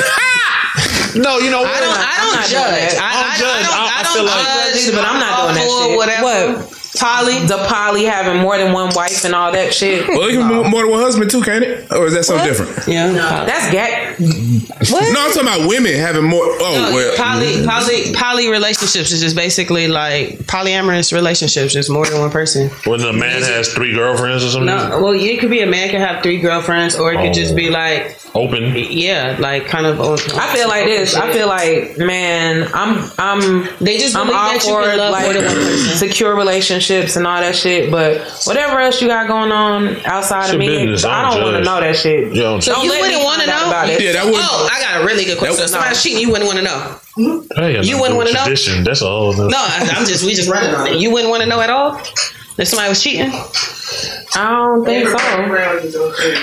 no, 1.16 1.38
you 1.38 1.50
know 1.50 1.60
what? 1.62 1.70
I 1.70 1.80
don't. 1.80 1.98
I 1.98 2.16
don't 2.22 2.46
judge. 2.48 2.94
I, 2.96 3.08
I 3.08 3.14
don't 3.20 3.36
judge. 3.40 3.66
I, 3.68 4.02
feel 4.14 4.24
like- 4.24 4.74
judge, 4.74 4.94
But 4.94 5.04
I'm 5.04 5.20
not 5.20 5.32
doing 5.42 5.54
that 5.56 5.68
shit. 5.68 5.96
Whatever. 5.96 6.62
What? 6.62 6.81
Poly, 6.98 7.38
the 7.46 7.64
poly 7.68 8.04
having 8.04 8.40
more 8.40 8.58
than 8.58 8.72
one 8.72 8.90
wife 8.94 9.24
and 9.24 9.34
all 9.34 9.52
that 9.52 9.72
shit. 9.74 10.06
Well, 10.08 10.28
it 10.28 10.32
can 10.32 10.48
be 10.48 10.68
more 10.68 10.82
than 10.82 10.90
one 10.90 11.00
husband 11.00 11.30
too, 11.30 11.42
can't 11.42 11.64
it? 11.64 11.90
Or 11.92 12.06
is 12.06 12.14
that 12.14 12.24
something 12.24 12.46
different? 12.46 12.86
Yeah, 12.86 13.12
that's 13.44 13.70
gay. 13.70 14.14
No, 14.18 15.20
I'm 15.24 15.32
talking 15.32 15.42
about 15.42 15.68
women 15.68 15.94
having 15.94 16.24
more. 16.24 16.42
Oh, 16.44 16.88
No, 16.90 16.94
well, 16.94 17.16
poly, 17.16 17.46
mm-hmm. 17.46 17.68
poly, 17.68 18.12
poly 18.14 18.48
relationships 18.50 19.10
is 19.12 19.20
just 19.20 19.36
basically 19.36 19.88
like 19.88 20.38
polyamorous 20.40 21.12
relationships. 21.12 21.74
There's 21.74 21.88
more 21.90 22.06
than 22.06 22.20
one 22.20 22.30
person. 22.30 22.68
When 22.84 23.00
a 23.00 23.12
man 23.12 23.42
has 23.42 23.72
three 23.72 23.94
girlfriends 23.94 24.44
or 24.44 24.50
something, 24.50 24.66
No, 24.66 25.00
well, 25.02 25.12
it 25.14 25.40
could 25.40 25.50
be 25.50 25.60
a 25.60 25.66
man 25.66 25.88
can 25.90 26.00
have 26.00 26.22
three 26.22 26.38
girlfriends, 26.40 26.96
or 26.96 27.12
it 27.12 27.16
could 27.18 27.34
just 27.34 27.54
be 27.56 27.70
like 27.70 28.18
open. 28.34 28.74
Yeah, 28.76 29.36
like 29.38 29.66
kind 29.66 29.86
of. 29.86 30.00
I 30.00 30.54
feel 30.54 30.68
like 30.68 30.84
this. 30.86 31.14
I 31.14 31.32
feel 31.32 31.48
like, 31.48 31.96
man, 31.98 32.68
I'm, 32.74 33.10
I'm. 33.18 33.68
They 33.80 33.98
just 33.98 34.16
I'm 34.16 34.28
all 34.28 34.32
that 34.32 34.64
you 34.64 34.70
for 34.70 34.82
can 34.82 34.98
love 34.98 35.12
like 35.12 35.24
more 35.24 35.32
than 35.34 35.44
one 35.44 35.54
person. 35.54 35.96
secure 35.96 36.34
relationships 36.90 37.16
and 37.16 37.26
all 37.26 37.40
that 37.40 37.54
shit. 37.56 37.90
But 37.90 38.20
whatever 38.46 38.80
else 38.80 39.00
you 39.00 39.08
got 39.08 39.28
going 39.28 39.52
on 39.52 39.96
outside 40.04 40.44
It's 40.44 40.52
of 40.54 40.58
me, 40.58 40.66
business. 40.68 41.04
I 41.04 41.10
I 41.10 41.22
don't 41.30 41.40
don't 41.40 41.52
want 41.52 41.64
to 41.64 41.70
know 41.70 41.80
that 41.80 41.96
shit. 41.96 42.34
You 42.34 42.42
don't 42.42 42.60
So 42.62 42.72
Don't 42.72 42.84
you 42.84 42.90
wouldn't 42.90 43.24
want 43.24 43.40
to 43.42 43.46
know? 43.46 43.66
about 43.68 43.88
it. 43.88 44.00
Yeah, 44.00 44.12
that 44.12 44.24
would- 44.24 44.34
Oh, 44.36 44.68
I 44.72 44.80
got 44.80 45.02
a 45.02 45.06
really 45.06 45.24
good 45.24 45.38
question. 45.38 45.56
That- 45.56 45.68
So 45.68 45.72
somebody's 45.74 46.02
cheating, 46.02 46.20
you 46.20 46.30
wouldn't 46.30 46.46
want 46.46 46.58
to 46.58 46.64
know. 46.64 46.98
Hey, 47.56 47.82
You 47.82 47.98
wouldn't 48.00 48.16
wanna 48.16 48.32
know? 48.32 48.40
Hmm? 48.40 48.44
Tradition. 48.46 48.84
That's 48.84 49.02
a 49.02 49.06
whole. 49.06 49.32
No, 49.34 49.48
I, 49.56 49.92
I'm 49.94 50.06
just 50.06 50.24
we 50.24 50.34
just 50.34 50.48
running 50.48 50.74
on 50.74 50.86
it. 50.88 50.96
You 50.98 51.10
wouldn't 51.10 51.30
want 51.30 51.42
to 51.42 51.48
know 51.48 51.60
at 51.60 51.70
all 51.70 52.00
if 52.58 52.68
somebody 52.68 52.88
was 52.88 53.02
cheating. 53.02 53.30
I 54.34 54.48
don't 54.50 54.84
think 54.84 55.08
so. 55.08 55.18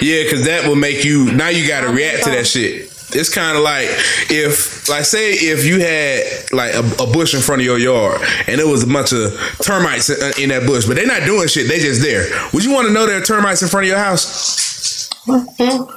Yeah, 0.02 0.24
because 0.24 0.46
that 0.46 0.66
will 0.68 0.76
make 0.76 1.04
you 1.04 1.32
now. 1.32 1.48
You 1.50 1.68
got 1.68 1.82
to 1.82 1.90
react 1.90 2.24
to 2.26 2.30
that 2.32 2.46
shit. 2.46 2.89
It's 3.12 3.34
kind 3.34 3.58
of 3.58 3.64
like 3.64 3.88
if, 4.30 4.88
like, 4.88 5.06
say 5.06 5.32
if 5.34 5.66
you 5.66 5.80
had 5.80 6.52
like 6.52 6.74
a, 6.74 7.04
a 7.04 7.08
bush 7.12 7.34
in 7.34 7.42
front 7.42 7.62
of 7.62 7.66
your 7.66 7.80
yard 7.80 8.22
and 8.48 8.60
there 8.60 8.68
was 8.68 8.84
a 8.84 8.88
bunch 8.88 9.14
of 9.14 9.34
termites 9.62 10.10
in, 10.10 10.22
uh, 10.22 10.32
in 10.40 10.50
that 10.50 10.68
bush, 10.68 10.86
but 10.86 10.96
they're 10.96 11.08
not 11.08 11.24
doing 11.24 11.48
shit. 11.48 11.68
They 11.68 11.80
just 11.80 12.02
there. 12.02 12.30
Would 12.54 12.64
you 12.64 12.72
want 12.72 12.88
to 12.88 12.94
know 12.94 13.06
there 13.06 13.20
are 13.22 13.26
termites 13.26 13.62
in 13.62 13.68
front 13.70 13.86
of 13.86 13.90
your 13.90 13.98
house? 13.98 15.10
Mm-hmm. 15.26 15.96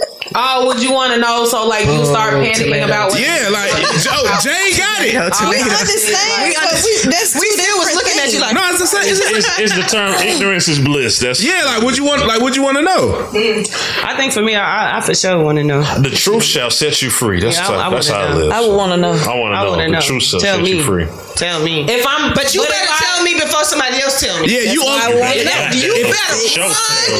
Oh, 0.34 0.66
would 0.66 0.82
you 0.82 0.92
want 0.92 1.14
to 1.14 1.20
know? 1.20 1.44
So 1.46 1.66
like 1.66 1.86
you 1.86 2.04
start 2.04 2.34
Oh, 2.34 2.38
panicking 2.42 2.64
tomato. 2.66 2.86
about 2.86 3.10
what? 3.10 3.20
Yeah, 3.20 3.48
like, 3.52 3.70
Joe- 4.02 4.26
Jay 4.42 4.74
got 4.76 4.98
it. 5.06 5.14
Oh, 5.14 5.50
We 5.50 5.58
yeah. 5.58 5.64
understand, 5.64 6.42
We 6.42 6.54
but 6.54 6.62
understand. 6.66 7.12
we- 7.14 7.40
we 7.40 7.50
still 7.54 7.78
was 7.78 7.94
looking 7.94 8.18
at 8.18 8.32
you 8.32 8.40
like 8.40 8.54
No, 8.54 8.66
it's 8.70 8.80
the 8.80 8.86
same. 8.86 9.02
It's, 9.06 9.20
it's, 9.20 9.58
it's 9.60 9.74
the 9.76 9.82
term 9.82 10.12
ignorance 10.22 10.66
is 10.68 10.78
bliss. 10.80 11.18
That's 11.20 11.42
yeah. 11.42 11.62
Like, 11.64 11.82
would 11.82 11.96
you 11.96 12.04
want? 12.04 12.26
Like, 12.26 12.40
would 12.40 12.56
you 12.56 12.62
want 12.62 12.76
to 12.78 12.82
know? 12.82 13.28
Mm. 13.32 13.66
I 14.04 14.16
think 14.16 14.32
for 14.32 14.42
me, 14.42 14.54
I, 14.56 14.98
I 14.98 15.00
for 15.00 15.14
sure 15.14 15.38
want 15.42 15.58
to 15.58 15.64
know. 15.64 15.82
The 16.00 16.10
truth 16.10 16.42
shall 16.42 16.70
set 16.70 17.00
you 17.02 17.10
free. 17.10 17.40
That's 17.40 17.56
Yeah, 17.56 17.68
I- 17.68 17.78
how, 17.82 17.90
I 17.90 17.94
that's 17.94 18.10
wanna 18.10 18.24
how 18.26 18.32
I 18.32 18.34
live. 18.34 18.52
I 18.52 18.60
would 18.60 18.76
wanna 18.76 18.96
know. 18.96 19.12
I 19.12 19.38
want 19.38 19.54
to 19.54 19.60
know. 19.62 19.70
wanna 19.70 19.84
The 19.84 19.90
know. 19.90 20.00
truth 20.00 20.22
shall 20.24 20.40
Tell 20.40 20.56
set 20.56 20.64
me. 20.64 20.70
you 20.78 20.82
free. 20.82 21.06
Tell 21.36 21.62
me. 21.62 21.82
If 21.88 22.06
I'm, 22.06 22.32
But 22.34 22.54
you 22.54 22.60
but 22.62 22.70
better 22.70 22.90
I- 22.90 22.98
tell 23.02 23.22
me 23.24 23.34
before 23.34 23.64
somebody 23.64 23.98
else 24.02 24.18
tell 24.20 24.38
me. 24.40 24.46
Yeah, 24.50 24.70
you 24.72 24.82
That's 24.82 24.86
own- 24.86 24.86
what 24.86 25.02
I 25.02 25.20
want 25.20 25.32
to 25.34 25.38
Yeah, 25.38 25.44
know. 25.44 25.60
yeah, 25.74 25.94
You 25.98 26.04
better, 26.10 26.38
Show. 26.46 26.68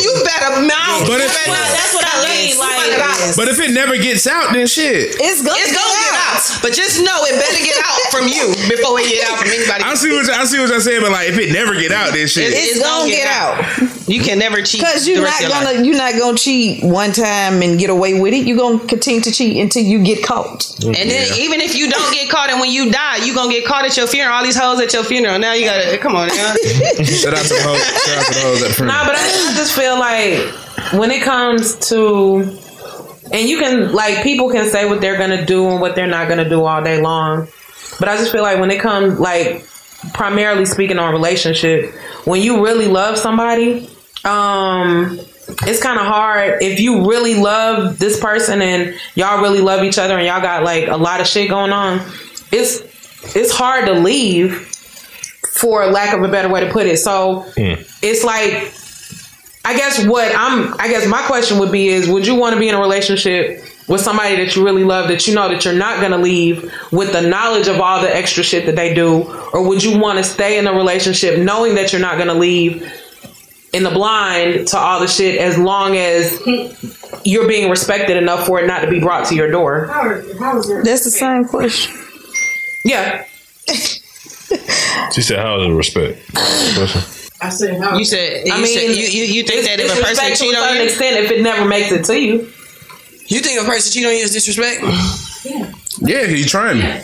you 0.03 0.13
better 0.23 0.51
mouth. 0.67 1.07
But 1.07 1.19
you 1.19 1.27
if- 1.27 1.35
better 1.35 1.51
Well, 1.51 1.67
that's 1.75 1.95
what 1.95 2.05
I 2.07 2.11
tell 2.11 2.25
mean, 2.31 2.55
like- 2.59 3.04
Somebody 3.05 3.29
got- 3.31 3.37
But 3.37 3.49
if 3.49 3.59
it 3.61 3.71
never 3.73 3.97
gets 3.97 4.27
out, 4.27 4.53
then 4.53 4.67
shit. 4.67 5.17
It's 5.21 5.43
gonna, 5.43 5.57
it's 5.61 5.73
gonna 5.77 6.01
get 6.01 6.15
out. 6.17 6.63
But 6.63 6.73
just 6.73 7.03
know 7.05 7.19
it 7.29 7.37
better 7.37 7.61
get 7.65 7.77
out 7.85 8.01
from 8.11 8.29
you 8.29 8.49
before 8.69 9.01
it 9.01 9.09
get 9.09 9.29
out 9.29 9.39
from 9.39 9.49
anybody. 9.53 9.85
I 9.85 9.95
see 9.95 10.11
what 10.13 10.29
I 10.31 10.45
see 10.45 10.59
what 10.59 10.71
I 10.73 10.79
saying, 10.79 11.03
but 11.03 11.13
like 11.13 11.29
if 11.29 11.39
it 11.39 11.53
never 11.53 11.75
get 11.75 11.93
out, 11.93 12.13
then 12.13 12.27
shit. 12.27 12.53
It's, 12.53 12.81
gonna, 12.81 13.09
get 13.11 13.29
out. 13.29 14.09
You 14.09 14.23
can 14.23 14.39
never 14.39 14.61
cheat. 14.63 14.83
Cause 14.83 15.07
you're 15.09 15.19
not 15.19 15.25
rest 15.25 15.43
of 15.45 15.49
your 15.49 15.51
gonna 15.61 15.77
life. 15.79 15.87
you're 15.87 15.97
not 15.97 16.13
gonna 16.19 16.37
cheat 16.37 16.85
one 16.85 17.13
time 17.13 17.63
and 17.63 17.79
get 17.79 17.89
away 17.91 18.21
with 18.21 18.35
it. 18.35 18.47
You're 18.47 18.59
gonna 18.59 18.79
continue 18.87 19.21
to 19.23 19.31
cheat 19.33 19.57
until 19.57 19.83
you 19.83 20.03
get 20.03 20.25
caught. 20.25 20.75
And 20.85 20.95
then 20.95 21.39
even 21.39 21.61
if 21.61 21.75
you 21.75 21.89
don't 21.91 22.13
get 22.13 22.29
caught, 22.31 22.51
and 22.51 22.61
when 22.61 22.71
you 22.71 22.91
die, 22.91 23.25
you 23.25 23.35
gonna 23.35 23.51
get 23.53 23.65
caught 23.65 23.85
at 23.85 23.97
your 23.97 24.07
funeral. 24.07 24.35
All 24.37 24.45
these 24.45 24.57
hoes 24.59 24.81
at 24.81 24.93
your 24.93 25.05
funeral. 25.05 25.39
Now 25.39 25.53
you 25.55 25.65
gotta 25.65 25.97
come 25.99 26.17
on, 26.17 26.29
yeah. 26.29 26.53
Shout 27.05 27.33
out 27.33 27.45
to 27.47 27.55
the 27.55 27.63
hoes. 27.65 27.81
Shout 28.05 28.19
out 28.19 28.27
to 28.27 28.35
the 28.35 28.41
hoes 28.43 28.63
at 28.63 28.71
funeral. 28.75 28.97
Nah, 28.97 29.07
but 29.07 29.17
I, 29.17 29.23
I 29.23 29.55
just 29.57 29.73
feel 29.75 29.99
like 29.99 30.93
when 30.93 31.11
it 31.11 31.23
comes 31.23 31.75
to, 31.89 32.45
and 33.35 33.49
you 33.49 33.59
can 33.59 33.93
like 33.93 34.23
people 34.23 34.49
can 34.51 34.71
say 34.71 34.89
what 34.89 35.01
they're 35.01 35.19
gonna 35.19 35.45
do 35.45 35.69
and 35.69 35.81
what 35.81 35.95
they're 35.95 36.07
not 36.07 36.29
gonna 36.29 36.49
do 36.49 36.65
all 36.65 36.83
day 36.83 37.03
long, 37.03 37.49
but 37.99 38.09
I 38.09 38.17
just 38.17 38.33
feel 38.33 38.43
like 38.43 38.61
when 38.61 38.71
it 38.71 38.81
comes 38.81 39.19
like 39.19 39.67
primarily 40.15 40.65
speaking 40.65 40.99
on 40.99 41.13
relationship, 41.13 41.93
when 42.25 42.41
you 42.41 42.65
really 42.65 42.89
love 42.89 43.19
somebody, 43.19 43.91
um. 44.25 45.21
It's 45.67 45.83
kind 45.83 46.01
of 46.01 46.07
hard 46.07 46.63
if 46.63 46.81
you 46.81 47.07
really 47.07 47.35
love 47.35 47.99
this 47.99 48.19
person 48.19 48.63
and 48.63 48.95
y'all 49.15 49.43
really 49.43 49.61
love 49.61 49.85
each 49.85 49.99
other 49.99 50.17
and 50.17 50.27
y'all 50.27 50.41
got 50.41 50.63
like 50.63 50.89
a 50.89 50.97
lot 50.97 51.21
of 51.21 51.27
shit 51.27 51.51
going 51.51 51.71
on. 51.71 52.01
It's 52.51 52.81
it's 53.37 53.53
hard 53.53 53.85
to 53.85 53.93
leave 53.93 54.55
for 55.53 55.85
lack 55.91 56.15
of 56.15 56.23
a 56.23 56.29
better 56.29 56.49
way 56.49 56.61
to 56.61 56.73
put 56.73 56.87
it. 56.87 56.97
So 56.97 57.45
it's 58.01 58.25
like 58.25 58.73
I 59.65 59.77
guess 59.77 60.05
what 60.07 60.33
I'm 60.37 60.75
I 60.79 60.89
guess 60.89 61.07
my 61.07 61.23
question 61.23 61.59
would 61.59 61.73
be 61.73 61.89
is 61.89 62.09
would 62.09 62.27
you 62.27 62.35
want 62.35 62.55
to 62.55 62.61
be 62.61 62.69
in 62.69 62.75
a 62.75 62.81
relationship 62.81 63.65
with 63.89 64.01
somebody 64.01 64.37
that 64.37 64.55
you 64.57 64.65
really 64.65 64.85
love 64.85 65.09
that 65.09 65.27
you 65.27 65.35
know 65.35 65.49
that 65.49 65.65
you're 65.65 65.75
not 65.75 66.01
going 66.01 66.13
to 66.13 66.19
leave 66.19 66.73
with 66.93 67.13
the 67.13 67.23
knowledge 67.23 67.69
of 67.69 67.81
all 67.81 68.01
the 68.01 68.15
extra 68.15 68.43
shit 68.43 68.67
that 68.67 68.77
they 68.77 68.95
do 68.95 69.23
or 69.53 69.67
would 69.67 69.83
you 69.83 69.99
want 69.99 70.19
to 70.19 70.25
stay 70.25 70.59
in 70.59 70.67
a 70.67 70.73
relationship 70.73 71.39
knowing 71.39 71.75
that 71.75 71.93
you're 71.93 72.01
not 72.01 72.17
going 72.17 72.29
to 72.29 72.35
leave 72.35 72.91
in 73.73 73.83
the 73.83 73.91
blind 73.91 74.69
to 74.69 74.79
all 74.79 75.01
the 75.01 75.09
shit 75.09 75.39
as 75.41 75.59
long 75.59 75.97
as 75.97 76.41
you're 77.25 77.49
being 77.49 77.69
respected 77.71 78.17
enough 78.17 78.47
for 78.47 78.61
it 78.61 78.67
not 78.67 78.81
to 78.81 78.89
be 78.89 79.01
brought 79.01 79.27
to 79.29 79.35
your 79.35 79.51
door. 79.51 79.87
That's 80.85 81.05
the 81.05 81.11
same 81.11 81.45
question. 81.47 81.95
Yeah. 82.85 83.25
She 85.13 85.23
said, 85.23 85.39
"How 85.39 85.61
is 85.61 85.67
it 85.67 85.71
respect?" 85.71 86.19
Question. 87.45 87.71
I 87.71 87.77
said 87.77 87.81
how. 87.81 87.99
You 87.99 88.05
said. 88.05 88.47
You 88.47 88.53
I 88.53 88.57
mean, 88.57 88.67
said 88.67 88.97
you, 88.97 89.05
you, 89.05 89.25
you 89.25 89.43
think 89.45 89.67
that 89.67 89.81
if 89.81 89.91
a 89.93 90.03
person 90.03 90.25
disrespect 90.25 90.37
to 90.37 90.45
cheat 90.45 90.55
a 90.55 90.59
on 90.59 90.63
certain 90.65 90.77
you, 90.77 90.89
extent 90.89 91.17
if 91.25 91.31
it 91.31 91.43
never 91.43 91.65
makes 91.65 91.93
it 91.93 92.05
to 92.05 92.19
you. 92.19 92.33
you 93.29 93.41
think 93.41 93.61
a 93.61 93.65
person 93.65 93.93
cheat 93.93 94.07
on 94.07 94.13
you 94.13 94.19
is 94.19 94.33
disrespect? 94.33 94.81
Yeah, 96.05 96.27
he 96.27 96.45
trying. 96.45 96.81
Uh, 96.83 97.01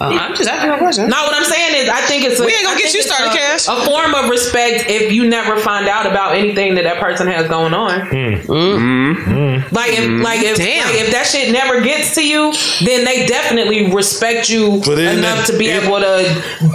I'm 0.00 0.34
just 0.34 0.48
asking 0.48 0.70
a 0.72 0.78
question. 0.78 1.08
No, 1.08 1.22
what 1.22 1.34
I'm 1.34 1.44
saying 1.44 1.82
is, 1.82 1.88
I 1.88 2.00
think 2.02 2.24
it's 2.24 2.40
a, 2.40 2.44
We 2.44 2.52
ain't 2.52 2.64
gonna 2.64 2.76
I 2.76 2.78
get 2.80 2.94
you 2.94 3.02
started, 3.02 3.28
a, 3.32 3.36
Cash. 3.36 3.68
A 3.68 3.84
form 3.84 4.14
of 4.14 4.30
respect 4.30 4.88
if 4.88 5.12
you 5.12 5.28
never 5.28 5.58
find 5.58 5.86
out 5.88 6.06
about 6.06 6.34
anything 6.34 6.74
that 6.76 6.84
that 6.84 6.98
person 7.00 7.26
has 7.26 7.46
going 7.48 7.74
on. 7.74 8.00
Mm-hmm. 8.08 9.74
Like 9.74 9.92
if, 9.92 10.22
like 10.24 10.40
if, 10.42 10.56
Damn. 10.56 10.86
like 10.86 10.96
if 11.00 11.12
that 11.12 11.26
shit 11.26 11.52
never 11.52 11.80
gets 11.80 12.14
to 12.14 12.26
you, 12.26 12.52
then 12.84 13.04
they 13.04 13.26
definitely 13.26 13.92
respect 13.92 14.48
you 14.48 14.74
enough 14.76 14.82
that- 14.88 15.46
to 15.52 15.58
be 15.58 15.68
it- 15.68 15.82
able 15.84 15.98
to 16.00 16.16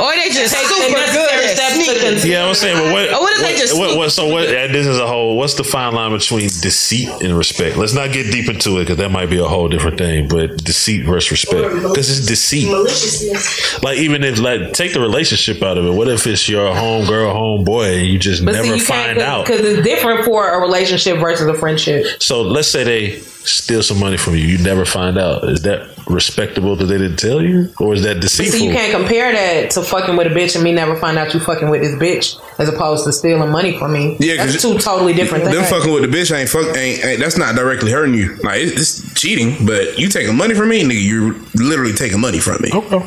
Or 0.01 0.11
they 0.16 0.30
just 0.30 0.53
take 0.53 0.66
super 0.68 0.93
good 1.11 1.49
steps 1.49 2.22
to 2.22 2.28
Yeah, 2.30 2.45
I'm 2.45 2.53
saying, 2.55 2.78
but 2.78 2.91
what? 2.91 3.09
Or 3.13 3.20
what 3.22 3.34
if 3.34 3.41
they 3.41 3.55
just 3.57 3.78
what, 3.78 3.97
what, 3.97 4.11
So 4.11 4.28
what? 4.28 4.47
This 4.47 4.88
is 4.88 4.97
a 4.99 5.07
whole. 5.07 5.38
What's 5.38 5.55
the 5.55 5.63
fine 5.63 5.93
line 5.93 6.11
between 6.11 6.47
deceit 6.47 7.09
and 7.22 7.36
respect? 7.38 7.78
Let's 7.78 7.93
not 7.93 8.11
get 8.11 8.32
deep 8.32 8.49
into 8.49 8.78
it 8.78 8.82
because 8.84 8.97
that 8.97 9.09
might 9.11 9.30
be 9.30 9.38
a 9.39 9.45
whole 9.45 9.68
different 9.68 9.97
thing. 9.97 10.28
But 10.28 10.63
deceit 10.63 11.05
versus 11.05 11.32
respect, 11.32 11.55
because 11.62 12.10
it's 12.18 12.26
deceit. 12.28 12.70
Maliciousness. 12.70 13.82
Like 13.84 13.97
even 13.99 14.24
if 14.24 14.39
like 14.39 14.74
take 14.74 14.93
the 14.93 14.99
relationship 15.01 15.62
out 15.64 15.78
of 15.78 15.86
it. 15.86 15.91
What 15.91 16.08
if 16.08 16.26
it's 16.28 16.47
your 16.49 16.74
home 16.76 17.06
girl, 17.08 17.34
home 17.34 17.64
boy, 17.64 17.95
and 17.97 18.08
you 18.08 18.20
just 18.20 18.43
But 18.45 18.53
never 18.53 18.68
see, 18.68 18.74
you 18.76 18.84
find 18.84 19.18
can't 19.18 19.22
out? 19.22 19.45
because 19.45 19.62
it's 19.62 19.84
different 19.84 20.26
for 20.26 20.49
a 20.49 20.60
relationship 20.60 21.18
versus 21.20 21.47
a 21.47 21.53
friendship. 21.53 22.06
So 22.22 22.41
let's 22.41 22.68
say 22.68 22.84
they 22.84 23.20
steal 23.20 23.84
some 23.84 23.99
money 23.99 24.18
from 24.18 24.36
you. 24.36 24.41
You 24.41 24.58
never 24.58 24.86
find 24.86 25.18
out. 25.18 25.43
Is 25.49 25.62
that 25.64 25.88
respectable 26.08 26.76
that 26.76 26.86
they 26.86 26.97
didn't 26.97 27.18
tell 27.18 27.41
you, 27.41 27.70
or 27.80 27.93
is 27.93 28.03
that 28.03 28.20
deceitful? 28.20 28.60
see, 28.60 28.66
you 28.68 28.72
can't 28.74 28.93
compare 28.93 29.32
that 29.32 29.72
to 29.72 29.82
fucking 29.82 30.16
with 30.16 30.28
a 30.28 30.30
bitch 30.30 30.56
and 30.56 30.64
me 30.64 30.72
never 30.72 30.95
find 30.95 31.18
out 31.18 31.34
you 31.34 31.39
fucking 31.39 31.70
with 31.70 31.82
this 31.82 31.95
bitch 31.95 32.39
as 32.60 32.70
opposed 32.70 33.06
to 33.06 33.12
stealing 33.14 33.51
money 33.51 33.78
from 33.78 33.93
me. 33.93 34.16
Yeah, 34.20 34.38
that's 34.38 34.53
'cause 34.53 34.62
two 34.62 34.78
totally 34.78 35.14
different 35.14 35.43
things. 35.45 35.56
Them 35.56 35.66
fucking 35.66 35.91
with 35.91 36.10
the 36.10 36.18
bitch 36.18 36.36
ain't 36.36 36.49
fuck 36.49 36.76
ain't, 36.78 37.03
ain't 37.03 37.20
that's 37.20 37.38
not 37.38 37.56
directly 37.56 37.91
hurting 37.91 38.14
you. 38.16 38.36
Like 38.43 38.62
it's, 38.62 38.99
it's 39.01 39.14
cheating, 39.20 39.66
but 39.66 39.97
you 39.97 40.10
taking 40.10 40.36
money 40.36 40.53
from 40.53 40.70
me, 40.70 40.84
nigga. 40.84 41.03
You're 41.03 41.36
literally 41.56 41.93
taking 41.93 42.20
money 42.20 42.39
from 42.39 42.62
me. 42.62 42.72
Okay. 42.74 43.03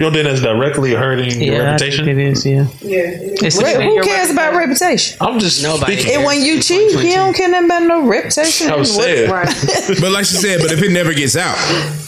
You 0.00 0.06
don't 0.06 0.14
think 0.14 0.24
that's 0.24 0.40
directly 0.40 0.94
hurting 0.94 1.42
your 1.42 1.62
reputation? 1.62 2.08
it 2.08 2.16
is. 2.16 2.46
Yeah. 2.46 2.64
It's 2.80 3.62
Re- 3.62 3.74
who 3.74 3.96
your 3.96 4.02
cares 4.02 4.30
about 4.30 4.54
reputation? 4.54 5.18
I'm 5.20 5.38
just 5.38 5.62
Nobody 5.62 5.98
speaking. 5.98 6.14
And 6.14 6.24
when 6.24 6.42
you 6.42 6.62
cheat, 6.62 6.90
you 6.92 7.12
don't 7.12 7.34
care 7.34 7.50
nothing 7.50 7.66
about 7.66 7.82
no 7.82 8.06
reputation. 8.06 8.70
I 8.70 8.76
was 8.76 8.96
What- 8.96 9.04
saying. 9.04 9.28
but 10.00 10.10
like 10.10 10.24
she 10.24 10.36
said, 10.36 10.62
but 10.62 10.72
if 10.72 10.82
it 10.82 10.90
never 10.90 11.12
gets 11.12 11.36
out, 11.36 11.54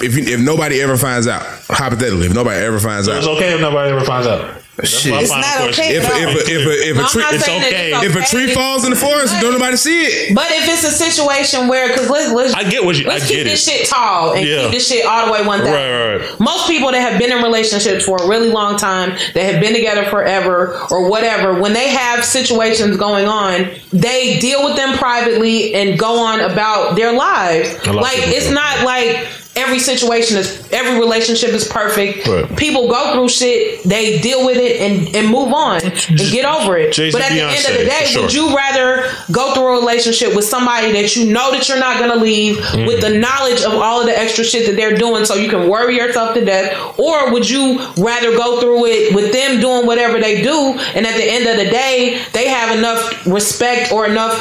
if 0.00 0.16
you, 0.16 0.24
if 0.24 0.40
nobody 0.40 0.80
ever 0.80 0.96
finds 0.96 1.26
out, 1.28 1.42
hypothetically, 1.68 2.24
if 2.28 2.34
nobody 2.34 2.64
ever 2.64 2.80
finds 2.80 3.08
So 3.08 3.12
out, 3.12 3.18
it's 3.18 3.26
okay 3.26 3.52
if 3.52 3.60
nobody 3.60 3.90
ever 3.94 4.06
finds 4.06 4.26
out. 4.26 4.61
That's 4.82 4.98
Shit. 4.98 5.14
It's 5.14 5.30
not 5.30 5.68
okay 5.70 5.94
if, 5.96 6.04
at 6.04 6.10
if, 6.20 6.48
if, 6.48 6.48
if, 6.48 6.96
a, 6.96 6.98
No, 6.98 7.00
a 7.00 7.04
I'm 7.04 7.08
tree, 7.10 7.22
it's 7.30 7.44
saying 7.44 7.60
that 7.62 7.68
okay. 7.72 8.06
If 8.06 8.16
a 8.16 8.22
tree 8.26 8.52
falls 8.52 8.84
in 8.84 8.90
the 8.90 8.96
forest, 8.96 9.32
don't 9.40 9.52
nobody 9.52 9.76
see 9.76 10.02
it. 10.02 10.34
But 10.34 10.46
if 10.50 10.68
it's 10.68 10.82
a 10.82 10.90
situation 10.90 11.68
where, 11.68 11.86
because 11.88 12.10
let's 12.10 12.32
let's 12.32 12.52
I 12.54 12.68
get 12.68 12.84
what 12.84 12.98
you- 12.98 13.06
let's 13.06 13.24
I 13.24 13.28
keep 13.28 13.36
get 13.38 13.44
this 13.44 13.66
it. 13.68 13.70
shit 13.70 13.88
tall 13.88 14.32
and 14.34 14.44
Yeah. 14.44 14.62
keep 14.62 14.72
this 14.72 14.88
shit 14.88 15.06
all 15.06 15.26
the 15.26 15.32
way 15.32 15.46
one 15.46 15.60
thousand. 15.60 15.74
Right, 15.74 16.16
right. 16.16 16.40
Most 16.40 16.66
people 16.68 16.90
that 16.90 17.00
have 17.00 17.18
been 17.20 17.30
in 17.30 17.42
relationships 17.44 18.04
for 18.04 18.16
a 18.16 18.26
really 18.28 18.50
long 18.50 18.76
time, 18.76 19.10
that 19.34 19.44
have 19.52 19.60
been 19.60 19.72
together 19.72 20.04
forever 20.06 20.80
or 20.90 21.08
whatever, 21.08 21.60
when 21.60 21.72
they 21.74 21.88
have 21.88 22.24
situations 22.24 22.96
going 22.96 23.28
on, 23.28 23.70
they 23.92 24.38
deal 24.40 24.64
with 24.64 24.74
them 24.76 24.98
privately 24.98 25.74
and 25.74 25.96
go 25.98 26.18
on 26.18 26.40
about 26.40 26.96
their 26.96 27.12
lives. 27.12 27.68
A 27.86 27.92
lot 27.92 27.96
of 27.96 28.02
Like 28.02 28.18
it's 28.28 28.50
not 28.50 28.84
like 28.84 29.28
every 29.54 29.78
situation 29.78 30.38
is 30.38 30.66
every 30.72 30.98
relationship 30.98 31.50
is 31.50 31.68
perfect. 31.68 32.26
Right. 32.26 32.56
People 32.56 32.88
go 32.88 33.12
through 33.12 33.28
shit, 33.28 33.82
they 33.84 34.18
deal 34.20 34.46
with 34.46 34.56
it 34.56 34.80
and, 34.80 35.14
and 35.14 35.28
move 35.28 35.52
on 35.52 35.82
and 35.82 35.92
get 36.30 36.44
over 36.46 36.76
it. 36.78 36.92
Jay-Z, 36.94 37.12
but 37.16 37.22
at 37.22 37.32
the 37.32 37.40
end 37.42 37.66
of 37.66 37.78
the 37.78 37.84
day, 37.84 38.12
for 38.14 38.22
would 38.22 38.32
you 38.32 38.56
rather 38.56 39.10
go 39.30 39.52
through 39.54 39.76
a 39.76 39.80
relationship 39.80 40.34
with 40.34 40.46
somebody 40.46 40.92
that 40.92 41.14
you 41.16 41.30
know 41.32 41.50
that 41.50 41.68
you're 41.68 41.78
not 41.78 41.98
gonna 42.00 42.16
leave 42.16 42.56
Mm. 42.72 42.86
with 42.86 43.00
the 43.02 43.10
knowledge 43.10 43.62
of 43.62 43.74
all 43.74 44.00
of 44.00 44.06
the 44.06 44.18
extra 44.18 44.42
shit 44.44 44.66
that 44.66 44.76
they're 44.76 44.96
doing 44.96 45.24
so 45.26 45.34
you 45.34 45.48
can 45.50 45.68
worry 45.68 45.96
yourself 45.96 46.32
to 46.34 46.44
death? 46.44 46.98
Or 46.98 47.30
would 47.32 47.48
you 47.48 47.78
rather 47.98 48.30
go 48.36 48.60
through 48.60 48.86
it 48.86 49.14
with 49.14 49.32
them 49.32 49.60
doing 49.60 49.86
whatever 49.86 50.18
they 50.18 50.42
do 50.42 50.78
and 50.94 51.06
at 51.06 51.16
the 51.16 51.24
end 51.24 51.46
of 51.46 51.56
the 51.58 51.70
day 51.70 52.22
they 52.32 52.48
have 52.48 52.76
enough 52.76 53.26
respect 53.26 53.92
or 53.92 54.06
enough 54.06 54.34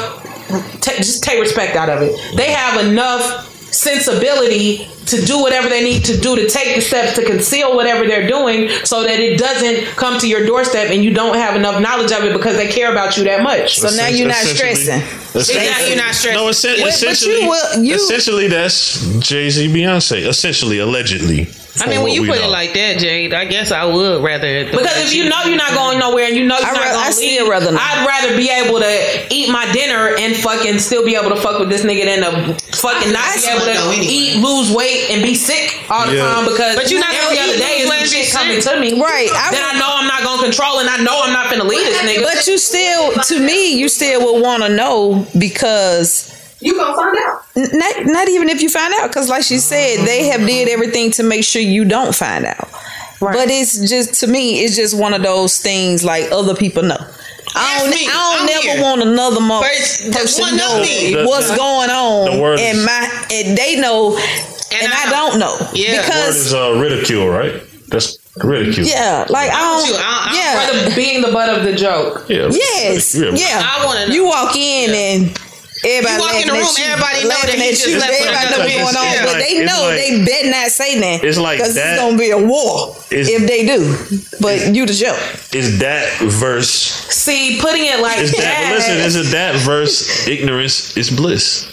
ta 0.80 0.92
just 0.96 1.22
take 1.22 1.40
respect 1.40 1.76
out 1.76 1.88
of 1.88 2.00
it. 2.02 2.18
They 2.36 2.50
have 2.52 2.84
enough 2.86 3.51
sensibility 3.72 4.86
to 5.06 5.20
do 5.22 5.40
whatever 5.40 5.68
they 5.68 5.82
need 5.82 6.04
to 6.04 6.16
do 6.20 6.36
to 6.36 6.48
take 6.48 6.74
the 6.76 6.80
steps 6.80 7.14
to 7.16 7.24
conceal 7.24 7.74
whatever 7.74 8.06
they're 8.06 8.28
doing 8.28 8.68
so 8.84 9.02
that 9.02 9.18
it 9.18 9.38
doesn't 9.38 9.84
come 9.96 10.18
to 10.20 10.28
your 10.28 10.46
doorstep 10.46 10.90
and 10.90 11.02
you 11.02 11.12
don't 11.12 11.34
have 11.34 11.56
enough 11.56 11.80
knowledge 11.82 12.12
of 12.12 12.22
it 12.24 12.32
because 12.32 12.56
they 12.56 12.68
care 12.68 12.92
about 12.92 13.16
you 13.16 13.24
that 13.24 13.42
much. 13.42 13.78
So 13.80 13.88
now 13.96 14.06
you're 14.08 14.28
not 14.28 14.36
stressing. 14.56 15.00
now 15.56 15.86
you're 15.88 15.96
not 15.96 16.14
stressing. 16.14 16.38
No, 16.40 16.48
essen- 16.48 16.74
But- 16.76 16.84
but 16.84 16.88
essentially, 16.94 17.42
you 17.42 17.48
will- 17.48 17.84
you- 17.84 17.94
essentially 17.96 18.46
that's 18.48 19.04
Jay 19.18 19.50
Z, 19.50 19.68
Beyonce. 19.68 20.26
Essentially, 20.28 20.78
allegedly. 20.78 21.48
I 21.80 21.88
mean, 21.88 22.02
when 22.02 22.12
you 22.12 22.26
put 22.28 22.36
know. 22.36 22.44
it 22.44 22.50
like 22.50 22.74
that, 22.74 22.98
Jade, 23.00 23.32
I 23.32 23.46
guess 23.46 23.72
I 23.72 23.84
would 23.88 24.22
rather. 24.22 24.66
Because 24.68 25.08
if 25.08 25.14
you 25.16 25.24
know 25.28 25.40
you're 25.48 25.56
not 25.56 25.72
going 25.72 25.98
nowhere 25.98 26.26
and 26.28 26.36
you 26.36 26.44
know 26.44 26.58
you're 26.58 26.68
I 26.68 26.72
not 26.72 26.84
ra- 26.84 26.90
I 26.90 26.92
going 26.92 27.06
to 27.06 27.12
still 27.12 27.44
leave, 27.44 27.48
rather 27.48 27.72
not. 27.72 27.80
I'd 27.80 28.04
rather 28.06 28.36
be 28.36 28.50
able 28.52 28.78
to 28.80 28.92
eat 29.32 29.48
my 29.50 29.64
dinner 29.72 30.12
and 30.20 30.36
fucking 30.36 30.78
still 30.80 31.02
be 31.04 31.16
able 31.16 31.30
to 31.30 31.40
fuck 31.40 31.58
with 31.58 31.70
this 31.70 31.80
nigga 31.82 32.04
than 32.04 32.20
to 32.28 32.54
fucking 32.76 33.10
not 33.10 33.24
be 33.34 33.48
able 33.48 33.64
to 33.64 34.04
eat, 34.04 34.36
lose 34.44 34.68
weight, 34.70 35.08
and 35.10 35.22
be 35.22 35.34
sick 35.34 35.72
all 35.88 36.04
the 36.06 36.16
Yeah. 36.16 36.28
time 36.28 36.44
because 36.44 36.76
But 36.76 36.90
you 36.90 37.00
not 37.00 37.08
every 37.14 37.36
gonna 37.40 37.48
other 37.48 37.56
eat, 37.56 37.64
day 37.64 37.76
lose 37.88 37.88
is 37.88 37.90
weight, 38.12 38.26
some 38.28 38.42
and 38.42 38.50
be 38.52 38.60
shit 38.60 38.60
coming 38.60 38.60
sick. 38.60 38.72
to 38.74 38.80
me. 38.80 39.00
Right. 39.00 39.30
I 39.32 39.50
then 39.50 39.64
I 39.64 39.72
know 39.80 39.88
I'm 39.88 40.06
not 40.06 40.22
gonna 40.22 40.42
control 40.42 40.78
and 40.80 40.90
I 40.90 40.98
know 40.98 41.22
I'm 41.24 41.32
not 41.32 41.48
gonna 41.50 41.64
leave 41.64 41.86
this 41.88 42.02
nigga. 42.04 42.22
But 42.22 42.46
you 42.46 42.58
still, 42.58 43.12
to 43.16 43.40
me, 43.40 43.72
you 43.80 43.88
still 43.88 44.20
would 44.34 44.42
want 44.44 44.62
to 44.62 44.68
know 44.68 45.24
because 45.40 46.28
you 46.60 46.76
gonna 46.76 46.94
find 46.94 47.16
out. 47.24 47.41
Not, 47.54 48.06
not 48.06 48.28
even 48.28 48.48
if 48.48 48.62
you 48.62 48.68
find 48.70 48.94
out, 48.94 49.08
because 49.08 49.28
like 49.28 49.42
she 49.44 49.58
said, 49.58 50.06
they 50.06 50.26
have 50.28 50.40
did 50.46 50.68
everything 50.68 51.10
to 51.12 51.22
make 51.22 51.44
sure 51.44 51.60
you 51.60 51.84
don't 51.84 52.14
find 52.14 52.46
out. 52.46 52.68
But 53.20 53.50
it's 53.50 53.88
just 53.88 54.14
to 54.20 54.26
me, 54.26 54.60
it's 54.64 54.74
just 54.74 54.98
one 54.98 55.14
of 55.14 55.22
those 55.22 55.60
things 55.60 56.02
like 56.02 56.30
other 56.32 56.54
people 56.56 56.82
know. 56.82 56.96
I 57.54 57.78
don't, 57.80 57.90
me. 57.90 57.96
I 58.08 58.10
don't 58.10 58.40
I'm 58.40 58.46
never 58.46 58.72
here. 58.78 58.82
want 58.82 59.02
another 59.02 59.40
mo- 59.40 59.60
First, 59.62 60.10
person 60.12 60.44
to 60.46 60.56
know 60.56 60.80
me. 60.80 61.14
The- 61.14 61.24
what's 61.26 61.50
the- 61.50 61.56
going 61.56 61.90
on, 61.90 62.40
word 62.40 62.58
and 62.58 62.82
my 62.84 63.26
and 63.30 63.56
they 63.58 63.78
know, 63.78 64.16
and, 64.16 64.90
I, 64.92 65.10
don't 65.10 65.38
know. 65.38 65.54
Yeah. 65.74 65.96
word 65.98 66.06
because 66.06 66.36
is 66.46 66.54
uh, 66.54 66.78
ridicule, 66.80 67.28
right? 67.28 67.62
That's 67.88 68.16
ridicule. 68.42 68.86
yeah, 68.86 69.26
like 69.28 69.50
I 69.52 69.60
don't. 69.60 69.86
you. 69.88 69.94
I- 69.98 70.32
yeah, 70.34 70.54
Rather 70.82 70.96
being 70.96 71.20
the 71.20 71.30
butt 71.30 71.50
of 71.50 71.62
the 71.64 71.74
joke. 71.74 72.24
Yeah. 72.30 72.48
Yes. 72.50 73.14
Yeah. 73.14 73.30
Yeah. 73.34 73.62
I 73.62 73.84
wanna 73.84 74.08
know. 74.08 74.14
You 74.14 74.24
walk 74.24 74.56
in 74.56 74.90
and 74.94 75.38
everybody 75.84 76.14
You 76.14 76.20
walk 76.20 76.34
in 76.42 76.46
the 76.46 76.52
room, 76.54 76.68
you, 76.78 76.84
everybody 76.84 77.22
know 77.22 77.28
laughing 77.28 77.58
that 77.58 77.64
he 77.64 77.70
just 77.70 77.86
you. 77.88 77.98
left 77.98 78.12
Everybody 78.12 78.32
know 78.32 78.56
another 78.56 78.84
what's 78.84 78.94
going 78.94 78.96
on, 78.96 79.14
Yeah. 79.14 79.24
but 79.26 79.38
they 79.42 79.64
know 79.64 79.80
like- 79.82 79.98
they 79.98 80.24
better 80.24 80.50
not 80.50 80.70
say 80.70 80.98
that. 81.00 81.24
It's 81.24 81.38
like 81.38 81.58
because 81.58 81.76
it's 81.76 81.98
gonna 82.00 82.16
be 82.18 82.30
a 82.30 82.38
war 82.38 82.96
if 83.10 83.46
they 83.46 83.66
do. 83.66 83.80
But 84.40 84.74
you 84.74 84.86
the 84.86 84.94
joke. 84.94 85.18
Is 85.54 85.78
that 85.80 86.08
verse? 86.20 86.70
See, 87.10 87.58
putting 87.60 87.86
it 87.86 88.00
like 88.00 88.18
Is 88.18 88.30
that? 88.32 88.38
that. 88.40 88.66
but 88.70 88.76
listen, 88.76 88.96
is 88.98 89.16
it 89.16 89.30
that 89.32 89.56
verse? 89.56 90.26
Ignorance 90.28 90.96
is 90.96 91.10
bliss. 91.10 91.66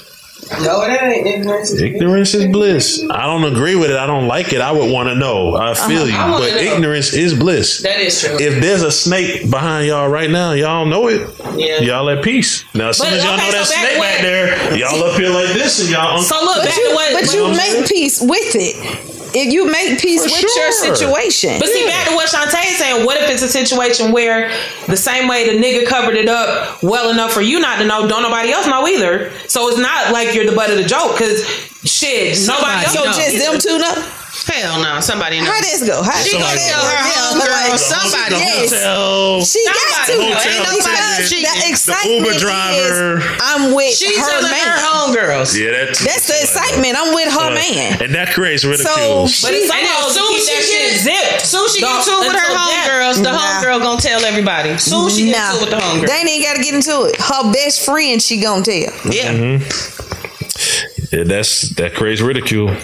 No, 0.62 0.82
it 0.82 1.02
ain't. 1.02 1.28
Ignorance 1.28 1.72
is 1.72 1.82
Ignorance 1.82 2.34
is 2.34 2.48
bliss. 2.48 3.04
I 3.12 3.26
don't 3.28 3.44
agree 3.44 3.76
with 3.76 3.92
it. 3.92 3.98
I 3.98 4.08
don't 4.08 4.28
like 4.28 4.52
it. 4.52 4.62
I 4.62 4.72
would 4.72 4.92
want 4.92 5.08
to 5.10 5.16
know. 5.16 5.56
I 5.56 5.74
feel 5.76 6.04
Uh-huh. 6.04 6.06
You, 6.06 6.32
wanna 6.34 6.46
but 6.46 6.56
know. 6.56 6.74
ignorance 6.74 7.14
is 7.14 7.34
bliss. 7.38 7.82
That 7.84 8.00
is 8.00 8.20
true. 8.20 8.36
If 8.40 8.60
there's 8.62 8.82
a 8.82 8.92
snake 8.92 9.50
behind 9.50 9.88
y'all 9.88 10.10
right 10.10 10.30
now, 10.30 10.54
y'all 10.54 10.86
know 10.86 11.08
it. 11.08 11.30
Yeah. 11.56 11.82
Y'all 11.82 12.10
at 12.10 12.24
peace. 12.24 12.66
Now, 12.74 12.90
as 12.90 12.98
soon 12.98 13.08
But, 13.08 13.14
as 13.20 13.24
y'all 13.24 13.34
okay, 13.36 13.46
know 13.46 13.52
that 13.52 13.66
so 13.68 13.76
snake 13.76 14.00
when- 14.00 14.14
back 14.16 14.22
there, 14.22 14.78
y'all 14.78 15.04
up 15.04 15.20
here 15.20 15.30
like 15.30 15.54
this, 15.54 15.82
and 15.82 15.90
y'all. 15.92 16.18
So 16.22 16.36
look, 16.44 16.58
But 16.58 16.66
back 16.66 16.78
you, 16.78 16.90
to 16.90 16.96
what, 16.96 17.14
but 17.14 17.34
you 17.34 17.48
make 17.56 17.88
peace 17.88 18.20
with 18.22 18.56
it. 18.56 19.19
If 19.34 19.54
you 19.54 19.70
make 19.72 20.00
peace 20.00 20.22
For 20.24 20.30
with 20.30 20.56
your 20.56 20.72
situation. 20.72 21.60
But 21.60 21.70
see, 21.70 21.86
back 21.86 22.08
to 22.10 22.16
what 22.16 22.30
Shantae 22.30 22.72
is 22.72 22.78
saying, 22.78 23.06
what 23.06 23.18
if 23.22 23.30
it's 23.30 23.44
a 23.44 23.48
situation 23.48 24.12
where 24.12 24.52
the 24.88 24.98
same 24.98 25.28
way 25.28 25.46
the 25.46 25.62
nigga 25.62 25.86
covered 25.88 26.16
it 26.16 26.28
up 26.28 26.82
well 26.82 27.12
enough 27.12 27.32
for 27.32 27.42
you 27.42 27.60
not 27.60 27.80
to 27.80 27.86
know, 27.86 28.08
don't 28.08 28.24
nobody 28.24 28.52
else 28.52 28.68
know 28.68 28.88
either. 28.88 29.32
So 29.48 29.68
it's 29.70 29.78
not 29.80 30.12
like 30.12 30.34
you're 30.34 30.46
the 30.46 30.56
butt 30.56 30.70
of 30.70 30.78
the 30.78 30.84
joke, 30.84 31.14
because 31.14 31.46
shit, 31.84 32.38
nobody 32.48 32.86
else 32.86 32.94
so 32.94 33.04
knows. 33.06 33.18
just 33.18 33.38
them 33.38 33.60
two 33.60 33.78
know. 33.80 34.14
Hell 34.52 34.82
no, 34.82 35.00
somebody 35.00 35.40
knows. 35.40 35.48
How 35.48 35.62
this 35.62 35.84
go? 35.88 36.04
How 36.04 36.18
She 36.20 36.36
how 36.38 36.44
gonna 36.44 36.60
tell 36.60 36.84
her 36.84 37.00
Yeah, 37.00 37.16
homegirl, 37.32 37.70
like, 37.70 37.80
somebody 37.80 38.36
yes. 38.36 38.72
Hotel. 38.74 39.42
She 39.46 39.62
got 39.66 39.76
to. 39.76 40.12
Somebody. 40.12 40.30
Ain't 40.30 40.46
Ain't 40.46 40.64
nobody- 40.68 41.00
nobody 41.00 41.28
cheating. 41.30 41.44
that 41.46 42.04
The 42.04 42.10
Uber 42.10 42.34
driver. 42.40 43.18
is 43.20 43.24
I'm 43.40 43.74
with 43.74 43.94
She 43.96 44.10
her 44.20 44.26
telling 44.28 44.52
man. 44.52 44.68
her 44.68 44.78
homegirls. 44.84 45.56
Yeah, 45.56 45.72
that's 45.86 46.00
That's 46.04 46.28
the 46.28 46.38
excitement. 46.42 46.98
I'm 46.98 47.14
with 47.14 47.32
her 47.32 47.52
man. 47.52 48.02
and 48.02 48.14
that 48.16 48.34
creates 48.34 48.66
ridicule. 48.66 49.28
So- 49.28 49.48
But 49.48 49.54
it's 49.54 49.64
She- 49.64 49.68
some 49.68 49.78
And 49.78 49.86
then 49.88 49.94
hoes 49.96 50.14
soon 50.16 50.28
keep 50.28 50.44
she 50.44 50.56
that 50.56 50.66
get 50.66 50.92
shit 50.92 51.02
zipped. 51.02 51.46
Soon 51.48 51.70
she 51.70 51.80
get 51.80 51.88
Dog, 51.88 52.04
to 52.06 52.20
with 52.20 52.34
her 52.34 52.50
homegirls, 52.58 53.24
the 53.24 53.30
homegirl 53.30 53.82
gonna 53.82 54.02
tell 54.02 54.26
everybody. 54.26 54.78
Soon 54.78 55.10
she 55.10 55.26
get 55.32 55.54
to 55.54 55.60
with 55.62 55.70
the 55.70 55.78
homegirl. 55.78 56.08
They 56.08 56.30
ain't 56.30 56.44
got 56.44 56.56
to 56.58 56.62
get 56.64 56.74
into 56.74 57.04
it. 57.06 57.16
Her 57.22 57.52
best 57.54 57.86
friend, 57.86 58.22
she 58.22 58.38
gonna 58.42 58.64
tell. 58.66 58.76
Yeah. 59.10 59.32
Mm-hmm. 59.32 61.16
Yeah, 61.16 61.24
that's 61.24 61.70
that 61.76 61.96
creates 61.96 62.22
ridicule. 62.22 62.76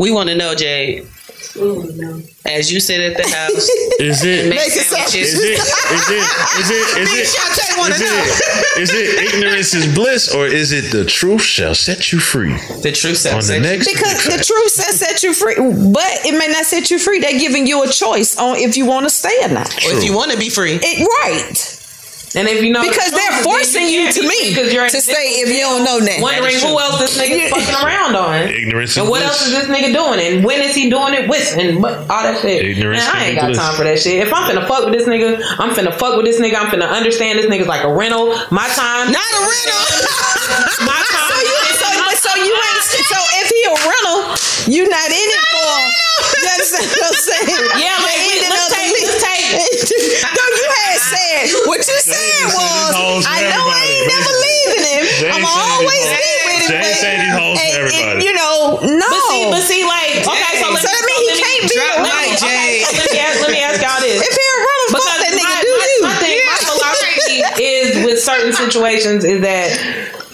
We 0.00 0.10
want 0.10 0.30
to 0.30 0.34
know, 0.34 0.54
Jade. 0.54 1.06
As 2.46 2.72
you 2.72 2.80
sit 2.80 3.00
at 3.00 3.16
the 3.18 3.28
house, 3.28 3.68
Is 4.00 4.24
it? 4.24 4.48
make 4.48 4.60
Make 4.60 4.70
sandwiches. 4.70 5.34
Is 5.34 5.40
it? 5.44 5.60
Is 5.60 6.10
it? 6.10 6.24
Is 6.58 6.70
it? 6.70 6.98
Is 7.02 7.12
it? 7.12 7.26
Shantae 7.36 7.78
wanna 7.78 7.94
Is 7.96 8.00
know. 8.00 8.06
it? 8.08 8.80
Is 8.80 8.90
it 8.94 9.34
ignorance 9.34 9.74
is 9.74 9.94
bliss, 9.94 10.34
or 10.34 10.46
is 10.46 10.72
it 10.72 10.90
the 10.90 11.04
truth 11.04 11.42
shall 11.42 11.74
set 11.74 12.12
you 12.12 12.18
free? 12.18 12.54
The 12.82 12.92
truth 12.92 13.26
On 13.26 13.42
says 13.42 13.48
the 13.48 13.60
next 13.60 13.92
Because 13.92 14.24
the 14.24 14.42
truth 14.42 14.70
says 14.70 15.00
set 15.00 15.22
you 15.22 15.34
free, 15.34 15.56
but 15.56 16.24
it 16.24 16.32
may 16.38 16.48
not 16.48 16.64
set 16.64 16.90
you 16.90 16.98
free. 16.98 17.20
They're 17.20 17.38
giving 17.38 17.66
you 17.66 17.82
a 17.82 17.88
choice 17.88 18.38
on 18.38 18.56
if 18.56 18.78
you 18.78 18.86
want 18.86 19.04
to 19.04 19.10
stay 19.10 19.36
or 19.42 19.48
not. 19.48 19.74
Or 19.84 19.92
if 19.98 20.04
you 20.04 20.14
want 20.16 20.30
to 20.32 20.38
be 20.38 20.48
free. 20.48 20.78
It, 20.80 21.06
right. 21.22 21.79
And 22.36 22.46
if 22.46 22.62
you 22.62 22.70
know 22.70 22.82
Because 22.82 23.10
the 23.10 23.16
they're 23.18 23.42
truth, 23.42 23.44
forcing 23.44 23.88
you 23.90 24.06
can't 24.06 24.14
to 24.14 24.22
me 24.22 24.54
because 24.54 24.72
you're 24.72 24.86
to 24.88 25.00
stay 25.02 25.42
if 25.42 25.50
you 25.50 25.66
don't 25.66 25.82
know 25.82 25.98
that. 25.98 26.22
wondering 26.22 26.54
who 26.62 26.78
else 26.78 26.98
this 27.02 27.18
nigga 27.18 27.50
fucking 27.54 27.74
around 27.82 28.14
on. 28.14 28.46
Ignorance 28.46 28.96
And 28.96 29.08
what 29.08 29.22
else 29.22 29.42
is 29.46 29.50
this 29.50 29.66
nigga 29.66 29.90
doing? 29.90 30.20
And 30.22 30.44
when 30.44 30.62
is 30.62 30.74
he 30.74 30.88
doing 30.90 31.14
it 31.14 31.28
with? 31.28 31.42
And 31.58 31.82
all 31.82 32.22
that 32.22 32.38
shit. 32.40 32.62
Ignorance 32.64 33.02
Man, 33.06 33.16
I 33.16 33.24
ain't 33.26 33.36
got 33.40 33.54
time 33.54 33.74
for 33.74 33.82
that 33.82 33.98
shit. 33.98 34.22
If 34.26 34.32
I'm 34.32 34.46
finna 34.46 34.62
fuck 34.66 34.84
with 34.86 34.94
this 34.94 35.08
nigga, 35.08 35.42
I'm 35.58 35.74
finna 35.74 35.90
fuck 35.92 36.16
with 36.16 36.26
this 36.26 36.38
nigga. 36.40 36.54
I'm 36.54 36.70
finna 36.70 36.86
understand 36.88 37.38
this 37.38 37.46
nigga's 37.46 37.66
like 37.66 37.82
a 37.82 37.92
rental. 37.92 38.30
My 38.54 38.68
time. 38.78 39.10
Not 39.10 39.26
a 39.34 39.42
rental. 39.42 39.82
My 40.86 41.02
time. 41.10 41.34
So 41.34 41.36
you, 41.42 41.58
so, 41.82 41.88
but 41.98 42.14
so 42.14 42.30
you 42.46 42.54
ain't. 42.54 42.82
So 42.86 43.16
if 43.18 43.26
he 43.26 43.29
a 43.70 43.78
rental, 43.86 44.18
You're 44.70 44.90
not 44.90 45.08
in 45.10 45.28
it 45.30 45.44
for. 45.54 45.72
You 46.40 46.48
understand 46.50 46.86
what 46.90 47.04
I'm 47.06 47.18
saying? 47.22 47.64
Yeah, 47.80 47.96
The 47.96 48.04
like, 48.04 48.20
we- 48.26 48.34
ending 48.36 48.50
let's 48.50 48.66
of 48.66 48.70
the 48.70 48.76
take- 48.76 48.92
let's 49.08 49.22
take- 49.24 49.48
no, 50.36 50.42
you 50.50 50.66
had 50.84 50.96
said 51.00 51.42
what 51.70 51.80
you 51.80 51.96
said 52.02 52.44
was. 52.52 53.24
I 53.26 53.38
know 53.50 53.64
I 53.66 53.82
ain't 53.88 54.06
never 54.10 54.32
leaving 54.44 54.84
him. 54.84 55.02
I'm 55.34 55.44
said 55.44 55.64
always 55.70 56.06
be 56.10 56.28
with 56.44 56.60
him. 56.60 56.70
Jay 56.70 56.82
but- 56.84 56.98
said 57.00 57.16
these 57.24 57.34
hoes 57.34 57.56
for 57.56 57.64
and- 57.64 57.76
and, 57.80 57.88
everybody. 57.88 58.24
You 58.26 58.32
know, 58.36 58.78
no. 58.84 59.08
But 59.10 59.22
see, 59.32 59.44
but 59.50 59.62
see, 59.64 59.82
like, 59.88 60.12
okay, 60.22 60.52
so, 60.60 60.66
let 60.70 60.82
So 60.84 60.88
that 60.92 61.02
mean 61.08 61.20
he 61.24 61.34
can't 61.40 61.62
be 61.66 61.74
drop 61.74 61.94
a 61.96 62.02
my- 62.04 62.10
rental. 62.10 62.46
okay, 62.46 62.84
so 62.84 62.92
let 63.00 63.08
me 63.10 63.18
ask, 63.18 63.36
let 63.40 63.50
me 63.50 63.60
ask 63.64 63.76
y'all 63.80 64.00
this. 64.04 64.20
If 64.20 64.32
he 64.36 64.44
a 64.44 64.56
rental, 64.60 64.86
fuck 64.92 65.02
Because 65.02 65.20
that 65.24 65.32
nigga. 65.34 65.48
my, 65.50 65.60
do 65.64 65.68
you? 65.68 66.00
my 66.04 66.14
thing, 66.20 66.38
my 66.46 66.58
philosophy 66.68 67.38
is 67.62 67.86
with 68.04 68.18
certain 68.22 68.52
situations 68.52 69.24
is 69.24 69.40
that 69.40 69.68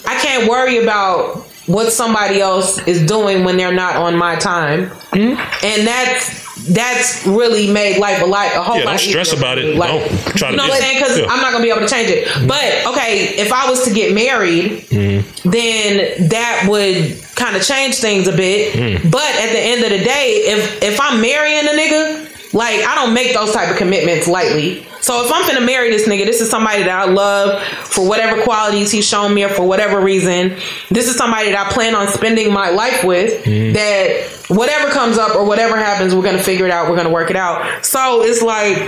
I 0.06 0.14
can't 0.20 0.48
worry 0.50 0.82
about 0.82 1.46
what 1.66 1.93
somebody 1.93 2.40
else 2.40 2.78
is 2.86 3.05
doing 3.06 3.44
when 3.44 3.56
they're 3.56 3.72
not 3.74 3.97
on 3.97 4.16
my 4.16 4.36
time, 4.36 4.86
Hmm? 5.12 5.34
and 5.64 5.86
that's 5.86 6.44
that's 6.68 7.26
really 7.26 7.70
made 7.70 7.98
life 7.98 8.22
a 8.22 8.26
lot 8.26 8.47
a 8.56 8.62
whole 8.62 8.78
Yeah, 8.78 8.84
lot 8.84 8.90
don't 8.93 8.98
stress 9.01 9.32
about 9.32 9.59
it. 9.59 9.76
Like, 9.76 9.90
Don't 9.90 10.09
try 10.36 10.48
to 10.48 10.52
you 10.52 10.56
know 10.56 10.64
what 10.64 10.72
I'm 10.72 10.80
saying? 10.80 10.98
Because 10.98 11.18
Yeah. 11.18 11.26
I'm 11.28 11.40
not 11.40 11.52
gonna 11.52 11.62
be 11.62 11.70
able 11.70 11.82
to 11.82 11.88
change 11.88 12.09
it. 12.10 12.26
But 12.48 12.86
okay, 12.93 13.34
if 13.36 13.52
I 13.52 13.68
was 13.70 13.84
to 13.84 13.93
get 13.93 14.14
married, 14.14 14.86
Mm-hmm. 14.88 15.51
then 15.51 16.28
that 16.30 16.66
would 16.68 17.22
kind 17.34 17.55
of 17.56 17.62
change 17.62 17.97
things 17.97 18.26
a 18.26 18.32
bit. 18.36 18.72
Mm. 18.74 19.10
But 19.10 19.28
at 19.36 19.52
the 19.52 19.59
end 19.60 19.84
of 19.84 19.90
the 19.90 20.02
day, 20.05 20.43
if 20.47 20.82
if 20.82 21.01
I'm 21.01 21.20
marrying 21.20 21.66
a 21.66 21.70
nigga, 21.72 22.55
like 22.55 22.80
I 22.86 22.94
don't 22.94 23.12
make 23.12 23.34
those 23.34 23.52
type 23.52 23.70
of 23.70 23.76
commitments 23.76 24.26
lightly. 24.26 24.86
So 25.06 25.24
if 25.24 25.30
I'm 25.32 25.46
gonna 25.46 25.64
marry 25.64 25.88
this 25.88 26.08
nigga, 26.08 26.24
this 26.24 26.40
is 26.40 26.50
somebody 26.50 26.82
that 26.82 26.90
I 26.90 27.04
love 27.04 27.62
for 27.62 28.08
whatever 28.08 28.42
qualities 28.42 28.90
he's 28.90 29.06
shown 29.06 29.32
me 29.32 29.44
or 29.44 29.48
for 29.48 29.62
whatever 29.62 30.00
reason. 30.00 30.56
This 30.90 31.06
is 31.06 31.14
somebody 31.14 31.52
that 31.52 31.64
I 31.64 31.72
plan 31.72 31.94
on 31.94 32.08
spending 32.08 32.52
my 32.52 32.70
life 32.70 33.04
with. 33.04 33.44
Mm. 33.44 33.74
That 33.74 34.48
whatever 34.48 34.90
comes 34.90 35.16
up 35.16 35.36
or 35.36 35.44
whatever 35.44 35.76
happens, 35.76 36.12
we're 36.12 36.24
gonna 36.24 36.42
figure 36.42 36.66
it 36.66 36.72
out. 36.72 36.90
We're 36.90 36.96
gonna 36.96 37.12
work 37.12 37.30
it 37.30 37.36
out. 37.36 37.84
So 37.84 38.24
it's 38.24 38.42
like 38.42 38.78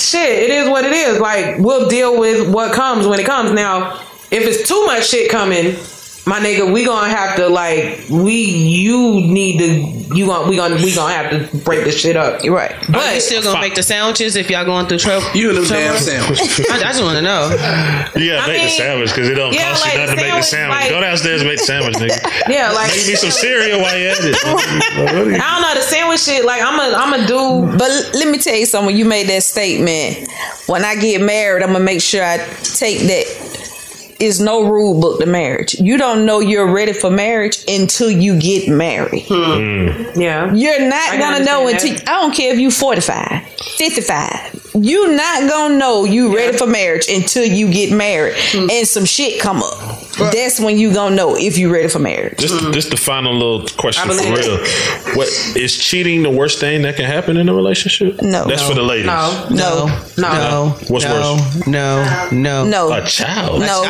shit, 0.00 0.50
it 0.50 0.50
is 0.50 0.68
what 0.68 0.84
it 0.84 0.90
is. 0.90 1.20
Like 1.20 1.58
we'll 1.58 1.88
deal 1.88 2.18
with 2.18 2.52
what 2.52 2.74
comes 2.74 3.06
when 3.06 3.20
it 3.20 3.24
comes. 3.24 3.52
Now, 3.52 4.00
if 4.32 4.42
it's 4.48 4.68
too 4.68 4.84
much 4.84 5.10
shit 5.10 5.30
coming, 5.30 5.76
my 6.26 6.38
nigga, 6.38 6.70
we 6.72 6.84
gonna 6.84 7.08
have 7.08 7.36
to 7.36 7.48
like 7.48 8.04
we 8.10 8.34
you 8.44 9.20
need 9.20 9.58
to 9.58 10.00
you 10.14 10.26
gonna 10.26 10.48
we 10.48 10.56
gonna 10.56 10.74
we 10.76 10.94
gonna 10.94 11.12
have 11.14 11.30
to 11.30 11.56
break 11.58 11.84
this 11.84 11.98
shit 11.98 12.16
up. 12.16 12.44
You're 12.44 12.54
right. 12.54 12.74
But 12.90 13.14
you 13.14 13.20
still 13.20 13.42
gonna 13.42 13.60
make 13.60 13.74
the 13.74 13.82
sandwiches 13.82 14.36
if 14.36 14.50
y'all 14.50 14.64
going 14.64 14.86
through 14.86 14.98
trouble? 14.98 15.26
You 15.34 15.48
and 15.50 15.58
them 15.58 15.64
damn 15.64 15.96
trouble? 15.96 16.00
sandwiches. 16.00 16.66
I, 16.70 16.76
I 16.76 16.92
just 16.92 17.02
want 17.02 17.16
to 17.16 17.22
know. 17.22 17.48
You 18.16 18.30
gotta 18.30 18.42
I 18.42 18.46
make 18.46 18.60
the 18.60 18.66
mean, 18.68 18.78
sandwich 18.78 19.10
because 19.10 19.28
it 19.28 19.34
don't 19.34 19.54
yeah, 19.54 19.70
cost 19.70 19.84
like, 19.84 19.94
you 19.94 20.00
nothing 20.00 20.16
to 20.16 20.22
make 20.22 20.34
the 20.34 20.42
sandwich, 20.42 20.44
sandwich. 20.44 20.80
like- 20.80 20.90
Go 20.90 21.00
downstairs 21.00 21.40
and 21.40 21.48
make 21.50 21.58
the 21.58 21.64
sandwich, 21.64 21.96
nigga. 21.96 22.48
Yeah, 22.50 22.70
like 22.72 22.88
Make 22.90 23.06
me 23.06 23.14
some 23.14 23.30
cereal 23.30 23.80
while 23.80 23.96
you're 23.96 24.10
at 24.10 24.18
it. 24.20 24.36
I 24.44 25.06
don't 25.12 25.62
know 25.62 25.74
the 25.74 25.82
sandwich 25.82 26.20
shit. 26.20 26.44
Like 26.44 26.62
I'm 26.62 26.78
a 26.78 26.96
I'm 26.96 27.14
a 27.14 27.26
do. 27.26 27.78
But 27.78 27.90
let 28.14 28.28
me 28.28 28.38
tell 28.38 28.56
you 28.56 28.66
something. 28.66 28.94
You 28.96 29.04
made 29.04 29.28
that 29.28 29.42
statement, 29.44 30.28
when 30.66 30.84
I 30.84 30.96
get 30.96 31.22
married, 31.22 31.62
I'm 31.62 31.72
gonna 31.72 31.84
make 31.84 32.02
sure 32.02 32.22
I 32.24 32.38
take 32.62 33.00
that. 33.08 33.49
Is 34.20 34.38
no 34.40 34.62
rule 34.68 35.00
book 35.00 35.18
to 35.20 35.26
marriage. 35.26 35.74
You 35.80 35.96
don't 35.96 36.26
know 36.26 36.40
you're 36.40 36.70
ready 36.70 36.92
for 36.92 37.10
marriage 37.10 37.64
until 37.66 38.10
you 38.10 38.38
get 38.38 38.68
married. 38.68 39.24
Hmm. 39.28 40.20
Yeah, 40.20 40.52
You're 40.52 40.88
not 40.88 41.18
gonna 41.18 41.44
know 41.44 41.66
understand 41.66 42.00
until 42.00 42.14
I 42.14 42.20
don't 42.20 42.34
care 42.34 42.52
if 42.52 42.58
you 42.58 42.70
45, 42.70 43.42
55. 43.78 44.72
You're 44.74 45.12
not 45.12 45.48
gonna 45.48 45.78
know 45.78 46.04
you 46.04 46.34
ready 46.36 46.56
for 46.56 46.66
marriage 46.66 47.08
until 47.08 47.44
you 47.44 47.72
get 47.72 47.92
married 47.92 48.36
and 48.54 48.86
some 48.86 49.04
shit 49.04 49.40
come 49.40 49.62
up. 49.62 49.99
That's 50.32 50.60
when 50.60 50.78
you 50.78 50.92
gonna 50.92 51.16
know 51.16 51.36
if 51.36 51.58
you 51.58 51.72
ready 51.72 51.88
for 51.88 51.98
marriage. 51.98 52.38
Just, 52.38 52.54
mm-hmm. 52.54 52.72
just 52.72 52.90
the 52.90 52.96
final 52.96 53.32
little 53.34 53.66
question 53.76 54.08
for 54.10 54.34
real. 54.34 54.58
What 55.16 55.28
is 55.56 55.76
cheating 55.76 56.22
the 56.22 56.30
worst 56.30 56.60
thing 56.60 56.82
that 56.82 56.96
can 56.96 57.04
happen 57.04 57.36
in 57.36 57.48
a 57.48 57.54
relationship? 57.54 58.22
No. 58.22 58.44
that's 58.44 58.62
for 58.66 58.74
the 58.74 58.82
ladies. 58.82 59.06
No. 59.06 59.46
No. 59.50 60.04
No. 60.16 60.76
What's 60.88 61.04
no, 61.04 61.34
worse? 61.36 61.66
No. 61.66 62.28
No. 62.32 62.64
No. 62.64 62.92
A 62.92 63.04
child. 63.06 63.60
No, 63.60 63.82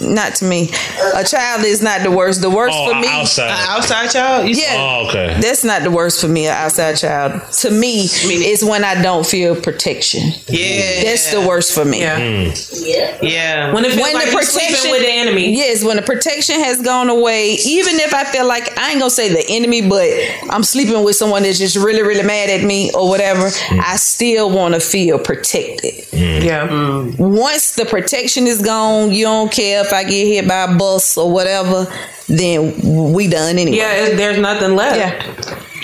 not 0.00 0.34
to 0.36 0.44
me. 0.44 0.70
A 1.14 1.24
child 1.24 1.64
is 1.64 1.82
not 1.82 2.02
the 2.02 2.10
worst. 2.10 2.40
The 2.40 2.50
worst 2.50 2.74
Oh, 2.76 2.88
for 2.92 3.00
me, 3.00 3.08
outside. 3.08 3.50
A 3.50 3.70
outside 3.70 4.10
child? 4.10 4.48
You 4.48 4.54
yeah, 4.54 4.76
Oh, 4.78 5.06
okay. 5.08 5.38
that's 5.40 5.64
not 5.64 5.82
the 5.82 5.90
worst 5.90 6.20
for 6.20 6.28
me. 6.28 6.46
An 6.46 6.52
outside 6.52 6.96
child, 6.96 7.42
to 7.52 7.70
me, 7.70 8.04
is 8.04 8.64
when 8.64 8.84
I 8.84 9.00
don't 9.02 9.26
feel 9.26 9.54
protection. 9.60 10.32
Yeah, 10.48 11.04
that's 11.04 11.30
the 11.32 11.40
worst 11.46 11.74
for 11.74 11.84
me. 11.84 12.00
Yeah, 12.00 12.54
Yeah. 12.72 13.18
Yeah. 13.22 13.72
When 13.74 13.84
it 13.84 13.92
feels 13.92 14.14
like 14.14 14.32
you 14.32 14.42
sleeping 14.42 14.90
with 14.90 15.02
the 15.02 15.10
enemy. 15.10 15.54
Yes, 15.64 15.82
when 15.82 15.96
the 15.96 16.02
protection 16.02 16.60
has 16.60 16.82
gone 16.82 17.08
away, 17.08 17.52
even 17.64 17.94
if 17.96 18.12
I 18.12 18.24
feel 18.24 18.46
like 18.46 18.76
I 18.78 18.90
ain't 18.90 18.98
gonna 18.98 19.08
say 19.08 19.30
the 19.30 19.44
enemy, 19.48 19.88
but 19.88 20.10
I'm 20.50 20.62
sleeping 20.62 21.02
with 21.02 21.16
someone 21.16 21.42
that's 21.42 21.58
just 21.58 21.76
really, 21.76 22.02
really 22.02 22.22
mad 22.22 22.50
at 22.50 22.62
me 22.62 22.92
or 22.92 23.08
whatever, 23.08 23.48
mm. 23.48 23.80
I 23.80 23.96
still 23.96 24.50
want 24.50 24.74
to 24.74 24.80
feel 24.80 25.18
protected. 25.18 25.94
Mm. 26.10 26.44
Yeah. 26.44 26.68
Mm. 26.68 27.18
Once 27.18 27.76
the 27.76 27.86
protection 27.86 28.46
is 28.46 28.60
gone, 28.60 29.12
you 29.12 29.24
don't 29.24 29.50
care 29.50 29.82
if 29.82 29.92
I 29.94 30.04
get 30.04 30.26
hit 30.26 30.46
by 30.46 30.64
a 30.64 30.76
bus 30.76 31.16
or 31.16 31.32
whatever, 31.32 31.86
then 32.28 33.12
we 33.14 33.26
done 33.26 33.56
anyway. 33.56 33.78
Yeah, 33.78 34.14
there's 34.16 34.38
nothing 34.38 34.76
left. 34.76 34.98